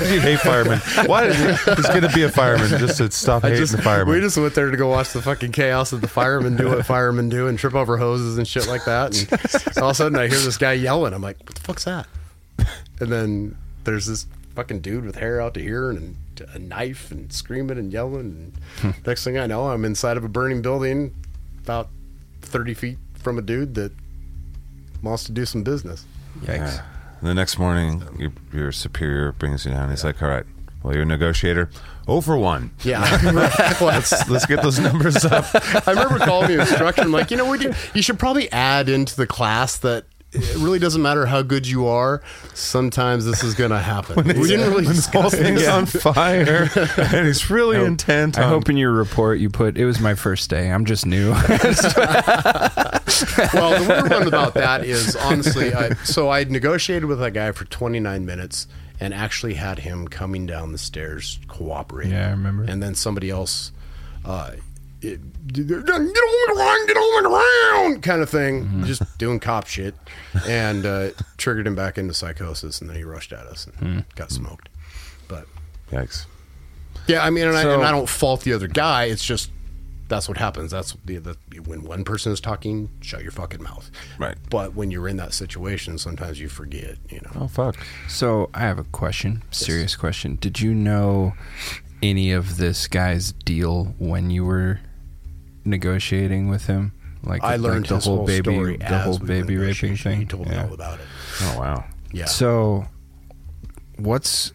you 0.03 0.21
hate 0.21 0.39
firemen. 0.41 0.79
Why? 1.07 1.33
He's 1.33 1.89
going 1.89 2.03
to 2.03 2.13
be 2.15 2.23
a 2.23 2.31
fireman 2.31 2.69
just 2.79 2.99
to 2.99 3.11
stop 3.11 3.43
I 3.45 3.49
hating 3.49 3.63
just, 3.63 3.77
the 3.77 3.83
firemen. 3.83 4.15
we 4.15 4.21
just 4.21 4.37
went 4.37 4.55
there 4.55 4.71
to 4.71 4.77
go 4.77 4.89
watch 4.89 5.13
the 5.13 5.23
fucking 5.23 5.53
chaos 5.53 5.91
that 5.91 6.01
the 6.01 6.09
firemen 6.09 6.57
do 6.57 6.69
what 6.69 6.87
firemen 6.87 7.29
do 7.29 7.49
and 7.49 7.59
trip 7.59 7.75
over 7.75 7.97
hoses 7.97 8.39
and 8.39 8.47
shit 8.47 8.69
like 8.69 8.85
that. 8.85 9.17
And 9.17 9.79
all 9.79 9.91
of 9.91 9.93
a 9.93 9.95
sudden 9.95 10.19
I 10.19 10.29
hear 10.29 10.39
this 10.39 10.59
guy 10.59 10.75
yelling. 10.75 11.13
I'm 11.13 11.23
like, 11.23 11.39
what 11.41 11.55
the 11.57 11.61
fuck's 11.61 11.85
that? 11.85 12.07
And 13.01 13.11
then 13.11 13.57
there's 13.83 14.07
this 14.07 14.27
fucking 14.55 14.81
dude 14.81 15.05
with 15.05 15.17
hair 15.17 15.41
out 15.41 15.55
to 15.55 15.61
here 15.61 15.91
and 15.91 16.17
a 16.41 16.59
knife 16.59 17.11
and 17.11 17.33
screaming 17.33 17.79
and 17.79 17.93
yelling. 17.93 18.53
And 18.83 18.95
hmm. 18.95 19.01
next 19.07 19.25
thing 19.25 19.39
I 19.39 19.47
know, 19.47 19.69
I'm 19.69 19.85
inside 19.85 20.17
of 20.17 20.25
a 20.25 20.29
burning 20.29 20.63
building 20.63 21.15
about 21.63 21.89
30 22.43 22.75
feet 22.75 22.99
from 23.15 23.39
a 23.39 23.43
dude 23.43 23.75
that 23.75 23.93
wants 25.03 25.25
to 25.25 25.33
do 25.33 25.45
some 25.45 25.63
business. 25.63 26.05
Yikes. 26.41 26.59
Yeah. 26.59 26.83
And 27.21 27.31
the 27.31 27.35
next 27.35 27.59
morning, 27.59 28.03
your, 28.19 28.33
your 28.53 28.73
superior 28.73 29.33
brings 29.33 29.65
you 29.65 29.73
down. 29.73 29.89
He's 29.91 30.05
like, 30.05 30.23
"All 30.23 30.29
right, 30.29 30.45
well, 30.83 30.93
you're 30.93 31.05
a 31.05 31.07
negotiator. 31.07 31.71
Oh 32.07 32.21
for 32.21 32.37
one. 32.37 32.71
Yeah. 32.83 33.01
Let's 33.81 34.29
let's 34.29 34.45
get 34.45 34.63
those 34.63 34.79
numbers 34.79 35.25
up." 35.25 35.47
I 35.87 35.93
remember 35.93 36.19
calling 36.19 36.49
the 36.49 36.61
instructor. 36.61 37.01
I'm 37.03 37.13
like, 37.13 37.31
you 37.31 37.39
know 37.39 37.47
what? 37.47 37.63
You, 37.63 37.73
you 37.95 38.03
should 38.03 38.19
probably 38.19 38.53
add 38.53 38.91
into 38.91 39.17
the 39.17 39.27
class 39.27 39.79
that 39.79 40.05
it 40.35 40.57
really 40.57 40.79
doesn't 40.79 41.01
matter 41.03 41.27
how 41.27 41.43
good 41.43 41.67
you 41.67 41.87
are. 41.87 42.21
Sometimes 42.55 43.25
this 43.25 43.43
is 43.45 43.55
going 43.55 43.71
to 43.71 43.79
happen. 43.79 44.17
we 44.17 44.49
didn't 44.49 44.69
really 44.71 44.85
When 44.87 44.97
the 44.97 45.09
whole 45.13 45.23
discuss 45.31 45.35
thing's 45.35 45.63
it. 45.63 45.69
on 45.69 45.87
fire, 45.87 46.69
and 46.97 47.29
it's 47.29 47.51
really 47.51 47.77
I- 47.79 47.85
intent. 47.85 48.39
I 48.39 48.43
on- 48.45 48.49
hope 48.49 48.69
in 48.69 48.77
your 48.77 48.93
report 48.93 49.39
you 49.39 49.49
put 49.51 49.79
it 49.79 49.85
was 49.85 50.01
my 50.01 50.15
first 50.15 50.51
day. 50.51 50.71
I'm 50.71 50.85
just 50.85 51.07
new. 51.07 51.31
well, 51.31 51.39
the 53.81 53.87
weird 53.89 54.11
one 54.11 54.27
about 54.29 54.55
that 54.55 54.85
is 54.85 55.17
honestly, 55.17 55.75
I, 55.75 55.95
so 56.05 56.31
I 56.31 56.45
negotiated 56.45 57.05
with 57.07 57.19
that 57.21 57.33
guy 57.33 57.53
for 57.53 57.65
29 57.65 58.25
minutes 58.27 58.67
and 59.01 59.13
actually 59.13 59.55
had 59.55 59.81
him 59.81 60.07
coming 60.09 60.47
down 60.47 60.73
the 60.73 60.79
stairs 60.79 61.39
cooperating. 61.49 62.13
Yeah, 62.13 62.29
I 62.29 62.31
remember. 62.31 62.65
And 62.65 62.83
then 62.83 62.95
somebody 62.95 63.31
else, 63.31 63.73
uh, 64.25 64.53
it, 65.05 65.53
get 65.53 65.71
on 65.71 66.05
the 66.07 66.53
ground, 66.55 66.89
get 66.89 66.97
on 66.97 67.23
the 67.23 67.29
ground, 67.29 68.03
kind 68.03 68.23
of 68.23 68.31
thing, 68.31 68.65
Mm-hmm. 68.65 68.85
just 68.85 69.03
doing 69.19 69.39
cop 69.41 69.67
shit, 69.67 69.95
and 70.49 70.85
uh, 70.87 71.11
triggered 71.37 71.67
him 71.67 71.75
back 71.75 71.99
into 71.99 72.15
psychosis, 72.15 72.81
and 72.81 72.89
then 72.91 72.97
he 72.97 73.05
rushed 73.05 73.33
at 73.33 73.47
us 73.47 73.67
and 73.67 73.77
Hmm. 73.77 73.99
got 74.17 74.31
smoked. 74.31 74.69
But 75.29 75.47
Yikes. 75.91 76.27
yeah, 77.07 77.25
I 77.25 77.31
mean, 77.31 77.47
and, 77.47 77.57
I, 77.57 77.63
and 77.73 77.83
I 77.85 77.91
don't 77.91 78.09
fault 78.09 78.43
the 78.43 78.53
other 78.53 78.69
guy. 78.69 79.05
It's 79.05 79.25
just 79.25 79.51
that's 80.07 80.29
what 80.29 80.37
happens. 80.37 80.71
That's 80.71 80.95
the, 81.07 81.17
the 81.17 81.37
when 81.65 81.83
one 81.83 82.05
person 82.05 82.31
is 82.31 82.39
talking, 82.41 82.91
shut 83.01 83.23
your 83.23 83.33
fucking 83.33 83.63
mouth. 83.63 83.91
Right. 84.19 84.37
But 84.51 84.75
when 84.75 84.91
you're 84.91 85.09
in 85.09 85.17
that 85.17 85.33
situation, 85.33 85.97
sometimes 85.97 86.39
you 86.39 86.49
forget. 86.51 86.97
You 87.09 87.21
know. 87.23 87.31
Oh 87.43 87.49
fuck. 87.49 87.77
so 88.09 88.51
I 88.53 88.61
have 88.61 88.79
a 88.79 88.85
question, 88.85 89.43
serious 89.51 89.97
question. 89.97 90.37
Did 90.37 90.61
you 90.61 90.75
know 90.75 91.33
any 92.03 92.33
of 92.33 92.59
this 92.59 92.87
guy's 92.87 93.33
deal 93.33 93.95
when 93.99 94.29
you 94.29 94.45
were 94.45 94.81
negotiating 95.65 96.49
with 96.49 96.67
him? 96.67 96.93
Like 97.23 97.43
I 97.43 97.57
learned 97.57 97.91
like 97.91 98.01
the 98.03 98.09
whole 98.09 98.17
whole 98.19 98.27
baby, 98.27 98.53
story 98.55 98.77
the 98.77 98.99
whole 98.99 99.19
we 99.19 99.27
baby 99.27 99.57
raping 99.57 99.97
thing. 99.97 100.19
He 100.21 100.27
told 100.27 100.49
me 100.49 100.57
all 100.57 100.73
about 100.73 101.01
it. 101.01 101.07
Oh 101.43 101.59
wow. 101.59 101.85
Yeah. 102.13 102.27
So, 102.27 102.87
what's 103.97 104.53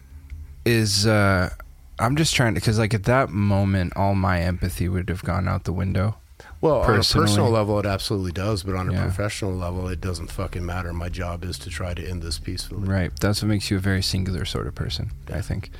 is 0.64 1.06
uh 1.06 1.50
I'm 1.98 2.16
just 2.16 2.34
trying 2.34 2.54
to 2.54 2.60
because 2.60 2.78
like 2.78 2.94
at 2.94 3.04
that 3.04 3.30
moment, 3.30 3.92
all 3.96 4.14
my 4.14 4.40
empathy 4.40 4.88
would 4.88 5.08
have 5.08 5.22
gone 5.24 5.48
out 5.48 5.64
the 5.64 5.72
window. 5.72 6.16
well, 6.62 6.80
on 6.80 6.94
a 7.00 7.02
personal 7.02 7.50
level, 7.50 7.78
it 7.78 7.86
absolutely 7.86 8.32
does. 8.32 8.62
But 8.62 8.74
on 8.76 8.88
a 8.88 8.92
Yeah. 8.92 9.02
professional 9.02 9.52
level, 9.52 9.88
it 9.88 10.00
doesn't 10.00 10.30
fucking 10.30 10.64
matter. 10.64 10.92
My 10.92 11.08
job 11.10 11.44
is 11.44 11.58
to 11.58 11.70
try 11.70 11.92
to 11.94 12.08
end 12.08 12.22
this 12.22 12.38
peacefully. 12.38 12.88
Right. 12.88 13.10
That's 13.20 13.42
what 13.42 13.48
makes 13.48 13.70
you 13.70 13.76
a 13.76 13.80
very 13.80 14.02
singular 14.02 14.44
sort 14.44 14.66
of 14.66 14.74
person. 14.74 15.10
I 15.32 15.40
think. 15.42 15.70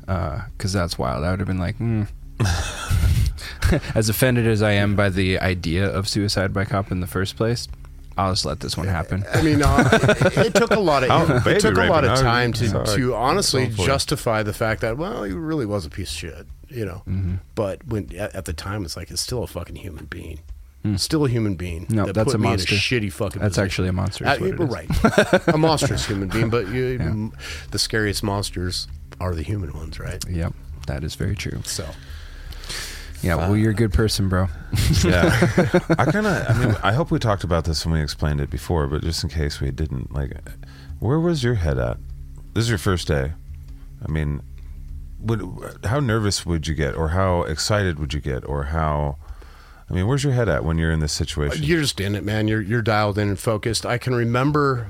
Because 0.00 0.72
that's 0.72 0.98
wild. 0.98 1.22
I 1.24 1.30
would 1.30 1.38
have 1.40 1.46
been 1.48 1.58
like, 1.58 1.76
hmm. 1.76 2.04
as 3.94 4.08
offended 4.08 4.46
as 4.46 4.62
I 4.62 4.72
am 4.72 4.96
by 4.96 5.08
the 5.08 5.38
idea 5.38 5.86
of 5.88 6.08
suicide 6.08 6.52
by 6.52 6.64
cop 6.64 6.90
in 6.90 7.00
the 7.00 7.06
first 7.06 7.36
place, 7.36 7.68
I'll 8.16 8.32
just 8.32 8.44
let 8.44 8.60
this 8.60 8.76
one 8.76 8.86
happen. 8.88 9.24
I 9.32 9.42
mean, 9.42 9.62
uh, 9.62 9.88
it, 9.92 10.36
it 10.46 10.54
took 10.54 10.70
a 10.72 10.80
lot 10.80 11.04
of 11.04 11.10
Oh, 11.10 11.36
it 11.36 11.44
baby 11.44 11.60
took 11.60 11.76
a 11.76 11.84
lot 11.84 12.04
of 12.04 12.18
time 12.18 12.52
to 12.54 12.68
sorry. 12.68 12.86
to 12.96 13.14
honestly 13.14 13.64
Going 13.66 13.76
for 13.76 13.82
it. 13.82 13.86
justify 13.86 14.42
the 14.42 14.52
fact 14.52 14.80
that 14.80 14.96
well, 14.96 15.22
he 15.22 15.32
really 15.32 15.66
was 15.66 15.86
a 15.86 15.90
piece 15.90 16.10
of 16.10 16.16
shit, 16.16 16.46
you 16.68 16.84
know. 16.84 17.02
Mm-hmm. 17.06 17.34
But 17.54 17.86
when 17.86 18.14
at, 18.16 18.34
at 18.34 18.44
the 18.46 18.52
time, 18.52 18.84
it's 18.84 18.96
like 18.96 19.10
it's 19.10 19.20
still 19.20 19.42
a 19.42 19.46
fucking 19.46 19.76
human 19.76 20.06
being, 20.06 20.40
still 20.96 21.24
a 21.26 21.28
human 21.28 21.54
being. 21.54 21.84
Hmm. 21.86 21.94
No, 21.96 22.06
that 22.06 22.14
that's 22.16 22.24
put 22.26 22.34
a 22.34 22.38
me 22.38 22.48
monster. 22.48 22.74
In 22.74 22.78
a 22.78 22.80
shitty 22.80 23.12
fucking. 23.12 23.40
That's 23.40 23.52
position. 23.56 23.64
actually 23.64 23.88
a 23.88 23.92
monster. 23.92 24.26
Uh, 24.26 24.34
is 24.34 24.40
what 24.40 24.50
it 24.50 24.60
is. 24.60 24.68
right, 24.68 25.48
a 25.54 25.58
monstrous 25.58 26.06
human 26.06 26.28
being. 26.28 26.50
But 26.50 26.68
you, 26.68 26.98
m- 27.00 27.32
the 27.70 27.78
scariest 27.78 28.22
monsters 28.24 28.88
are 29.20 29.34
the 29.34 29.42
human 29.42 29.72
ones, 29.74 30.00
right? 30.00 30.24
Yep. 30.28 30.54
That 30.88 31.04
is 31.04 31.14
very 31.14 31.36
true. 31.36 31.60
So 31.64 31.86
Yeah. 33.22 33.34
Well, 33.36 33.56
you're 33.56 33.72
a 33.72 33.74
good 33.74 33.92
person, 33.92 34.28
bro. 34.28 34.48
Yeah. 35.04 35.30
I 35.98 36.04
kind 36.06 36.26
of. 36.26 36.48
I 36.48 36.54
mean, 36.58 36.76
I 36.82 36.92
hope 36.92 37.10
we 37.10 37.18
talked 37.18 37.44
about 37.44 37.64
this 37.64 37.84
when 37.84 37.94
we 37.94 38.02
explained 38.02 38.40
it 38.40 38.50
before, 38.50 38.86
but 38.86 39.02
just 39.02 39.22
in 39.22 39.28
case 39.30 39.60
we 39.60 39.70
didn't, 39.70 40.12
like, 40.12 40.32
where 40.98 41.18
was 41.20 41.42
your 41.44 41.54
head 41.54 41.78
at? 41.78 41.98
This 42.54 42.64
is 42.64 42.68
your 42.70 42.78
first 42.78 43.06
day. 43.08 43.32
I 44.06 44.10
mean, 44.10 44.42
would 45.20 45.42
how 45.84 46.00
nervous 46.00 46.46
would 46.46 46.66
you 46.66 46.74
get, 46.74 46.94
or 46.96 47.08
how 47.10 47.42
excited 47.42 47.98
would 47.98 48.14
you 48.14 48.20
get, 48.20 48.44
or 48.48 48.64
how? 48.64 49.18
I 49.90 49.94
mean, 49.94 50.06
where's 50.06 50.22
your 50.24 50.32
head 50.32 50.48
at 50.48 50.64
when 50.64 50.78
you're 50.78 50.90
in 50.92 51.00
this 51.00 51.12
situation? 51.12 51.64
You're 51.64 51.80
just 51.82 51.98
in 52.00 52.14
it, 52.14 52.24
man. 52.24 52.46
You're 52.48 52.60
you're 52.62 52.82
dialed 52.82 53.18
in 53.18 53.28
and 53.28 53.38
focused. 53.38 53.84
I 53.86 53.98
can 53.98 54.14
remember. 54.14 54.88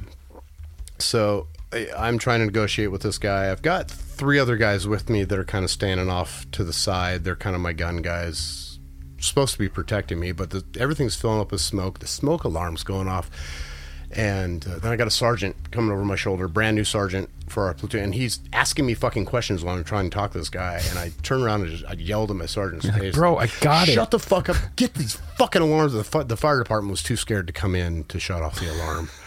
So 0.98 1.46
I- 1.56 1.57
I'm 1.72 2.18
trying 2.18 2.40
to 2.40 2.46
negotiate 2.46 2.90
with 2.90 3.02
this 3.02 3.18
guy. 3.18 3.50
I've 3.50 3.62
got 3.62 3.90
three 3.90 4.38
other 4.38 4.56
guys 4.56 4.88
with 4.88 5.10
me 5.10 5.24
that 5.24 5.38
are 5.38 5.44
kind 5.44 5.64
of 5.64 5.70
standing 5.70 6.08
off 6.08 6.50
to 6.52 6.64
the 6.64 6.72
side. 6.72 7.24
They're 7.24 7.36
kind 7.36 7.54
of 7.54 7.60
my 7.60 7.74
gun 7.74 7.98
guys, 7.98 8.78
supposed 9.20 9.52
to 9.54 9.58
be 9.58 9.68
protecting 9.68 10.18
me, 10.18 10.32
but 10.32 10.50
the, 10.50 10.64
everything's 10.78 11.14
filling 11.14 11.40
up 11.40 11.52
with 11.52 11.60
smoke. 11.60 11.98
The 11.98 12.06
smoke 12.06 12.44
alarm's 12.44 12.84
going 12.84 13.08
off. 13.08 13.30
And 14.10 14.66
uh, 14.66 14.78
then 14.78 14.90
I 14.90 14.96
got 14.96 15.06
a 15.06 15.10
sergeant 15.10 15.70
coming 15.70 15.90
over 15.90 16.02
my 16.02 16.16
shoulder, 16.16 16.48
brand 16.48 16.76
new 16.76 16.84
sergeant 16.84 17.28
for 17.46 17.66
our 17.66 17.74
platoon, 17.74 18.04
and 18.04 18.14
he's 18.14 18.40
asking 18.54 18.86
me 18.86 18.94
fucking 18.94 19.26
questions 19.26 19.62
while 19.62 19.76
I'm 19.76 19.84
trying 19.84 20.08
to 20.08 20.14
talk 20.14 20.32
to 20.32 20.38
this 20.38 20.48
guy. 20.48 20.80
And 20.88 20.98
I 20.98 21.12
turned 21.22 21.42
around 21.42 21.62
and 21.62 21.70
just, 21.72 21.84
I 21.84 21.92
yelled 21.92 22.30
at 22.30 22.36
my 22.38 22.46
sergeant's 22.46 22.88
face, 22.88 23.14
"Bro, 23.14 23.36
I 23.36 23.48
got 23.60 23.86
it." 23.86 23.92
Shut 23.92 24.10
the 24.10 24.18
fuck 24.18 24.48
up! 24.48 24.56
Get 24.76 24.94
these 24.94 25.16
fucking 25.36 25.60
alarms. 25.60 25.92
The, 25.92 26.04
fi- 26.04 26.22
the 26.22 26.38
fire 26.38 26.58
department 26.58 26.90
was 26.90 27.02
too 27.02 27.16
scared 27.16 27.46
to 27.48 27.52
come 27.52 27.74
in 27.74 28.04
to 28.04 28.18
shut 28.18 28.42
off 28.42 28.58
the 28.58 28.72
alarm. 28.72 29.10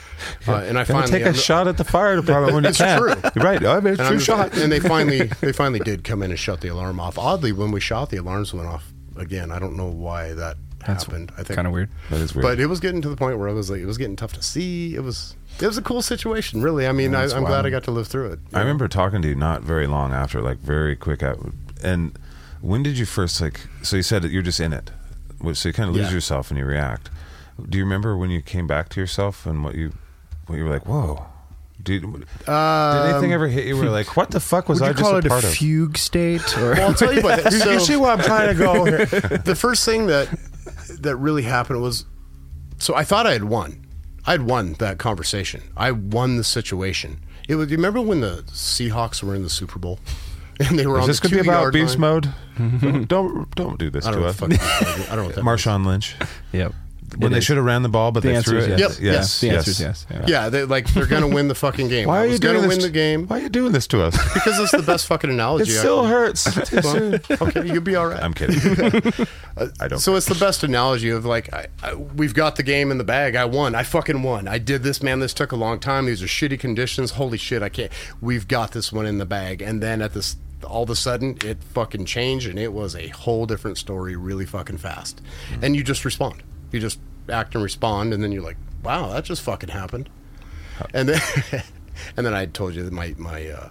Uh, 0.48 0.56
and 0.56 0.78
I 0.80 0.84
finally 0.84 1.12
take 1.12 1.26
a 1.26 1.34
shot 1.34 1.68
at 1.68 1.78
the 1.78 1.84
fire 1.84 2.16
department 2.16 2.54
when 2.54 2.64
you 2.64 2.72
can. 2.74 3.00
true. 3.00 3.42
Right. 3.44 3.64
I 3.66 3.80
mean, 3.80 3.88
and, 3.90 3.98
true 3.98 4.06
I'm- 4.08 4.20
shot. 4.20 4.58
and 4.58 4.72
they 4.72 4.80
finally 4.80 5.24
they 5.42 5.52
finally 5.54 5.80
did 5.80 6.04
come 6.04 6.24
in 6.24 6.32
and 6.32 6.40
shut 6.40 6.62
the 6.62 6.68
alarm 6.70 7.00
off. 7.00 7.18
Oddly, 7.18 7.52
when 7.52 7.72
we 7.72 7.80
shot, 7.80 8.10
the 8.10 8.18
alarms 8.18 8.54
went 8.54 8.68
off 8.68 8.92
again. 9.18 9.52
I 9.52 9.60
don't 9.60 9.76
know 9.78 9.88
why 9.90 10.34
that 10.34 10.58
That's 10.86 11.04
happened. 11.06 11.32
I 11.38 11.44
think 11.44 11.56
kind 11.56 11.68
of 11.68 11.74
weird. 11.74 11.90
That 12.10 12.22
is 12.22 12.34
weird. 12.34 12.44
but 12.44 12.60
it 12.60 12.68
was 12.68 12.80
getting 12.80 13.02
to 13.02 13.10
the 13.10 13.16
point 13.18 13.38
where 13.40 13.50
I 13.50 13.54
was 13.54 13.70
like, 13.70 13.80
it 13.82 13.86
was 13.86 13.98
getting 13.98 14.16
tough 14.16 14.34
to 14.34 14.42
see. 14.42 14.96
It 14.96 15.02
was 15.04 15.36
it 15.60 15.68
was 15.68 15.78
a 15.78 15.82
cool 15.82 16.02
situation, 16.02 16.62
really. 16.62 16.88
I 16.88 16.92
mean, 16.92 17.14
I, 17.14 17.22
that's 17.22 17.34
I'm 17.34 17.44
glad. 17.44 17.66
I 17.66 17.70
got 17.70 17.84
to 17.84 17.92
live 17.92 18.08
through 18.08 18.32
it. 18.32 18.40
I 18.54 18.60
remember 18.60 18.88
talking 18.88 19.22
to 19.22 19.28
you 19.28 19.36
not 19.36 19.62
very 19.64 19.86
long 19.88 20.14
after, 20.14 20.42
like 20.42 20.60
very 20.60 20.96
quick 20.96 21.22
out. 21.22 21.40
And 21.84 22.18
when 22.62 22.84
did 22.84 22.98
you 22.98 23.06
first 23.06 23.42
like? 23.42 23.60
So 23.84 23.96
you 23.98 24.04
said 24.04 24.22
that 24.22 24.32
you're 24.32 24.42
just 24.44 24.60
in 24.60 24.72
it, 24.72 24.92
so 25.54 25.70
you 25.70 25.74
kind 25.74 25.90
of 25.90 25.96
lose 25.96 26.08
Yeah. 26.08 26.14
yourself 26.14 26.50
and 26.52 26.58
you 26.58 26.66
react. 26.66 27.10
Do 27.70 27.78
you 27.78 27.84
remember 27.84 28.16
when 28.18 28.30
you 28.32 28.42
came 28.42 28.66
back 28.66 28.90
to 28.90 29.00
yourself 29.00 29.46
and 29.46 29.64
what 29.64 29.76
you, 29.76 29.92
you 30.56 30.64
were 30.66 30.70
like? 30.70 30.86
Whoa, 30.88 31.26
did, 31.82 32.02
did 32.04 32.26
anything 32.46 33.34
ever 33.34 33.48
hit 33.48 33.66
you? 33.66 33.78
Where 33.78 33.90
like, 33.90 34.16
what 34.16 34.32
the 34.32 34.40
fuck 34.40 34.70
was 34.70 34.82
Um, 34.82 34.88
Would 34.88 34.88
I 34.88 34.90
you 34.92 34.94
just 34.98 35.04
call 35.04 35.16
a 35.16 35.20
it 35.20 35.26
a 35.26 35.30
part 35.30 35.44
of? 35.44 35.54
fugue 35.54 35.98
state? 35.98 36.58
Or 36.60 36.72
Well, 36.74 36.90
I'll 36.90 36.94
tell 36.94 37.14
you 37.14 37.22
what. 37.22 37.42
So- 37.54 37.72
you 37.72 37.80
see 37.80 37.96
where 37.96 38.12
I'm 38.12 38.20
trying 38.22 38.50
to 38.50 38.56
go 38.56 38.86
here? 38.86 39.06
the 39.06 39.56
first 39.56 39.86
thing 39.86 40.08
that 40.08 40.28
that 41.02 41.16
really 41.18 41.44
happened 41.44 41.82
was 41.82 42.06
so 42.78 42.96
I 42.96 43.04
thought 43.04 43.26
I 43.28 43.34
had 43.34 43.46
won. 43.46 43.86
I 44.26 44.32
had 44.32 44.44
won 44.44 44.74
that 44.74 44.98
conversation. 45.00 45.64
I 45.76 45.92
won 45.92 46.38
the 46.38 46.44
situation. 46.44 47.20
It 47.50 47.56
was. 47.56 47.70
You 47.72 47.78
remember 47.78 48.02
when 48.02 48.22
the 48.22 48.44
Seahawks 48.48 49.24
were 49.24 49.34
in 49.36 49.42
the 49.44 49.50
Super 49.50 49.80
Bowl 49.80 50.00
and 50.60 50.78
they 50.78 50.86
were 50.86 50.98
Is 51.00 51.02
on 51.04 51.08
this 51.08 51.20
the 51.20 51.30
going 51.30 51.38
to 51.40 51.44
be 51.44 51.50
about 51.50 51.74
beast 51.74 51.98
line? 51.98 52.02
mode? 52.02 52.30
don't, 52.82 53.08
don't 53.08 53.56
don't 53.56 53.80
do 53.80 53.90
this 53.90 54.06
I 54.06 54.12
don't 54.12 54.22
to 54.22 54.28
us. 54.28 54.40
What 54.40 54.52
the 54.52 54.58
fuck 54.60 55.10
I 55.12 55.16
don't 55.16 55.18
know 55.18 55.24
what 55.26 55.36
that 55.36 55.44
Marshawn 55.44 55.86
Lynch. 55.88 56.16
Yep. 56.52 56.74
When 57.18 57.32
It 57.32 57.34
they 57.34 57.38
is. 57.40 57.44
should 57.46 57.58
have 57.58 57.66
ran 57.66 57.82
the 57.84 57.90
ball, 57.90 58.12
but 58.12 58.24
The 58.24 58.30
they 58.30 58.36
answer 58.36 58.52
threw 58.52 58.60
is 58.60 58.68
it. 58.68 58.80
yes. 58.80 59.00
Yep. 59.00 59.14
Yes. 59.14 59.40
The 59.42 59.48
yes. 59.48 59.56
answer 59.58 59.72
is 59.72 59.80
yes. 59.82 60.06
Yeah. 60.10 60.26
Yeah, 60.28 60.50
they 60.50 60.64
like 60.64 60.88
they're 60.94 61.06
gonna 61.06 61.28
win 61.28 61.48
the 61.48 61.56
fucking 61.56 61.88
game. 61.90 62.08
Why 62.08 62.20
are 62.20 62.26
you 62.28 62.40
gonna 62.40 62.60
this? 62.62 62.68
win 62.70 62.80
the 62.80 62.90
game 62.90 63.28
Why 63.28 63.40
are 63.40 63.42
you 63.44 63.50
doing 63.50 63.72
this 63.74 63.88
to 63.88 64.02
us? 64.04 64.16
because 64.34 64.60
it's 64.60 64.72
the 64.72 64.82
best 64.84 65.08
fucking 65.08 65.30
analogy. 65.30 65.72
It 65.72 65.78
still 65.80 66.06
hurts. 66.06 66.48
Well, 66.84 67.20
okay, 67.42 67.66
you'll 67.68 67.82
be 67.82 67.96
all 67.96 68.08
right. 68.08 68.22
I'm 68.24 68.34
kidding. 68.34 68.56
I 69.80 69.88
don't. 69.88 70.00
So 70.00 70.16
it's 70.16 70.26
the 70.26 70.36
best 70.40 70.64
analogy 70.64 71.10
of 71.10 71.26
like, 71.26 71.54
I, 71.54 71.68
I, 71.84 71.94
we've 71.96 72.34
got 72.34 72.56
the 72.56 72.64
game 72.64 72.92
in 72.92 72.98
the 72.98 73.04
bag. 73.04 73.36
I 73.36 73.46
won. 73.46 73.76
I 73.76 73.84
fucking 73.84 74.24
won. 74.24 74.48
I 74.48 74.58
did 74.58 74.84
this, 74.84 75.04
man. 75.04 75.20
This 75.20 75.34
took 75.34 75.52
a 75.52 75.56
long 75.56 75.80
time. 75.80 76.06
These 76.06 76.24
are 76.24 76.28
shitty 76.28 76.60
conditions. 76.60 77.12
Holy 77.12 77.38
shit, 77.38 77.62
I 77.62 77.70
can't. 77.70 77.92
We've 78.22 78.48
got 78.48 78.72
this 78.72 78.92
one 78.92 79.06
in 79.06 79.18
the 79.18 79.26
bag. 79.26 79.62
And 79.62 79.82
then 79.84 80.02
at 80.02 80.14
this, 80.14 80.38
all 80.64 80.84
of 80.84 80.90
a 80.90 80.96
sudden, 80.96 81.38
it 81.44 81.62
fucking 81.64 82.06
changed, 82.06 82.48
and 82.48 82.58
it 82.58 82.72
was 82.74 82.96
a 82.96 83.08
whole 83.10 83.46
different 83.46 83.78
story, 83.78 84.16
really 84.16 84.46
fucking 84.46 84.78
fast. 84.78 85.22
And 85.62 85.76
you 85.76 85.84
just 85.84 86.06
respond. 86.06 86.42
You 86.72 86.80
just 86.80 87.00
act 87.30 87.56
and 87.56 87.64
respond, 87.64 88.14
and 88.14 88.24
then 88.24 88.32
you're 88.32 88.44
like, 88.44 88.58
wow, 88.84 89.10
that 89.10 89.26
just 89.26 89.42
fucking 89.42 89.70
happened. 89.70 90.10
And 90.94 91.10
then, 91.10 91.22
and 92.18 92.26
then 92.26 92.34
I 92.34 92.46
told 92.46 92.76
you 92.76 92.84
that 92.84 92.94
my 92.94 93.14
my 93.18 93.48
uh, 93.50 93.70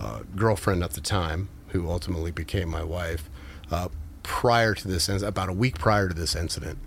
uh, 0.00 0.20
girlfriend 0.34 0.82
at 0.82 0.92
the 0.92 1.00
time, 1.00 1.48
who 1.68 1.88
ultimately 1.88 2.30
became 2.30 2.68
my 2.68 2.82
wife, 2.82 3.30
uh, 3.70 3.88
prior 4.22 4.74
to 4.74 4.88
this, 4.88 5.08
about 5.08 5.48
a 5.48 5.52
week 5.52 5.78
prior 5.78 6.08
to 6.08 6.14
this 6.14 6.34
incident, 6.34 6.78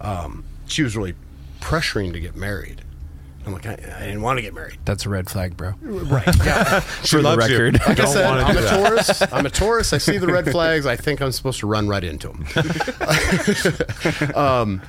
um, 0.00 0.44
she 0.66 0.82
was 0.82 0.96
really 0.96 1.14
pressuring 1.60 2.12
to 2.12 2.20
get 2.20 2.36
married. 2.36 2.82
I'm 3.50 3.54
like, 3.54 3.66
I, 3.66 3.72
I 3.98 4.06
didn't 4.06 4.22
want 4.22 4.38
to 4.38 4.42
get 4.42 4.54
married. 4.54 4.78
That's 4.84 5.04
a 5.06 5.08
red 5.08 5.28
flag, 5.28 5.56
bro. 5.56 5.72
Right. 5.82 6.26
Yeah. 6.44 6.80
For 6.80 7.16
the 7.16 7.22
loves 7.22 7.48
you. 7.48 7.54
record. 7.58 7.74
You. 7.80 7.86
Like 7.86 8.00
I 8.00 8.04
said, 8.04 8.26
I'm 8.26 8.56
a. 8.56 8.62
Taurus. 8.68 9.22
I'm 9.32 9.46
a 9.46 9.50
Taurus. 9.50 9.92
I 9.92 9.98
see 9.98 10.18
the 10.18 10.28
red 10.28 10.50
flags. 10.50 10.86
I 10.86 10.96
think 10.96 11.20
I'm 11.20 11.32
supposed 11.32 11.60
to 11.60 11.66
run 11.66 11.88
right 11.88 12.04
into 12.04 12.28
them. 12.28 12.46
um, 14.34 14.82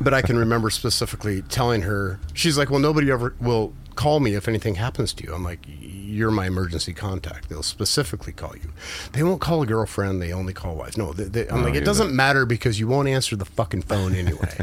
but 0.00 0.14
I 0.14 0.22
can 0.22 0.36
remember 0.38 0.70
specifically 0.70 1.42
telling 1.42 1.82
her, 1.82 2.18
she's 2.34 2.56
like, 2.58 2.70
well, 2.70 2.80
nobody 2.80 3.10
ever 3.10 3.34
will 3.40 3.72
call 3.94 4.20
me 4.20 4.34
if 4.34 4.48
anything 4.48 4.74
happens 4.76 5.12
to 5.14 5.24
you. 5.24 5.34
I'm 5.34 5.44
like, 5.44 5.60
you're 5.68 6.30
my 6.30 6.46
emergency 6.46 6.92
contact. 6.92 7.48
They'll 7.48 7.62
specifically 7.62 8.32
call 8.32 8.54
you. 8.56 8.72
They 9.12 9.22
won't 9.22 9.40
call 9.40 9.62
a 9.62 9.66
girlfriend. 9.66 10.20
They 10.20 10.32
only 10.32 10.52
call 10.52 10.76
wives. 10.76 10.96
No, 10.96 11.12
they, 11.12 11.24
they, 11.24 11.48
I'm 11.48 11.58
No, 11.58 11.64
like, 11.64 11.70
it 11.72 11.76
you're 11.76 11.84
doesn't 11.84 12.14
matter 12.14 12.44
because 12.46 12.80
you 12.80 12.86
won't 12.86 13.08
answer 13.08 13.36
the 13.36 13.44
fucking 13.44 13.82
phone 13.82 14.14
anyway. 14.14 14.58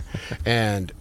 and 0.46 0.92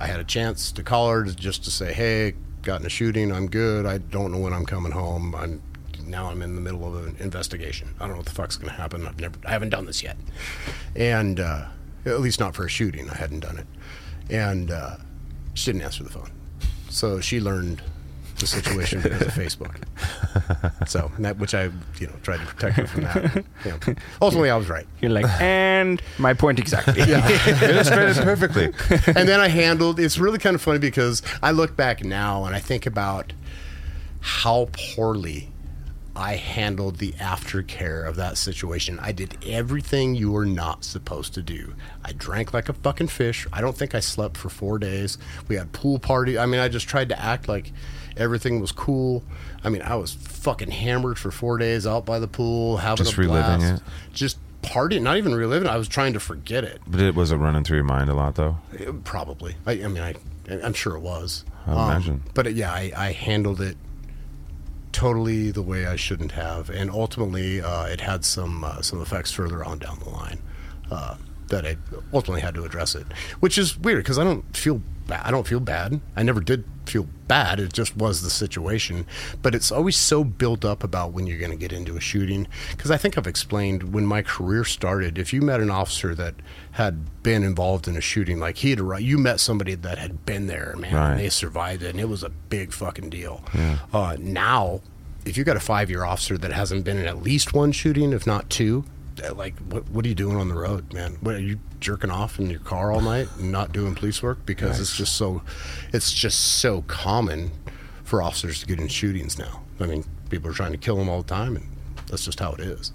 I 0.00 0.06
had 0.06 0.20
a 0.20 0.24
chance 0.24 0.72
to 0.72 0.82
call 0.82 1.10
her 1.10 1.24
just 1.24 1.64
to 1.64 1.70
say, 1.70 1.92
"Hey, 1.92 2.34
got 2.62 2.80
in 2.80 2.86
a 2.86 2.90
shooting. 2.90 3.32
I'm 3.32 3.48
good. 3.48 3.86
I 3.86 3.98
don't 3.98 4.32
know 4.32 4.38
when 4.38 4.52
I'm 4.52 4.66
coming 4.66 4.92
home. 4.92 5.34
I'm 5.34 5.62
now 6.04 6.26
I'm 6.26 6.42
in 6.42 6.54
the 6.54 6.60
middle 6.60 6.86
of 6.86 7.06
an 7.06 7.16
investigation. 7.18 7.88
I 7.98 8.00
don't 8.00 8.10
know 8.10 8.16
what 8.18 8.26
the 8.26 8.32
fuck's 8.32 8.56
going 8.56 8.70
to 8.70 8.76
happen. 8.76 9.06
I've 9.06 9.18
never, 9.18 9.36
I 9.44 9.50
haven't 9.50 9.70
done 9.70 9.86
this 9.86 10.02
yet, 10.02 10.16
and 10.94 11.40
uh, 11.40 11.66
at 12.04 12.20
least 12.20 12.38
not 12.40 12.54
for 12.54 12.64
a 12.64 12.68
shooting. 12.68 13.10
I 13.10 13.14
hadn't 13.16 13.40
done 13.40 13.58
it, 13.58 13.66
and 14.30 14.70
uh, 14.70 14.96
she 15.54 15.72
didn't 15.72 15.82
answer 15.82 16.04
the 16.04 16.10
phone. 16.10 16.30
So 16.90 17.20
she 17.20 17.40
learned 17.40 17.82
the 18.40 18.46
situation 18.46 19.00
because 19.02 19.22
of 19.22 19.28
Facebook. 19.28 19.82
So 20.86 21.10
that, 21.18 21.38
which 21.38 21.54
I, 21.54 21.64
you 21.98 22.06
know, 22.06 22.12
tried 22.22 22.38
to 22.38 22.46
protect 22.46 22.76
her 22.76 22.86
from 22.86 23.02
that. 23.04 23.44
You 23.64 23.70
know, 23.72 23.94
ultimately, 24.22 24.50
I 24.50 24.56
was 24.56 24.68
right. 24.68 24.86
You're 25.00 25.10
like, 25.10 25.26
and 25.40 26.00
my 26.18 26.32
point 26.32 26.60
exactly. 26.60 27.00
illustrated 27.00 28.16
perfectly. 28.22 28.66
and 29.06 29.28
then 29.28 29.40
I 29.40 29.48
handled. 29.48 29.98
It's 29.98 30.18
really 30.18 30.38
kind 30.38 30.54
of 30.54 30.62
funny 30.62 30.78
because 30.78 31.22
I 31.42 31.50
look 31.50 31.76
back 31.76 32.04
now 32.04 32.44
and 32.44 32.54
I 32.54 32.60
think 32.60 32.86
about 32.86 33.32
how 34.20 34.68
poorly 34.72 35.50
I 36.16 36.36
handled 36.36 36.96
the 36.96 37.12
aftercare 37.12 38.08
of 38.08 38.16
that 38.16 38.38
situation. 38.38 38.98
I 39.00 39.12
did 39.12 39.36
everything 39.44 40.14
you 40.14 40.32
were 40.32 40.46
not 40.46 40.82
supposed 40.82 41.34
to 41.34 41.42
do. 41.42 41.74
I 42.04 42.12
drank 42.12 42.54
like 42.54 42.70
a 42.70 42.72
fucking 42.72 43.08
fish. 43.08 43.46
I 43.52 43.60
don't 43.60 43.76
think 43.76 43.94
I 43.94 44.00
slept 44.00 44.38
for 44.38 44.48
four 44.48 44.78
days. 44.78 45.18
We 45.48 45.56
had 45.56 45.72
pool 45.72 45.98
party. 45.98 46.38
I 46.38 46.46
mean, 46.46 46.60
I 46.60 46.68
just 46.68 46.88
tried 46.88 47.10
to 47.10 47.20
act 47.20 47.48
like 47.48 47.70
everything 48.16 48.60
was 48.60 48.72
cool. 48.72 49.22
I 49.64 49.68
mean, 49.68 49.82
I 49.82 49.94
was 49.96 50.12
fucking 50.12 50.70
hammered 50.70 51.18
for 51.18 51.30
four 51.30 51.58
days 51.58 51.86
out 51.86 52.04
by 52.06 52.18
the 52.18 52.28
pool, 52.28 52.76
having 52.78 53.04
Just 53.04 53.16
a 53.18 53.22
blast. 53.22 53.60
reliving 53.60 53.76
it? 53.76 53.82
Just 54.12 54.38
partying, 54.62 55.02
not 55.02 55.16
even 55.16 55.34
reliving. 55.34 55.68
it. 55.68 55.70
I 55.70 55.76
was 55.76 55.88
trying 55.88 56.12
to 56.14 56.20
forget 56.20 56.64
it. 56.64 56.80
But 56.86 57.00
it 57.00 57.14
wasn't 57.14 57.40
running 57.42 57.64
through 57.64 57.78
your 57.78 57.84
mind 57.84 58.10
a 58.10 58.14
lot, 58.14 58.34
though. 58.36 58.58
It- 58.72 59.04
Probably. 59.04 59.56
I, 59.66 59.72
I 59.72 59.88
mean, 59.88 60.02
I, 60.02 60.14
I'm 60.62 60.72
sure 60.74 60.96
it 60.96 61.00
was. 61.00 61.44
Um, 61.66 61.76
I 61.78 61.90
imagine. 61.96 62.22
But 62.34 62.52
yeah, 62.54 62.72
I, 62.72 62.92
I 62.96 63.12
handled 63.12 63.60
it 63.60 63.76
totally 64.92 65.50
the 65.50 65.62
way 65.62 65.86
I 65.86 65.96
shouldn't 65.96 66.32
have, 66.32 66.70
and 66.70 66.90
ultimately, 66.90 67.60
uh, 67.60 67.84
it 67.84 68.00
had 68.00 68.24
some 68.24 68.64
uh, 68.64 68.80
some 68.82 69.02
effects 69.02 69.30
further 69.30 69.64
on 69.64 69.78
down 69.78 69.98
the 69.98 70.08
line 70.08 70.38
uh, 70.90 71.16
that 71.48 71.66
I 71.66 71.76
ultimately 72.14 72.40
had 72.40 72.54
to 72.54 72.64
address 72.64 72.94
it, 72.94 73.06
which 73.40 73.58
is 73.58 73.76
weird 73.78 73.98
because 73.98 74.18
I 74.18 74.24
don't 74.24 74.56
feel. 74.56 74.80
I 75.10 75.30
don't 75.30 75.46
feel 75.46 75.60
bad. 75.60 76.00
I 76.16 76.22
never 76.22 76.40
did 76.40 76.64
feel 76.86 77.06
bad. 77.28 77.58
It 77.60 77.72
just 77.72 77.96
was 77.96 78.22
the 78.22 78.30
situation. 78.30 79.06
But 79.42 79.54
it's 79.54 79.72
always 79.72 79.96
so 79.96 80.22
built 80.24 80.64
up 80.64 80.84
about 80.84 81.12
when 81.12 81.26
you're 81.26 81.38
going 81.38 81.50
to 81.50 81.56
get 81.56 81.72
into 81.72 81.96
a 81.96 82.00
shooting. 82.00 82.46
Because 82.70 82.90
I 82.90 82.96
think 82.96 83.16
I've 83.18 83.26
explained 83.26 83.92
when 83.92 84.06
my 84.06 84.22
career 84.22 84.64
started. 84.64 85.18
If 85.18 85.32
you 85.32 85.42
met 85.42 85.60
an 85.60 85.70
officer 85.70 86.14
that 86.14 86.34
had 86.72 87.22
been 87.22 87.42
involved 87.42 87.88
in 87.88 87.96
a 87.96 88.00
shooting, 88.00 88.38
like 88.38 88.58
he 88.58 88.70
had, 88.70 88.80
you 89.00 89.18
met 89.18 89.40
somebody 89.40 89.74
that 89.74 89.98
had 89.98 90.24
been 90.26 90.46
there, 90.46 90.74
man, 90.78 90.94
Right. 90.94 91.10
and 91.12 91.20
they 91.20 91.28
survived 91.28 91.82
it, 91.82 91.90
and 91.90 92.00
it 92.00 92.08
was 92.08 92.22
a 92.22 92.28
big 92.28 92.72
fucking 92.72 93.10
deal. 93.10 93.44
Uh, 93.92 94.16
now, 94.20 94.80
if 95.24 95.36
you've 95.36 95.46
got 95.46 95.56
a 95.56 95.60
five 95.60 95.90
year 95.90 96.04
officer 96.04 96.38
that 96.38 96.52
hasn't 96.52 96.84
been 96.84 96.98
in 96.98 97.06
at 97.06 97.22
least 97.22 97.52
one 97.52 97.72
shooting, 97.72 98.12
if 98.12 98.26
not 98.26 98.48
two, 98.48 98.84
like 99.34 99.58
what 99.70 99.88
what 99.90 100.04
are 100.04 100.08
you 100.08 100.14
doing 100.14 100.36
on 100.36 100.48
the 100.48 100.54
road, 100.54 100.92
man? 100.92 101.16
What 101.20 101.34
are 101.34 101.40
you 101.40 101.58
jerking 101.80 102.10
off 102.10 102.38
in 102.38 102.48
your 102.50 102.60
car 102.60 102.92
all 102.92 103.00
night 103.00 103.28
and 103.38 103.52
not 103.52 103.72
doing 103.72 103.94
police 103.94 104.22
work 104.22 104.44
because 104.46 104.80
it's 104.80 104.96
just 104.96 105.16
so 105.16 105.42
it's 105.92 106.12
just 106.12 106.58
so 106.58 106.82
common 106.82 107.50
for 108.04 108.22
officers 108.22 108.60
to 108.60 108.66
get 108.66 108.78
in 108.78 108.88
shootings 108.88 109.38
now. 109.38 109.62
I 109.80 109.86
mean, 109.86 110.04
people 110.30 110.50
are 110.50 110.54
trying 110.54 110.72
to 110.72 110.78
kill 110.78 110.96
them 110.96 111.08
all 111.08 111.22
the 111.22 111.28
time, 111.28 111.56
and 111.56 111.66
that's 112.06 112.24
just 112.24 112.38
how 112.38 112.52
it 112.52 112.60
is. 112.60 112.92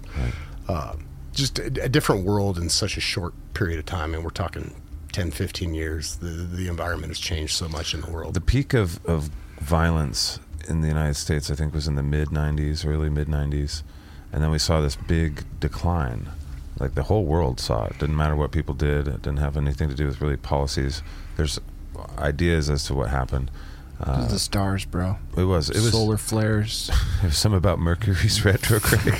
Uh, 0.68 0.96
just 1.32 1.58
a, 1.58 1.66
a 1.84 1.88
different 1.88 2.24
world 2.24 2.58
in 2.58 2.68
such 2.68 2.96
a 2.96 3.00
short 3.00 3.34
period 3.54 3.78
of 3.78 3.84
time, 3.86 4.14
and 4.14 4.24
we're 4.24 4.30
talking 4.30 4.74
10, 5.12 5.30
15 5.30 5.74
years. 5.74 6.16
The 6.16 6.26
the 6.26 6.68
environment 6.68 7.10
has 7.10 7.18
changed 7.18 7.54
so 7.54 7.68
much 7.68 7.94
in 7.94 8.00
the 8.00 8.10
world. 8.10 8.34
The 8.34 8.40
peak 8.40 8.74
of, 8.74 9.04
of 9.06 9.30
violence 9.60 10.40
in 10.68 10.80
the 10.80 10.88
United 10.88 11.14
States, 11.14 11.50
I 11.50 11.54
think, 11.54 11.74
was 11.74 11.86
in 11.86 11.94
the 11.94 12.02
mid 12.02 12.28
90s, 12.28 12.86
early 12.86 13.10
mid 13.10 13.28
90s. 13.28 13.82
And 14.32 14.42
then 14.42 14.50
we 14.50 14.58
saw 14.58 14.80
this 14.80 14.96
big 14.96 15.44
decline. 15.60 16.28
Like 16.78 16.94
the 16.94 17.04
whole 17.04 17.24
world 17.24 17.60
saw 17.60 17.84
it. 17.84 17.98
Didn't 17.98 18.16
matter 18.16 18.34
what 18.34 18.50
people 18.50 18.74
did, 18.74 19.06
it 19.06 19.22
didn't 19.22 19.38
have 19.38 19.56
anything 19.56 19.88
to 19.88 19.94
do 19.94 20.06
with 20.06 20.20
really 20.20 20.36
policies. 20.36 21.02
There's 21.36 21.60
ideas 22.18 22.70
as 22.70 22.84
to 22.84 22.94
what 22.94 23.10
happened. 23.10 23.50
Uh, 24.00 24.26
the 24.26 24.38
stars, 24.38 24.84
bro. 24.84 25.16
it 25.36 25.44
was 25.44 25.70
it 25.70 25.76
was 25.76 25.92
solar 25.92 26.16
flares. 26.16 26.90
It 27.22 27.26
was 27.26 27.38
something 27.38 27.58
about 27.58 27.78
Mercury's 27.78 28.44
retrograde, 28.44 29.14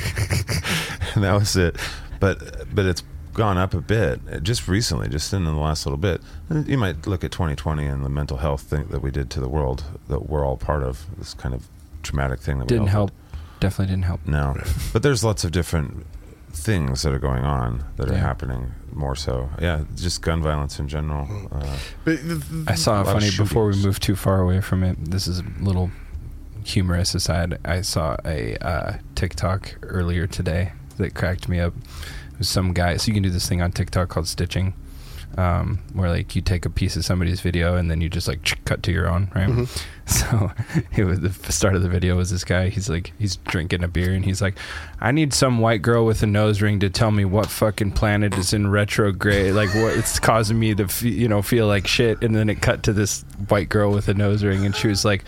and 1.15 1.23
that 1.23 1.35
was 1.39 1.55
it. 1.55 1.77
But 2.19 2.75
but 2.75 2.85
it's 2.85 3.01
gone 3.33 3.57
up 3.57 3.73
a 3.73 3.79
bit 3.81 4.43
just 4.43 4.67
recently, 4.67 5.07
just 5.07 5.31
in 5.31 5.45
the 5.45 5.51
last 5.53 5.85
little 5.85 5.97
bit. 5.97 6.21
You 6.49 6.77
might 6.77 7.07
look 7.07 7.23
at 7.23 7.31
2020 7.31 7.85
and 7.85 8.03
the 8.03 8.09
mental 8.09 8.37
health 8.37 8.63
thing 8.63 8.87
that 8.89 9.01
we 9.01 9.09
did 9.09 9.29
to 9.31 9.39
the 9.39 9.47
world 9.47 9.85
that 10.09 10.29
we're 10.29 10.45
all 10.45 10.57
part 10.57 10.83
of. 10.83 11.05
This 11.17 11.33
kind 11.33 11.55
of 11.55 11.67
traumatic 12.03 12.41
thing 12.41 12.59
that 12.59 12.65
we 12.65 12.69
Didn't 12.69 12.87
help. 12.87 13.11
Definitely 13.63 13.93
didn't 13.93 14.05
help. 14.05 14.27
No, 14.27 14.55
but 14.91 15.03
there's 15.03 15.23
lots 15.23 15.43
of 15.45 15.51
different 15.51 16.05
things 16.51 17.01
that 17.01 17.13
are 17.13 17.19
going 17.19 17.43
on 17.45 17.83
that 17.95 18.09
are 18.09 18.13
Yeah. 18.13 18.19
happening 18.19 18.73
more 18.91 19.15
so. 19.15 19.49
Yeah, 19.59 19.85
just 19.95 20.21
gun 20.21 20.41
violence 20.43 20.77
in 20.79 20.87
general. 20.87 21.27
Uh, 21.51 21.77
But 22.05 22.27
the- 22.27 22.35
the- 22.35 22.71
I 22.71 22.75
saw 22.75 22.97
lot 22.97 23.07
of 23.07 23.13
funny 23.13 23.31
before 23.35 23.65
we 23.67 23.75
move 23.81 23.99
too 23.99 24.15
far 24.15 24.39
away 24.41 24.59
from 24.61 24.83
it. 24.83 24.97
This 25.11 25.27
is 25.27 25.39
a 25.39 25.45
little 25.61 25.89
humorous 26.63 27.15
aside. 27.15 27.57
I 27.65 27.81
saw 27.81 28.17
a 28.25 28.55
uh, 28.57 28.93
TikTok 29.15 29.75
earlier 29.83 30.27
today 30.27 30.73
that 30.97 31.13
cracked 31.15 31.47
me 31.49 31.59
up. 31.59 31.73
It 32.33 32.37
was 32.39 32.49
some 32.49 32.73
guy. 32.73 32.97
So 32.97 33.07
you 33.07 33.13
can 33.13 33.23
do 33.23 33.29
this 33.31 33.47
thing 33.47 33.61
on 33.61 33.71
TikTok 33.71 34.09
called 34.09 34.27
stitching, 34.27 34.73
um, 35.37 35.79
where 35.93 36.09
like 36.09 36.35
you 36.35 36.41
take 36.41 36.65
a 36.65 36.69
piece 36.69 36.95
of 36.95 37.03
somebody's 37.05 37.41
video 37.41 37.75
and 37.75 37.89
then 37.89 38.01
you 38.01 38.09
just 38.09 38.27
like 38.27 38.63
cut 38.65 38.83
to 38.83 38.91
your 38.91 39.09
own, 39.09 39.31
right? 39.35 39.67
So 40.05 40.51
it 40.97 41.05
was 41.05 41.21
the 41.21 41.51
start 41.53 41.75
of 41.77 41.81
the 41.81 41.87
video 41.87 42.17
was 42.17 42.29
this 42.29 42.43
guy. 42.43 42.67
He's 42.67 42.89
like 42.89 43.13
he's 43.17 43.37
drinking 43.37 43.85
a 43.85 43.87
beer 43.87 44.13
and 44.13 44.25
he's 44.25 44.41
like, 44.41 44.57
I 44.99 45.11
need 45.11 45.33
some 45.33 45.59
white 45.59 45.81
girl 45.81 46.05
with 46.05 46.21
a 46.23 46.27
nose 46.27 46.61
ring 46.61 46.81
to 46.81 46.89
tell 46.89 47.09
me 47.09 47.23
what 47.23 47.45
fucking 47.49 47.93
planet 47.93 48.37
is 48.37 48.51
in 48.53 48.69
retrograde. 48.69 49.53
Like 49.53 49.69
what 49.69 49.95
it's 49.97 50.19
causing 50.19 50.59
me 50.59 50.75
to 50.75 50.89
fe- 50.89 51.07
you 51.07 51.29
know 51.29 51.41
feel 51.41 51.67
like 51.67 51.87
shit. 51.87 52.21
And 52.21 52.35
then 52.35 52.49
it 52.49 52.61
cut 52.61 52.83
to 52.83 52.91
this 52.91 53.23
white 53.47 53.69
girl 53.69 53.91
with 53.91 54.09
a 54.09 54.13
nose 54.13 54.43
ring 54.43 54.65
and 54.65 54.75
she 54.75 54.89
was 54.89 55.05
like. 55.05 55.23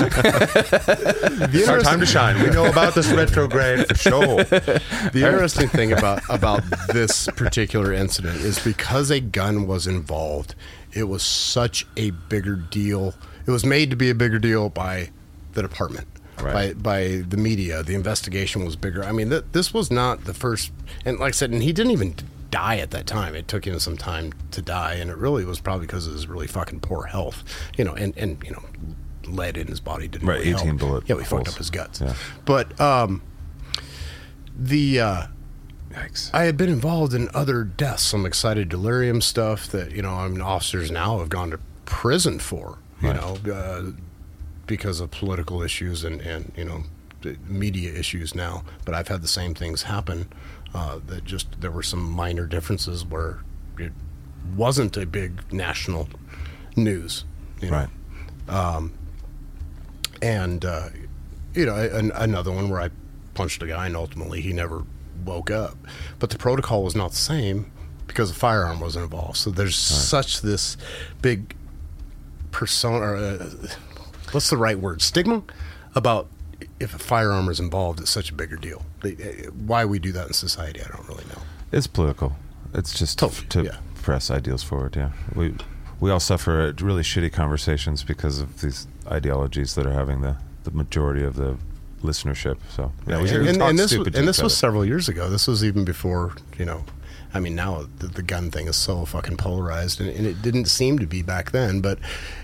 It's 1.54 1.68
our 1.68 1.80
time 1.80 2.00
to 2.00 2.06
shine. 2.06 2.42
We 2.44 2.50
know 2.52 2.66
about 2.66 2.96
this 2.96 3.12
retrograde 3.12 3.88
for 3.88 3.96
sure. 3.96 4.44
The 4.44 4.82
interesting 5.26 5.70
thing 5.70 5.92
about 5.94 6.22
about 6.30 6.64
this 6.92 7.28
particular 7.36 7.94
incident 7.94 8.38
is 8.42 8.64
because 8.64 9.10
a 9.10 9.20
gun 9.20 9.68
was 9.68 9.88
involved, 9.88 10.56
it 10.94 11.04
was 11.06 11.24
such 11.24 11.88
a 11.98 12.12
bigger 12.12 12.56
deal. 12.56 13.14
It 13.48 13.52
was 13.52 13.66
made 13.66 13.90
to 13.90 13.96
be 13.96 14.10
a 14.10 14.16
bigger 14.16 14.40
deal 14.40 14.70
by 14.70 15.10
the 15.54 15.62
department, 15.62 16.08
Right. 16.42 16.74
by 16.74 16.74
by 16.74 17.24
the 17.28 17.38
media. 17.38 17.84
The 17.84 17.96
investigation 17.96 18.64
was 18.66 18.76
bigger. 18.76 19.04
I 19.04 19.12
mean, 19.12 19.30
th- 19.30 19.46
this 19.54 19.74
was 19.74 19.90
not 19.90 20.26
the 20.26 20.34
first. 20.34 20.72
And 21.06 21.20
like 21.20 21.30
I 21.30 21.32
said, 21.32 21.52
and 21.52 21.64
he 21.64 21.74
didn't 21.74 21.92
even 21.94 22.16
die 22.52 22.78
at 22.78 22.92
that 22.92 23.06
time. 23.08 23.36
It 23.36 23.48
took 23.48 23.66
him 23.66 23.80
some 23.80 23.98
time 23.98 24.34
to 24.52 24.62
die, 24.62 24.96
and 24.96 25.10
it 25.10 25.18
really 25.18 25.46
was 25.46 25.60
probably 25.60 25.86
because 25.86 26.08
of 26.08 26.14
his 26.14 26.28
really 26.28 26.48
fucking 26.48 26.80
poor 26.82 27.04
health. 27.06 27.44
You 27.78 27.84
know, 27.86 27.94
and 27.96 28.18
and 28.18 28.42
you 28.44 28.52
know, 28.52 28.64
lead 29.28 29.58
in 29.58 29.68
his 29.68 29.80
body 29.80 30.08
didn't 30.08 30.28
Right, 30.28 30.40
really 30.40 30.52
18 30.54 30.66
help. 30.68 30.80
bullet 30.80 31.04
Yeah, 31.10 31.16
we 31.16 31.24
fucked 31.24 31.48
up 31.50 31.56
his 31.56 31.70
guts. 31.70 32.02
Yeah. 32.02 32.16
But 32.46 32.80
um, 32.80 33.22
the. 34.58 35.00
Uh, 35.00 35.24
Yikes. 35.92 36.30
I 36.36 36.44
had 36.44 36.56
been 36.56 36.70
involved 36.70 37.16
in 37.16 37.30
other 37.34 37.64
deaths, 37.64 38.04
some 38.04 38.24
excited 38.24 38.70
delirium 38.70 39.22
stuff 39.22 39.68
that 39.70 39.92
you 39.92 40.04
know, 40.04 40.12
I 40.14 40.28
mean, 40.28 40.40
officers 40.42 40.92
now 40.92 41.18
have 41.18 41.30
gone 41.30 41.50
to 41.50 41.60
prison 41.86 42.38
for, 42.38 42.78
you 43.02 43.10
Right. 43.10 43.16
know, 43.46 43.52
uh, 43.52 43.84
because 44.68 45.00
of 45.00 45.10
political 45.10 45.64
issues 45.64 46.04
and 46.04 46.22
and 46.22 46.52
you 46.56 46.64
know, 46.64 46.84
media 47.48 47.92
issues 47.92 48.36
now. 48.36 48.64
But 48.86 48.94
I've 48.94 49.08
had 49.08 49.24
the 49.24 49.28
same 49.28 49.56
things 49.56 49.82
happen. 49.84 50.32
Uh, 50.74 51.00
that 51.08 51.26
just 51.26 51.60
there 51.62 51.72
were 51.72 51.84
some 51.84 52.00
minor 52.04 52.46
differences 52.46 53.04
where 53.04 53.40
it 53.80 53.92
wasn't 54.56 54.96
a 54.98 55.06
big 55.06 55.52
national 55.52 56.08
news, 56.76 57.26
you 57.62 57.72
know? 57.72 57.88
Right. 58.50 58.92
and 60.22 60.64
uh, 60.66 60.90
you 61.54 61.66
know 61.66 61.76
an, 61.76 62.12
another 62.14 62.52
one 62.52 62.70
where 62.70 62.82
I 62.82 62.90
punched 63.34 63.64
a 63.64 63.68
guy 63.68 63.88
and 63.88 63.96
ultimately 63.96 64.42
he 64.42 64.54
never 64.54 64.84
woke 65.26 65.50
up. 65.50 65.78
But 66.20 66.30
the 66.30 66.38
protocol 66.38 66.84
was 66.84 66.96
not 66.96 67.12
the 67.12 67.18
same 67.18 67.72
because 68.08 68.32
a 68.32 68.36
firearm 68.36 68.80
wasn't 68.80 69.06
involved. 69.06 69.38
So 69.38 69.50
there's 69.50 69.76
such 69.76 70.42
this 70.42 70.78
big 71.22 71.56
persona. 72.52 73.06
Or, 73.06 73.16
uh, 73.16 73.50
what's 74.32 74.50
the 74.50 74.58
right 74.58 74.80
word? 74.80 75.02
Stigma 75.02 75.44
about 75.96 76.28
if 76.80 76.94
a 76.94 77.00
firearm 77.00 77.50
is 77.50 77.60
involved. 77.60 78.00
It's 78.00 78.10
such 78.12 78.30
a 78.30 78.34
bigger 78.34 78.56
deal. 78.56 78.84
Uh, 79.04 79.10
Why 79.66 79.86
we 79.86 80.00
do 80.00 80.12
that 80.12 80.28
in 80.28 80.34
society, 80.34 80.82
I 80.82 80.88
don't 80.88 81.08
really 81.08 81.26
know. 81.26 81.42
It's 81.72 81.88
political. 81.88 82.36
It's 82.74 82.98
just 82.98 83.20
Totally, 83.20 83.48
to 83.48 83.64
yeah. 83.64 83.78
press 83.96 84.30
ideals 84.32 84.64
forward. 84.64 84.96
Yeah, 84.96 85.12
we 85.36 85.56
we 86.00 86.12
all 86.12 86.20
suffer 86.20 86.74
really 86.80 87.04
shitty 87.04 87.32
conversations 87.32 88.04
because 88.04 88.40
of 88.40 88.62
these 88.62 88.88
ideologies 89.08 89.76
that 89.76 89.86
are 89.86 89.94
having 89.94 90.22
the, 90.22 90.38
the 90.64 90.72
majority 90.72 91.24
of 91.24 91.36
the 91.36 91.58
listenership. 92.02 92.58
So 92.70 92.92
yeah, 93.08 93.22
we, 93.22 93.30
and, 93.30 93.48
and, 93.48 93.62
and 93.62 93.80
this, 93.80 93.92
stupid 93.92 94.14
to 94.14 94.20
and 94.20 94.28
this 94.28 94.42
was 94.42 94.56
several 94.56 94.86
years 94.86 95.10
ago. 95.10 95.30
This 95.30 95.48
was 95.48 95.64
even 95.64 95.84
before 95.84 96.34
you 96.58 96.66
know. 96.66 96.84
I 97.32 97.40
mean, 97.40 97.54
now 97.54 97.86
the, 98.00 98.08
the 98.08 98.24
gun 98.24 98.50
thing 98.50 98.68
is 98.68 98.76
so 98.76 99.06
fucking 99.06 99.38
polarized, 99.38 100.02
and, 100.02 100.10
and 100.10 100.26
it 100.26 100.42
didn't 100.42 100.66
seem 100.66 100.98
to 100.98 101.06
be 101.06 101.22
back 101.22 101.52
then, 101.52 101.80
but 101.80 102.00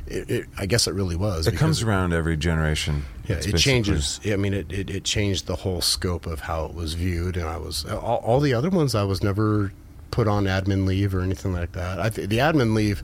it, 0.06 0.30
it, 0.30 0.46
I 0.60 0.68
guess 0.68 0.86
it 0.86 0.94
really 0.94 1.16
was. 1.16 1.48
It 1.48 1.56
comes 1.56 1.82
around 1.82 2.14
every 2.14 2.38
generation. 2.38 3.04
Yeah, 3.28 3.38
it 3.38 3.58
changes. 3.58 4.20
I 4.26 4.36
mean, 4.36 4.54
it, 4.54 4.72
it, 4.72 4.90
it 4.90 5.04
changed 5.04 5.48
the 5.48 5.56
whole 5.56 5.82
scope 5.82 6.26
of 6.26 6.42
how 6.42 6.66
it 6.66 6.74
was 6.74 6.94
viewed, 6.94 7.38
and 7.38 7.48
I 7.48 7.58
was 7.58 7.86
all, 7.86 8.18
all 8.18 8.40
the 8.40 8.54
other 8.54 8.70
ones. 8.70 8.96
I 8.96 9.04
was 9.04 9.24
never 9.24 9.72
put 10.12 10.28
on 10.28 10.46
admin 10.46 10.86
leave 10.86 11.14
or 11.14 11.22
anything 11.22 11.54
like 11.54 11.74
that. 11.74 12.00
I 12.00 12.10
th- 12.10 12.30
the 12.30 12.38
admin 12.38 12.74
leave 12.74 13.04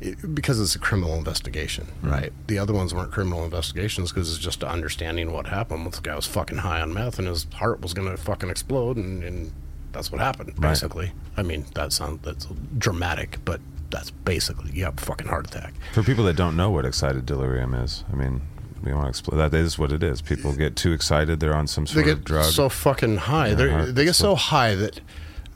it, 0.00 0.34
because 0.34 0.60
it's 0.60 0.74
a 0.74 0.78
criminal 0.78 1.14
investigation, 1.14 1.86
mm-hmm. 1.86 2.10
right? 2.10 2.32
The 2.46 2.58
other 2.58 2.74
ones 2.74 2.92
weren't 2.92 3.12
criminal 3.12 3.44
investigations 3.44 4.12
because 4.12 4.30
it's 4.30 4.42
just 4.42 4.62
understanding 4.62 5.32
what 5.32 5.46
happened. 5.46 5.86
This 5.86 6.00
guy 6.00 6.14
was 6.14 6.26
fucking 6.26 6.58
high 6.58 6.80
on 6.80 6.92
meth, 6.92 7.18
and 7.18 7.28
his 7.28 7.46
heart 7.54 7.80
was 7.80 7.94
going 7.94 8.10
to 8.10 8.16
fucking 8.16 8.50
explode, 8.50 8.96
and, 8.96 9.22
and 9.22 9.52
that's 9.92 10.12
what 10.12 10.20
happened. 10.20 10.50
Right. 10.58 10.70
Basically, 10.70 11.12
I 11.36 11.42
mean, 11.42 11.64
that 11.74 11.92
sounds 11.92 12.22
that's 12.22 12.46
dramatic, 12.76 13.38
but 13.44 13.60
that's 13.88 14.10
basically 14.10 14.72
you 14.72 14.84
have 14.84 14.98
a 14.98 15.00
fucking 15.00 15.28
heart 15.28 15.46
attack. 15.46 15.72
For 15.94 16.02
people 16.02 16.24
that 16.24 16.36
don't 16.36 16.56
know 16.56 16.70
what 16.70 16.84
excited 16.84 17.24
delirium 17.24 17.72
is, 17.72 18.04
I 18.12 18.16
mean, 18.16 18.42
we 18.82 18.92
want 18.92 19.04
to 19.04 19.08
explain 19.08 19.38
that 19.38 19.54
is 19.54 19.78
what 19.78 19.92
it 19.92 20.02
is. 20.02 20.22
People 20.22 20.52
get 20.54 20.76
too 20.76 20.92
excited; 20.92 21.40
they're 21.40 21.56
on 21.56 21.66
some 21.66 21.84
they 21.84 21.92
sort 21.92 22.04
get 22.06 22.12
of 22.18 22.24
drug. 22.24 22.44
so 22.44 22.68
fucking 22.68 23.16
high. 23.16 23.54
They 23.54 23.90
they 23.92 24.04
get 24.04 24.14
so 24.14 24.32
so- 24.32 24.34
high 24.36 24.74
that 24.74 25.00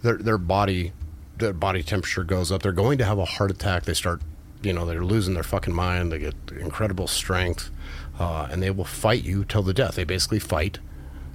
their 0.02 0.16
their 0.16 0.38
body 0.38 0.92
their 1.36 1.52
body 1.52 1.82
temperature 1.82 2.24
goes 2.24 2.52
up. 2.52 2.62
They're 2.62 2.72
going 2.72 2.98
to 2.98 3.05
have 3.05 3.18
a 3.18 3.24
heart 3.24 3.51
attack. 3.51 3.84
They 3.84 3.94
start, 3.94 4.20
you 4.62 4.72
know, 4.72 4.84
they're 4.84 5.05
losing 5.05 5.34
their 5.34 5.42
fucking 5.42 5.74
mind. 5.74 6.12
They 6.12 6.18
get 6.18 6.34
incredible 6.59 7.06
strength, 7.06 7.70
uh, 8.18 8.48
and 8.51 8.62
they 8.62 8.70
will 8.70 8.84
fight 8.84 9.24
you 9.24 9.44
till 9.44 9.62
the 9.62 9.74
death. 9.74 9.94
They 9.97 10.05
basically 10.05 10.38
fight 10.38 10.78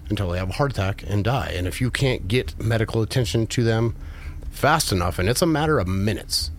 until 0.10 0.30
they 0.30 0.38
have 0.38 0.50
a 0.50 0.54
heart 0.54 0.72
attack 0.72 1.04
and 1.08 1.24
die. 1.24 1.54
And 1.56 1.66
if 1.68 1.82
you 1.82 1.90
can't 1.90 2.28
get 2.28 2.60
medical 2.62 3.02
attention 3.02 3.48
to 3.48 3.64
them 3.64 3.96
fast 4.52 4.92
enough, 4.92 5.18
and 5.18 5.28
it's 5.28 5.42
a 5.42 5.48
matter 5.48 5.80
of 5.80 5.88
minutes, 5.88 6.52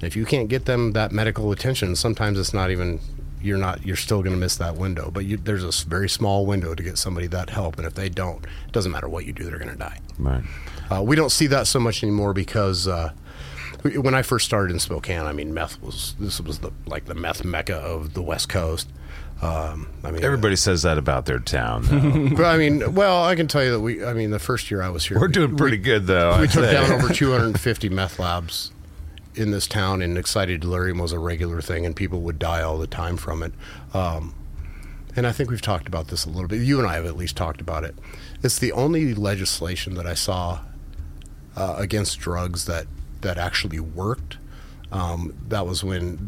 if 0.00 0.16
you 0.16 0.24
can't 0.24 0.48
get 0.48 0.66
them 0.66 0.92
that 0.92 1.12
medical 1.12 1.50
attention, 1.52 1.96
sometimes 1.96 2.38
it's 2.38 2.54
not 2.54 2.70
even 2.70 3.00
you're 3.42 3.58
not 3.58 3.84
you're 3.86 3.96
still 3.96 4.22
going 4.22 4.32
to 4.34 4.38
miss 4.40 4.56
that 4.56 4.76
window. 4.76 5.10
But 5.12 5.24
you, 5.24 5.36
there's 5.36 5.64
a 5.64 5.88
very 5.88 6.08
small 6.08 6.46
window 6.46 6.74
to 6.74 6.82
get 6.82 6.98
somebody 6.98 7.26
that 7.28 7.50
help, 7.50 7.76
and 7.78 7.86
if 7.86 7.94
they 7.94 8.08
don't, 8.08 8.44
it 8.44 8.72
doesn't 8.72 8.92
matter 8.92 9.08
what 9.08 9.26
you 9.26 9.32
do, 9.32 9.44
they're 9.44 9.58
going 9.58 9.70
to 9.72 9.76
die. 9.78 9.98
right. 10.18 10.42
Uh, 10.90 11.02
we 11.02 11.16
don't 11.16 11.32
see 11.32 11.46
that 11.46 11.66
so 11.66 11.80
much 11.80 12.02
anymore 12.02 12.34
because 12.34 12.86
uh, 12.86 13.12
when 13.96 14.14
I 14.14 14.22
first 14.22 14.44
started 14.44 14.72
in 14.74 14.78
Spokane, 14.78 15.22
I 15.22 15.32
mean, 15.32 15.54
meth 15.54 15.80
was 15.82 16.14
this 16.20 16.40
was 16.40 16.58
the 16.58 16.70
like 16.86 17.06
the 17.06 17.14
meth 17.14 17.44
mecca 17.44 17.76
of 17.76 18.14
the 18.14 18.22
West 18.22 18.48
Coast. 18.48 18.88
Um, 19.40 19.88
I 20.04 20.12
mean, 20.12 20.22
Everybody 20.22 20.54
says 20.54 20.82
that 20.82 20.98
about 20.98 21.26
their 21.26 21.40
town. 21.40 22.34
But 22.36 22.44
I 22.54 22.56
mean, 22.58 22.94
well, 22.94 23.24
I 23.24 23.34
can 23.34 23.48
tell 23.48 23.64
you 23.64 23.72
that 23.72 23.80
we. 23.80 24.04
I 24.04 24.12
mean, 24.12 24.30
the 24.30 24.38
first 24.38 24.70
year 24.70 24.82
I 24.82 24.88
was 24.88 25.04
here, 25.06 25.18
We're 25.18 25.26
we- 25.26 25.32
doing 25.32 25.56
pretty 25.56 25.78
good, 25.78 26.06
though. 26.06 26.36
we 26.36 26.44
I'd 26.44 26.50
took 26.52 26.64
say. 26.64 26.72
down 26.72 26.92
over 26.92 27.08
250 27.12 27.88
meth 27.88 28.18
labs 28.20 28.70
in 29.34 29.50
this 29.50 29.66
town, 29.66 30.02
and 30.02 30.18
excited 30.18 30.60
delirium 30.60 30.98
was 30.98 31.12
a 31.12 31.18
regular 31.18 31.60
thing, 31.60 31.86
and 31.86 31.96
people 31.96 32.20
would 32.20 32.38
die 32.38 32.62
all 32.62 32.78
the 32.78 32.86
time 32.86 33.16
from 33.16 33.42
it. 33.42 33.52
Um, 33.94 34.34
and 35.14 35.26
I 35.26 35.32
think 35.32 35.50
we've 35.50 35.62
talked 35.62 35.86
about 35.86 36.08
this 36.08 36.24
a 36.24 36.30
little 36.30 36.48
bit. 36.48 36.60
You 36.60 36.78
and 36.78 36.88
I 36.88 36.94
have 36.94 37.04
at 37.04 37.16
least 37.16 37.36
talked 37.36 37.60
about 37.60 37.84
it. 37.84 37.94
It's 38.42 38.58
the 38.58 38.72
only 38.72 39.14
legislation 39.14 39.94
that 39.94 40.06
I 40.06 40.14
saw 40.14 40.60
uh, 41.56 41.74
against 41.78 42.18
drugs 42.18 42.64
that 42.66 42.86
that 43.20 43.38
actually 43.38 43.78
worked. 43.78 44.38
Um, 44.92 45.34
that 45.48 45.66
was 45.66 45.82
when 45.82 46.18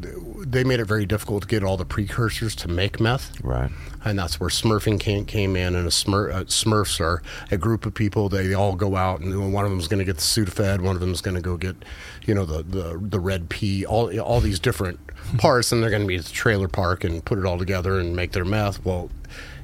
they 0.46 0.64
made 0.64 0.80
it 0.80 0.86
very 0.86 1.04
difficult 1.04 1.42
to 1.42 1.48
get 1.48 1.62
all 1.62 1.76
the 1.76 1.84
precursors 1.84 2.56
to 2.56 2.68
make 2.68 2.98
meth 2.98 3.30
Right. 3.42 3.70
and 4.06 4.18
that's 4.18 4.40
where 4.40 4.48
Smurfing 4.48 4.98
came, 4.98 5.26
came 5.26 5.54
in. 5.54 5.74
And 5.74 5.86
a 5.86 5.90
Smurf, 5.90 6.34
uh, 6.34 6.44
Smurfs 6.44 6.98
are 6.98 7.22
a 7.50 7.58
group 7.58 7.84
of 7.84 7.92
people. 7.92 8.30
They 8.30 8.54
all 8.54 8.74
go 8.74 8.96
out, 8.96 9.20
and 9.20 9.52
one 9.52 9.66
of 9.66 9.70
them 9.70 9.78
is 9.78 9.86
going 9.86 9.98
to 9.98 10.04
get 10.06 10.16
the 10.16 10.22
Sudafed, 10.22 10.80
one 10.80 10.94
of 10.96 11.00
them 11.02 11.12
is 11.12 11.20
going 11.20 11.34
to 11.34 11.42
go 11.42 11.58
get, 11.58 11.76
you 12.24 12.34
know, 12.34 12.46
the, 12.46 12.62
the 12.62 12.98
the 12.98 13.20
red 13.20 13.50
P, 13.50 13.84
all 13.84 14.18
all 14.20 14.40
these 14.40 14.58
different 14.58 14.98
parts, 15.36 15.70
and 15.70 15.82
they're 15.82 15.90
going 15.90 16.02
to 16.02 16.08
be 16.08 16.16
at 16.16 16.24
the 16.24 16.32
trailer 16.32 16.68
park 16.68 17.04
and 17.04 17.22
put 17.22 17.38
it 17.38 17.44
all 17.44 17.58
together 17.58 17.98
and 18.00 18.16
make 18.16 18.32
their 18.32 18.46
meth. 18.46 18.82
Well, 18.82 19.10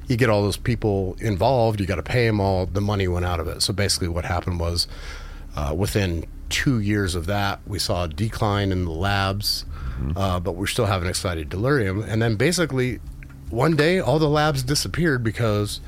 you 0.07 0.15
get 0.15 0.29
all 0.29 0.43
those 0.43 0.57
people 0.57 1.15
involved. 1.19 1.79
You 1.79 1.87
got 1.87 1.95
to 1.95 2.03
pay 2.03 2.27
them 2.27 2.39
all. 2.39 2.67
The 2.67 2.81
money 2.81 3.07
went 3.07 3.25
out 3.25 3.39
of 3.39 3.47
it. 3.47 3.63
So 3.63 3.73
basically, 3.73 4.09
what 4.09 4.25
happened 4.25 4.59
was, 4.59 4.87
uh, 5.55 5.73
within 5.75 6.25
two 6.51 6.79
years 6.79 7.15
of 7.15 7.25
that, 7.25 7.59
we 7.65 7.79
saw 7.79 8.03
a 8.03 8.07
decline 8.07 8.71
in 8.71 8.85
the 8.85 8.91
labs, 8.91 9.65
uh, 10.15 10.39
but 10.39 10.51
we're 10.53 10.67
still 10.67 10.85
having 10.85 11.09
excited 11.09 11.49
delirium. 11.49 12.03
And 12.03 12.21
then 12.21 12.35
basically, 12.35 12.99
one 13.49 13.75
day, 13.75 13.99
all 13.99 14.19
the 14.19 14.29
labs 14.29 14.61
disappeared 14.63 15.23
because 15.23 15.81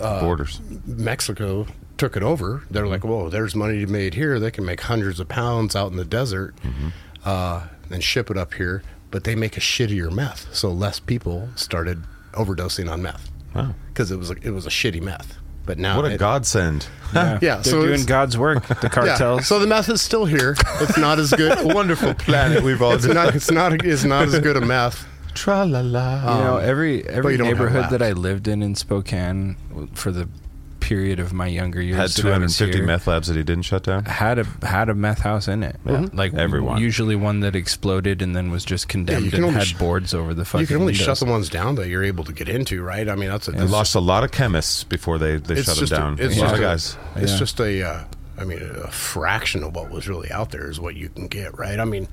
uh, 0.00 0.20
Borders. 0.20 0.60
Mexico 0.86 1.66
took 1.96 2.16
it 2.16 2.22
over. 2.22 2.62
They're 2.70 2.86
like, 2.86 3.04
whoa, 3.04 3.28
there's 3.28 3.54
money 3.54 3.80
to 3.80 3.86
be 3.86 3.92
made 3.92 4.14
here. 4.14 4.38
They 4.38 4.50
can 4.50 4.64
make 4.64 4.82
hundreds 4.82 5.18
of 5.20 5.28
pounds 5.28 5.74
out 5.74 5.90
in 5.90 5.96
the 5.96 6.04
desert 6.04 6.54
uh, 7.24 7.66
and 7.90 8.02
ship 8.04 8.30
it 8.30 8.36
up 8.38 8.54
here, 8.54 8.82
but 9.10 9.24
they 9.24 9.34
make 9.34 9.56
a 9.56 9.60
shittier 9.60 10.12
meth. 10.12 10.54
So 10.54 10.70
less 10.70 11.00
people 11.00 11.48
started 11.56 12.04
overdosing 12.32 12.90
on 12.90 13.02
meth 13.02 13.30
Wow. 13.54 13.74
because 13.88 14.10
it 14.12 14.16
was 14.16 14.30
a, 14.30 14.34
it 14.42 14.50
was 14.50 14.66
a 14.66 14.70
shitty 14.70 15.02
meth. 15.02 15.38
But 15.68 15.78
now 15.78 15.96
What 15.96 16.06
a 16.06 16.14
it- 16.14 16.18
godsend. 16.18 16.88
Yeah, 17.14 17.38
They're 17.40 17.62
so 17.62 17.82
doing 17.86 18.04
God's 18.06 18.36
work. 18.38 18.66
The 18.66 18.74
yeah, 18.82 18.88
cartels. 18.88 19.46
so 19.46 19.58
the 19.58 19.66
meth 19.66 19.88
is 19.90 20.00
still 20.02 20.24
here. 20.24 20.56
It's 20.80 20.96
not 20.98 21.18
as 21.18 21.30
good. 21.32 21.58
Wonderful 21.74 22.14
planet 22.14 22.62
we've 22.62 22.80
all 22.82 22.92
It's 22.92 23.06
not. 23.06 23.34
It's 23.34 23.50
not. 23.50 23.84
It's 23.84 24.04
not 24.04 24.24
as 24.28 24.38
good 24.40 24.56
a 24.56 24.60
meth. 24.62 25.06
Tra 25.34 25.64
la 25.66 25.80
la. 25.80 26.16
you 26.36 26.44
know, 26.44 26.56
Um, 26.58 26.64
every 26.64 27.06
every 27.08 27.36
you 27.36 27.42
neighborhood 27.42 27.90
that 27.90 28.00
I 28.02 28.12
lived 28.12 28.48
in 28.48 28.62
in 28.62 28.74
Spokane 28.74 29.56
for 29.94 30.10
the 30.10 30.28
period 30.80 31.18
of 31.20 31.32
my 31.32 31.46
younger 31.46 31.80
years 31.82 31.96
Had 31.96 32.02
I 32.02 32.04
was 32.04 32.14
250 32.56 32.76
here, 32.78 32.86
meth 32.86 33.06
labs 33.06 33.28
that 33.28 33.36
he 33.36 33.42
didn't 33.42 33.64
shut 33.64 33.82
down. 33.84 34.04
had 34.04 34.38
a 34.38 34.44
had 34.66 34.88
a 34.88 34.94
meth 34.94 35.20
house 35.20 35.48
in 35.48 35.62
it. 35.62 35.76
Like 36.14 36.34
Everyone. 36.34 36.80
usually 36.80 37.16
one 37.16 37.40
that 37.40 37.54
exploded 37.56 38.22
and 38.22 38.34
then 38.34 38.50
was 38.50 38.64
just 38.64 38.88
condemned 38.88 39.26
can 39.30 39.36
and 39.36 39.44
only 39.46 39.58
had 39.58 39.66
sh- 39.68 39.74
boards 39.78 40.14
over 40.14 40.34
the 40.34 40.44
fucking 40.44 40.60
You 40.62 40.66
can 40.66 40.76
only 40.76 40.86
windows. 40.92 41.04
shut 41.04 41.18
the 41.18 41.26
ones 41.26 41.48
down 41.48 41.74
that 41.76 41.88
you're 41.88 42.04
able 42.04 42.24
to 42.24 42.32
get 42.32 42.48
into, 42.48 42.82
right? 42.82 43.08
I 43.08 43.14
mean, 43.16 43.28
that's 43.28 43.48
a. 43.48 43.52
They 43.52 43.64
lost 43.64 43.94
a 43.94 44.00
lot 44.00 44.24
of 44.24 44.30
chemists 44.30 44.84
before 44.84 45.18
they, 45.18 45.36
they 45.36 45.62
shut 45.62 45.76
just 45.76 45.90
them 45.90 46.14
a- 46.14 46.16
down. 46.16 46.18
it's 46.26 46.36
a 46.36 46.40
lot 46.40 46.48
just 46.50 46.58
a- 46.58 46.62
guys. 46.62 46.96
It's 47.16 47.32
Yeah. 47.32 47.38
just 47.38 47.60
a 47.60 47.82
uh, 47.82 48.04
I 48.38 48.44
mean, 48.44 48.62
a 48.62 48.90
fraction 48.90 49.64
of 49.64 49.74
what 49.74 49.90
was 49.90 50.08
really 50.08 50.30
out 50.30 50.50
there 50.52 50.70
is 50.70 50.78
what 50.78 50.94
you 50.94 51.08
can 51.08 51.26
get, 51.26 51.58
right? 51.58 51.80
I 51.80 51.84
mean, 51.84 52.04
i- 52.04 52.08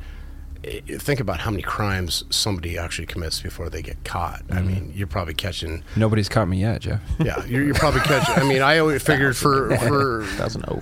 think 0.99 1.19
about 1.19 1.39
how 1.39 1.51
many 1.51 1.63
crimes 1.63 2.23
somebody 2.29 2.77
actually 2.77 3.05
commits 3.05 3.41
before 3.41 3.69
they 3.69 3.81
get 3.81 4.03
caught. 4.03 4.41
I 4.51 4.61
mean, 4.61 4.91
you're 4.95 5.07
probably 5.07 5.33
catching. 5.33 5.83
Nobody's 5.95 6.29
caught 6.29 6.47
me 6.47 6.59
yet, 6.61 6.81
Jeff. 6.81 7.01
Yeah, 7.19 7.43
you're, 7.45 7.63
you're 7.63 7.75
probably 7.75 8.01
catching. 8.05 8.35
I 8.35 8.47
mean, 8.47 8.61
I 8.61 8.77
always 8.79 9.01
figured 9.03 9.35
for 9.37 9.75
for 9.77 10.25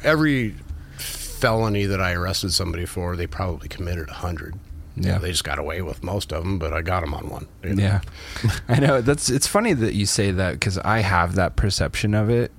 every 0.03 0.55
felony 0.97 1.85
that 1.85 2.01
I 2.01 2.13
arrested 2.13 2.53
somebody 2.53 2.85
for, 2.85 3.15
they 3.15 3.27
probably 3.27 3.67
committed 3.67 4.09
a 4.09 4.13
hundred. 4.13 4.55
You 4.95 5.03
know, 5.03 5.09
Yeah. 5.09 5.17
they 5.17 5.31
just 5.31 5.43
got 5.43 5.57
away 5.59 5.81
with 5.81 6.03
most 6.03 6.31
of 6.31 6.43
them, 6.43 6.59
but 6.59 6.71
I 6.71 6.81
got 6.81 7.01
them 7.01 7.13
on 7.13 7.29
one. 7.29 7.47
you 7.63 7.73
know? 7.75 7.83
Yeah, 7.83 8.01
I 8.69 8.79
know. 8.79 9.01
That's 9.01 9.29
it's 9.29 9.47
funny 9.47 9.73
that 9.73 9.93
you 9.95 10.05
say 10.05 10.31
that 10.31 10.53
because 10.53 10.77
I 10.77 10.99
have 10.99 11.35
that 11.35 11.55
perception 11.55 12.13
of 12.13 12.29
it, 12.29 12.51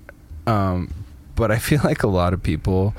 um, 0.46 0.92
but 1.36 1.50
I 1.50 1.58
feel 1.58 1.80
like 1.84 2.02
a 2.02 2.08
lot 2.08 2.34
of 2.34 2.42
people, 2.42 2.94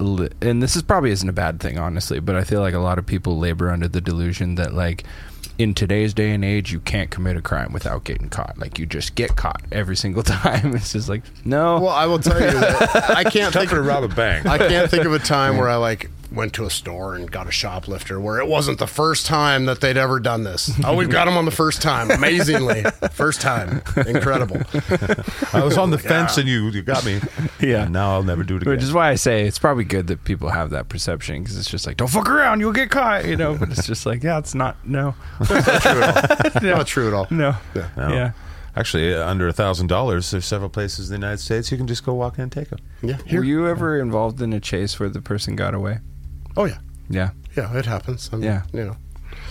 and 0.00 0.62
this 0.62 0.76
is 0.76 0.82
probably 0.82 1.10
isn't 1.10 1.28
a 1.28 1.32
bad 1.32 1.60
thing, 1.60 1.78
honestly. 1.78 2.20
But 2.20 2.36
I 2.36 2.44
feel 2.44 2.60
like 2.60 2.74
a 2.74 2.78
lot 2.78 2.98
of 2.98 3.06
people 3.06 3.38
labor 3.38 3.70
under 3.70 3.88
the 3.88 4.00
delusion 4.00 4.54
that 4.56 4.74
like 4.74 5.04
in 5.58 5.74
today's 5.74 6.14
day 6.14 6.30
and 6.30 6.44
age, 6.44 6.72
you 6.72 6.80
can't 6.80 7.10
commit 7.10 7.36
a 7.36 7.42
crime 7.42 7.72
without 7.72 8.04
getting 8.04 8.28
caught. 8.28 8.58
Like 8.58 8.78
you 8.78 8.86
just 8.86 9.14
get 9.14 9.36
caught 9.36 9.62
every 9.72 9.96
single 9.96 10.22
time. 10.24 10.74
It's 10.74 10.92
just 10.92 11.08
like 11.08 11.22
no. 11.44 11.80
Well, 11.80 11.88
I 11.88 12.06
will 12.06 12.20
tell 12.20 12.40
you 12.40 12.50
that 12.58 13.10
I 13.10 13.24
can't 13.30 13.52
think 13.52 13.72
of 13.72 13.84
rob 13.84 14.04
a 14.04 14.08
bank. 14.08 14.46
I 14.46 14.58
can't 14.58 14.90
think 14.90 15.04
of 15.04 15.12
a 15.12 15.18
time 15.18 15.56
where 15.56 15.68
I 15.68 15.76
like 15.76 16.10
went 16.30 16.52
to 16.52 16.64
a 16.64 16.70
store 16.70 17.14
and 17.14 17.30
got 17.30 17.46
a 17.46 17.50
shoplifter 17.50 18.20
where 18.20 18.38
it 18.38 18.46
wasn't 18.46 18.78
the 18.78 18.86
first 18.86 19.26
time 19.26 19.64
that 19.66 19.80
they'd 19.80 19.96
ever 19.96 20.20
done 20.20 20.44
this. 20.44 20.70
Oh, 20.84 20.94
we've 20.94 21.10
got 21.10 21.24
them 21.24 21.36
on 21.36 21.44
the 21.44 21.50
first 21.50 21.80
time. 21.80 22.10
Amazingly, 22.10 22.84
first 23.12 23.40
time, 23.40 23.82
incredible. 24.06 24.60
I 25.52 25.62
was 25.64 25.78
on 25.78 25.90
the 25.90 25.98
fence 25.98 26.36
and 26.36 26.48
you, 26.48 26.68
you 26.68 26.82
got 26.82 27.04
me. 27.04 27.20
Yeah. 27.60 27.84
And 27.84 27.92
now 27.92 28.12
I'll 28.12 28.22
never 28.22 28.42
do 28.42 28.56
it 28.56 28.62
again. 28.62 28.74
Which 28.74 28.82
is 28.82 28.92
why 28.92 29.10
I 29.10 29.14
say 29.14 29.46
it's 29.46 29.58
probably 29.58 29.84
good 29.84 30.06
that 30.08 30.24
people 30.24 30.50
have 30.50 30.70
that 30.70 30.88
perception 30.88 31.42
because 31.42 31.56
it's 31.56 31.70
just 31.70 31.86
like 31.86 31.96
don't 31.96 32.08
fuck 32.08 32.28
around, 32.28 32.60
you'll 32.60 32.72
get 32.72 32.90
caught, 32.90 33.24
you 33.24 33.36
know. 33.36 33.56
But 33.56 33.70
it's 33.70 33.86
just 33.86 34.04
like 34.06 34.22
yeah, 34.22 34.38
it's 34.38 34.54
not 34.54 34.76
no, 34.86 35.14
Not 36.62 36.86
true 36.86 37.08
at 37.08 37.14
all. 37.14 37.26
no, 37.30 37.56
No. 37.74 37.86
yeah. 37.96 38.32
Actually, 38.76 39.12
uh, 39.12 39.26
under 39.28 39.48
a 39.48 39.52
thousand 39.52 39.88
dollars, 39.88 40.30
there's 40.30 40.44
several 40.44 40.70
places 40.70 41.10
in 41.10 41.20
the 41.20 41.26
United 41.26 41.42
States 41.42 41.70
you 41.72 41.76
can 41.78 41.86
just 41.88 42.04
go 42.04 42.14
walk 42.14 42.38
in 42.38 42.42
and 42.44 42.52
take 42.52 42.68
them. 42.68 42.78
Yeah. 43.02 43.16
Were 43.32 43.42
you 43.42 43.66
ever 43.66 43.98
involved 43.98 44.40
in 44.40 44.52
a 44.52 44.60
chase 44.60 45.00
where 45.00 45.08
the 45.08 45.20
person 45.22 45.56
got 45.56 45.74
away? 45.74 45.98
Oh 46.56 46.64
yeah. 46.64 46.78
Yeah, 47.10 47.30
Yeah, 47.56 47.76
it 47.76 47.86
happens. 47.86 48.28
I 48.32 48.36
mean, 48.36 48.44
Yeah. 48.44 48.62
You 48.72 48.84
know. 48.84 48.96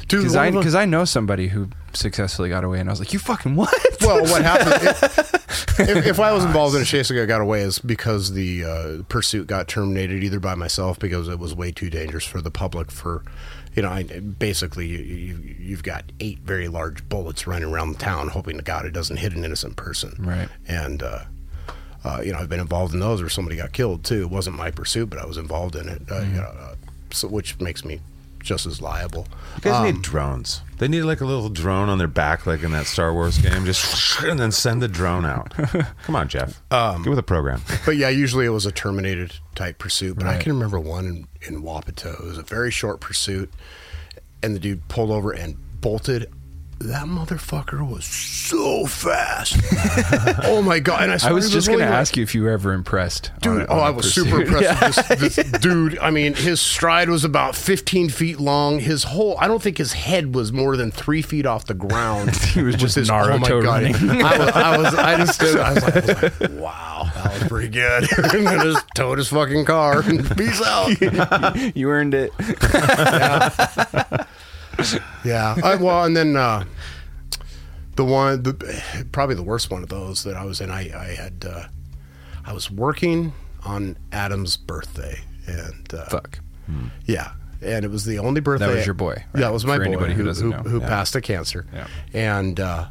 Dude, 0.07 0.21
because 0.21 0.35
one 0.35 0.43
I 0.43 0.47
of 0.47 0.53
the- 0.53 0.59
because 0.59 0.75
I 0.75 0.85
know 0.85 1.03
somebody 1.05 1.47
who 1.49 1.69
successfully 1.93 2.49
got 2.49 2.63
away, 2.63 2.79
and 2.79 2.87
I 2.89 2.91
was 2.93 2.99
like, 2.99 3.11
you 3.13 3.19
fucking 3.19 3.55
what? 3.55 3.73
Well, 4.01 4.21
what 4.23 4.41
happened? 4.43 5.33
If, 5.79 5.89
if, 5.89 6.05
if 6.07 6.19
I 6.19 6.31
was 6.33 6.43
involved 6.43 6.75
in 6.75 6.81
a 6.81 6.85
chase 6.85 7.09
that 7.09 7.25
got 7.27 7.41
away, 7.41 7.61
is 7.61 7.77
because 7.79 8.33
the 8.33 8.63
uh, 8.63 9.03
pursuit 9.09 9.45
got 9.47 9.67
terminated 9.67 10.23
either 10.23 10.39
by 10.39 10.55
myself 10.55 10.97
because 10.99 11.27
it 11.27 11.37
was 11.39 11.53
way 11.55 11.71
too 11.71 11.89
dangerous 11.91 12.23
for 12.25 12.41
the 12.41 12.49
public. 12.51 12.89
For 12.91 13.23
you 13.77 13.83
know, 13.83 13.89
I, 13.89 14.03
basically, 14.03 14.87
you, 14.87 14.97
you, 14.97 15.55
you've 15.59 15.83
got 15.83 16.03
eight 16.19 16.39
very 16.39 16.67
large 16.67 17.07
bullets 17.07 17.45
running 17.45 17.69
around 17.69 17.91
the 17.93 17.99
town, 17.99 18.29
hoping 18.29 18.57
to 18.57 18.63
God 18.63 18.85
it 18.85 18.91
doesn't 18.91 19.17
hit 19.17 19.33
an 19.33 19.45
innocent 19.45 19.75
person. 19.75 20.15
Right. 20.17 20.49
And 20.67 21.03
uh, 21.03 21.25
uh, 22.03 22.21
you 22.25 22.31
know, 22.31 22.39
I've 22.39 22.49
been 22.49 22.59
involved 22.59 22.95
in 22.95 22.99
those 22.99 23.21
where 23.21 23.29
somebody 23.29 23.55
got 23.55 23.73
killed 23.73 24.03
too. 24.03 24.23
It 24.23 24.31
wasn't 24.31 24.55
my 24.55 24.71
pursuit, 24.71 25.11
but 25.11 25.19
I 25.19 25.27
was 25.27 25.37
involved 25.37 25.75
in 25.75 25.89
it. 25.89 26.01
Uh, 26.09 26.21
you 26.21 26.37
know, 26.37 26.55
uh, 26.59 26.75
so 27.11 27.27
which 27.27 27.59
makes 27.59 27.85
me 27.85 28.01
just 28.39 28.65
as 28.65 28.81
liable. 28.81 29.27
You 29.55 29.61
guys 29.61 29.73
Um, 29.75 29.83
need 29.85 30.01
drones. 30.01 30.61
They 30.77 30.87
need 30.87 31.01
like 31.03 31.21
a 31.21 31.25
little 31.25 31.49
drone 31.49 31.89
on 31.89 31.97
their 31.97 32.07
back, 32.07 32.45
like 32.45 32.61
in 32.63 32.71
that 32.71 32.85
Star 32.85 33.13
Wars 33.13 33.37
game, 33.39 33.65
just 33.65 34.19
and 34.23 34.39
then 34.39 34.51
send 34.51 34.81
the 34.81 34.87
drone 34.87 35.25
out. 35.25 35.53
Come 36.03 36.15
on, 36.15 36.27
Jeff. 36.27 36.61
Um, 36.71 37.03
Get 37.03 37.09
with 37.09 37.17
the 37.17 37.23
program. 37.23 37.61
But 37.85 37.97
yeah, 37.97 38.09
usually 38.09 38.45
it 38.45 38.49
was 38.49 38.65
a 38.65 38.71
terminated 38.71 39.33
type 39.55 39.79
pursuit. 39.79 40.17
But 40.17 40.27
I 40.27 40.37
can 40.37 40.53
remember 40.53 40.79
one 40.79 41.05
in, 41.05 41.27
in 41.47 41.63
Wapato. 41.63 42.19
It 42.19 42.25
was 42.25 42.37
a 42.37 42.43
very 42.43 42.69
short 42.71 42.99
pursuit, 43.01 43.51
and 44.43 44.53
the 44.55 44.59
dude 44.59 44.87
pulled 44.87 45.11
over 45.11 45.31
and 45.31 45.55
bolted. 45.81 46.29
That 46.79 47.05
motherfucker 47.07 47.85
was 47.85 48.05
so 48.05 48.85
fast. 48.85 49.57
oh 50.45 50.61
my 50.61 50.77
god! 50.77 51.01
And 51.09 51.11
I, 51.11 51.29
I 51.29 51.31
was 51.31 51.49
just 51.49 51.67
going 51.67 51.79
to 51.79 51.85
only 51.85 51.91
like- 51.91 52.01
ask 52.01 52.15
you 52.15 52.21
if 52.21 52.35
you 52.35 52.43
were 52.43 52.51
ever 52.51 52.71
impressed. 52.73 53.31
on 53.33 53.39
Dude, 53.41 53.61
a- 53.63 53.67
oh, 53.67 53.73
on 53.73 53.79
a 53.79 53.81
I 53.81 53.89
was 53.89 54.05
pursuit. 54.05 54.25
super 54.25 54.41
impressed 54.43 55.09
with 55.09 55.19
this, 55.19 55.35
this 55.37 55.51
dude. 55.59 55.97
I 55.97 56.11
mean, 56.11 56.35
his 56.35 56.61
stride 56.61 57.09
was 57.09 57.23
about 57.23 57.55
15 57.55 58.09
feet 58.09 58.39
long. 58.39 58.77
His 58.79 59.03
whole, 59.05 59.35
I 59.39 59.47
don't 59.47 59.61
think 59.61 59.79
his 59.79 59.93
head 59.93 60.35
was 60.35 60.53
more 60.53 60.77
than 60.77 60.91
three 60.91 61.23
feet 61.23 61.47
off 61.47 61.65
the 61.65 61.73
ground. 61.73 62.35
He 62.57 62.61
was 62.61 62.73
With 62.75 62.79
just 62.81 62.95
his- 62.95 63.09
oh 63.09 63.13
Naruto 63.13 63.63
running. 63.63 63.95
I 64.23 64.37
was, 64.37 64.49
I 64.53 64.77
was, 64.77 64.93
I 64.95 65.17
just, 65.17 65.41
I 65.41 65.73
was 65.73 65.83
like, 65.83 65.95
I 65.95 65.99
was 65.99 66.41
like, 66.41 66.51
wow, 66.61 67.11
that 67.15 67.33
was 67.33 67.43
pretty 67.49 67.69
good. 67.69 68.07
and 68.33 68.47
then 68.47 68.59
just 68.61 68.85
towed 68.95 69.17
his 69.17 69.27
fucking 69.29 69.65
car 69.65 70.01
and 70.01 70.37
peace 70.37 70.61
out. 70.63 71.75
you 71.75 71.89
earned 71.89 72.13
it. 72.13 72.31
Yeah. 72.39 74.25
I, 75.63 75.75
well, 75.75 76.03
and 76.05 76.15
then 76.15 76.35
uh, 76.35 76.63
the 77.95 78.05
one, 78.05 78.43
the, 78.43 79.05
probably 79.11 79.35
the 79.35 79.43
worst 79.43 79.69
one 79.71 79.83
of 79.83 79.89
those 79.89 80.23
that 80.23 80.35
I 80.35 80.45
was 80.45 80.61
in, 80.61 80.69
I, 80.71 80.81
I 80.97 81.15
had, 81.15 81.45
uh, 81.49 81.63
I 82.45 82.53
was 82.53 82.69
working 82.71 83.33
on 83.65 83.97
Adam's 84.11 84.55
birthday, 84.57 85.19
and 85.47 85.93
uh, 85.93 86.05
Fuck. 86.05 86.39
yeah, 87.05 87.31
and 87.61 87.83
it 87.83 87.89
was 87.91 88.05
the 88.05 88.19
only 88.19 88.39
birthday. 88.41 88.67
That 88.67 88.75
was 88.75 88.85
your 88.85 88.93
boy, 88.93 89.15
Yeah, 89.35 89.41
right? 89.41 89.49
it 89.49 89.53
was 89.53 89.65
my 89.65 89.77
For 89.77 89.85
boy 89.85 90.07
who 90.13 90.23
doesn't 90.23 90.51
who 90.67 90.79
Yeah. 90.79 90.87
passed 90.87 91.15
of 91.15 91.23
cancer. 91.23 91.65
Yeah. 91.73 91.87
and 92.13 92.59
uh, 92.59 92.87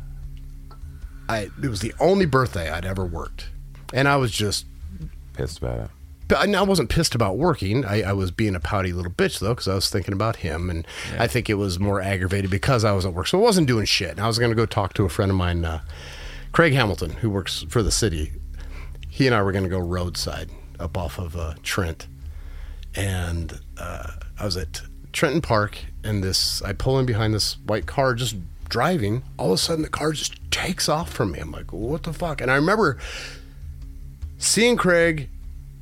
I 1.28 1.48
it 1.62 1.68
was 1.68 1.80
the 1.80 1.94
only 2.00 2.26
birthday 2.26 2.70
I'd 2.70 2.84
ever 2.84 3.04
worked, 3.06 3.48
and 3.94 4.06
I 4.08 4.16
was 4.16 4.30
just 4.32 4.66
Pissed 5.34 5.58
about 5.58 5.78
it. 5.80 5.90
But 6.28 6.38
I 6.38 6.52
I 6.58 6.62
wasn't 6.62 6.88
pissed 6.88 7.14
about 7.14 7.36
working. 7.36 7.84
I, 7.84 8.02
I 8.02 8.12
was 8.12 8.30
being 8.30 8.54
a 8.54 8.60
pouty 8.60 8.92
little 8.92 9.12
bitch 9.12 9.38
though, 9.38 9.54
because 9.54 9.68
I 9.68 9.74
was 9.74 9.88
thinking 9.88 10.12
about 10.14 10.36
him, 10.36 10.70
and 10.70 10.86
I 11.18 11.26
think 11.26 11.48
it 11.48 11.54
was 11.54 11.78
more 11.78 12.00
aggravated 12.00 12.50
because 12.50 12.84
I 12.84 12.92
was 12.92 13.06
at 13.06 13.14
work. 13.14 13.26
So 13.26 13.38
I 13.38 13.42
wasn't 13.42 13.66
doing 13.66 13.86
shit. 13.86 14.10
And 14.12 14.20
I 14.20 14.26
was 14.26 14.38
going 14.38 14.50
to 14.50 14.56
go 14.56 14.66
talk 14.66 14.94
to 14.94 15.04
a 15.04 15.08
friend 15.08 15.30
of 15.30 15.36
mine, 15.36 15.64
uh, 15.64 15.80
Craig 16.52 16.72
Hamilton, 16.72 17.10
who 17.10 17.30
works 17.30 17.64
for 17.68 17.82
the 17.82 17.90
city. 17.90 18.32
He 19.08 19.26
and 19.26 19.34
I 19.34 19.42
were 19.42 19.52
going 19.52 19.64
to 19.64 19.70
go 19.70 19.78
roadside 19.78 20.50
up 20.78 20.96
off 20.98 21.18
of 21.18 21.36
uh, 21.36 21.54
Trent, 21.62 22.06
and 22.94 23.60
uh, 23.78 24.12
I 24.38 24.44
was 24.44 24.56
at 24.56 24.82
Trenton 25.12 25.40
Park, 25.40 25.78
and 26.04 26.22
this 26.22 26.60
I 26.62 26.72
pull 26.72 26.98
in 26.98 27.06
behind 27.06 27.32
this 27.32 27.56
white 27.66 27.86
car, 27.86 28.14
just 28.14 28.36
driving. 28.68 29.22
All 29.38 29.52
of 29.52 29.54
a 29.54 29.58
sudden, 29.58 29.82
the 29.82 29.88
car 29.88 30.12
just 30.12 30.34
takes 30.50 30.88
off 30.88 31.12
from 31.12 31.32
me. 31.32 31.38
I'm 31.38 31.52
like, 31.52 31.72
what 31.72 32.02
the 32.02 32.12
fuck? 32.12 32.40
And 32.40 32.50
I 32.50 32.56
remember 32.56 32.98
seeing 34.38 34.76
Craig, 34.76 35.30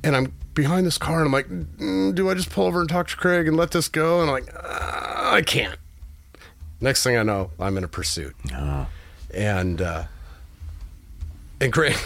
and 0.05 0.15
I'm 0.15 0.33
behind 0.53 0.85
this 0.85 0.97
car, 0.97 1.17
and 1.17 1.25
I'm 1.25 1.31
like, 1.31 1.49
mm, 1.49 2.13
do 2.13 2.29
I 2.29 2.35
just 2.35 2.51
pull 2.51 2.65
over 2.65 2.79
and 2.79 2.87
talk 2.87 3.07
to 3.09 3.17
Craig 3.17 3.47
and 3.47 3.57
let 3.57 3.71
this 3.71 3.87
go? 3.87 4.21
And 4.21 4.29
I'm 4.29 4.35
like, 4.35 4.53
uh, 4.55 5.31
I 5.33 5.41
can't. 5.41 5.77
Next 6.79 7.03
thing 7.03 7.17
I 7.17 7.23
know, 7.23 7.51
I'm 7.59 7.75
in 7.77 7.83
a 7.83 7.87
pursuit, 7.87 8.35
and 9.33 9.81
uh, 9.81 10.03
and 11.59 11.73
Craig. 11.73 11.95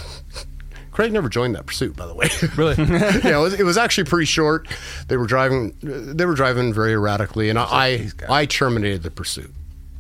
Craig 0.91 1.13
never 1.13 1.29
joined 1.29 1.55
that 1.55 1.65
pursuit, 1.65 1.95
by 1.95 2.05
the 2.05 2.13
way. 2.13 2.27
Really? 2.57 2.75
yeah, 2.77 3.37
it 3.37 3.41
was, 3.41 3.53
it 3.53 3.63
was 3.63 3.77
actually 3.77 4.03
pretty 4.03 4.25
short. 4.25 4.67
They 5.07 5.15
were 5.15 5.27
driving. 5.27 5.73
They 5.81 6.25
were 6.25 6.33
driving 6.35 6.73
very 6.73 6.93
erratically, 6.93 7.49
and 7.49 7.59
I 7.59 8.09
I 8.29 8.45
terminated 8.45 9.03
the 9.03 9.11
pursuit. 9.11 9.53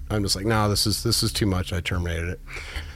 I'm 0.09 0.23
just 0.23 0.35
like, 0.35 0.45
no, 0.45 0.69
this 0.69 0.87
is 0.87 1.03
this 1.03 1.23
is 1.23 1.31
too 1.31 1.45
much. 1.45 1.73
I 1.73 1.81
terminated 1.81 2.29
it. 2.29 2.39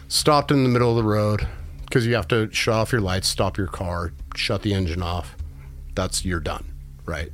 Stopped 0.08 0.52
in 0.52 0.64
the 0.64 0.70
middle 0.70 0.90
of 0.90 0.98
the 0.98 1.10
road 1.10 1.48
because 1.86 2.06
you 2.06 2.16
have 2.16 2.28
to 2.30 2.52
shut 2.52 2.74
off 2.74 2.92
your 2.92 3.02
lights, 3.02 3.28
stop 3.28 3.58
your 3.58 3.68
car, 3.68 4.12
shut 4.38 4.62
the 4.62 4.74
engine 4.74 5.02
off. 5.02 5.36
That's 5.96 6.26
you're 6.26 6.40
done, 6.40 6.72
right? 7.06 7.32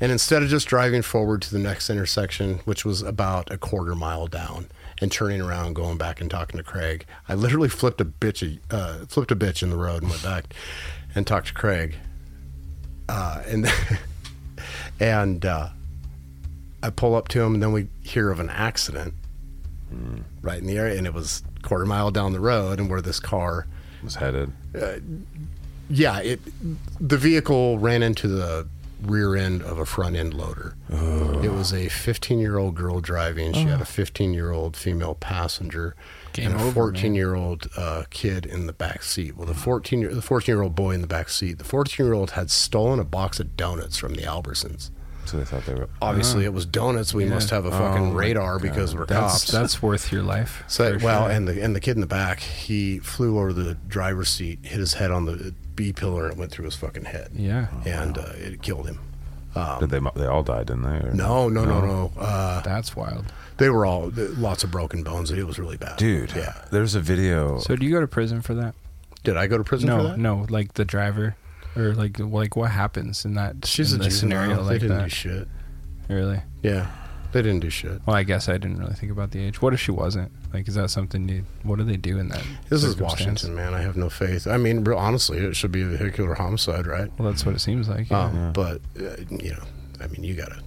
And 0.00 0.12
instead 0.12 0.42
of 0.42 0.48
just 0.48 0.68
driving 0.68 1.02
forward 1.02 1.42
to 1.42 1.50
the 1.52 1.58
next 1.58 1.90
intersection, 1.90 2.60
which 2.64 2.84
was 2.84 3.02
about 3.02 3.50
a 3.50 3.58
quarter 3.58 3.94
mile 3.94 4.26
down, 4.26 4.68
and 5.00 5.12
turning 5.12 5.40
around, 5.40 5.74
going 5.74 5.96
back 5.96 6.20
and 6.20 6.30
talking 6.30 6.58
to 6.58 6.64
Craig, 6.64 7.06
I 7.28 7.34
literally 7.34 7.68
flipped 7.68 8.00
a 8.00 8.04
bitch, 8.04 8.58
uh, 8.70 9.06
flipped 9.06 9.30
a 9.30 9.36
bitch 9.36 9.62
in 9.62 9.70
the 9.70 9.76
road 9.76 10.02
and 10.02 10.10
went 10.10 10.22
back 10.22 10.54
and 11.14 11.26
talked 11.26 11.48
to 11.48 11.54
Craig. 11.54 11.96
Uh, 13.08 13.42
and 13.46 13.72
and 15.00 15.44
uh, 15.44 15.68
I 16.82 16.90
pull 16.90 17.14
up 17.14 17.28
to 17.28 17.42
him, 17.42 17.54
and 17.54 17.62
then 17.62 17.72
we 17.72 17.88
hear 18.02 18.30
of 18.30 18.40
an 18.40 18.50
accident 18.50 19.14
right 20.42 20.58
in 20.58 20.66
the 20.66 20.76
area, 20.76 20.98
and 20.98 21.06
it 21.06 21.14
was 21.14 21.42
quarter 21.62 21.86
mile 21.86 22.10
down 22.10 22.32
the 22.32 22.40
road, 22.40 22.78
and 22.78 22.90
where 22.90 23.00
this 23.00 23.20
car 23.20 23.66
Was 24.02 24.16
headed. 24.16 24.52
Yeah, 25.90 26.18
it 26.20 26.40
the 27.00 27.16
vehicle 27.16 27.78
ran 27.78 28.02
into 28.02 28.28
the 28.28 28.66
rear 29.02 29.36
end 29.36 29.62
of 29.62 29.78
a 29.78 29.86
front 29.86 30.16
end 30.16 30.34
loader. 30.34 30.74
It 31.42 31.52
was 31.52 31.72
a 31.72 31.88
15 31.88 32.38
year 32.38 32.58
old 32.58 32.74
girl 32.74 33.00
driving. 33.00 33.52
She 33.52 33.62
had 33.64 33.80
a 33.80 33.84
15 33.84 34.34
year 34.34 34.50
old 34.50 34.76
female 34.76 35.14
passenger 35.14 35.94
Game 36.32 36.52
and 36.52 36.60
a 36.60 36.72
14 36.72 37.14
year 37.14 37.34
old 37.34 37.68
uh, 37.76 38.04
kid 38.10 38.44
in 38.44 38.66
the 38.66 38.72
back 38.72 39.02
seat. 39.02 39.36
Well, 39.36 39.46
the 39.46 39.54
14 39.54 40.00
year 40.00 40.14
the 40.14 40.22
14 40.22 40.52
year 40.52 40.62
old 40.62 40.74
boy 40.74 40.92
in 40.92 41.00
the 41.00 41.06
back 41.06 41.28
seat. 41.28 41.58
The 41.58 41.64
14 41.64 42.04
year 42.04 42.14
old 42.14 42.32
had 42.32 42.50
stolen 42.50 42.98
a 42.98 43.04
box 43.04 43.40
of 43.40 43.56
donuts 43.56 43.96
from 43.96 44.14
the 44.14 44.22
Albertsons. 44.22 44.90
So 45.28 45.36
they 45.38 45.44
thought 45.44 45.64
they 45.66 45.74
were. 45.74 45.88
Obviously, 46.02 46.44
it 46.44 46.52
was 46.52 46.64
donuts. 46.66 47.12
We 47.14 47.24
Yeah. 47.24 47.30
must 47.34 47.50
have 47.50 47.64
a 47.64 47.68
Oh, 47.68 47.72
fucking 47.72 48.12
my 48.12 48.18
radar 48.18 48.58
God. 48.58 48.62
because 48.62 48.94
we're 48.94 49.06
That's 49.06 49.40
cops. 49.44 49.52
that's 49.52 49.82
worth 49.82 50.10
your 50.12 50.22
life. 50.22 50.64
So 50.68 50.98
for 50.98 51.04
well, 51.04 51.22
sure. 51.24 51.30
and 51.30 51.46
the 51.48 51.62
and 51.62 51.74
the 51.76 51.80
kid 51.80 51.96
in 51.96 52.00
the 52.00 52.06
back, 52.06 52.40
he 52.40 52.98
flew 52.98 53.38
over 53.38 53.52
the 53.52 53.74
driver's 53.74 54.28
seat, 54.28 54.60
hit 54.62 54.78
his 54.80 54.94
head 54.94 55.10
on 55.10 55.24
the 55.26 55.54
B 55.74 55.92
pillar, 55.92 56.24
and 56.24 56.32
it 56.34 56.38
went 56.38 56.50
through 56.50 56.64
his 56.64 56.74
fucking 56.76 57.04
head, 57.04 57.30
yeah, 57.34 57.66
and 57.84 58.18
uh, 58.18 58.22
it 58.36 58.62
killed 58.62 58.86
him. 58.86 58.98
Did 59.80 59.90
they? 59.90 59.98
They 60.14 60.26
all 60.26 60.44
died, 60.44 60.66
didn't 60.68 60.82
they? 60.84 61.08
Or- 61.08 61.12
No, 61.12 61.48
no, 61.48 61.64
no, 61.64 61.80
no. 61.80 62.12
Uh, 62.16 62.60
that's 62.62 62.94
wild. 62.94 63.24
they 63.56 63.68
were 63.68 63.84
all 63.84 64.12
lots 64.14 64.62
of 64.62 64.70
broken 64.70 65.02
bones. 65.02 65.32
It 65.32 65.44
was 65.44 65.58
really 65.58 65.76
bad, 65.76 65.96
dude. 65.96 66.32
Yeah. 66.36 66.52
There's 66.70 66.94
a 66.94 67.00
video. 67.00 67.58
So 67.58 67.74
do 67.74 67.84
you 67.84 67.90
go 67.92 68.00
to 68.00 68.06
prison 68.06 68.40
for 68.40 68.54
that? 68.54 68.74
Did 69.24 69.36
I 69.36 69.48
go 69.48 69.58
to 69.58 69.64
prison 69.64 69.88
for 69.90 69.96
No, 69.96 70.02
that? 70.10 70.18
no, 70.18 70.46
like 70.48 70.74
the 70.74 70.84
driver, 70.84 71.34
or 71.80 71.94
like 71.94 72.18
like 72.18 72.56
what 72.56 72.70
happens 72.70 73.24
in 73.24 73.34
that 73.34 73.64
She's 73.66 73.92
in 73.92 74.00
a 74.00 74.04
juvenile. 74.04 74.18
scenario 74.18 74.56
they 74.64 74.72
like 74.72 74.80
didn't 74.80 75.02
do 75.04 75.08
shit. 75.08 75.48
Really? 76.08 76.40
Yeah, 76.62 76.90
they 77.32 77.42
didn't 77.42 77.60
do 77.60 77.70
shit. 77.70 78.00
Well, 78.06 78.16
I 78.16 78.22
guess 78.22 78.48
I 78.48 78.52
didn't 78.58 78.78
really 78.78 78.94
think 78.94 79.12
about 79.12 79.30
the 79.32 79.40
age. 79.42 79.60
What 79.60 79.74
if 79.74 79.80
she 79.80 79.90
wasn't? 79.90 80.32
Like, 80.54 80.66
is 80.68 80.74
that 80.76 80.88
something 80.90 81.28
you? 81.28 81.44
What 81.62 81.76
do 81.78 81.84
they 81.84 81.96
do 81.98 82.18
in 82.18 82.28
that? 82.30 82.42
This 82.70 82.82
is? 82.84 82.96
Washington, 82.96 83.54
man. 83.54 83.74
I 83.74 83.82
have 83.82 83.96
no 83.96 84.08
faith. 84.08 84.46
I 84.46 84.56
mean, 84.56 84.82
real 84.84 84.96
honestly, 84.98 85.38
it 85.38 85.54
should 85.54 85.70
be 85.72 85.82
a 85.82 85.86
vehicular 85.86 86.34
homicide, 86.34 86.86
right? 86.86 87.10
Well, 87.18 87.30
that's 87.30 87.44
what 87.44 87.54
it 87.54 87.58
seems 87.60 87.88
like. 87.88 88.08
yeah. 88.10 88.24
Um, 88.24 88.34
Yeah. 88.36 88.50
But 88.54 88.80
uh, 88.98 89.16
you 89.30 89.50
know, 89.52 89.62
I 90.00 90.06
mean, 90.06 90.24
you 90.24 90.34
gotta. 90.34 90.62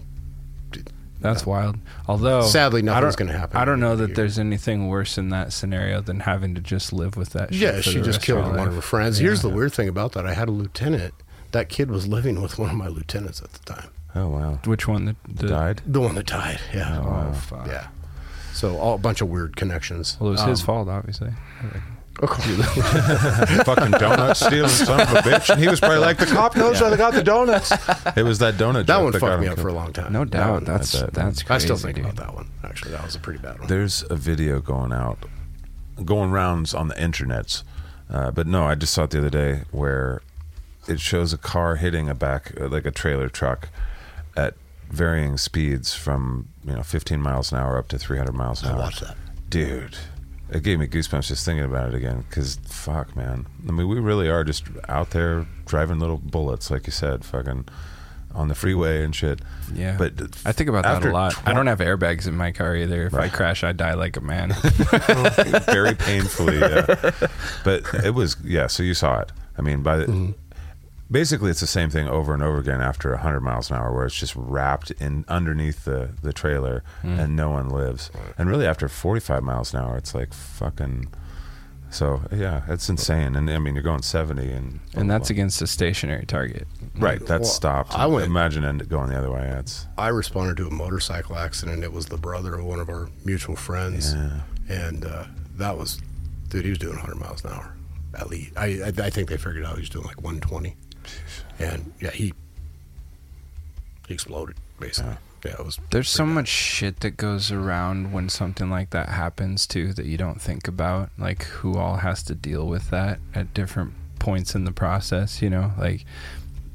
That's 1.21 1.45
wild. 1.45 1.77
Although, 2.07 2.41
Sadly, 2.41 2.81
nothing's 2.81 3.15
don't- 3.15 3.27
gonna 3.27 3.39
happen. 3.39 3.57
I 3.57 3.63
don't 3.65 3.79
know 3.79 3.95
that 3.95 4.07
Here. 4.07 4.15
there's 4.15 4.37
anything 4.39 4.87
worse 4.87 5.17
in 5.17 5.29
that 5.29 5.53
scenario 5.53 6.01
than 6.01 6.21
having 6.21 6.55
to 6.55 6.61
just 6.61 6.91
live 6.91 7.15
with 7.15 7.29
that. 7.29 7.53
Shit 7.53 7.61
Yeah, 7.61 7.75
for 7.77 7.81
she 7.83 7.97
the 7.99 8.03
just 8.05 8.17
rest 8.17 8.25
killed 8.25 8.39
of 8.45 8.47
one 8.51 8.59
of 8.59 8.65
her 8.65 8.71
life. 8.73 8.83
friends. 8.83 9.17
Here's 9.19 9.41
the 9.41 9.49
weird 9.49 9.71
thing 9.73 9.87
about 9.87 10.13
that: 10.13 10.25
I 10.25 10.33
had 10.33 10.49
a 10.49 10.51
lieutenant. 10.51 11.13
That 11.51 11.69
kid 11.69 11.91
was 11.91 12.07
living 12.07 12.41
with 12.41 12.57
one 12.57 12.69
of 12.71 12.75
my 12.75 12.87
lieutenants 12.87 13.41
at 13.41 13.51
the 13.53 13.59
time. 13.73 13.89
oh 14.15 14.27
wow. 14.29 14.59
Which 14.65 14.87
one? 14.87 15.05
that, 15.05 15.15
the 15.27 15.47
Died. 15.47 15.81
The 15.85 16.01
one 16.01 16.15
that 16.15 16.25
died. 16.27 16.59
Yeah. 16.73 16.99
Oh, 17.01 17.07
Wow. 17.09 17.31
fuck. 17.33 17.67
Yeah. 17.67 17.87
So 18.53 18.77
all, 18.77 18.95
a 18.95 18.97
bunch 18.97 19.21
of 19.21 19.29
weird 19.29 19.55
connections. 19.55 20.17
Well, 20.19 20.29
it 20.29 20.31
was 20.33 20.41
his 20.43 20.59
Um, 20.61 20.65
fault, 20.65 20.87
obviously. 20.89 21.31
Of 22.21 22.29
course. 22.29 22.45
fucking 23.65 23.91
donut 23.93 24.35
stealing 24.35 24.69
son 24.69 25.01
of 25.01 25.11
a 25.11 25.21
bitch. 25.21 25.49
And 25.49 25.59
he 25.59 25.67
was 25.67 25.79
probably 25.79 25.97
like, 25.99 26.17
the 26.17 26.25
cop 26.27 26.55
knows 26.55 26.81
I 26.81 26.95
got 26.95 27.13
the 27.13 27.23
donuts. 27.23 27.71
It 28.15 28.23
was 28.23 28.39
that 28.39 28.55
donut. 28.55 28.85
that 28.85 28.87
joke 28.87 29.03
one 29.03 29.11
got 29.13 29.19
fucked 29.21 29.33
him 29.35 29.41
me 29.41 29.47
up 29.47 29.55
for 29.55 29.61
a 29.61 29.71
killed. 29.71 29.75
long 29.75 29.93
time. 29.93 30.13
No 30.13 30.25
doubt. 30.25 30.51
one- 30.53 30.63
That's 30.65 30.95
I 30.95 31.01
bet. 31.05 31.13
that's 31.13 31.43
I 31.49 31.57
still 31.57 31.77
think 31.77 31.95
dude. 31.95 32.05
about 32.05 32.17
that 32.17 32.33
one. 32.35 32.49
Actually, 32.63 32.91
that 32.91 33.03
was 33.03 33.15
a 33.15 33.19
pretty 33.19 33.39
bad 33.39 33.59
one. 33.59 33.67
There's 33.67 34.03
a 34.09 34.15
video 34.15 34.59
going 34.61 34.93
out, 34.93 35.17
going 36.05 36.31
rounds 36.31 36.73
on 36.73 36.87
the 36.89 36.95
internets. 36.95 37.63
Uh, 38.09 38.29
but 38.31 38.45
no, 38.47 38.65
I 38.65 38.75
just 38.75 38.93
saw 38.93 39.03
it 39.05 39.09
the 39.11 39.17
other 39.19 39.29
day 39.29 39.61
where 39.71 40.21
it 40.87 40.99
shows 40.99 41.33
a 41.33 41.37
car 41.37 41.77
hitting 41.77 42.09
a 42.09 42.13
back, 42.15 42.53
uh, 42.59 42.67
like 42.67 42.85
a 42.85 42.91
trailer 42.91 43.29
truck, 43.29 43.69
at 44.35 44.55
varying 44.89 45.37
speeds 45.37 45.93
from 45.95 46.49
you 46.65 46.73
know 46.75 46.83
15 46.83 47.21
miles 47.21 47.51
an 47.51 47.57
hour 47.57 47.77
up 47.77 47.87
to 47.87 47.97
300 47.97 48.33
miles 48.33 48.61
an 48.61 48.69
I 48.69 48.73
hour. 48.73 48.79
watched 48.79 48.99
that. 49.01 49.15
dude. 49.49 49.97
It 50.51 50.63
gave 50.63 50.79
me 50.79 50.87
goosebumps 50.87 51.27
just 51.27 51.45
thinking 51.45 51.63
about 51.65 51.89
it 51.89 51.95
again. 51.95 52.25
Because 52.29 52.57
fuck, 52.65 53.15
man. 53.15 53.45
I 53.67 53.71
mean, 53.71 53.87
we 53.87 53.99
really 53.99 54.29
are 54.29 54.43
just 54.43 54.65
out 54.89 55.11
there 55.11 55.45
driving 55.65 55.99
little 55.99 56.17
bullets, 56.17 56.69
like 56.69 56.85
you 56.87 56.91
said, 56.91 57.23
fucking 57.23 57.65
on 58.33 58.47
the 58.47 58.55
freeway 58.55 59.03
and 59.03 59.13
shit. 59.15 59.39
Yeah, 59.73 59.97
But 59.97 60.13
I 60.45 60.51
think 60.53 60.69
about 60.69 60.83
that 60.83 61.03
a 61.05 61.11
lot. 61.11 61.33
tw- 61.33 61.47
I 61.47 61.53
don't 61.53 61.67
have 61.67 61.79
airbags 61.79 62.27
in 62.27 62.35
my 62.37 62.51
car 62.51 62.75
either. 62.75 63.05
If 63.05 63.13
I 63.13 63.27
crash, 63.29 63.63
I 63.63 63.71
die 63.73 63.93
like 63.93 64.15
a 64.17 64.21
man. 64.21 64.49
very 65.65 65.95
painfully. 65.95 66.59
Yeah. 66.59 66.85
But 67.63 67.83
it 68.05 68.13
was 68.13 68.37
yeah. 68.43 68.67
So 68.67 68.83
you 68.83 68.93
saw 68.93 69.19
it. 69.19 69.31
I 69.57 69.61
mean, 69.61 69.83
by 69.83 69.97
the, 69.97 70.05
Mm-hmm. 70.05 70.31
Basically, 71.11 71.51
it's 71.51 71.59
the 71.59 71.67
same 71.67 71.89
thing 71.89 72.07
over 72.07 72.33
and 72.33 72.41
over 72.41 72.57
again 72.59 72.81
after 72.81 73.15
hundred 73.17 73.41
miles 73.41 73.69
an 73.69 73.75
hour, 73.77 73.93
where 73.93 74.05
it's 74.05 74.15
just 74.15 74.33
wrapped 74.35 74.91
in 74.91 75.25
underneath 75.27 75.83
the 75.85 76.11
the 76.23 76.33
trailer 76.33 76.83
Mm. 77.03 77.19
and 77.19 77.35
no 77.35 77.49
one 77.49 77.69
lives. 77.69 78.09
And 78.37 78.49
really, 78.49 78.65
after 78.65 78.87
forty 78.87 79.19
five 79.21 79.43
miles 79.43 79.73
an 79.73 79.81
hour, 79.81 79.97
it's 79.97 80.15
like 80.15 80.33
fucking. 80.33 81.13
So 81.89 82.21
yeah, 82.31 82.61
it's 82.69 82.87
insane. 82.87 83.35
And 83.35 83.49
I 83.49 83.59
mean, 83.59 83.75
you're 83.75 83.83
going 83.83 84.01
seventy, 84.01 84.49
and 84.49 84.79
and 84.93 85.11
that's 85.11 85.29
against 85.29 85.61
a 85.61 85.67
stationary 85.67 86.25
target. 86.25 86.65
right. 86.97 87.19
That's 87.19 87.41
Well, 87.41 87.43
stopped. 87.51 87.93
I 87.99 88.05
went- 88.05 88.25
Imagine 88.25 88.63
it 88.63 88.87
going 88.87 89.09
the 89.09 89.17
other 89.17 89.29
way. 89.29 89.53
It's 89.59 89.87
I 89.97 90.07
responded 90.07 90.55
to 90.57 90.67
a 90.67 90.71
motorcycle 90.71 91.37
accident. 91.37 91.83
It 91.83 91.91
was 91.91 92.05
the 92.05 92.17
brother 92.17 92.55
of 92.55 92.63
one 92.63 92.79
of 92.79 92.87
our 92.87 93.09
mutual 93.25 93.57
friends, 93.57 94.13
yeah. 94.13 94.39
and 94.69 95.03
uh, 95.03 95.25
that 95.57 95.77
was, 95.77 95.99
dude. 96.47 96.63
He 96.63 96.69
was 96.69 96.79
doing 96.79 96.95
100 96.95 97.15
miles 97.19 97.43
an 97.43 97.51
hour, 97.51 97.75
at 98.17 98.29
least. 98.29 98.53
I, 98.55 98.65
I 98.85 98.87
I 99.07 99.09
think 99.09 99.27
they 99.27 99.35
figured 99.37 99.65
out 99.65 99.75
he 99.75 99.81
was 99.81 99.89
doing 99.89 100.05
like 100.05 100.21
120, 100.21 100.77
and 101.59 101.93
yeah, 101.99 102.11
he 102.11 102.33
he 104.07 104.13
exploded 104.13 104.55
basically. 104.79 105.15
Yeah, 105.45 105.53
it 105.53 105.65
was. 105.65 105.79
There's 105.89 106.09
so 106.09 106.25
bad. 106.25 106.33
much 106.33 106.47
shit 106.47 106.99
that 106.99 107.17
goes 107.17 107.51
around 107.51 108.13
when 108.13 108.29
something 108.29 108.69
like 108.69 108.91
that 108.91 109.09
happens 109.09 109.65
too 109.65 109.93
that 109.93 110.05
you 110.05 110.17
don't 110.17 110.39
think 110.39 110.67
about, 110.67 111.09
like 111.17 111.43
who 111.43 111.77
all 111.77 111.97
has 111.97 112.21
to 112.23 112.35
deal 112.35 112.67
with 112.67 112.89
that 112.91 113.19
at 113.33 113.53
different 113.53 113.93
points 114.19 114.53
in 114.53 114.65
the 114.65 114.71
process. 114.71 115.41
You 115.41 115.49
know, 115.49 115.71
like 115.79 116.05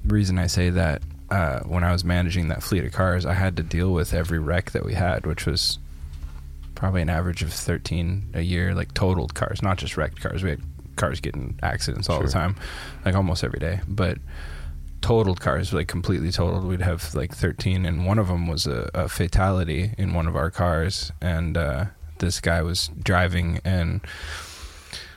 reason 0.05 0.39
I 0.39 0.49
say 0.49 0.71
that 0.71 1.03
uh, 1.31 1.61
when 1.61 1.85
I 1.85 1.93
was 1.93 2.05
managing 2.05 2.49
that 2.49 2.63
fleet 2.63 2.85
of 2.85 2.93
cars, 2.93 3.25
I 3.27 3.35
had 3.35 3.57
to 3.57 3.63
deal 3.63 3.93
with 3.93 4.13
every 4.13 4.39
wreck 4.39 4.73
that 4.73 4.85
we 4.85 4.95
had, 4.95 5.27
which 5.27 5.47
was 5.47 5.79
probably 6.75 7.03
an 7.03 7.09
average 7.09 7.43
of 7.43 7.53
13 7.53 8.31
a 8.35 8.43
year, 8.43 8.75
like 8.75 8.95
totaled 8.95 9.35
cars, 9.35 9.63
not 9.63 9.79
just 9.79 9.97
wrecked 9.97 10.21
cars. 10.21 10.43
We 10.43 10.51
had 10.51 10.63
cars 10.97 11.21
getting 11.21 11.59
accidents 11.63 12.09
all 12.09 12.23
the 12.23 12.29
time, 12.29 12.57
like 13.05 13.15
almost 13.15 13.45
every 13.45 13.59
day, 13.59 13.81
but 13.87 14.19
totaled 15.01 15.41
cars, 15.41 15.73
like 15.73 15.89
completely 15.89 16.33
totaled. 16.33 16.65
We'd 16.65 16.83
have 16.83 17.15
like 17.15 17.35
13, 17.35 17.87
and 17.87 18.07
one 18.07 18.19
of 18.19 18.29
them 18.29 18.47
was 18.47 18.67
a, 18.67 18.91
a 18.95 19.09
fatality 19.09 19.95
in 19.99 20.15
one 20.15 20.27
of 20.27 20.35
our 20.37 20.51
cars. 20.51 21.13
And 21.21 21.57
uh, 21.57 21.87
this 22.19 22.41
guy 22.41 22.63
was 22.63 22.89
driving, 23.03 23.61
and 23.65 24.01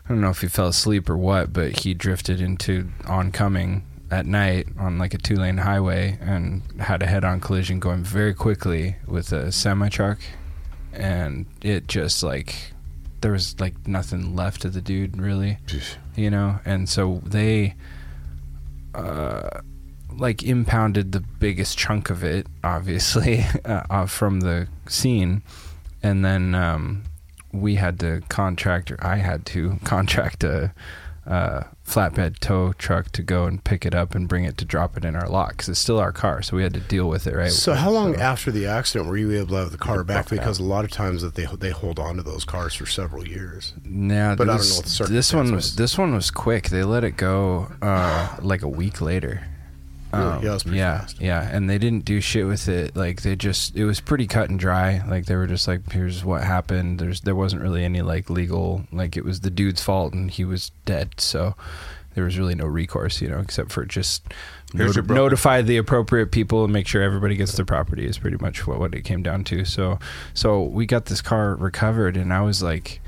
I 0.06 0.10
don't 0.10 0.22
know 0.22 0.30
if 0.30 0.41
he 0.41 0.47
fell 0.47 0.68
asleep 0.68 1.10
or 1.10 1.18
what, 1.18 1.53
but 1.53 1.80
he 1.81 1.93
drifted 1.93 2.41
into 2.41 2.89
oncoming 3.07 3.85
at 4.11 4.26
night 4.26 4.68
on 4.77 4.97
like 4.97 5.14
a 5.14 5.18
two 5.18 5.35
lane 5.35 5.57
highway 5.57 6.18
and 6.22 6.64
had 6.80 7.03
a 7.03 7.06
head 7.06 7.23
on 7.23 7.39
collision 7.39 7.80
going 7.80 8.03
very 8.03 8.34
quickly 8.34 8.95
with 9.07 9.31
a 9.31 9.51
semi 9.51 9.89
truck. 9.89 10.19
And 10.93 11.45
it 11.61 11.88
just 11.88 12.23
like, 12.23 12.73
there 13.21 13.31
was 13.31 13.59
like 13.59 13.87
nothing 13.87 14.35
left 14.35 14.65
of 14.65 14.73
the 14.73 14.81
dude, 14.81 15.19
really. 15.19 15.57
Jeez. 15.67 15.95
you 16.15 16.29
know? 16.29 16.59
And 16.65 16.87
so 16.89 17.21
they 17.25 17.75
uh 18.95 19.61
like 20.11 20.43
impounded 20.43 21.11
the 21.11 21.19
biggest 21.19 21.77
chunk 21.77 22.09
of 22.09 22.23
it 22.23 22.47
obviously 22.63 23.45
uh, 23.65 23.83
uh, 23.89 24.05
from 24.05 24.41
the 24.41 24.67
scene. 24.87 25.43
And 26.01 26.25
then 26.25 26.55
um 26.55 27.03
we 27.51 27.75
had 27.75 27.99
to 27.99 28.21
contract 28.29 28.91
or 28.91 28.97
i 29.03 29.15
had 29.15 29.43
to 29.43 29.79
contract 29.83 30.43
a 30.43 30.71
uh, 31.30 31.64
flatbed 31.85 32.39
tow 32.39 32.73
truck 32.73 33.11
to 33.11 33.22
go 33.22 33.45
and 33.45 33.64
pick 33.64 33.85
it 33.85 33.93
up 33.93 34.15
and 34.15 34.27
bring 34.27 34.43
it 34.45 34.57
to 34.57 34.65
drop 34.65 34.97
it 34.97 35.06
in 35.06 35.15
our 35.15 35.30
lot 35.30 35.49
because 35.49 35.69
it's 35.69 35.80
still 35.80 35.99
our 35.99 36.11
car 36.11 36.41
so 36.41 36.57
we 36.57 36.64
had 36.64 36.73
to 36.73 36.80
deal 36.80 37.07
with 37.07 37.27
it 37.27 37.35
right 37.35 37.51
So 37.51 37.73
how 37.76 37.91
long 37.91 38.15
So- 38.15 38.22
after 38.22 38.51
the 38.51 38.65
accident 38.65 39.07
were 39.07 39.15
you 39.18 39.31
able 39.34 39.49
to 39.49 39.56
have 39.57 39.72
the 39.72 39.77
car 39.77 40.03
back? 40.03 40.27
Because 40.30 40.57
a 40.60 40.64
lot 40.64 40.85
of 40.85 40.91
times 40.91 41.22
that 41.22 41.35
they 41.35 41.45
they 41.60 41.69
hold 41.69 41.99
on 41.99 42.15
to 42.18 42.23
those 42.23 42.45
cars 42.45 42.73
for 42.73 42.85
several 42.88 43.27
years. 43.27 43.73
Nah, 43.85 44.35
But 44.35 44.49
I 44.49 44.53
don't 44.53 44.57
this, 44.57 44.72
know 44.99 45.03
what 45.03 45.07
the 45.10 45.14
this 45.14 45.34
one 45.34 45.45
was 45.45 45.51
was. 45.51 45.76
this 45.76 45.97
one 45.99 46.15
was 46.15 46.31
quick. 46.31 46.69
They 46.69 46.84
let 46.84 47.03
it 47.03 47.15
go 47.15 47.72
uh, 47.81 48.35
like 48.41 48.64
a 48.64 48.68
week 48.68 48.99
later. 48.99 49.43
Um, 50.11 50.44
Yeah, 50.44 50.52
that's 50.52 50.64
pretty 50.64 50.77
yeah, 50.80 50.99
fast. 51.02 51.22
yeah, 51.22 51.49
and 51.52 51.69
they 51.69 51.77
didn't 51.77 52.06
do 52.06 52.19
shit 52.22 52.48
with 52.48 52.68
it. 52.68 52.95
Like 52.95 53.22
they 53.22 53.36
just, 53.36 53.76
it 53.76 53.86
was 53.86 53.99
pretty 53.99 54.26
cut 54.27 54.49
and 54.49 54.60
dry. 54.60 55.03
Like 55.07 55.26
they 55.26 55.36
were 55.36 55.48
just 55.48 55.68
like, 55.68 55.91
"Here's 55.91 56.23
what 56.26 56.44
happened." 56.44 56.99
There's, 56.99 57.22
there 57.22 57.36
wasn't 57.36 57.61
really 57.61 57.84
any 57.86 58.02
like 58.02 58.30
legal, 58.30 58.86
like 58.91 59.15
it 59.18 59.23
was 59.26 59.41
the 59.41 59.49
dude's 59.52 59.84
fault 59.84 60.14
and 60.14 60.31
he 60.31 60.44
was 60.45 60.72
dead. 60.86 61.19
So 61.19 61.56
there 62.15 62.23
was 62.23 62.40
really 62.40 62.56
no 62.56 62.65
recourse, 62.65 63.22
you 63.22 63.27
know, 63.30 63.40
except 63.40 63.72
for 63.72 63.86
just 63.86 64.23
Here's 64.73 64.95
your 64.95 65.03
noti- 65.03 65.07
broken- 65.07 65.15
notify 65.23 65.61
the 65.61 65.77
appropriate 65.77 66.31
people 66.31 66.64
and 66.64 66.73
make 66.73 66.88
sure 66.88 67.02
everybody 67.03 67.36
gets 67.36 67.53
their 67.53 67.65
property. 67.65 68.06
Is 68.06 68.18
pretty 68.18 68.38
much 68.38 68.65
what 68.65 68.80
what 68.80 68.95
it 68.95 69.03
came 69.03 69.22
down 69.22 69.44
to. 69.45 69.64
So, 69.65 69.99
so 70.34 70.64
we 70.64 70.86
got 70.88 71.06
this 71.06 71.22
car 71.22 71.56
recovered, 71.56 72.18
and 72.18 72.34
I 72.34 72.41
was 72.41 72.64
like. 72.64 72.99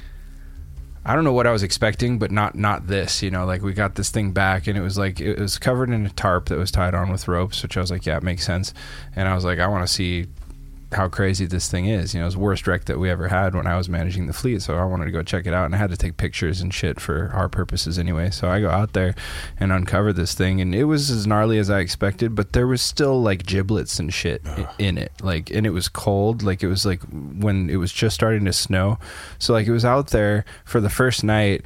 I 1.03 1.15
don't 1.15 1.23
know 1.23 1.33
what 1.33 1.47
I 1.47 1.51
was 1.51 1.63
expecting, 1.63 2.19
but 2.19 2.31
not 2.31 2.55
not 2.55 2.87
this. 2.87 3.23
You 3.23 3.31
know, 3.31 3.45
like 3.45 3.61
we 3.63 3.73
got 3.73 3.95
this 3.95 4.09
thing 4.09 4.31
back, 4.31 4.67
and 4.67 4.77
it 4.77 4.81
was 4.81 4.97
like 4.97 5.19
it 5.19 5.39
was 5.39 5.57
covered 5.57 5.89
in 5.89 6.05
a 6.05 6.11
tarp 6.11 6.49
that 6.49 6.57
was 6.57 6.71
tied 6.71 6.93
on 6.93 7.11
with 7.11 7.27
ropes, 7.27 7.63
which 7.63 7.75
I 7.75 7.81
was 7.81 7.89
like, 7.89 8.05
yeah, 8.05 8.17
it 8.17 8.23
makes 8.23 8.45
sense. 8.45 8.73
And 9.15 9.27
I 9.27 9.33
was 9.33 9.43
like, 9.43 9.59
I 9.59 9.67
want 9.67 9.87
to 9.87 9.91
see 9.91 10.27
how 10.91 11.07
crazy 11.07 11.45
this 11.45 11.69
thing 11.69 11.85
is. 11.85 12.13
You 12.13 12.19
know, 12.19 12.25
it 12.25 12.27
was 12.27 12.33
the 12.35 12.39
worst 12.39 12.67
wreck 12.67 12.85
that 12.85 12.99
we 12.99 13.09
ever 13.09 13.27
had 13.27 13.55
when 13.55 13.67
I 13.67 13.77
was 13.77 13.89
managing 13.89 14.27
the 14.27 14.33
fleet, 14.33 14.61
so 14.61 14.75
I 14.75 14.83
wanted 14.85 15.05
to 15.05 15.11
go 15.11 15.23
check 15.23 15.45
it 15.45 15.53
out, 15.53 15.65
and 15.65 15.75
I 15.75 15.77
had 15.77 15.89
to 15.91 15.97
take 15.97 16.17
pictures 16.17 16.61
and 16.61 16.73
shit 16.73 16.99
for 16.99 17.29
our 17.33 17.49
purposes 17.49 17.97
anyway. 17.97 18.29
So 18.29 18.49
I 18.49 18.61
go 18.61 18.69
out 18.69 18.93
there 18.93 19.15
and 19.59 19.71
uncover 19.71 20.13
this 20.13 20.33
thing, 20.33 20.61
and 20.61 20.75
it 20.75 20.85
was 20.85 21.09
as 21.09 21.25
gnarly 21.25 21.57
as 21.57 21.69
I 21.69 21.79
expected, 21.79 22.35
but 22.35 22.53
there 22.53 22.67
was 22.67 22.81
still 22.81 23.21
like 23.21 23.45
giblets 23.45 23.99
and 23.99 24.13
shit 24.13 24.41
in 24.77 24.97
it, 24.97 25.11
like, 25.21 25.49
and 25.49 25.65
it 25.65 25.71
was 25.71 25.87
cold, 25.87 26.43
like 26.43 26.63
it 26.63 26.67
was 26.67 26.85
like 26.85 27.01
when 27.03 27.69
it 27.69 27.77
was 27.77 27.91
just 27.91 28.15
starting 28.15 28.45
to 28.45 28.53
snow, 28.53 28.99
so 29.39 29.53
like 29.53 29.67
it 29.67 29.71
was 29.71 29.85
out 29.85 30.07
there 30.07 30.45
for 30.65 30.81
the 30.81 30.89
first 30.89 31.23
night 31.23 31.65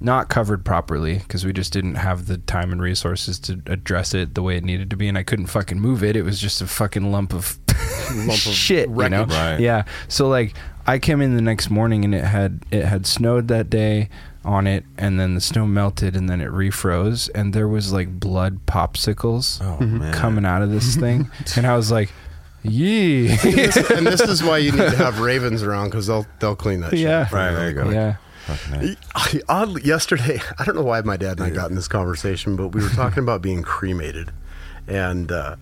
not 0.00 0.28
covered 0.28 0.64
properly 0.64 1.18
because 1.18 1.44
we 1.44 1.52
just 1.52 1.72
didn't 1.72 1.94
have 1.96 2.26
the 2.26 2.38
time 2.38 2.72
and 2.72 2.82
resources 2.82 3.38
to 3.40 3.62
address 3.66 4.14
it 4.14 4.34
the 4.34 4.42
way 4.42 4.56
it 4.56 4.64
needed 4.64 4.90
to 4.90 4.96
be, 4.96 5.08
and 5.08 5.16
I 5.16 5.22
couldn't 5.22 5.46
fucking 5.46 5.80
move 5.80 6.02
it. 6.02 6.16
It 6.16 6.22
was 6.22 6.40
just 6.40 6.60
a 6.60 6.66
fucking 6.66 7.10
lump 7.10 7.32
of 7.32 7.58
Lump 8.14 8.30
of 8.30 8.38
shit, 8.38 8.88
you 8.88 9.08
know? 9.08 9.24
Right. 9.24 9.58
Yeah. 9.58 9.84
So 10.08 10.28
like, 10.28 10.54
I 10.86 10.98
came 10.98 11.20
in 11.20 11.34
the 11.34 11.42
next 11.42 11.70
morning 11.70 12.04
and 12.04 12.14
it 12.14 12.24
had 12.24 12.64
it 12.70 12.84
had 12.84 13.06
snowed 13.06 13.48
that 13.48 13.68
day 13.68 14.08
on 14.44 14.68
it, 14.68 14.84
and 14.96 15.18
then 15.18 15.34
the 15.34 15.40
snow 15.40 15.66
melted, 15.66 16.14
and 16.14 16.28
then 16.28 16.40
it 16.40 16.50
refroze, 16.50 17.28
and 17.34 17.52
there 17.52 17.66
was 17.66 17.92
like 17.92 18.20
blood 18.20 18.64
popsicles 18.66 19.60
Oh 19.60 19.78
mm-hmm. 19.82 20.12
coming 20.12 20.44
out 20.44 20.62
of 20.62 20.70
this 20.70 20.94
thing, 21.04 21.28
and 21.56 21.66
I 21.66 21.76
was 21.76 21.90
like, 21.90 22.12
"Yee." 22.62 23.28
and 23.30 24.06
this 24.06 24.20
is 24.20 24.44
why 24.44 24.58
you 24.58 24.70
need 24.70 24.78
to 24.78 24.96
have 24.96 25.18
ravens 25.20 25.64
around 25.64 25.88
because 25.88 26.06
they'll 26.06 26.26
they'll 26.38 26.56
clean 26.56 26.80
that 26.80 26.90
shit. 26.90 27.00
Yeah. 27.00 27.22
up 27.22 27.32
Right, 27.32 27.50
there 27.50 27.68
you 27.68 27.74
go. 27.74 27.90
yeah. 27.90 28.16
A. 28.48 28.96
I, 29.14 29.40
oddly, 29.48 29.82
yesterday, 29.82 30.40
I 30.58 30.64
don't 30.64 30.76
know 30.76 30.82
why 30.82 31.00
my 31.02 31.16
dad 31.16 31.38
and 31.38 31.42
I 31.42 31.50
got 31.50 31.70
in 31.70 31.76
this 31.76 31.88
conversation, 31.88 32.56
but 32.56 32.68
we 32.68 32.82
were 32.82 32.88
talking 32.90 33.22
about 33.22 33.42
being 33.42 33.62
cremated, 33.62 34.30
and 34.86 35.30
uh, 35.32 35.56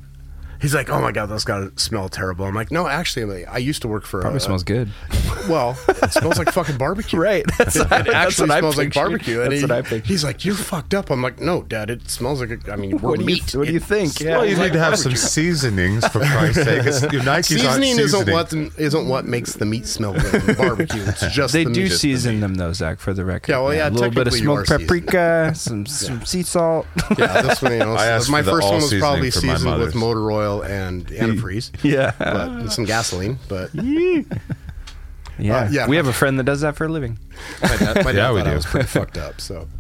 he's 0.64 0.74
like, 0.74 0.88
"Oh 0.88 1.00
my 1.00 1.12
god, 1.12 1.26
that's 1.26 1.44
got 1.44 1.58
to 1.58 1.72
smell 1.82 2.08
terrible." 2.08 2.46
I'm 2.46 2.54
like, 2.54 2.70
"No, 2.70 2.86
actually, 2.88 3.22
I'm 3.24 3.28
like, 3.30 3.48
I 3.54 3.58
used 3.58 3.82
to 3.82 3.88
work 3.88 4.06
for 4.06 4.20
Probably 4.22 4.38
a, 4.38 4.40
smells 4.40 4.64
good. 4.64 4.88
Well, 5.48 5.76
it 5.88 6.10
smells 6.10 6.38
like 6.38 6.50
fucking 6.52 6.78
barbecue. 6.78 7.18
Right. 7.18 7.44
That's 7.58 7.76
it, 7.76 7.80
what 7.80 7.92
I- 7.92 8.00
it 8.00 8.04
that's 8.06 8.14
actually 8.16 8.48
what 8.48 8.56
I 8.56 8.58
smells 8.60 8.76
like 8.78 8.86
pictured. 8.86 9.00
barbecue. 9.00 9.42
And 9.42 9.52
That's 9.52 9.60
he- 9.60 9.66
what 9.66 9.70
I 9.72 9.82
pictured. 9.82 10.06
He's 10.06 10.24
like, 10.24 10.44
"You're 10.46 10.54
fucked 10.54 10.94
up." 10.94 11.10
I'm 11.10 11.20
like, 11.20 11.38
"No, 11.38 11.62
Dad, 11.62 11.90
it 11.90 12.08
smells 12.08 12.40
like 12.40 12.66
a, 12.66 12.72
I 12.72 12.76
mean, 12.76 12.96
we're 12.96 13.10
What 13.10 13.18
do 13.18 13.24
you- 13.24 13.26
meat. 13.26 13.54
what 13.54 13.66
do 13.66 13.72
you 13.74 13.78
think? 13.80 14.20
Yeah. 14.20 14.38
Well, 14.38 14.46
you 14.46 14.56
like 14.56 14.72
need 14.72 14.78
to 14.78 14.78
have 14.84 14.98
some 14.98 15.14
seasonings 15.14 16.06
for 16.08 16.20
Christ's 16.20 16.64
sake. 16.64 16.86
It's, 16.86 17.02
your 17.12 17.20
Nikes 17.22 17.44
Seasoning 17.46 17.68
aren't 17.68 18.00
isn't 18.00 18.30
what 18.32 18.52
isn't 18.78 19.06
what 19.08 19.26
makes 19.26 19.52
the 19.52 19.66
meat 19.66 19.86
smell 19.86 20.14
good 20.14 20.56
barbecue. 20.56 21.02
It's 21.04 21.20
just 21.34 21.52
They 21.52 21.64
the 21.64 21.72
do 21.72 21.82
meat. 21.84 21.92
season 21.92 22.40
them 22.40 22.54
though, 22.54 22.70
Zaq, 22.70 22.98
for 22.98 23.12
the 23.12 23.24
record. 23.26 23.52
Yeah, 23.52 23.60
well, 23.60 23.74
yeah, 23.74 23.88
a 23.88 23.90
little 23.90 24.08
bit 24.10 24.26
of 24.26 24.32
technically 24.32 24.40
you 24.40 24.52
are 24.54 24.64
smoked 24.64 24.80
paprika, 24.82 25.52
some 25.54 25.84
some 25.84 26.24
sea 26.24 26.42
salt. 26.42 26.86
Yeah, 27.18 27.42
this 27.42 27.60
one, 27.60 27.72
you 27.72 27.78
know, 27.80 27.94
I 27.94 28.06
asked 28.06 28.30
my 28.30 28.42
first 28.42 28.66
one 28.66 28.76
was 28.76 28.94
probably 28.94 29.30
seasoning 29.30 29.56
for 29.56 29.64
my 29.64 29.72
seasoned 29.74 29.80
with 29.82 29.94
motor 29.94 30.30
oil 30.32 30.53
and 30.62 31.06
antifreeze. 31.08 31.70
yeah, 31.82 32.12
but 32.18 32.48
and 32.48 32.72
some 32.72 32.84
gasoline. 32.84 33.38
But 33.48 33.70
yeah, 33.74 34.22
Uh, 35.38 35.68
yeah. 35.70 35.88
We 35.88 35.96
have 35.96 36.06
a 36.06 36.12
friend 36.12 36.38
that 36.38 36.44
does 36.44 36.60
that 36.62 36.76
for 36.76 36.84
a 36.86 36.88
living. 36.88 37.18
my 37.62 37.76
dad, 37.76 37.96
my 38.04 38.12
dad 38.12 38.14
Yeah, 38.14 38.32
we 38.32 38.38
thought 38.40 38.46
I 38.46 38.50
do. 38.50 38.56
was 38.56 38.66
pretty 38.66 38.86
fucked 38.86 39.18
up. 39.18 39.40
So 39.40 39.68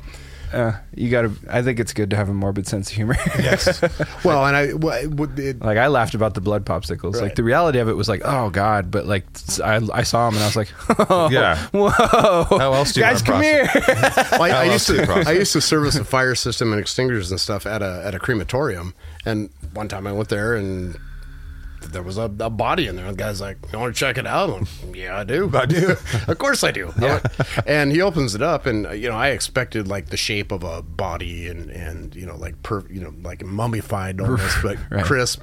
Uh, 0.52 0.72
you 0.94 1.10
got 1.10 1.22
to. 1.22 1.32
I 1.50 1.62
think 1.62 1.80
it's 1.80 1.92
good 1.92 2.10
to 2.10 2.16
have 2.16 2.28
a 2.28 2.32
morbid 2.32 2.68
sense 2.68 2.88
of 2.88 2.94
humor. 2.94 3.16
Yes. 3.40 3.82
well, 4.24 4.46
and 4.46 4.54
I 4.56 4.72
well, 4.74 5.02
it 5.36 5.60
like 5.60 5.78
I 5.78 5.88
laughed 5.88 6.14
about 6.14 6.34
the 6.34 6.40
blood 6.40 6.64
popsicles. 6.64 7.20
Like 7.20 7.34
the 7.34 7.42
reality 7.42 7.80
of 7.80 7.88
it 7.88 7.94
was 7.96 8.08
like, 8.08 8.22
oh 8.24 8.50
god, 8.50 8.88
but 8.92 9.04
like 9.04 9.24
I, 9.64 9.80
I 9.92 10.04
saw 10.04 10.26
them 10.30 10.34
and 10.36 10.44
I 10.44 10.46
was 10.46 10.54
like, 10.54 10.68
oh, 11.10 11.28
Yeah. 11.28 11.56
whoa, 11.72 11.88
How 11.90 12.72
else 12.72 12.92
do 12.92 13.00
you 13.00 13.06
guys, 13.06 13.20
come 13.20 13.34
wanna 13.42 13.46
here. 13.48 13.68
well, 14.30 14.42
I, 14.44 14.50
I 14.50 14.64
used 14.66 14.72
else 14.74 14.86
do 14.86 14.94
you 14.94 15.06
to 15.06 15.28
I 15.28 15.32
used 15.32 15.52
to 15.54 15.60
service 15.60 15.96
a 15.96 16.04
fire 16.04 16.36
system 16.36 16.70
and 16.72 16.80
extinguishers 16.80 17.32
and 17.32 17.40
stuff 17.40 17.66
at 17.66 17.82
a 17.82 18.02
at 18.04 18.14
a 18.14 18.20
crematorium. 18.20 18.94
And 19.26 19.50
one 19.72 19.88
time 19.88 20.06
I 20.06 20.12
went 20.12 20.28
there 20.28 20.54
and 20.54 20.96
there 21.90 22.02
was 22.02 22.16
a, 22.16 22.22
a 22.40 22.48
body 22.50 22.86
in 22.86 22.96
there. 22.96 23.10
The 23.10 23.16
guy's 23.16 23.40
like, 23.42 23.58
"You 23.72 23.78
want 23.78 23.94
to 23.94 23.98
check 23.98 24.16
it 24.16 24.26
out?" 24.26 24.48
I'm 24.50 24.60
like, 24.60 24.96
yeah, 24.96 25.18
I 25.18 25.24
do. 25.24 25.50
I 25.54 25.66
do. 25.66 25.96
of 26.28 26.38
course 26.38 26.64
I 26.64 26.70
do. 26.70 26.92
Yeah. 27.00 27.20
and 27.66 27.92
he 27.92 28.00
opens 28.00 28.34
it 28.34 28.40
up, 28.42 28.64
and 28.66 28.86
you 29.00 29.08
know, 29.08 29.16
I 29.16 29.28
expected 29.28 29.86
like 29.86 30.06
the 30.06 30.16
shape 30.16 30.50
of 30.50 30.64
a 30.64 30.80
body, 30.82 31.46
and 31.46 31.70
and 31.70 32.14
you 32.14 32.24
know, 32.26 32.36
like 32.36 32.62
per, 32.62 32.84
you 32.88 33.00
know, 33.00 33.12
like 33.22 33.44
mummified 33.44 34.20
almost, 34.22 34.62
but 34.62 34.78
Right. 34.90 35.04
crisp. 35.04 35.42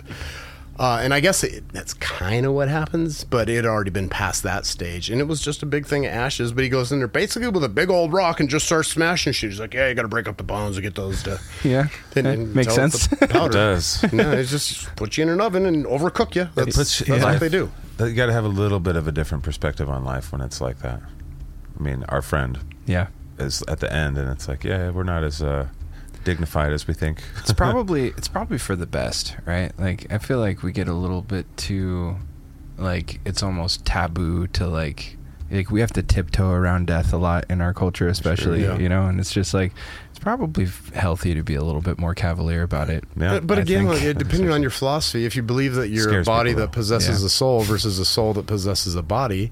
Uh, 0.82 1.00
and 1.04 1.14
I 1.14 1.20
guess 1.20 1.44
it, 1.44 1.64
that's 1.74 1.94
kind 1.94 2.44
of 2.44 2.54
what 2.54 2.68
happens, 2.68 3.24
but 3.24 3.50
it 3.50 3.58
had 3.58 3.66
already 3.68 3.92
been 3.92 4.10
past 4.10 4.42
that 4.42 4.66
stage, 4.66 5.12
and 5.12 5.22
it 5.22 5.26
was 5.26 5.40
just 5.40 5.62
a 5.62 5.68
big 5.68 5.86
thing 5.86 6.08
of 6.08 6.12
ashes. 6.12 6.52
But 6.54 6.64
he 6.64 6.72
goes 6.72 6.92
in 6.92 6.98
there 6.98 7.08
basically 7.08 7.50
with 7.50 7.64
a 7.64 7.70
big 7.70 7.92
old 7.92 8.12
rock 8.12 8.40
and 8.40 8.50
just 8.50 8.66
starts 8.66 8.90
smashing 8.90 9.34
shit. 9.34 9.52
He's 9.52 9.60
like, 9.60 9.76
"Yeah, 9.76 9.90
you 9.90 9.94
got 9.94 10.02
to 10.02 10.08
break 10.08 10.28
up 10.28 10.38
the 10.38 10.44
bones 10.44 10.78
to 10.78 10.82
get 10.82 10.96
those 10.96 11.22
to." 11.22 11.40
Yeah, 11.64 11.90
And- 12.16 12.26
and 12.26 12.56
makes 12.56 12.74
sense. 12.74 13.06
the 13.06 13.28
powder. 13.30 13.50
It 13.50 13.52
does. 13.52 14.12
No, 14.12 14.32
it's 14.32 14.50
just 14.50 14.96
put 14.96 15.16
you 15.18 15.22
in 15.22 15.30
an 15.30 15.40
oven 15.40 15.68
and 15.68 15.86
overcook 15.86 16.34
you. 16.34 16.50
That's, 16.56 16.76
puts 16.76 16.98
that's 16.98 17.08
you- 17.08 17.24
what 17.24 17.40
they 17.40 17.50
do. 17.50 17.72
You 18.00 18.14
got 18.16 18.26
to 18.26 18.34
have 18.34 18.46
a 18.46 18.48
little 18.48 18.80
bit 18.80 18.96
of 18.96 19.08
a 19.08 19.12
different 19.12 19.44
perspective 19.44 19.88
on 19.88 20.04
life 20.04 20.32
when 20.32 20.42
it's 20.42 20.60
like 20.62 20.80
that. 20.80 21.00
I 21.80 21.84
mean, 21.84 22.04
our 22.10 22.24
friend 22.24 22.58
yeah. 22.88 23.08
is 23.38 23.62
at 23.68 23.82
the 23.82 23.94
end, 23.94 24.18
and 24.18 24.28
it's 24.32 24.48
like, 24.48 24.64
yeah, 24.64 24.90
we're 24.90 25.04
not 25.04 25.24
as 25.24 25.44
uh, 25.44 25.68
dignified 26.24 26.74
as 26.74 26.88
we 26.88 26.94
think. 26.94 27.22
It's 27.38 27.54
probably 27.54 28.10
it's 28.10 28.28
probably 28.28 28.58
for 28.58 28.76
the 28.76 28.86
best, 28.86 29.36
right? 29.46 29.72
Like 29.80 30.12
I 30.12 30.18
feel 30.18 30.40
like 30.40 30.64
we 30.64 30.72
get 30.72 30.88
a 30.88 30.94
little 30.94 31.22
bit 31.22 31.46
too 31.58 32.18
like 32.78 33.20
it's 33.26 33.44
almost 33.44 33.86
taboo 33.86 34.48
to 34.48 34.68
like 34.68 35.18
like 35.52 35.70
we 35.70 35.82
have 35.82 35.92
to 35.94 36.02
tiptoe 36.02 36.52
around 36.52 36.88
death 36.88 37.14
a 37.14 37.18
lot 37.18 37.46
in 37.50 37.62
our 37.62 37.74
culture 37.74 38.08
especially, 38.08 38.64
yeah. 38.64 38.78
you 38.78 38.90
know, 38.90 39.06
and 39.06 39.20
it's 39.20 39.34
just 39.34 39.54
like 39.54 39.74
it's 40.10 40.20
probably 40.20 40.68
healthy 40.94 41.34
to 41.34 41.44
be 41.44 41.56
a 41.56 41.64
little 41.64 41.82
bit 41.82 42.00
more 42.00 42.16
cavalier 42.16 42.64
about 42.64 42.90
it. 42.90 43.04
Yeah. 43.18 43.36
But, 43.36 43.48
but 43.48 43.58
again, 43.60 43.90
think- 43.90 44.04
like, 44.04 44.18
depending 44.18 44.52
on 44.52 44.62
your 44.62 44.72
philosophy, 44.72 45.26
if 45.26 45.36
you 45.36 45.44
believe 45.44 45.76
that 45.76 45.90
you're 45.90 46.22
a 46.22 46.24
body 46.24 46.54
that 46.54 46.72
possesses 46.72 47.22
Yeah. 47.22 47.28
a 47.28 47.30
soul 47.30 47.62
versus 47.62 48.00
a 48.00 48.06
soul 48.06 48.34
that 48.34 48.48
possesses 48.48 48.96
a 48.96 49.04
body, 49.04 49.52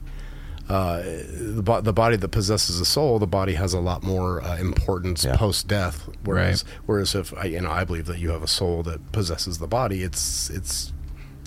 uh, 0.69 1.01
the, 1.01 1.81
the 1.83 1.93
body 1.93 2.15
that 2.15 2.29
possesses 2.29 2.79
a 2.79 2.85
soul, 2.85 3.17
the 3.19 3.25
body 3.27 3.53
has 3.53 3.73
a 3.73 3.79
lot 3.79 4.03
more 4.03 4.41
uh, 4.43 4.55
importance 4.57 5.25
Yeah. 5.25 5.35
post 5.35 5.67
death. 5.67 6.07
Whereas, 6.23 6.63
Right. 6.63 6.73
whereas 6.85 7.15
if 7.15 7.33
I, 7.37 7.45
you 7.45 7.61
know, 7.61 7.71
I 7.71 7.83
believe 7.85 8.05
that 8.05 8.19
you 8.19 8.29
have 8.29 8.43
a 8.43 8.47
soul 8.47 8.83
that 8.83 9.11
possesses 9.11 9.57
the 9.57 9.67
body, 9.67 10.03
it's 10.03 10.49
it's 10.51 10.93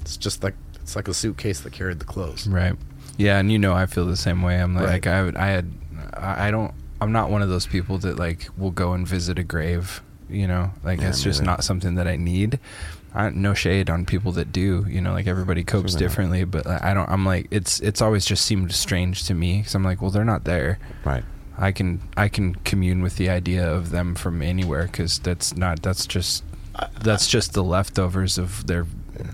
it's 0.01 0.17
just 0.17 0.43
like 0.43 0.55
it's 0.81 0.97
like 0.97 1.07
a 1.09 1.15
suitcase 1.15 1.61
that 1.61 1.73
carried 1.73 2.01
the 2.01 2.05
clothes. 2.05 2.49
Right. 2.49 2.75
Yeah, 3.17 3.39
and 3.39 3.53
you 3.53 3.59
know 3.59 3.73
I 3.75 3.87
feel 3.87 4.07
the 4.07 4.17
same 4.17 4.43
way. 4.43 4.61
I'm 4.61 4.75
like, 4.75 4.85
Right. 4.85 4.93
like 4.93 5.07
I 5.07 5.23
would, 5.23 5.37
I 5.37 5.47
had 5.49 5.71
I 6.15 6.49
I 6.49 6.51
don't 6.51 6.75
I'm 7.01 7.13
not 7.13 7.31
one 7.31 7.43
of 7.43 7.49
those 7.49 7.67
people 7.67 7.99
that 7.99 8.17
like 8.19 8.49
will 8.57 8.71
go 8.73 8.93
and 8.93 9.07
visit 9.07 9.39
a 9.39 9.45
grave, 9.45 10.03
you 10.29 10.47
know? 10.49 10.71
Like 10.83 11.01
Yeah, 11.01 11.09
it's 11.11 11.19
me 11.19 11.25
just 11.31 11.43
not 11.43 11.63
something 11.63 11.95
that 11.97 12.09
I 12.09 12.17
need. 12.17 12.59
I, 13.15 13.29
no 13.31 13.53
shade 13.55 13.91
on 13.91 14.07
people 14.07 14.33
that 14.33 14.53
do, 14.53 14.87
you 14.89 15.01
know, 15.01 15.13
like 15.13 15.27
everybody 15.27 15.65
copes 15.65 15.93
Certainly 15.93 16.05
not. 16.05 16.09
differently, 16.09 16.45
but 16.45 16.67
like, 16.67 16.83
I 16.83 16.95
don't 16.95 17.09
I'm 17.11 17.25
like 17.27 17.47
it's 17.51 17.79
it's 17.81 18.01
always 18.01 18.25
just 18.25 18.47
seemed 18.47 18.73
strange 18.73 19.25
to 19.25 19.35
me 19.35 19.63
cuz 19.63 19.75
I'm 19.75 19.85
like, 19.85 20.01
well 20.01 20.11
they're 20.11 20.25
not 20.25 20.45
there. 20.45 20.79
Right. 21.05 21.25
I 21.59 21.73
can 21.73 22.01
I 22.17 22.29
can 22.29 22.55
commune 22.57 23.03
with 23.03 23.17
the 23.17 23.29
idea 23.29 23.71
of 23.71 23.91
them 23.91 24.15
from 24.15 24.41
anywhere 24.43 24.89
cuz 24.89 25.19
that's 25.19 25.55
not 25.57 25.83
that's 25.83 26.07
just 26.07 26.43
that's 27.03 27.27
just 27.29 27.53
the 27.53 27.63
leftovers 27.63 28.39
of 28.39 28.67
their 28.67 28.87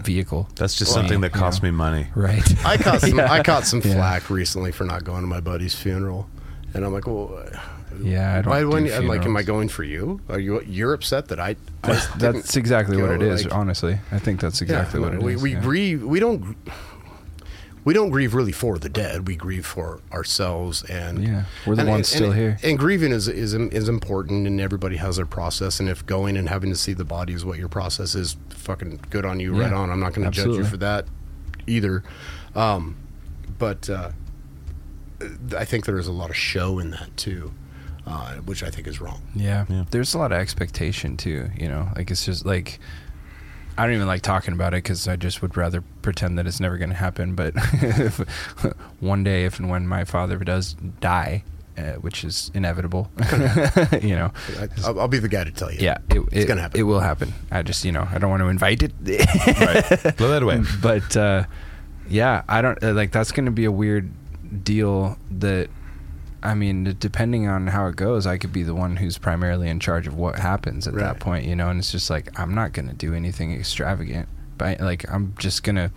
vehicle. 0.03 0.49
That's 0.57 0.75
just 0.77 0.91
Well, 0.91 1.03
something 1.03 1.21
that 1.21 1.33
you 1.35 1.41
costs 1.41 1.63
know. 1.63 1.71
me 1.71 1.77
money. 1.77 2.09
Right. 2.17 2.65
I 2.67 2.77
caught 2.79 3.01
some 3.01 3.17
Yeah. 3.19 3.31
I 3.33 3.43
caught 3.45 3.65
some 3.65 3.81
Yeah. 3.85 3.95
flack 3.95 4.29
recently 4.29 4.73
for 4.73 4.85
not 4.85 5.05
going 5.05 5.21
to 5.21 5.29
my 5.29 5.41
buddy's 5.41 5.75
funeral, 5.77 6.29
and 6.75 6.85
I'm 6.85 6.93
like, 6.93 7.07
well. 7.07 7.31
Yeah, 8.01 8.39
I 8.39 8.43
don't 8.43 8.51
Why 8.51 8.61
do 8.61 8.69
wouldn't 8.69 8.93
I'm 8.93 9.07
like, 9.07 9.23
am 9.25 9.37
I 9.37 9.43
going 9.43 9.69
for 9.69 9.85
you? 9.85 10.21
Are 10.29 10.39
you 10.39 10.61
you're 10.63 10.93
upset 10.95 11.29
that 11.29 11.41
I? 11.41 11.51
I 11.85 11.89
That's, 11.89 12.07
that's 12.15 12.57
exactly 12.57 13.01
what 13.01 13.11
it 13.11 13.23
is. 13.23 13.45
like- 13.45 13.55
honestly, 13.55 13.99
I 14.13 14.19
think 14.19 14.41
that's 14.41 14.61
exactly 14.63 15.01
Yeah, 15.01 15.07
what 15.07 15.15
it 15.15 15.19
is. 15.19 15.25
we, 15.25 15.37
We 15.37 15.53
yeah. 15.55 15.61
grieve. 15.63 16.03
We 16.05 16.21
don't. 16.21 16.57
We 17.85 17.95
don't 17.95 18.11
grieve 18.11 18.35
really 18.35 18.53
for 18.53 18.77
the 18.79 18.91
dead. 18.91 19.27
We 19.27 19.35
grieve 19.37 19.65
for 19.65 20.01
ourselves, 20.13 20.83
and 20.85 21.25
Yeah, 21.27 21.45
we're 21.67 21.75
the 21.75 21.83
and- 21.83 21.91
ones 21.91 22.13
and- 22.13 22.17
still 22.19 22.33
here. 22.33 22.59
And 22.63 22.79
grieving 22.79 23.13
is 23.13 23.29
is 23.29 23.55
is 23.55 23.89
important, 23.89 24.47
and 24.47 24.61
everybody 24.61 24.97
has 24.97 25.17
their 25.17 25.25
process. 25.27 25.81
And 25.81 25.89
if 25.89 26.05
going 26.05 26.37
and 26.37 26.49
having 26.51 26.69
to 26.71 26.77
see 26.77 26.93
the 26.93 27.05
body 27.05 27.33
is 27.33 27.45
what 27.47 27.59
your 27.59 27.69
process 27.69 28.15
is, 28.15 28.37
fucking 28.51 29.01
good 29.09 29.25
on 29.25 29.41
you, 29.41 29.59
right 29.59 29.73
on. 29.73 29.91
I'm 29.91 30.01
not 30.01 30.13
going 30.13 30.31
to 30.31 30.37
judge 30.37 30.55
you 30.57 30.65
for 30.65 30.77
that 30.79 31.07
either. 31.67 32.03
Um, 32.55 32.97
but 33.59 33.89
uh, 33.89 34.11
I 35.57 35.65
think 35.65 35.87
there 35.87 35.99
is 35.99 36.09
a 36.09 36.13
lot 36.13 36.29
of 36.31 36.37
show 36.37 36.79
in 36.79 36.91
that 36.91 37.17
too, 37.17 37.53
uh, 38.09 38.35
which 38.47 38.63
I 38.63 38.71
think 38.71 38.87
is 38.87 39.01
wrong. 39.01 39.21
Yeah. 39.35 39.67
Yeah. 39.69 39.85
There's 39.91 40.15
a 40.15 40.19
lot 40.19 40.33
of 40.33 40.39
expectation 40.39 41.17
too, 41.17 41.51
you 41.57 41.69
know? 41.69 41.89
Like 41.95 42.11
it's 42.11 42.25
just 42.25 42.45
like 42.47 42.79
I 43.77 43.85
don't 43.87 43.95
even 43.95 44.07
like 44.09 44.23
talking 44.23 44.55
about 44.55 44.75
it 44.75 44.81
cuz 44.83 45.07
I 45.07 45.17
just 45.17 45.41
would 45.43 45.57
rather 45.57 45.83
pretend 46.03 46.39
that 46.39 46.47
it's 46.47 46.59
never 46.61 46.79
going 46.79 46.91
to 46.91 46.97
happen, 46.97 47.35
but 47.35 47.53
if, 47.73 48.19
one 49.01 49.23
day 49.23 49.45
if 49.45 49.59
and 49.61 49.69
when 49.69 49.87
my 49.87 50.05
father 50.05 50.39
does 50.39 50.75
die, 51.01 51.45
uh, 51.77 51.93
which 52.01 52.25
is 52.25 52.51
inevitable, 52.55 53.09
you 54.03 54.17
know. 54.17 54.33
I, 54.59 54.69
I'll, 54.85 55.01
I'll 55.03 55.07
be 55.09 55.21
the 55.21 55.29
guy 55.29 55.45
to 55.45 55.53
tell 55.53 55.71
you. 55.71 55.79
Yeah, 55.81 55.99
it, 56.11 56.19
It's 56.33 56.45
it- 56.45 56.49
gonna 56.49 56.61
happen. 56.61 56.81
It 56.81 56.83
will 56.85 56.99
happen. 56.99 57.33
I 57.53 57.63
just, 57.63 57.85
you 57.85 57.93
know, 57.93 58.09
I 58.11 58.19
don't 58.19 58.31
want 58.31 58.43
to 58.43 58.49
invite 58.49 58.83
it. 58.83 58.93
Right. 59.01 60.17
Blow 60.17 60.29
that 60.31 60.43
away. 60.43 60.65
but 60.83 61.17
uh, 61.17 61.45
yeah, 62.09 62.43
I 62.49 62.63
don't 62.63 62.83
uh, 62.83 62.95
like. 62.95 63.13
That's 63.13 63.31
going 63.31 63.45
to 63.47 63.53
be 63.53 63.65
a 63.65 63.71
weird 63.71 64.11
deal. 64.65 65.17
That 65.39 65.69
I 66.43 66.55
mean, 66.55 66.97
depending 66.99 67.49
on 67.49 67.67
how 67.69 67.87
it 67.89 67.97
goes, 67.97 68.27
I 68.27 68.39
could 68.39 68.53
be 68.53 68.63
the 68.63 68.75
one 68.75 68.97
who's 68.97 69.19
primarily 69.19 69.69
in 69.69 69.81
charge 69.81 70.07
of 70.07 70.15
what 70.15 70.39
happens 70.39 70.87
at 70.87 70.95
that 70.95 71.19
point, 71.19 71.47
you 71.47 71.57
know. 71.57 71.69
And 71.69 71.79
it's 71.81 71.91
just 71.91 72.11
like 72.11 72.39
I'm 72.39 72.55
not 72.55 72.73
going 72.73 72.89
to 72.89 72.95
do 72.95 73.15
anything 73.15 73.53
extravagant, 73.53 74.29
but 74.57 74.81
like 74.81 75.11
I'm 75.11 75.35
just 75.39 75.65
going 75.65 75.77
to 75.77 75.91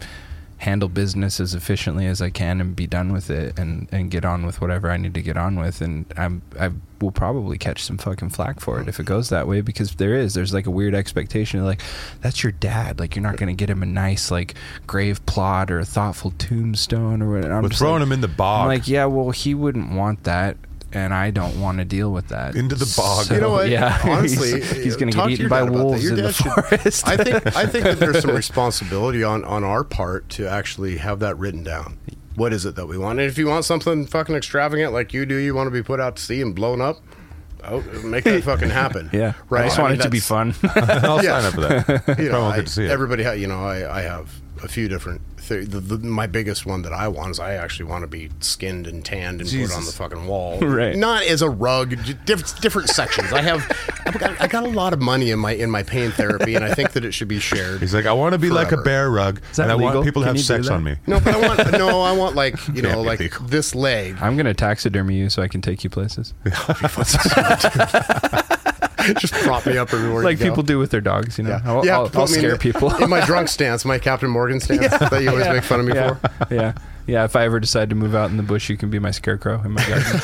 handle 0.62 0.90
business 0.90 1.40
as 1.40 1.56
efficiently 1.56 2.06
as 2.06 2.22
I 2.22 2.30
can 2.30 2.62
and 2.62 2.76
be 2.76 2.86
done 2.86 3.12
with 3.12 3.32
it 3.32 3.58
and 3.58 3.88
and 3.92 4.12
get 4.12 4.24
on 4.24 4.46
with 4.46 4.62
whatever 4.62 4.92
I 4.92 4.98
need 4.98 5.16
to 5.16 5.22
get 5.22 5.36
on 5.36 5.60
with. 5.60 5.82
And 5.82 6.06
I'm 6.16 6.44
I 6.60 6.70
will 7.02 7.12
probably 7.12 7.58
catch 7.58 7.84
some 7.84 7.98
fucking 7.98 8.30
flack 8.30 8.60
for 8.60 8.80
it 8.80 8.88
if 8.88 9.00
it 9.00 9.08
goes 9.08 9.30
that 9.30 9.48
way 9.48 9.62
because 9.62 9.96
there 9.96 10.16
is 10.16 10.36
there's 10.36 10.54
like 10.54 10.68
a 10.68 10.72
weird 10.72 10.94
expectation 10.94 11.60
of 11.60 11.66
like 11.66 11.82
that's 12.22 12.44
your 12.44 12.52
dad. 12.52 13.00
Like 13.00 13.16
you're 13.16 13.24
not 13.24 13.38
going 13.38 13.48
to 13.48 13.60
get 13.60 13.72
him 13.72 13.82
a 13.82 13.88
nice 13.88 14.30
like 14.30 14.54
grave 14.86 15.26
plot 15.26 15.72
or 15.72 15.80
a 15.80 15.86
thoughtful 15.86 16.30
tombstone 16.38 17.24
or 17.24 17.32
what. 17.32 17.46
I'm 17.46 17.64
We're 17.64 17.70
throwing 17.70 17.96
like, 17.96 18.04
him 18.04 18.12
in 18.12 18.22
the 18.22 18.28
bog. 18.28 18.62
I'm 18.62 18.68
like 18.68 18.88
yeah 18.88 19.06
well 19.06 19.32
he 19.32 19.56
wouldn't 19.56 19.92
want 19.92 20.26
that 20.26 20.58
and 20.94 21.14
I 21.14 21.32
don't 21.32 21.60
want 21.62 21.78
to 21.80 21.86
deal 21.86 22.12
with 22.12 22.28
that. 22.30 22.56
Into 22.56 22.76
the 22.76 22.92
bog. 22.98 23.26
So, 23.26 23.34
You 23.36 23.42
know 23.42 23.50
what? 23.52 23.70
Yeah, 23.70 23.98
Honestly, 24.04 24.52
he's, 24.62 24.72
he's 24.72 24.96
going 24.96 25.12
to 25.12 25.18
get 25.18 25.30
eaten 25.32 25.50
by 25.50 25.60
dad 25.62 25.68
about 25.70 25.78
that. 25.78 25.84
wolves 25.84 26.10
in 26.10 26.16
the 26.16 26.32
should- 26.34 26.52
forest. 26.52 27.08
I 27.08 27.18
think 27.18 27.56
I 27.56 27.66
think 27.66 27.84
that 27.86 28.00
there's 28.00 28.22
some 28.22 28.36
responsibility 28.36 29.24
on 29.24 29.44
on 29.46 29.64
our 29.64 29.84
part 29.84 30.30
to 30.30 30.48
actually 30.50 30.98
have 30.98 31.20
that 31.20 31.38
written 31.38 31.64
down. 31.64 31.98
What 32.36 32.54
is 32.54 32.66
it 32.66 32.76
that 32.76 32.88
we 32.88 32.98
want? 32.98 33.20
And 33.20 33.30
if 33.30 33.38
you 33.38 33.48
want 33.48 33.66
something 33.66 34.06
fucking 34.08 34.36
extravagant 34.36 34.94
like 34.94 35.14
you 35.14 35.26
do, 35.26 35.36
you 35.36 35.54
want 35.54 35.68
to 35.68 35.72
be 35.72 35.84
put 35.84 36.00
out 36.00 36.16
to 36.16 36.22
sea 36.24 36.42
and 36.42 36.56
blown 36.56 36.80
up. 36.82 36.98
Oh, 37.64 37.82
make 38.04 38.24
that 38.24 38.44
fucking 38.44 38.70
happen. 38.72 39.10
yeah, 39.14 39.34
right. 39.50 39.66
I 39.66 39.68
just 39.68 39.78
I 39.78 39.82
want 39.84 39.92
mean, 39.92 40.00
it 40.00 40.04
to 40.06 40.10
be 40.10 40.20
fun. 40.20 40.56
I'll 40.64 41.24
Yeah. 41.24 41.42
sign 41.42 41.46
up 41.46 41.54
for 41.54 41.62
that. 41.62 42.18
you 42.20 42.30
know, 42.30 42.48
I, 42.48 42.62
to 42.62 42.68
see 42.68 42.86
it. 42.86 42.90
everybody, 42.90 43.22
ha- 43.24 43.34
you 43.34 43.46
know, 43.46 43.64
I, 43.64 44.00
I 44.00 44.02
have 44.02 44.41
a 44.64 44.68
few 44.68 44.88
different. 44.88 45.22
Th- 45.48 45.68
the, 45.68 45.80
the, 45.80 45.98
my 45.98 46.28
biggest 46.28 46.66
one 46.66 46.84
that 46.84 46.94
I 46.94 47.08
want 47.08 47.32
is 47.32 47.40
I 47.40 47.54
actually 47.54 47.86
want 47.86 48.04
to 48.04 48.08
be 48.08 48.30
skinned 48.40 48.86
and 48.88 49.04
tanned 49.04 49.42
and 49.42 49.50
put 49.50 49.76
on 49.76 49.86
the 49.86 49.92
fucking 49.92 50.28
wall, 50.28 50.60
Right. 50.62 50.96
Not 50.96 51.24
as 51.24 51.42
a 51.42 51.50
rug, 51.50 51.96
diff- 52.26 52.60
different 52.62 52.90
sections. 52.90 53.34
I 53.34 53.42
have, 53.42 53.66
I've 54.06 54.20
got, 54.20 54.40
I 54.42 54.48
got 54.48 54.64
a 54.64 54.70
lot 54.70 54.94
of 54.94 55.00
money 55.02 55.32
in 55.32 55.40
my 55.40 55.54
in 55.54 55.70
my 55.72 55.84
pain 55.84 56.12
therapy, 56.12 56.56
and 56.56 56.64
I 56.64 56.74
think 56.74 56.92
that 56.92 57.04
it 57.06 57.14
should 57.14 57.28
be 57.28 57.40
shared. 57.40 57.82
He's 57.82 57.94
like, 57.94 58.06
I 58.06 58.14
want 58.14 58.34
to 58.34 58.40
be 58.40 58.50
like 58.50 58.72
a 58.72 58.78
bear 58.78 59.10
rug, 59.10 59.42
that 59.56 59.64
and 59.64 59.72
I 59.72 59.76
want 59.76 60.04
people 60.06 60.22
to 60.22 60.28
Can 60.28 60.36
have 60.36 60.46
sex 60.46 60.70
on 60.70 60.84
me. 60.84 60.96
No, 61.08 61.20
but 61.20 61.34
I 61.36 61.48
want 61.48 61.72
no, 61.78 62.02
I 62.02 62.12
want 62.12 62.36
like 62.36 62.56
you 62.70 62.82
know, 62.82 63.02
like 63.02 63.20
legal. 63.20 63.46
this 63.48 63.74
leg. 63.76 64.18
I'm 64.22 64.36
going 64.36 64.46
to 64.46 64.54
taxidermy 64.54 65.16
you 65.16 65.30
so 65.30 65.42
I 65.42 65.48
can 65.48 65.62
take 65.62 65.84
you 65.84 65.90
places, 65.90 66.34
Just 69.20 69.34
prop 69.34 69.66
me 69.66 69.78
up 69.78 69.94
everywhere. 69.94 70.24
like 70.24 70.40
you 70.40 70.46
go. 70.46 70.52
people 70.52 70.64
do 70.64 70.78
with 70.80 70.92
their 70.92 71.02
dogs. 71.02 71.38
You 71.38 71.44
know, 71.46 71.52
Yeah, 71.52 71.62
I'll, 71.66 71.86
You 71.86 71.92
I'll, 71.92 72.12
I'll 72.14 72.28
me 72.28 72.34
in 72.34 72.40
scare 72.40 72.58
people. 72.58 72.94
in 72.96 73.10
my 73.10 73.26
drunk 73.26 73.48
stance, 73.56 73.84
my 73.86 74.00
Captain 74.00 74.30
Morgan 74.30 74.60
stance 74.60 74.90
that 74.98 75.22
you 75.22 75.30
always 75.30 75.48
make 75.48 75.64
fun 75.64 75.80
of 75.80 75.86
me 75.86 75.94
yeah, 75.94 76.14
for. 76.16 76.48
yeah, 76.54 76.74
yeah. 77.08 77.24
If 77.26 77.36
I 77.36 77.46
ever 77.46 77.60
decide 77.60 77.90
to 77.90 77.96
move 77.96 78.16
out 78.16 78.30
in 78.30 78.38
the 78.38 78.44
bush, 78.44 78.70
you 78.70 78.78
can 78.78 78.90
be 78.90 79.00
my 79.00 79.12
scarecrow 79.12 79.62
in 79.64 79.72
my 79.72 79.86
garden. 79.88 80.20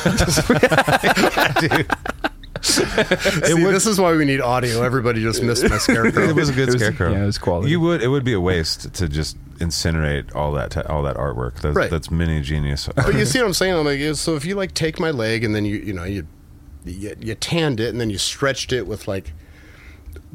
See, 2.62 2.84
this 2.84 3.86
is 3.86 4.00
why 4.00 4.16
we 4.16 4.26
need 4.26 4.42
audio. 4.42 4.82
Everybody 4.82 5.22
just 5.22 5.44
missed 5.44 5.70
my 5.70 5.78
scarecrow. 5.78 6.24
It 6.24 6.36
was 6.36 6.50
a 6.50 6.54
good 6.54 6.70
It 6.70 6.74
was- 6.74 6.82
scarecrow. 6.82 7.12
yeah, 7.12 7.24
it 7.24 7.26
was 7.28 7.38
quality. 7.38 7.70
You 7.70 7.80
would. 7.82 8.02
It 8.02 8.08
would 8.08 8.24
be 8.24 8.34
a 8.34 8.42
waste 8.42 8.94
to 8.96 9.08
just 9.08 9.38
incinerate 9.60 10.36
all 10.36 10.52
that 10.54 10.72
t- 10.72 10.82
all 10.82 11.04
that 11.04 11.16
artwork. 11.18 11.56
That's, 11.62 11.76
Right. 11.76 11.90
that's 11.90 12.10
mini 12.12 12.42
genius. 12.42 12.90
But 12.96 13.14
you 13.16 13.26
see 13.26 13.40
what 13.40 13.46
I'm 13.48 13.54
saying? 13.54 13.76
I'm 13.76 13.86
like, 13.86 14.00
so 14.16 14.36
if 14.36 14.44
you 14.46 14.56
like 14.56 14.74
take 14.74 15.00
my 15.00 15.12
leg 15.12 15.44
and 15.44 15.56
then 15.56 15.66
you 15.66 15.78
you 15.78 15.94
know 15.94 16.04
you 16.04 16.28
you, 16.94 17.16
you 17.20 17.36
tanned 17.36 17.80
it 17.80 17.90
and 17.90 18.00
then 18.02 18.10
you 18.10 18.18
stretched 18.18 18.72
it 18.74 18.88
with 18.88 19.08
like 19.08 19.34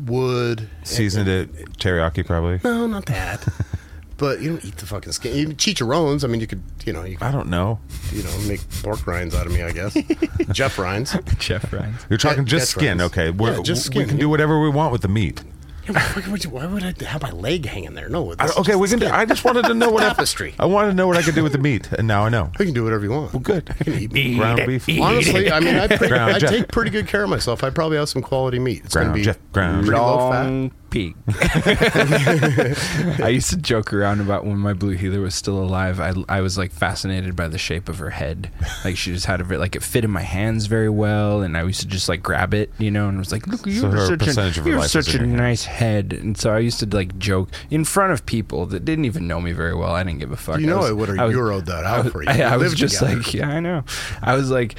wood. 0.07 0.69
Seasoned 0.85 1.29
it 1.29 1.53
teriyaki 1.79 2.24
probably. 2.24 2.61
No, 2.65 2.87
not 2.87 3.07
that. 3.07 3.47
but 4.16 4.41
you 4.41 4.51
don't 4.51 4.65
eat 4.65 4.77
the 4.77 4.87
fucking 4.87 5.12
skin. 5.12 5.37
You 5.37 5.49
chicharrones. 5.49 6.24
I 6.24 6.29
mean, 6.29 6.41
you 6.41 6.47
could 6.47 6.62
you 6.85 6.93
know 6.93 7.03
you 7.05 7.16
could, 7.16 7.27
I 7.27 7.31
don't 7.33 7.49
know. 7.49 7.81
you 8.12 8.23
know 8.23 8.39
make 8.47 8.61
pork 8.83 9.07
rinds 9.07 9.35
out 9.35 9.47
of 9.47 9.53
me. 9.53 9.62
I 9.62 9.73
guess 9.73 9.95
Jeff 10.53 10.79
rinds. 10.79 11.16
Chef 11.41 11.73
Ryan. 11.73 11.95
You're 12.09 12.19
talking 12.19 12.45
Get- 12.45 12.51
just 12.51 12.70
skin, 12.70 12.99
rice. 12.99 13.07
okay? 13.09 13.31
We're, 13.31 13.57
Yeah, 13.57 13.62
just 13.62 13.89
We 13.89 13.95
skin. 14.03 14.09
can 14.09 14.19
do 14.19 14.29
whatever 14.29 14.61
we 14.61 14.69
want 14.70 14.93
with 14.93 15.03
the 15.03 15.09
meat. 15.09 15.43
Yeah, 15.88 15.92
why, 15.92 16.30
would 16.30 16.44
you- 16.44 16.50
why 16.50 16.66
would 16.66 16.84
I 16.84 16.94
have 17.06 17.22
my 17.22 17.30
leg 17.30 17.66
hanging 17.66 17.94
there? 17.94 18.09
No. 18.09 18.32
I, 18.32 18.34
this 18.36 18.50
is 18.52 18.59
okay, 18.59 18.74
we 18.76 18.88
can. 18.88 18.98
Do, 19.00 19.06
skin. 19.06 19.14
I 19.18 19.24
just 19.24 19.44
wanted 19.44 19.64
to 19.64 19.74
know 19.74 19.90
what 19.90 20.02
Tapestry. 20.02 20.54
I, 20.59 20.62
I 20.62 20.66
wanted 20.66 20.90
to 20.90 20.94
know 20.94 21.06
what 21.09 21.16
I 21.16 21.22
could 21.22 21.34
do 21.34 21.42
with 21.42 21.52
the 21.52 21.59
meat, 21.59 21.90
and 21.92 22.06
now 22.06 22.24
I 22.24 22.28
know. 22.28 22.52
We 22.59 22.64
can 22.66 22.74
do 22.74 22.84
whatever 22.84 23.04
you 23.04 23.10
want. 23.10 23.32
Well, 23.32 23.40
good. 23.40 23.68
You 23.80 23.84
can 23.84 23.94
eat 24.02 24.12
meat. 24.12 24.36
Ground 24.38 24.62
beef. 24.66 24.88
Honestly, 25.00 25.50
I 25.50 25.60
mean, 25.60 25.74
I, 25.76 25.86
pretty, 25.88 26.14
I 26.14 26.38
take 26.38 26.68
pretty 26.68 26.90
good 26.90 27.09
care 27.09 27.24
of 27.24 27.30
myself. 27.30 27.64
I 27.64 27.70
probably 27.70 27.96
have 27.98 28.09
some 28.09 28.22
quality 28.22 28.59
meat. 28.59 28.82
It's 28.84 28.94
going 28.94 29.06
to 29.06 29.12
Ground 29.12 29.14
be 29.14 29.22
Jeff. 29.24 29.38
Ground. 29.52 29.86
pretty 29.86 30.00
low 30.00 30.30
fat. 30.30 30.72
Long 30.93 31.14
peak. 31.14 31.16
I 33.20 33.28
used 33.32 33.51
to 33.51 33.56
joke 33.56 33.93
around 33.93 34.20
about 34.20 34.44
when 34.44 34.59
my 34.59 34.73
blue 34.73 34.93
heeler 34.93 35.20
was 35.20 35.35
still 35.35 35.59
alive. 35.59 36.01
I, 36.01 36.12
I 36.28 36.40
was 36.40 36.59
like 36.59 36.73
fascinated 36.73 37.35
by 37.36 37.48
the 37.48 37.59
shape 37.59 37.89
of 37.89 37.98
her 37.98 38.10
head. 38.10 38.51
Like 38.85 38.97
she 38.97 39.12
just 39.12 39.27
had 39.27 39.40
a 39.40 39.59
like 39.59 39.77
it 39.77 39.82
fit 39.82 40.05
in 40.05 40.10
my 40.10 40.23
hands 40.23 40.66
very 40.66 40.89
well, 40.89 41.43
and 41.43 41.56
I 41.56 41.62
used 41.64 41.81
to 41.81 41.86
just 41.86 42.09
like 42.09 42.23
grab 42.23 42.55
it, 42.55 42.70
you 42.78 42.90
know, 42.90 43.09
and 43.09 43.19
was 43.19 43.32
like, 43.32 43.47
"Look, 43.47 43.66
you 43.66 43.81
So 43.81 43.90
have 43.90 44.06
such 44.06 44.19
percentage 44.20 44.59
a 44.59 44.62
you 44.69 44.73
life 44.77 44.82
have 44.82 44.90
such 45.05 45.14
a 45.14 45.19
your 45.19 45.27
nice 45.27 45.64
head." 45.64 46.12
And 46.12 46.36
so 46.36 46.52
I 46.52 46.59
used 46.59 46.81
to 46.81 46.86
like 46.86 47.19
joke 47.19 47.48
in 47.70 47.85
front 47.85 48.12
of 48.12 48.27
people 48.27 48.66
that 48.66 48.85
didn't 48.85 49.05
even 49.05 49.27
know 49.27 49.40
me 49.40 49.52
very 49.52 49.74
well. 49.74 49.93
I 49.93 50.02
didn't 50.02 50.20
give 50.20 50.32
a 50.32 50.36
fuck. 50.36 50.60
You 50.60 50.66
know 50.66 50.78
was- 50.78 50.90
I 50.90 50.93
would've 50.93 51.16
was- 51.19 51.35
euroed 51.35 51.64
that 51.66 51.85
I 51.85 51.98
out 51.98 52.05
was- 52.05 52.12
for 52.12 52.23
you. 52.24 52.28
I, 52.28 52.36
We 52.36 52.43
I 52.43 52.56
was 52.56 52.74
just 52.74 52.98
together. 52.98 53.16
like, 53.19 53.35
yeah, 53.35 53.48
I 53.48 53.60
know. 53.60 53.85
I 54.23 54.35
was 54.35 54.51
like, 54.51 54.74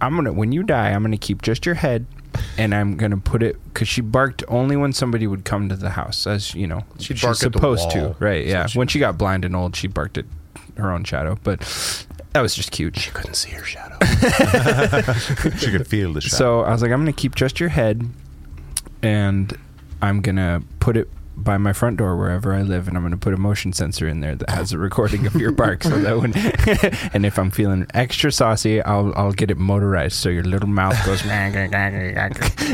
I'm 0.00 0.14
gonna 0.16 0.32
when 0.32 0.52
you 0.52 0.62
die, 0.62 0.90
I'm 0.90 1.02
gonna 1.02 1.16
keep 1.18 1.42
just 1.42 1.66
your 1.66 1.74
head, 1.76 2.06
and 2.58 2.74
I'm 2.74 2.96
gonna 2.96 3.16
put 3.18 3.42
it 3.42 3.56
because 3.64 3.88
she 3.88 4.00
barked 4.00 4.42
only 4.48 4.76
when 4.76 4.92
somebody 4.92 5.26
would 5.26 5.44
come 5.44 5.68
to 5.68 5.76
the 5.76 5.90
house, 5.90 6.26
as 6.26 6.54
you 6.54 6.66
know, 6.66 6.82
She'd 6.98 7.18
she's 7.18 7.22
bark 7.22 7.42
at 7.42 7.52
the 7.52 7.58
supposed 7.58 7.94
wall. 7.96 8.14
to, 8.14 8.16
right? 8.24 8.46
Yeah. 8.46 8.64
So 8.64 8.68
she- 8.72 8.78
when 8.78 8.88
she 8.88 8.98
got 8.98 9.18
blind 9.18 9.44
and 9.44 9.54
old, 9.56 9.76
she 9.76 9.88
barked 9.88 10.18
at 10.18 10.24
her 10.76 10.90
own 10.90 11.04
shadow, 11.04 11.38
but 11.44 11.60
that 12.32 12.40
was 12.40 12.54
just 12.54 12.70
cute. 12.70 12.98
She 12.98 13.10
couldn't 13.10 13.34
see 13.34 13.50
her 13.50 13.64
shadow. 13.64 13.96
She 15.58 15.70
could 15.70 15.86
feel 15.86 16.12
the 16.12 16.20
shadow. 16.20 16.36
So 16.36 16.60
I 16.62 16.70
was 16.72 16.82
like, 16.82 16.90
I'm 16.90 17.00
gonna 17.00 17.12
keep 17.12 17.34
just 17.34 17.60
your 17.60 17.68
head, 17.68 18.08
and 19.02 19.56
I'm 20.00 20.20
gonna 20.20 20.62
put 20.80 20.96
it 20.96 21.08
by 21.36 21.56
my 21.58 21.72
front 21.72 21.96
door 21.96 22.16
wherever 22.16 22.52
I 22.54 22.62
live, 22.62 22.88
and 22.88 22.96
I'm 22.96 23.02
gonna 23.02 23.16
put 23.16 23.32
a 23.34 23.36
motion 23.36 23.72
sensor 23.72 24.06
in 24.06 24.20
there 24.20 24.34
that 24.36 24.50
has 24.50 24.72
a 24.72 24.78
recording 24.78 25.26
of 25.26 25.34
your 25.34 25.50
bark, 25.50 25.82
so 25.82 25.90
that 25.98 26.18
when 26.18 26.32
and 27.14 27.24
if 27.26 27.38
I'm 27.38 27.50
feeling 27.50 27.86
extra 27.94 28.30
saucy, 28.30 28.82
I'll 28.82 29.12
I'll 29.16 29.32
get 29.32 29.50
it 29.50 29.56
motorized, 29.58 30.16
so 30.16 30.28
your 30.28 30.44
little 30.44 30.68
mouth 30.68 30.96
goes, 31.06 31.22
and 31.26 31.54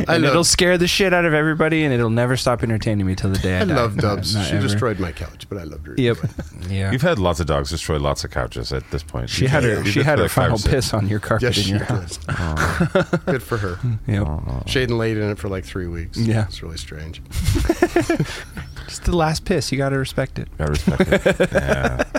love- 0.08 0.24
it'll 0.24 0.44
scare 0.44 0.76
the 0.78 0.86
shit 0.88 1.14
out 1.14 1.24
of 1.24 1.34
everybody, 1.34 1.84
and 1.84 1.94
it'll 1.94 2.10
never 2.10 2.36
stop 2.36 2.62
entertaining 2.62 3.06
me 3.06 3.14
till 3.14 3.30
the 3.30 3.38
day 3.38 3.58
I, 3.58 3.62
I 3.62 3.64
die. 3.64 3.74
love 3.76 3.96
Dubs. 3.96 4.34
not 4.34 4.46
she 4.46 4.52
ever. 4.56 4.62
destroyed 4.66 4.98
my 4.98 5.12
couch, 5.12 5.48
but 5.48 5.58
I 5.58 5.64
loved 5.64 5.86
her. 5.86 5.94
Yep. 5.96 6.16
anyway. 6.18 6.30
Yeah. 6.68 6.92
You've 6.92 7.02
had 7.02 7.18
lots 7.18 7.40
of 7.40 7.46
dogs 7.46 7.70
destroy 7.70 7.98
lots 7.98 8.24
of 8.24 8.30
couches 8.30 8.72
at 8.72 8.88
this 8.90 9.02
point. 9.02 9.30
she 9.30 9.46
had 9.46 9.62
her. 9.64 9.76
You've 9.76 9.88
She 9.88 10.02
had 10.02 10.18
her 10.18 10.24
like 10.24 10.30
five 10.30 10.44
or 10.44 10.46
final 10.48 10.58
six. 10.58 10.74
piss 10.74 10.94
on 10.94 11.08
your 11.08 11.18
carpet 11.18 11.56
Yes, 11.56 11.64
in 11.64 11.70
your 11.70 11.78
did. 11.78 11.88
house. 11.88 12.18
Oh. 12.28 13.18
Good 13.24 13.42
for 13.42 13.56
her. 13.56 13.78
Yep. 14.06 14.26
Oh. 14.26 14.62
Shaiden 14.66 14.98
laid 14.98 15.16
in 15.16 15.30
it 15.30 15.38
for 15.38 15.48
like 15.48 15.64
three 15.64 15.86
weeks. 15.86 16.18
Yeah. 16.18 16.44
It's 16.46 16.62
really 16.62 16.76
strange. 16.76 17.22
It's 18.88 18.98
the 19.00 19.14
last 19.16 19.44
piss. 19.44 19.70
You 19.70 19.78
got 19.78 19.90
to 19.90 19.98
respect 19.98 20.38
it. 20.38 20.48
I 20.58 20.64
respect 20.64 21.00
it. 21.02 21.52
Yeah. 21.52 22.04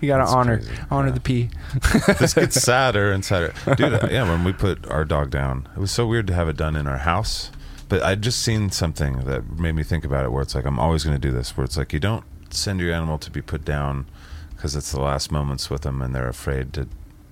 You 0.00 0.08
got 0.08 0.18
to 0.18 0.22
That's 0.24 0.32
honor 0.32 0.58
crazy. 0.58 0.72
honor 0.90 1.08
Yeah. 1.08 1.14
the 1.14 1.20
pee. 1.20 1.50
this 2.18 2.34
gets 2.34 2.60
sadder 2.62 3.12
and 3.12 3.24
sadder. 3.24 3.52
Dude, 3.76 3.92
uh, 3.92 4.08
yeah, 4.10 4.22
when 4.30 4.44
we 4.44 4.52
put 4.52 4.88
our 4.90 5.04
dog 5.04 5.30
down, 5.30 5.68
it 5.76 5.80
was 5.80 5.90
so 5.90 6.06
weird 6.06 6.26
to 6.28 6.34
have 6.34 6.48
it 6.48 6.56
done 6.56 6.76
in 6.76 6.86
our 6.86 6.98
house. 6.98 7.50
But 7.88 8.02
I'd 8.02 8.22
just 8.22 8.40
seen 8.42 8.70
something 8.70 9.24
that 9.24 9.58
made 9.58 9.72
me 9.72 9.82
think 9.82 10.04
about 10.04 10.24
it 10.24 10.32
where 10.32 10.40
it's 10.42 10.54
like, 10.54 10.64
I'm 10.64 10.78
always 10.78 11.04
going 11.04 11.14
to 11.16 11.20
do 11.20 11.32
this. 11.32 11.56
Where 11.56 11.64
it's 11.64 11.76
like, 11.76 11.92
you 11.92 11.98
don't 12.00 12.24
send 12.50 12.80
your 12.80 12.92
animal 12.94 13.18
to 13.18 13.30
be 13.30 13.42
put 13.42 13.64
down 13.64 14.06
because 14.50 14.74
it's 14.76 14.92
the 14.92 15.00
last 15.00 15.30
moments 15.30 15.68
with 15.68 15.82
them 15.82 16.00
and 16.00 16.14
they're 16.14 16.28
afraid 16.28 16.72
to 16.74 16.88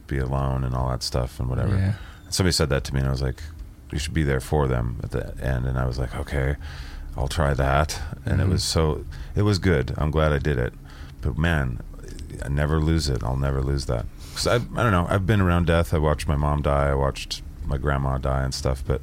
be 0.07 0.19
alone 0.19 0.65
and 0.65 0.75
all 0.75 0.91
that 0.91 1.03
stuff 1.03 1.39
and 1.41 1.49
whatever. 1.49 1.77
Yeah. 1.77 1.93
Somebody 2.29 2.53
said 2.53 2.69
that 2.71 2.85
to 2.85 2.95
me 2.95 3.01
and 3.01 3.09
I 3.09 3.13
was 3.13 3.23
like, 3.23 3.41
you 3.93 3.99
should 3.99 4.15
be 4.15 4.25
there 4.25 4.41
for 4.41 4.67
them 4.69 5.01
at 5.03 5.13
the 5.13 5.35
end. 5.43 5.67
And 5.67 5.79
I 5.79 5.87
was 5.87 5.99
like, 5.99 6.15
okay, 6.15 6.57
I'll 7.21 7.29
try 7.29 7.53
that. 7.55 8.01
And 8.25 8.41
Mhm. 8.41 8.45
it 8.45 8.49
was 8.49 8.65
so, 8.65 9.05
it 9.35 9.43
was 9.43 9.59
good. 9.59 9.95
I'm 9.99 10.11
glad 10.11 10.33
I 10.33 10.39
did 10.39 10.59
it. 10.59 10.73
But 11.21 11.37
man, 11.37 11.81
I 12.45 12.49
never 12.49 12.81
lose 12.81 13.09
it. 13.09 13.23
I'll 13.23 13.37
never 13.37 13.61
lose 13.63 13.85
that. 13.87 14.07
Cause 14.35 14.47
I, 14.47 14.55
I 14.55 14.59
don't 14.83 14.93
know. 14.93 15.07
I've 15.11 15.27
been 15.27 15.41
around 15.41 15.67
death. 15.67 15.93
I 15.93 15.99
watched 15.99 16.27
my 16.27 16.37
mom 16.37 16.63
die. 16.63 16.89
I 16.89 16.95
watched 16.95 17.43
my 17.67 17.77
grandma 17.77 18.17
die 18.19 18.43
and 18.43 18.55
stuff. 18.55 18.83
But 18.87 19.03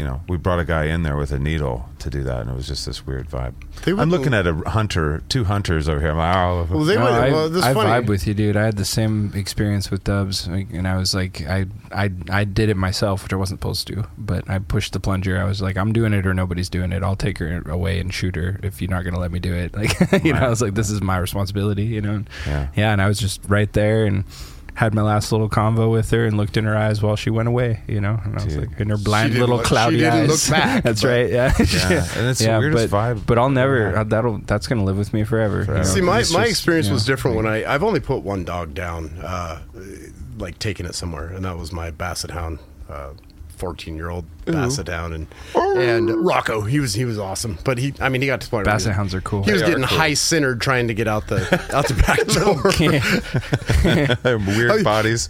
you 0.00 0.06
know, 0.06 0.22
we 0.30 0.38
brought 0.38 0.58
a 0.58 0.64
guy 0.64 0.86
in 0.86 1.02
there 1.02 1.14
with 1.18 1.30
a 1.30 1.38
needle 1.38 1.86
to 1.98 2.08
do 2.08 2.22
that, 2.22 2.40
and 2.40 2.48
it 2.50 2.54
was 2.54 2.66
just 2.66 2.86
this 2.86 3.06
weird 3.06 3.28
vibe. 3.28 3.52
They 3.84 3.92
I'm 3.92 4.08
looking 4.08 4.32
at 4.32 4.46
a 4.46 4.54
hunter, 4.70 5.22
two 5.28 5.44
hunters 5.44 5.90
over 5.90 6.00
here. 6.00 6.12
I'm 6.12 6.16
like, 6.16 6.36
oh, 6.36 6.66
Well, 6.74 6.84
they 6.86 6.94
No, 6.94 7.04
would. 7.04 7.12
I, 7.12 7.30
well, 7.30 7.50
this 7.50 7.62
I 7.62 7.74
funny. 7.74 7.90
vibe 7.90 8.08
with 8.08 8.26
you, 8.26 8.32
dude. 8.32 8.56
I 8.56 8.64
had 8.64 8.78
the 8.78 8.86
same 8.86 9.30
experience 9.34 9.90
with 9.90 10.02
Dubs, 10.04 10.46
and 10.46 10.88
I 10.88 10.96
was 10.96 11.14
like, 11.14 11.42
I, 11.46 11.66
I, 11.92 12.10
I 12.30 12.44
did 12.44 12.70
it 12.70 12.78
myself, 12.78 13.22
which 13.24 13.34
I 13.34 13.36
wasn't 13.36 13.60
supposed 13.60 13.86
to, 13.88 14.06
but 14.16 14.48
I 14.48 14.58
pushed 14.58 14.94
the 14.94 15.00
plunger. 15.00 15.38
I 15.38 15.44
was 15.44 15.60
like, 15.60 15.76
I'm 15.76 15.92
doing 15.92 16.14
it 16.14 16.26
or 16.26 16.32
nobody's 16.32 16.70
doing 16.70 16.92
it. 16.92 17.02
I'll 17.02 17.14
take 17.14 17.36
her 17.36 17.62
away 17.66 18.00
and 18.00 18.10
shoot 18.14 18.36
her 18.36 18.58
if 18.62 18.80
you're 18.80 18.88
not 18.90 19.04
gonna 19.04 19.18
let 19.20 19.32
me 19.32 19.38
do 19.38 19.52
it. 19.52 19.74
Like, 19.80 20.24
you 20.24 20.32
know, 20.32 20.40
I 20.40 20.48
was 20.48 20.62
like, 20.62 20.74
this 20.74 20.88
is 20.88 21.02
my 21.02 21.18
responsibility, 21.18 21.84
you 21.84 22.00
know. 22.00 22.24
Yeah. 22.46 22.68
yeah, 22.74 22.92
and 22.92 23.02
I 23.02 23.08
was 23.08 23.18
just 23.18 23.40
right 23.48 23.70
there 23.74 24.06
and 24.06 24.24
had 24.74 24.94
my 24.94 25.02
last 25.02 25.30
little 25.32 25.48
convo 25.48 25.90
with 25.90 26.10
her 26.10 26.24
and 26.26 26.36
looked 26.36 26.56
in 26.56 26.64
her 26.64 26.76
eyes 26.76 27.02
while 27.02 27.16
she 27.16 27.28
went 27.30 27.48
away, 27.48 27.82
you 27.86 28.00
know. 28.00 28.18
And 28.24 28.38
I 28.38 28.44
was 28.44 28.54
Dude. 28.54 28.68
like, 28.70 28.80
in 28.80 28.88
her 28.90 28.96
blind 28.96 29.34
little 29.34 29.56
look- 29.56 29.66
cloudy 29.66 30.06
eyes. 30.06 30.28
look 30.28 30.58
back, 30.58 30.82
That's 30.84 31.04
right. 31.04 31.28
Yeah. 31.30 31.52
Yeah, 31.58 32.06
and 32.16 32.26
it's 32.28 32.40
the 32.40 32.56
weirdest 32.58 32.90
but, 32.90 33.16
vibe. 33.16 33.26
But 33.26 33.38
I'll 33.38 33.50
never. 33.50 33.90
Yeah. 33.90 34.00
uh, 34.00 34.04
that'll. 34.04 34.38
That's 34.38 34.66
gonna 34.66 34.84
live 34.84 34.96
with 34.98 35.12
me 35.12 35.24
forever. 35.24 35.60
you 35.62 35.66
know, 35.74 35.82
See, 35.82 36.00
'cause 36.00 36.32
my, 36.32 36.38
my 36.40 36.44
just, 36.46 36.50
experience 36.50 36.86
you 36.86 36.90
know, 36.90 36.94
was 36.94 37.04
different 37.06 37.36
when 37.36 37.46
I 37.46 37.64
I've 37.72 37.82
only 37.82 38.00
put 38.00 38.22
one 38.22 38.44
dog 38.44 38.74
down, 38.74 39.10
uh, 39.22 39.60
like 40.38 40.58
taking 40.58 40.86
it 40.86 40.94
somewhere, 40.94 41.28
and 41.28 41.44
that 41.44 41.56
was 41.58 41.72
my 41.72 41.90
Basset 41.90 42.30
Hound, 42.30 42.58
fourteen 43.60 43.94
year 43.94 44.08
old 44.10 44.24
Basset 44.46 44.88
Hound, 44.88 45.14
and 45.14 45.26
and 45.54 46.26
Rocco. 46.26 46.62
He 46.62 46.80
was 46.80 46.94
he 46.94 47.04
was 47.04 47.18
awesome, 47.18 47.58
but 47.64 47.78
he 47.78 47.94
I 48.00 48.08
mean 48.08 48.20
he 48.22 48.26
got 48.26 48.40
to 48.40 48.46
the 48.46 48.50
point 48.50 48.66
where 48.66 48.74
Basset 48.74 48.92
he, 48.92 48.96
hounds 48.96 49.14
are 49.14 49.20
cool. 49.20 49.44
he 49.44 49.52
was 49.52 49.60
They 49.60 49.66
are 49.66 49.70
getting 49.70 49.84
cool. 49.84 49.98
high 49.98 50.14
centered 50.14 50.60
trying 50.60 50.88
to 50.88 50.94
get 50.94 51.06
out 51.06 51.28
the 51.28 51.36
out 51.72 51.86
the 51.86 51.94
back 51.94 52.26
door. 52.26 52.72
weird 54.56 54.70
Oh, 54.70 54.82
bodies. 54.82 55.28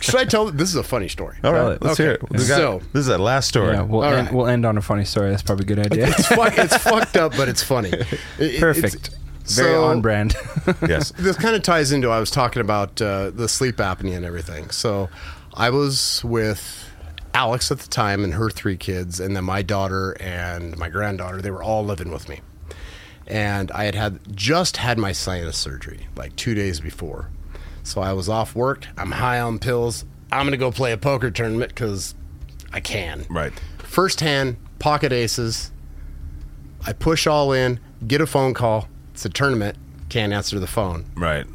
Should 0.00 0.16
I 0.16 0.24
tell? 0.24 0.50
This 0.50 0.68
is 0.68 0.76
a 0.76 0.82
funny 0.82 1.08
story. 1.08 1.36
All 1.44 1.52
Tell 1.52 1.64
right, 1.68 1.72
it. 1.76 1.82
let's 1.82 1.94
Okay. 2.00 2.04
hear 2.04 2.12
it. 2.12 2.30
We 2.30 2.38
got- 2.38 2.46
So- 2.58 2.80
this 2.92 3.00
is 3.00 3.06
that 3.06 3.20
last 3.20 3.48
story. 3.48 3.74
Yeah, 3.74 3.82
we'll 3.82 4.02
All 4.02 4.12
end, 4.12 4.26
right. 4.26 4.34
we'll 4.34 4.46
end 4.46 4.64
on 4.66 4.76
a 4.76 4.82
funny 4.82 5.04
story. 5.04 5.30
That's 5.30 5.42
probably 5.42 5.64
a 5.64 5.66
good 5.68 5.78
idea. 5.78 6.08
It's 6.08 6.26
fuck, 6.26 6.54
it's 6.58 6.76
fucked 6.76 7.16
up, 7.16 7.36
but 7.36 7.48
it's 7.48 7.62
funny. 7.62 7.90
It- 7.90 8.06
it- 8.38 8.60
Perfect. 8.60 8.94
it's- 8.94 9.54
Very 9.56 9.72
So- 9.72 9.84
on 9.84 10.00
brand. 10.02 10.34
yes. 10.88 11.12
this 11.18 11.36
kind 11.36 11.54
of 11.56 11.62
ties 11.62 11.92
into 11.92 12.10
I 12.10 12.20
was 12.20 12.30
talking 12.30 12.60
about 12.60 13.00
uh, 13.02 13.30
the 13.30 13.48
sleep 13.48 13.76
apnea 13.76 14.16
and 14.16 14.24
everything. 14.24 14.70
So 14.70 15.08
I 15.54 15.70
was 15.70 16.22
with 16.24 16.81
Alex 17.34 17.70
at 17.70 17.78
the 17.78 17.88
time 17.88 18.24
and 18.24 18.34
her 18.34 18.50
three 18.50 18.76
kids, 18.76 19.20
and 19.20 19.34
then 19.34 19.44
my 19.44 19.62
daughter 19.62 20.16
and 20.20 20.76
my 20.76 20.88
granddaughter. 20.88 21.40
They 21.40 21.50
were 21.50 21.62
all 21.62 21.84
living 21.84 22.10
with 22.10 22.28
me, 22.28 22.40
and 23.26 23.70
I 23.72 23.84
had 23.84 23.94
had 23.94 24.36
just 24.36 24.76
had 24.76 24.98
my 24.98 25.12
sinus 25.12 25.56
surgery 25.56 26.08
like 26.16 26.36
two 26.36 26.54
days 26.54 26.80
before. 26.80 27.30
So 27.82 28.00
I 28.00 28.12
was 28.12 28.28
off 28.28 28.54
work. 28.54 28.86
I'm 28.96 29.10
high 29.12 29.40
on 29.40 29.58
pills. 29.58 30.04
I'm 30.30 30.46
gonna 30.46 30.56
go 30.56 30.70
play 30.70 30.92
a 30.92 30.98
poker 30.98 31.30
tournament 31.30 31.70
because 31.70 32.14
I 32.72 32.80
can. 32.80 33.26
Right. 33.28 33.52
First 33.78 34.20
hand, 34.20 34.56
pocket 34.78 35.12
aces. 35.12 35.70
I 36.86 36.92
push 36.92 37.26
all 37.26 37.52
in, 37.52 37.78
get 38.06 38.20
a 38.20 38.26
phone 38.26 38.54
call. 38.54 38.88
It's 39.12 39.24
a 39.24 39.28
tournament. 39.28 39.76
Can't 40.08 40.32
answer 40.32 40.58
the 40.58 40.66
phone. 40.66 41.04
Right. 41.16 41.46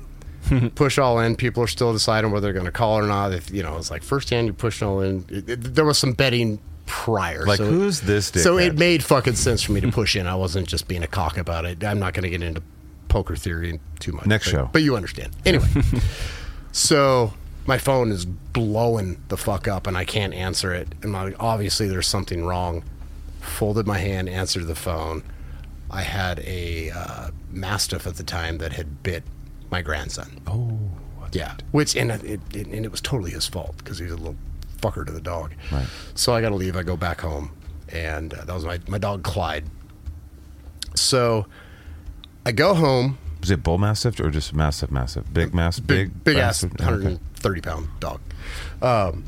Push 0.76 0.98
all 0.98 1.20
in. 1.20 1.36
People 1.36 1.64
are 1.64 1.68
still 1.68 1.94
deciding 1.94 2.32
whether 2.32 2.46
they're 2.48 2.54
going 2.54 2.66
to 2.66 2.72
call 2.72 2.98
or 2.98 3.08
not. 3.08 3.34
If 3.34 3.52
you 3.52 3.64
know, 3.64 3.78
it's 3.78 3.92
like 3.92 4.04
first 4.04 4.30
hand, 4.30 4.48
you 4.48 4.54
push 4.54 4.82
all 4.82 5.02
in. 5.02 5.26
It, 5.30 5.50
it- 5.50 5.76
there 5.76 5.86
was 5.86 5.98
some 5.98 6.14
betting 6.14 6.60
prior. 6.86 7.46
Like, 7.46 7.58
so 7.58 7.66
who's 7.66 8.02
this 8.02 8.32
dude. 8.32 8.44
So 8.44 8.58
it 8.58 8.76
made 8.78 9.04
fucking 9.04 9.36
sense 9.36 9.62
for 9.64 9.74
me 9.74 9.82
to 9.82 9.92
push 9.92 10.16
in. 10.16 10.26
I 10.28 10.36
wasn't 10.36 10.68
just 10.68 10.88
being 10.88 11.04
a 11.04 11.08
cock 11.08 11.38
about 11.38 11.66
it. 11.66 11.84
I'm 11.84 12.00
not 12.00 12.14
going 12.14 12.24
to 12.24 12.30
get 12.30 12.42
into 12.42 12.62
poker 13.10 13.36
theory 13.36 13.80
too 14.00 14.12
much. 14.14 14.26
Next 14.26 14.48
but, 14.48 14.52
show. 14.52 14.70
but 14.72 14.82
you 14.82 14.96
understand. 14.96 15.36
Anyway, 15.46 15.68
so 16.72 17.34
my 17.66 17.78
phone 17.78 18.12
is 18.12 18.26
blowing 18.26 19.22
the 19.28 19.38
fuck 19.38 19.68
up, 19.68 19.88
and 19.88 19.98
I 19.98 20.06
can't 20.06 20.34
answer 20.34 20.74
it. 20.74 20.88
And 21.04 21.14
like, 21.14 21.36
obviously, 21.40 21.88
there's 21.88 22.08
something 22.08 22.46
wrong. 22.46 22.84
Folded 23.42 23.88
my 23.88 23.98
hand, 23.98 24.30
answered 24.30 24.68
the 24.68 24.76
phone. 24.76 25.24
I 25.90 26.02
had 26.02 26.40
a 26.40 26.92
uh, 26.92 27.30
mastiff 27.50 28.06
at 28.08 28.16
the 28.16 28.24
time 28.24 28.58
that 28.58 28.74
had 28.74 29.04
bit 29.04 29.24
my 29.72 29.82
grandson. 29.82 30.42
Oh. 30.48 30.80
Yeah, 31.34 31.56
which 31.72 31.96
and 31.98 32.10
it, 32.12 32.40
it 32.56 32.68
and 32.68 32.86
it 32.86 32.90
was 32.90 33.02
totally 33.02 33.32
his 33.32 33.46
fault 33.48 33.76
because 33.78 33.98
he 34.00 34.06
was 34.06 34.14
a 34.14 34.18
little 34.18 34.38
fucker 34.78 35.06
to 35.06 35.12
the 35.12 35.20
dog. 35.20 35.54
Right. 35.72 35.86
So 36.16 36.34
I 36.34 36.40
got 36.40 36.50
to 36.50 36.56
leave. 36.56 36.78
I 36.78 36.84
go 36.84 36.96
back 36.96 37.20
home, 37.20 37.52
and 37.90 38.34
uh, 38.34 38.46
that 38.46 38.54
was 38.54 38.64
my 38.64 38.80
my 38.88 38.98
dog 38.98 39.24
Clyde. 39.24 39.66
So 40.96 41.46
I 42.46 42.54
go 42.54 42.74
home, 42.74 43.18
Was 43.42 43.52
it 43.52 43.62
bull 43.62 43.78
mastiff 43.78 44.20
or 44.22 44.30
just 44.30 44.54
massive, 44.54 44.90
massive, 44.90 45.34
big 45.34 45.54
mastiff, 45.54 45.86
big 45.86 46.14
big, 46.24 46.24
big, 46.24 46.38
ass, 46.38 46.64
130 46.64 47.62
pound 47.62 47.90
dog. 48.00 48.22
Um, 48.82 49.26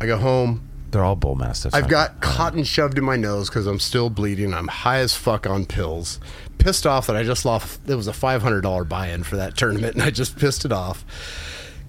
I 0.00 0.06
go 0.06 0.16
home. 0.16 0.69
They're 0.90 1.04
all 1.04 1.16
bull 1.16 1.36
mastiffs. 1.36 1.74
I've 1.74 1.88
got 1.88 2.20
cotton 2.20 2.64
shoved 2.64 2.98
in 2.98 3.04
my 3.04 3.16
nose 3.16 3.48
because 3.48 3.66
I'm 3.66 3.78
still 3.78 4.10
bleeding. 4.10 4.52
I'm 4.52 4.68
high 4.68 4.98
as 4.98 5.14
fuck 5.14 5.46
on 5.46 5.64
pills. 5.64 6.18
Pissed 6.58 6.86
off 6.86 7.06
that 7.06 7.16
I 7.16 7.22
just 7.22 7.44
lost. 7.44 7.80
It 7.86 7.94
was 7.94 8.08
a 8.08 8.12
$500 8.12 8.88
buy-in 8.88 9.22
for 9.22 9.36
that 9.36 9.56
tournament, 9.56 9.94
and 9.94 10.02
I 10.02 10.10
just 10.10 10.36
pissed 10.36 10.64
it 10.64 10.72
off. 10.72 11.04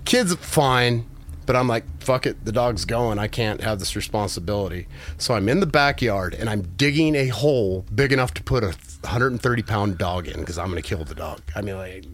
Kids 0.05 0.35
fine, 0.35 1.05
but 1.45 1.55
I'm 1.55 1.67
like, 1.67 1.83
fuck 2.01 2.25
it. 2.25 2.45
The 2.45 2.51
dog's 2.51 2.85
going. 2.85 3.17
I 3.19 3.27
can't 3.27 3.61
have 3.61 3.79
this 3.79 3.95
responsibility. 3.95 4.87
So 5.17 5.33
I'm 5.33 5.49
in 5.49 5.59
the 5.59 5.65
backyard 5.65 6.33
and 6.33 6.49
I'm 6.49 6.61
digging 6.61 7.15
a 7.15 7.27
hole 7.27 7.85
big 7.93 8.13
enough 8.13 8.33
to 8.35 8.43
put 8.43 8.63
a 8.63 8.67
130 9.01 9.63
pound 9.63 9.97
dog 9.97 10.27
in 10.27 10.39
because 10.39 10.57
I'm 10.57 10.69
going 10.69 10.81
to 10.81 10.87
kill 10.87 11.03
the 11.03 11.15
dog. 11.15 11.41
I 11.55 11.61
mean, 11.61 11.77
like. 11.77 12.05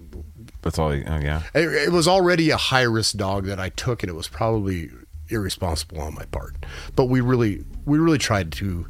That's 0.62 0.80
all. 0.80 0.94
You, 0.94 1.06
oh, 1.08 1.20
yeah. 1.20 1.44
it, 1.54 1.68
it 1.88 1.92
was 1.92 2.08
already 2.08 2.50
a 2.50 2.58
high 2.58 2.82
risk 2.82 3.16
dog 3.16 3.46
that 3.46 3.60
I 3.60 3.70
took, 3.70 4.04
and 4.04 4.10
it 4.10 4.16
was 4.16 4.28
probably 4.28 4.90
irresponsible 5.30 6.00
on 6.02 6.14
my 6.16 6.26
part. 6.26 6.56
But 6.96 7.06
we 7.06 7.22
really, 7.22 7.64
we 7.86 7.98
really 8.00 8.18
tried 8.18 8.52
to. 8.54 8.88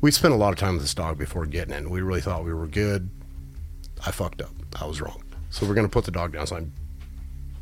We 0.00 0.10
spent 0.10 0.32
a 0.32 0.36
lot 0.36 0.52
of 0.52 0.58
time 0.58 0.74
with 0.74 0.82
this 0.82 0.94
dog 0.94 1.18
before 1.18 1.46
getting 1.46 1.74
in. 1.74 1.90
We 1.90 2.00
really 2.00 2.20
thought 2.20 2.44
we 2.44 2.54
were 2.54 2.66
good. 2.66 3.10
I 4.06 4.10
fucked 4.12 4.40
up. 4.42 4.50
I 4.80 4.86
was 4.86 5.00
wrong. 5.00 5.22
So 5.50 5.66
we're 5.66 5.74
gonna 5.74 5.88
put 5.88 6.04
the 6.04 6.10
dog 6.10 6.32
down. 6.32 6.46
So 6.46 6.56
I'm 6.56 6.72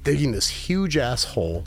digging 0.05 0.33
this 0.33 0.49
huge 0.49 0.97
ass 0.97 1.25
hole. 1.25 1.65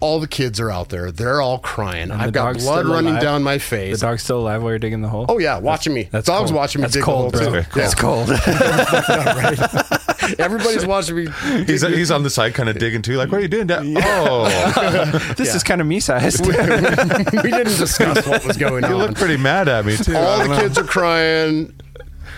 All 0.00 0.20
the 0.20 0.28
kids 0.28 0.60
are 0.60 0.70
out 0.70 0.90
there. 0.90 1.10
They're 1.10 1.40
all 1.40 1.58
crying. 1.58 2.08
the 2.08 2.14
I've 2.16 2.32
got 2.32 2.58
blood 2.58 2.84
running 2.86 3.12
alive? 3.12 3.22
down 3.22 3.42
my 3.42 3.56
face. 3.56 4.00
the 4.00 4.06
dog's 4.06 4.22
still 4.22 4.40
alive 4.40 4.60
while 4.62 4.72
you're 4.72 4.78
digging 4.78 5.00
the 5.00 5.08
hole. 5.08 5.24
Oh 5.30 5.38
yeah, 5.38 5.58
watching 5.58 5.94
me. 5.94 6.08
That's 6.10 6.26
Dog's 6.26 6.50
cold. 6.50 6.56
watching 6.56 6.80
me 6.82 6.84
That's 6.84 6.94
dig 6.94 7.02
cold, 7.04 7.32
the 7.32 7.38
hole 7.42 7.50
bro. 7.52 7.62
too. 7.62 7.70
That's 7.74 7.94
cold. 7.94 8.28
Everybody's 10.38 10.86
watching 10.94 11.16
me. 11.16 11.28
He's, 11.66 11.82
he's 11.82 12.10
on 12.10 12.22
the 12.22 12.30
side, 12.30 12.54
kind 12.54 12.68
of 12.68 12.78
digging 12.78 13.02
too. 13.02 13.16
Like, 13.16 13.30
what 13.30 13.38
are 13.38 13.42
you 13.42 13.48
doing? 13.48 13.66
Dad? 13.66 13.84
Oh, 13.96 15.34
this 15.36 15.54
is 15.54 15.62
kind 15.62 15.80
of 15.80 15.86
me 15.86 16.00
sized. 16.00 16.44
we 16.46 16.52
didn't 16.52 17.76
discuss 17.78 18.26
what 18.26 18.44
was 18.44 18.56
going 18.56 18.84
on. 18.84 18.90
you 18.90 18.96
on. 18.96 19.02
look 19.08 19.16
pretty 19.16 19.36
mad 19.36 19.68
at 19.68 19.84
me 19.84 19.96
too. 19.96 20.16
All 20.16 20.38
the 20.38 20.48
know. 20.48 20.60
kids 20.60 20.78
are 20.78 20.84
crying. 20.84 21.74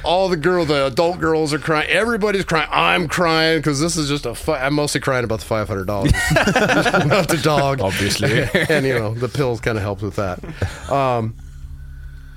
All 0.05 0.29
the 0.29 0.37
girl, 0.37 0.65
the 0.65 0.87
adult 0.87 1.19
girls 1.19 1.53
are 1.53 1.59
crying. 1.59 1.89
Everybody's 1.89 2.45
crying. 2.45 2.69
I'm 2.71 3.09
crying 3.09 3.59
because 3.59 3.81
this 3.81 3.97
is 3.97 4.09
just 4.09 4.25
a. 4.27 4.35
Fi- 4.35 4.61
I'm 4.65 4.75
mostly 4.75 5.01
crying 5.01 5.25
about 5.25 5.41
the 5.41 5.47
five 5.47 5.67
hundred 5.67 5.87
dollars, 5.87 6.13
not 6.35 7.29
the 7.29 7.41
dog, 7.43 7.81
Obviously. 7.81 8.43
and 8.69 8.87
you 8.87 8.95
know 8.97 9.15
the 9.15 9.29
pills 9.29 9.61
kind 9.61 9.77
of 9.79 9.83
helped 9.83 10.03
with 10.03 10.17
that. 10.17 10.39
Um, 10.91 11.35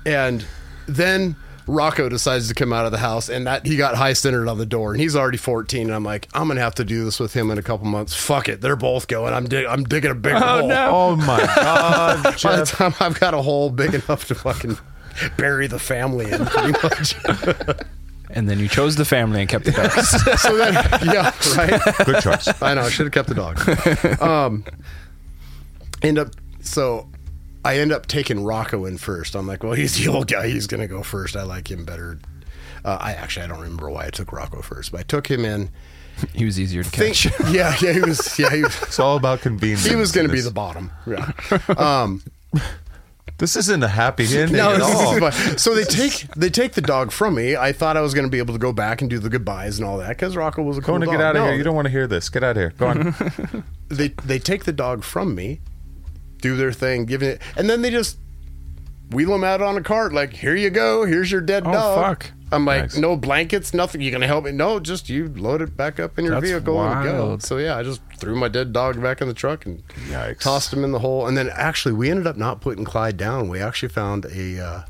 and 0.06 0.44
then 0.88 1.36
Rocco 1.70 2.08
decides 2.08 2.48
to 2.48 2.54
come 2.54 2.72
out 2.72 2.84
of 2.84 2.92
the 2.92 2.98
house, 2.98 3.28
and 3.28 3.46
that 3.46 3.64
he 3.64 3.76
got 3.76 3.94
high 3.94 4.12
centered 4.12 4.48
on 4.48 4.58
the 4.58 4.66
door, 4.66 4.92
and 4.92 5.00
he's 5.00 5.14
already 5.14 5.38
14. 5.38 5.86
And 5.86 5.94
I'm 5.94 6.04
like, 6.04 6.28
I'm 6.34 6.48
gonna 6.48 6.60
have 6.60 6.74
to 6.76 6.84
do 6.84 7.04
this 7.04 7.20
with 7.20 7.32
him 7.32 7.50
in 7.50 7.58
a 7.58 7.62
couple 7.62 7.86
months. 7.86 8.14
Fuck 8.14 8.48
it, 8.48 8.60
they're 8.60 8.76
both 8.76 9.06
going. 9.08 9.32
I'm 9.32 9.46
dig- 9.48 9.66
I'm 9.66 9.84
digging 9.84 10.10
a 10.10 10.14
bigger 10.14 10.38
hole. 10.38 10.72
Oh 10.72 11.16
my 11.16 11.38
god, 11.56 12.22
By 12.42 12.56
the 12.56 12.66
time 12.66 12.94
I've 13.00 13.18
got 13.20 13.34
a 13.34 13.42
hole 13.42 13.70
big 13.70 13.94
enough 13.94 14.26
to 14.28 14.34
fucking 14.34 14.76
bury 15.36 15.66
the 15.66 15.78
family 15.78 16.30
in, 16.30 16.44
pretty 16.46 16.72
much. 16.82 17.14
and 18.30 18.48
then 18.48 18.58
you 18.58 18.68
chose 18.68 18.96
the 18.96 19.04
family 19.04 19.40
and 19.40 19.48
kept 19.48 19.64
the 19.64 19.72
dogs. 19.72 20.08
so 20.42 20.56
then, 20.56 20.74
yeah, 21.04 21.32
right. 21.56 21.80
Good 22.04 22.22
choice. 22.22 22.62
I 22.62 22.74
know. 22.74 22.82
I 22.82 22.90
should 22.90 23.06
have 23.06 23.12
kept 23.12 23.28
the 23.28 23.34
dog. 23.34 24.20
Um, 24.22 24.64
end 26.02 26.18
up 26.18 26.28
so. 26.60 27.08
I 27.64 27.78
end 27.78 27.92
up 27.92 28.06
taking 28.06 28.42
Rocco 28.44 28.84
in 28.86 28.98
first. 28.98 29.34
I'm 29.34 29.46
like, 29.46 29.62
well, 29.62 29.72
he's 29.74 29.96
the 30.02 30.08
old 30.10 30.28
guy. 30.28 30.48
He's 30.48 30.66
gonna 30.66 30.88
go 30.88 31.02
first. 31.02 31.36
I 31.36 31.42
like 31.42 31.70
him 31.70 31.84
better. 31.84 32.18
Uh, 32.84 32.96
I 33.00 33.12
actually 33.12 33.44
I 33.44 33.48
don't 33.48 33.60
remember 33.60 33.90
why 33.90 34.06
I 34.06 34.10
took 34.10 34.32
Rocco 34.32 34.62
first, 34.62 34.92
but 34.92 35.00
I 35.00 35.02
took 35.04 35.30
him 35.30 35.44
in. 35.44 35.70
he 36.34 36.44
was 36.44 36.58
easier 36.60 36.82
to 36.82 36.90
Think, 36.90 37.16
catch. 37.16 37.40
yeah, 37.50 37.74
yeah, 37.82 37.92
he 37.92 38.00
was. 38.00 38.38
Yeah, 38.38 38.50
he 38.54 38.62
was. 38.62 38.82
It's 38.82 38.98
all 38.98 39.16
about 39.16 39.40
convenience. 39.40 39.84
He 39.84 39.96
was 39.96 40.12
going 40.12 40.26
to 40.26 40.32
be 40.32 40.40
the 40.40 40.50
bottom. 40.50 40.90
Yeah. 41.06 41.32
Um, 41.76 42.22
This 43.38 43.56
isn't 43.56 43.82
a 43.82 43.88
happy 43.88 44.26
ending 44.36 44.58
No, 44.58 44.74
at 44.74 44.82
all. 44.82 45.32
so 45.56 45.74
they 45.74 45.84
take 45.84 46.26
they 46.36 46.50
take 46.50 46.72
the 46.72 46.82
dog 46.82 47.10
from 47.10 47.36
me. 47.36 47.56
I 47.56 47.72
thought 47.72 47.96
I 47.96 48.02
was 48.02 48.12
going 48.12 48.26
to 48.26 48.30
be 48.30 48.36
able 48.38 48.52
to 48.52 48.58
go 48.58 48.70
back 48.70 49.00
and 49.00 49.08
do 49.08 49.18
the 49.18 49.30
goodbyes 49.30 49.78
and 49.78 49.88
all 49.88 49.96
that 49.96 50.08
because 50.10 50.36
Rocco 50.36 50.62
was 50.62 50.76
a 50.76 50.82
cool 50.82 50.98
Going 50.98 51.00
to 51.02 51.06
dog. 51.06 51.14
get 51.14 51.20
out 51.22 51.36
of 51.36 51.42
No, 51.42 51.48
here. 51.48 51.56
You 51.56 51.62
don't 51.64 51.74
want 51.74 51.86
to 51.86 51.90
hear 51.90 52.06
this. 52.06 52.28
Get 52.28 52.44
out 52.44 52.50
of 52.50 52.56
here. 52.58 52.74
Go 52.76 52.88
on. 52.88 53.64
They 53.88 54.08
they 54.08 54.38
take 54.38 54.64
the 54.64 54.72
dog 54.74 55.04
from 55.04 55.34
me, 55.34 55.60
do 56.40 56.56
their 56.56 56.72
thing, 56.72 57.04
give 57.04 57.22
it, 57.22 57.40
and 57.56 57.68
then 57.68 57.82
they 57.82 57.90
just 57.90 58.16
wheel 59.12 59.30
them 59.30 59.44
out 59.44 59.60
on 59.60 59.76
a 59.76 59.82
cart. 59.82 60.12
Like 60.12 60.32
here 60.32 60.54
you 60.56 60.70
go. 60.70 61.04
Here's 61.04 61.30
your 61.32 61.40
dead 61.40 61.64
Oh, 61.66 61.72
dog. 61.72 62.04
fuck. 62.24 62.32
I'm 62.52 62.64
like, 62.64 62.82
Nice. 62.82 62.96
no 62.96 63.16
blankets, 63.16 63.72
nothing. 63.72 64.00
You 64.00 64.10
gonna 64.10 64.26
help 64.26 64.44
me? 64.44 64.50
No, 64.52 64.80
just 64.80 65.08
you 65.08 65.28
load 65.28 65.62
it 65.62 65.76
back 65.76 66.00
up 66.00 66.18
in 66.18 66.24
your 66.24 66.34
That's 66.40 66.50
vehicle 66.50 66.80
and 66.82 67.04
go. 67.04 67.38
So 67.38 67.58
yeah, 67.58 67.76
I 67.76 67.84
just 67.84 68.00
threw 68.18 68.34
my 68.34 68.48
dead 68.48 68.72
dog 68.72 69.00
back 69.00 69.20
in 69.20 69.28
the 69.28 69.34
truck 69.34 69.66
and 69.66 69.86
Yikes. 70.08 70.40
tossed 70.40 70.72
him 70.72 70.82
in 70.82 70.90
the 70.90 70.98
hole. 70.98 71.28
And 71.28 71.36
then 71.36 71.48
actually, 71.54 71.94
we 71.94 72.10
ended 72.10 72.26
up 72.26 72.36
not 72.36 72.60
putting 72.60 72.84
Clyde 72.84 73.16
down. 73.16 73.48
We 73.48 73.60
actually 73.60 73.90
found 73.90 74.24
a 74.24 74.60
uh, 74.64 74.82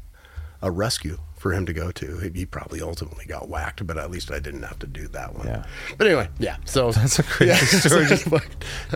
a 0.62 0.70
rescue 0.70 1.18
for 1.40 1.54
him 1.54 1.64
to 1.64 1.72
go 1.72 1.90
to. 1.90 2.18
He, 2.18 2.40
he 2.40 2.46
probably 2.46 2.82
ultimately 2.82 3.24
got 3.24 3.48
whacked, 3.48 3.86
but 3.86 3.96
at 3.96 4.10
least 4.10 4.30
I 4.30 4.40
didn't 4.40 4.62
have 4.62 4.78
to 4.80 4.86
do 4.86 5.08
that 5.08 5.34
one. 5.34 5.46
Yeah. 5.46 5.64
But 5.96 6.06
anyway, 6.08 6.28
yeah. 6.38 6.56
So 6.66 6.92
That's 6.92 7.18
a 7.18 7.22
crazy 7.22 7.54
story. 7.78 8.04
Just, 8.04 8.28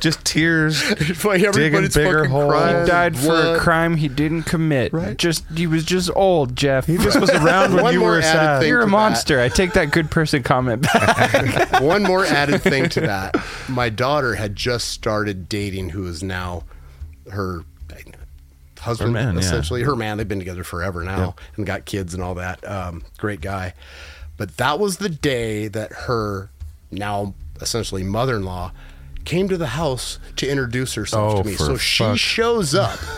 just 0.01 0.25
tears. 0.27 0.83
It's 1.15 1.25
like 1.25 1.43
everybody's 1.43 1.95
bigger 1.95 2.19
fucking 2.25 2.31
hole. 2.31 2.51
crying, 2.51 2.83
He 2.83 2.91
died 2.91 3.19
for 3.19 3.35
a 3.35 3.59
crime 3.59 3.97
he 3.97 4.09
didn't 4.09 4.43
commit. 4.43 4.93
Right. 4.93 5.17
Just 5.17 5.45
he 5.57 5.67
was 5.67 5.85
just 5.85 6.11
old, 6.15 6.55
Jeff. 6.55 6.87
He 6.87 6.99
just 6.99 7.19
was 7.19 7.31
around 7.31 7.75
when 7.75 7.85
One 7.85 7.95
you 7.95 8.01
more 8.01 8.11
were 8.11 8.19
added 8.19 8.61
sad. 8.61 8.67
You're 8.67 8.81
a 8.81 8.85
to 8.85 8.91
monster. 8.91 9.41
I 9.41 9.49
take 9.49 9.73
that 9.73 9.91
good 9.91 10.11
person 10.11 10.43
comment 10.43 10.83
back. 10.83 11.81
One 11.81 12.03
more 12.03 12.27
added 12.27 12.61
thing 12.63 12.91
to 12.91 13.01
that. 13.03 13.37
My 13.69 13.89
daughter 13.89 14.35
had 14.35 14.55
just 14.55 14.89
started 14.89 15.49
dating 15.49 15.91
who 15.91 16.07
is 16.07 16.23
now 16.23 16.65
her 17.31 17.65
husband, 18.85 19.15
Her 19.17 19.25
man, 19.25 19.35
yeah. 19.35 19.41
essentially. 19.41 19.83
Her 19.83 19.97
man. 19.97 20.17
They've 20.19 20.29
been 20.29 20.39
together 20.39 20.65
forever 20.65 21.03
now 21.03 21.35
and 21.57 21.67
got 21.67 21.85
kids 21.85 22.15
and 22.15 22.23
all 22.23 22.35
that. 22.37 22.67
Um, 22.69 23.03
great 23.19 23.41
guy. 23.41 23.75
But 24.37 24.57
that 24.57 24.79
was 24.79 24.97
the 24.99 25.09
day 25.09 25.69
that 25.69 25.93
her 25.93 26.51
now 26.91 27.35
essentially 27.61 28.03
mother 28.05 28.37
in 28.37 28.45
law 28.45 28.73
came 29.25 29.49
to 29.49 29.57
the 29.57 29.69
house 29.69 30.19
to 30.37 30.49
introduce 30.49 30.95
herself 30.95 31.35
Oh, 31.39 31.43
to 31.43 31.49
me. 31.49 31.55
So 31.57 31.77
she 31.77 32.05
fuck. 32.05 32.19
shows 32.19 32.75
up. 32.75 32.99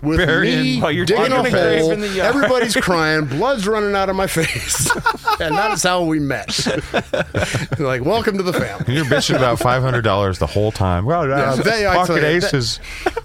With 0.00 0.18
Burying 0.18 0.62
me 0.62 0.80
while 0.80 0.90
you're 0.92 1.04
digging 1.04 1.24
digging 1.24 1.38
a 1.38 1.42
a 1.48 1.50
grave 1.50 1.80
hole, 1.82 1.90
in 1.92 2.00
the 2.00 2.08
yard. 2.08 2.34
everybody's 2.34 2.74
crying, 2.88 3.26
blood's 3.26 3.66
running 3.66 3.94
out 3.94 4.08
of 4.08 4.16
my 4.16 4.26
face, 4.26 4.90
and 5.40 5.54
that 5.56 5.72
is 5.72 5.82
how 5.82 6.04
we 6.04 6.18
met. 6.18 6.48
like, 7.78 8.04
welcome 8.04 8.36
to 8.38 8.42
the 8.42 8.52
family. 8.52 8.84
And 8.86 8.94
you're 8.96 9.04
bitching 9.04 9.36
about 9.36 9.58
five 9.58 9.82
hundred 9.82 10.02
dollars 10.02 10.38
the 10.38 10.46
whole 10.46 10.72
time. 10.72 11.04
Well, 11.04 11.22
uh, 11.22 11.26
Yeah, 11.26 11.54
they- 11.56 11.86
I 11.86 11.94
tell 11.94 12.06
pocket 12.06 12.14
you, 12.14 12.20
that- 12.40 12.44
aces, 12.54 12.80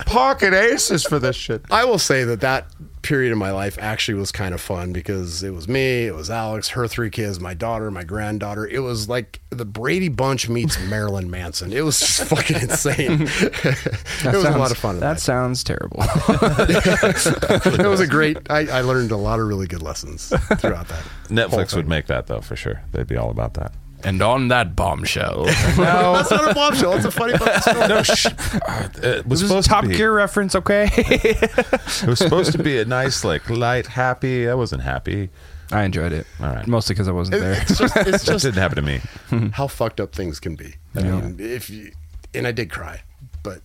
pocket 0.06 0.54
aces 0.54 1.04
for 1.04 1.20
this 1.20 1.36
shit. 1.36 1.62
I 1.72 1.86
will 1.86 2.00
say 2.00 2.24
that 2.26 2.42
that 2.42 2.68
period 3.08 3.32
of 3.32 3.38
my 3.38 3.52
life 3.52 3.78
actually 3.80 4.16
was 4.16 4.34
kind 4.34 4.54
of 4.54 4.60
fun 4.60 4.92
because 4.92 5.42
it 5.42 5.52
was 5.52 5.66
me, 5.70 6.06
it 6.06 6.14
was 6.14 6.30
Alex, 6.30 6.68
her 6.70 6.90
three 6.90 7.10
kids, 7.10 7.40
my 7.40 7.54
daughter, 7.54 7.90
my 7.90 8.04
granddaughter. 8.04 8.68
It 8.68 8.80
was 8.80 9.08
like 9.08 9.40
the 9.50 9.64
Brady 9.64 10.10
Bunch 10.10 10.50
meets 10.50 10.78
Marilyn 10.90 11.32
Manson. 11.32 11.72
It 11.72 11.86
was 11.86 11.98
just 12.00 12.26
fucking 12.26 12.58
insane. 12.58 13.22
it 13.22 14.26
was 14.26 14.44
a 14.44 14.58
lot 14.58 14.72
of 14.72 14.78
fun. 14.78 15.00
That 15.00 15.14
that. 15.14 15.20
sounds 15.22 15.64
terrible. 15.64 16.00
it 16.02 17.88
was 17.88 18.02
a 18.02 18.08
great. 18.08 18.38
I, 18.50 18.68
I 18.68 18.82
learned 18.82 19.12
a 19.12 19.18
lot 19.18 19.40
of 19.40 19.48
really 19.48 19.68
good 19.68 19.82
lessons 19.82 20.28
throughout 20.58 20.90
that. 20.90 21.04
Netflix 21.30 21.74
would 21.78 21.88
make 21.88 22.08
that 22.08 22.28
though 22.28 22.42
for 22.42 22.58
sure. 22.58 22.84
They'd 22.92 23.08
be 23.08 23.16
all 23.16 23.30
about 23.30 23.54
that. 23.54 23.72
And 24.04 24.22
on 24.22 24.48
that 24.50 24.76
bombshell, 24.76 25.46
No, 25.78 26.14
That's 26.14 26.32
not 26.32 26.52
a 26.52 26.54
bombshell. 26.54 26.94
It's 26.94 27.06
a 27.06 27.12
funny 27.12 27.38
fucking 27.38 27.62
story. 27.74 27.88
no. 27.88 28.04
Sh- 28.04 28.26
uh, 28.28 28.90
it 29.02 29.28
was 29.28 29.40
this 29.40 29.42
is 29.44 29.48
supposed 29.50 29.70
Top 29.70 29.84
to 29.84 29.90
be. 29.90 29.96
Gear 29.98 30.14
reference, 30.14 30.56
okay? 30.56 30.90
It 30.98 32.08
was 32.08 32.20
supposed 32.20 32.52
to 32.54 32.58
be 32.64 32.80
a 32.80 32.86
nice, 32.86 33.24
like 33.24 33.50
light, 33.50 33.88
happy. 33.88 34.48
I 34.50 34.54
wasn't 34.54 34.84
happy. 34.84 35.30
I 35.72 35.84
enjoyed 35.84 36.14
it. 36.14 36.26
All 36.40 36.48
right. 36.48 36.68
Mostly 36.68 36.94
because 36.94 37.08
I 37.08 37.12
wasn't 37.12 37.42
there. 37.42 37.54
It's 37.62 37.78
just, 37.78 37.96
it's 37.98 38.24
That 38.26 38.40
didn't 38.42 38.56
happen 38.62 38.76
to 38.78 38.82
me. 38.82 39.50
how 39.52 39.68
fucked 39.68 40.00
up 40.00 40.14
things 40.14 40.40
can 40.40 40.56
be. 40.56 40.76
I 40.96 41.02
mean, 41.02 41.38
if 41.40 41.70
you, 41.70 41.92
and 42.34 42.48
I 42.48 42.52
did 42.52 42.70
cry, 42.70 43.02
but 43.44 43.60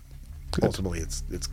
ultimately 0.62 0.98
it's 1.00 1.22
it's 1.30 1.48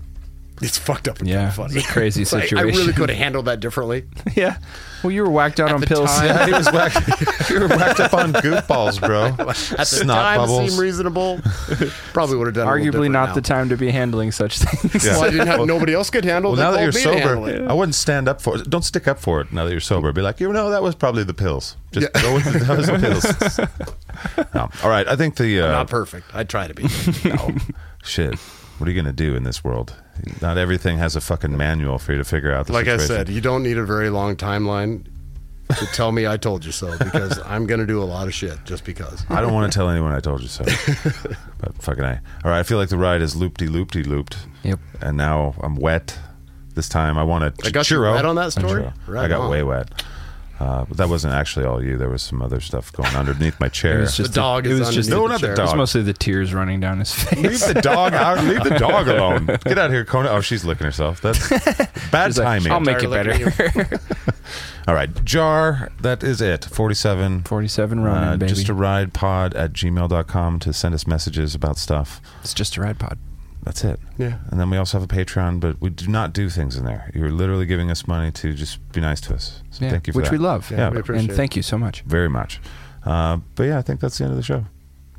it's 0.61 0.77
fucked 0.77 1.07
up 1.07 1.19
and 1.19 1.27
Yeah, 1.29 1.39
kinda 1.49 1.51
funny. 1.53 1.75
it's 1.79 1.89
a 1.89 1.91
crazy 1.91 2.21
It's 2.23 2.33
like, 2.33 2.51
I 2.53 2.61
really 2.61 2.93
could 2.93 3.09
have 3.09 3.17
handled 3.17 3.45
that 3.45 3.59
differently. 3.59 4.05
yeah. 4.35 4.57
Well, 5.03 5.11
you 5.11 5.23
were 5.23 5.29
whacked 5.29 5.61
out 5.61 5.71
on 5.71 5.79
the 5.79 5.87
pills. 5.87 6.09
time- 6.09 6.25
Yeah, 6.25 6.45
he 6.45 6.51
was 6.51 6.69
whacked. 6.71 7.49
you 7.49 7.59
were 7.61 7.67
whacked 7.69 8.01
up 8.01 8.13
on 8.13 8.33
goofballs, 8.33 8.99
bro. 8.99 9.25
At 9.29 9.37
the 9.37 9.85
Snot 9.85 10.17
time, 10.17 10.35
it 10.35 10.43
bubbles. 10.43 10.69
seemed 10.71 10.81
reasonable. 10.81 11.39
Probably 12.11 12.35
would 12.35 12.47
have 12.47 12.55
done. 12.55 12.67
it 12.67 12.71
a 12.71 12.91
Arguably 12.91 13.09
not 13.09 13.29
now. 13.29 13.35
the 13.35 13.41
time 13.41 13.69
to 13.69 13.77
be 13.77 13.91
handling 13.91 14.31
such 14.33 14.59
things. 14.59 15.05
Yeah. 15.05 15.13
Well, 15.13 15.23
I 15.23 15.29
didn't 15.29 15.47
have 15.47 15.65
nobody 15.65 15.93
else 15.93 16.09
could 16.09 16.25
handle. 16.25 16.51
Well, 16.51 16.59
it. 16.59 16.63
now 16.63 16.71
that 16.71 16.83
you're 16.83 16.91
called 16.91 17.15
me 17.15 17.21
to 17.21 17.27
handle 17.27 17.45
sober. 17.47 17.69
I 17.69 17.73
wouldn't 17.73 17.95
stand 17.95 18.27
up 18.27 18.41
for 18.41 18.57
it. 18.57 18.69
Don't 18.69 18.83
stick 18.83 19.07
up 19.07 19.19
for 19.19 19.39
it 19.39 19.53
now 19.53 19.63
that 19.63 19.71
you're 19.71 19.79
sober. 19.79 20.11
Be 20.11 20.21
like, 20.21 20.41
you 20.41 20.51
know, 20.51 20.69
that 20.71 20.83
was 20.83 20.95
probably 20.95 21.23
the 21.23 21.33
pills. 21.33 21.77
Just 21.93 22.11
go 22.11 22.33
with 22.33 22.43
the, 22.51 22.59
that 22.59 22.77
was 22.77 22.87
the 22.87 22.99
pills. 22.99 24.45
No. 24.53 24.69
All 24.83 24.89
right, 24.89 25.07
I 25.07 25.15
think 25.15 25.37
the 25.37 25.61
uh, 25.61 25.71
not 25.71 25.87
perfect. 25.89 26.27
I 26.35 26.43
try 26.43 26.67
to 26.67 26.73
be. 26.73 26.83
no. 27.23 27.55
shit. 28.03 28.35
What 28.35 28.87
are 28.87 28.91
you 28.91 29.01
gonna 29.01 29.13
do 29.13 29.35
in 29.35 29.43
this 29.43 29.63
world? 29.63 29.93
Not 30.41 30.57
everything 30.57 30.97
has 30.97 31.15
a 31.15 31.21
fucking 31.21 31.55
manual 31.55 31.99
for 31.99 32.11
you 32.13 32.17
to 32.17 32.23
figure 32.23 32.51
out. 32.53 32.67
The 32.67 32.73
like 32.73 32.87
I 32.87 32.97
said, 32.97 33.29
you 33.29 33.41
don't 33.41 33.63
need 33.63 33.77
a 33.77 33.85
very 33.85 34.09
long 34.09 34.35
timeline 34.35 35.05
to 35.77 35.85
tell 35.87 36.11
me 36.11 36.25
I 36.25 36.37
told 36.37 36.65
you 36.65 36.71
so 36.71 36.97
because 36.97 37.39
I'm 37.45 37.67
going 37.67 37.79
to 37.79 37.85
do 37.85 38.01
a 38.01 38.05
lot 38.05 38.27
of 38.27 38.33
shit 38.33 38.57
just 38.65 38.83
because. 38.83 39.25
I 39.29 39.41
don't 39.41 39.53
want 39.53 39.71
to 39.71 39.77
tell 39.77 39.89
anyone 39.89 40.11
I 40.11 40.19
told 40.19 40.41
you 40.41 40.47
so. 40.47 40.63
but 41.59 41.75
fucking 41.81 42.03
I. 42.03 42.19
All 42.43 42.51
right, 42.51 42.59
I 42.59 42.63
feel 42.63 42.77
like 42.77 42.89
the 42.89 42.97
ride 42.97 43.21
is 43.21 43.35
loopty 43.35 43.67
loopty 43.67 44.05
looped. 44.05 44.37
Yep. 44.63 44.79
And 45.01 45.17
now 45.17 45.55
I'm 45.61 45.75
wet. 45.75 46.17
This 46.75 46.87
time 46.87 47.17
I 47.17 47.23
want 47.23 47.57
to. 47.57 47.67
I 47.67 47.71
got 47.71 47.89
you 47.89 47.97
churro. 47.97 48.13
wet 48.13 48.25
on 48.25 48.35
that 48.35 48.53
story? 48.53 48.89
Right 49.07 49.25
I 49.25 49.27
got 49.27 49.41
on. 49.41 49.49
way 49.49 49.63
wet. 49.63 50.03
Uh, 50.59 50.83
but 50.85 50.97
that 50.97 51.07
wasn't 51.07 51.33
actually 51.33 51.65
all 51.65 51.81
you. 51.81 51.95
There 51.97 52.09
was 52.09 52.21
some 52.21 52.41
other 52.41 52.59
stuff 52.59 52.91
going 52.91 53.15
underneath 53.15 53.57
my 53.61 53.69
chair. 53.69 53.99
It 53.99 54.01
was 54.01 54.17
just 54.17 54.33
The 54.33 54.41
dog 54.41 54.67
It 54.67 54.73
was 54.73 54.93
just 54.93 55.09
No, 55.09 55.21
the 55.23 55.27
not 55.29 55.41
the 55.41 55.47
chair. 55.47 55.53
It 55.55 55.59
was 55.59 55.73
mostly 55.75 56.01
the 56.01 56.11
tears 56.13 56.53
running 56.53 56.81
down 56.81 56.99
his 56.99 57.13
face. 57.13 57.37
Leave 57.65 57.73
the 57.75 57.81
dog 57.81 58.13
out. 58.13 58.43
Leave 58.43 58.63
the 58.65 58.77
dog 58.77 59.07
alone. 59.15 59.45
Get 59.45 59.77
out 59.77 59.85
of 59.85 59.91
here, 59.93 60.03
Kona. 60.03 60.29
Oh, 60.29 60.41
she's 60.41 60.65
licking 60.65 60.83
herself. 60.83 61.21
That's 61.21 61.47
bad 62.11 62.27
She's 62.27 62.37
like, 62.39 62.45
timing. 62.45 62.71
I'll 62.73 62.81
make 62.81 63.01
it 63.01 63.09
better. 63.09 63.99
All 64.87 64.95
right, 64.95 65.23
jar. 65.23 65.91
That 66.01 66.23
is 66.23 66.41
it. 66.41 66.65
Forty-seven. 66.65 67.43
47 67.43 67.99
running, 68.01 68.29
Uh, 68.29 68.37
baby. 68.37 68.49
just 68.53 68.67
a 68.69 68.73
ride 68.73 69.13
pod 69.13 69.53
at 69.53 69.71
gmail.com 69.71 70.59
to 70.59 70.73
send 70.73 70.93
us 70.93 71.07
messages 71.07 71.55
about 71.55 71.77
stuff. 71.77 72.19
it's 72.41 72.53
just 72.53 72.75
a 72.75 72.81
ride 72.81 72.99
pod. 72.99 73.17
That's 73.63 73.83
it. 73.83 73.99
Yeah. 74.17 74.37
And 74.49 74.59
then 74.59 74.69
we 74.69 74.77
also 74.77 74.99
have 74.99 75.09
a 75.09 75.13
Patreon, 75.13 75.59
but 75.59 75.81
we 75.81 75.89
do 75.89 76.07
not 76.07 76.33
do 76.33 76.49
things 76.49 76.77
in 76.77 76.85
there. 76.85 77.11
You're 77.13 77.31
literally 77.31 77.65
giving 77.65 77.91
us 77.91 78.07
money 78.07 78.31
to 78.31 78.53
just 78.53 78.79
be 78.93 79.01
nice 79.01 79.19
to 79.21 79.33
us. 79.35 79.61
So 79.71 79.83
Yeah, 79.85 79.91
thank 79.91 80.07
you 80.07 80.13
for 80.13 80.17
which 80.19 80.25
that. 80.27 80.31
we 80.31 80.37
love. 80.37 80.71
Yeah, 80.71 80.89
we 80.89 80.99
appreciate 80.99 81.21
and 81.23 81.31
it. 81.31 81.35
thank 81.35 81.55
you 81.55 81.61
so 81.61 81.77
much. 81.77 82.01
very 82.03 82.29
much. 82.29 82.61
Uh, 83.05 83.37
but 83.55 83.63
yeah, 83.63 83.77
I 83.77 83.81
think 83.81 83.99
that's 83.99 84.17
the 84.17 84.23
end 84.23 84.31
of 84.31 84.37
the 84.37 84.43
show. 84.43 84.65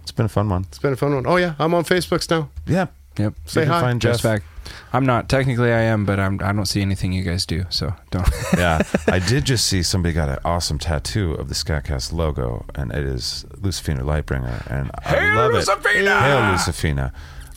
It's 0.02 0.12
been 0.12 0.26
a 0.26 0.30
fun 0.30 0.48
one. 0.48 0.62
It's 0.68 0.78
been 0.78 0.92
a 0.94 0.96
fun 0.96 1.14
one. 1.14 1.26
Oh 1.26 1.36
yeah, 1.36 1.54
I'm 1.58 1.74
on 1.74 1.84
Facebooks 1.84 2.28
now. 2.30 2.48
Yeah. 2.66 2.86
Yep. 3.18 3.34
Say 3.44 3.60
you 3.62 3.64
can 3.66 3.72
hi. 3.74 3.80
Find 3.82 4.00
Just 4.00 4.22
Jeff. 4.22 4.40
back. 4.40 4.42
I'm 4.92 5.04
not 5.04 5.28
technically 5.28 5.72
I 5.72 5.80
am, 5.82 6.06
but 6.06 6.18
I'm 6.20 6.40
I 6.42 6.52
don't 6.52 6.66
see 6.66 6.80
anything 6.80 7.12
you 7.12 7.22
guys 7.22 7.44
do, 7.44 7.64
so 7.70 7.92
don't. 8.10 8.26
yeah, 8.56 8.80
I 9.08 9.18
did 9.18 9.44
just 9.44 9.66
see 9.66 9.82
somebody 9.82 10.12
got 10.14 10.28
an 10.28 10.38
awesome 10.44 10.78
tattoo 10.78 11.34
of 11.34 11.48
the 11.48 11.54
Skatcast 11.54 12.12
logo, 12.12 12.64
and 12.74 12.92
it 12.92 13.04
is 13.04 13.44
Lucifina 13.60 14.00
Lightbringer, 14.00 14.66
and 14.70 14.90
I 15.04 15.34
love 15.34 15.54
it. 15.54 15.66
Hail 15.66 16.54
Lucifina! 16.54 17.12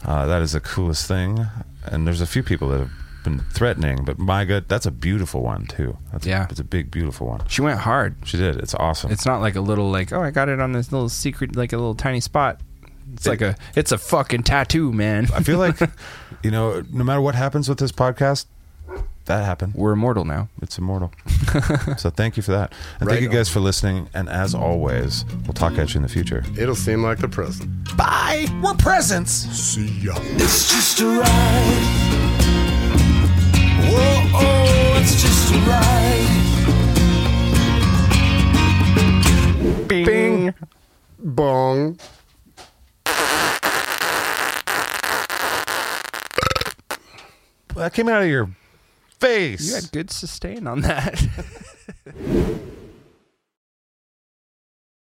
Uh, 0.05 0.25
that 0.25 0.41
is 0.41 0.51
the 0.53 0.59
coolest 0.59 1.07
thing. 1.07 1.45
And 1.85 2.05
there's 2.07 2.21
a 2.21 2.27
few 2.27 2.43
people 2.43 2.69
that 2.69 2.79
have 2.79 2.91
been 3.23 3.39
threatening, 3.53 4.03
but 4.03 4.19
my 4.19 4.43
God, 4.45 4.65
that's 4.67 4.85
a 4.85 4.91
beautiful 4.91 5.41
one 5.41 5.65
too. 5.65 5.97
That's 6.11 6.25
Yeah. 6.25 6.45
a, 6.45 6.49
it's 6.49 6.59
a 6.59 6.63
big, 6.63 6.91
beautiful 6.91 7.27
one. 7.27 7.41
she 7.47 7.61
went 7.61 7.79
hard. 7.79 8.15
She 8.25 8.37
did. 8.37 8.57
It's 8.57 8.73
awesome. 8.75 9.11
It's 9.11 9.25
not 9.25 9.39
like 9.41 9.55
a 9.55 9.61
little 9.61 9.89
like 9.89 10.11
oh 10.11 10.21
I 10.21 10.31
got 10.31 10.49
it 10.49 10.59
on 10.59 10.73
this 10.73 10.91
little 10.91 11.09
secret 11.09 11.55
like 11.55 11.71
a 11.73 11.77
little 11.77 11.95
tiny 11.95 12.19
spot. 12.19 12.59
It's 13.13 13.25
It- 13.25 13.29
like 13.29 13.41
a 13.41 13.55
it's 13.75 13.91
a 13.93 13.97
fucking 13.97 14.43
tattoo, 14.43 14.91
man. 14.91 15.27
I 15.33 15.41
feel 15.43 15.57
like, 15.57 15.77
you 16.43 16.51
know, 16.51 16.83
no 16.91 17.03
matter 17.03 17.21
what 17.21 17.35
happens 17.35 17.69
with 17.69 17.77
this 17.77 17.91
podcast, 17.93 18.45
that 19.25 19.45
happened. 19.45 19.73
We're 19.75 19.93
immortal 19.93 20.25
now. 20.25 20.49
It's 20.61 20.77
immortal. 20.77 21.11
so 21.97 22.09
thank 22.09 22.35
you 22.35 22.43
for 22.43 22.51
that. 22.51 22.73
And 22.99 23.07
Right 23.07 23.13
thank 23.15 23.21
you 23.23 23.29
on. 23.29 23.35
guys 23.35 23.49
for 23.49 23.59
listening. 23.61 24.09
And 24.13 24.27
as 24.27 24.53
always, 24.53 25.23
we'll 25.45 25.53
talk 25.53 25.77
at 25.77 25.93
you 25.93 25.97
in 25.99 26.03
the 26.03 26.09
future. 26.09 26.43
It'll 26.57 26.75
seem 26.75 27.01
like 27.03 27.19
the 27.19 27.29
present. 27.29 27.69
Bye. 27.95 28.47
We're 28.61 28.73
presents. 28.75 29.31
See 29.31 29.87
ya. 30.01 30.13
It's 30.17 30.69
just 30.69 30.99
a 30.99 31.05
ride. 31.05 31.83
Whoa, 33.89 34.29
oh, 34.35 34.99
it's 35.01 35.21
just 35.21 35.53
a 35.53 35.57
ride. 35.69 36.39
Bing. 39.87 40.53
Bong. 41.19 41.97
That 47.75 47.93
came 47.93 48.07
out 48.07 48.21
of 48.21 48.27
your 48.27 48.49
face. 49.23 49.67
You 49.67 49.75
had 49.75 49.91
good 49.91 50.11
sustain 50.11 50.67
on 50.67 50.81
that. 50.81 51.23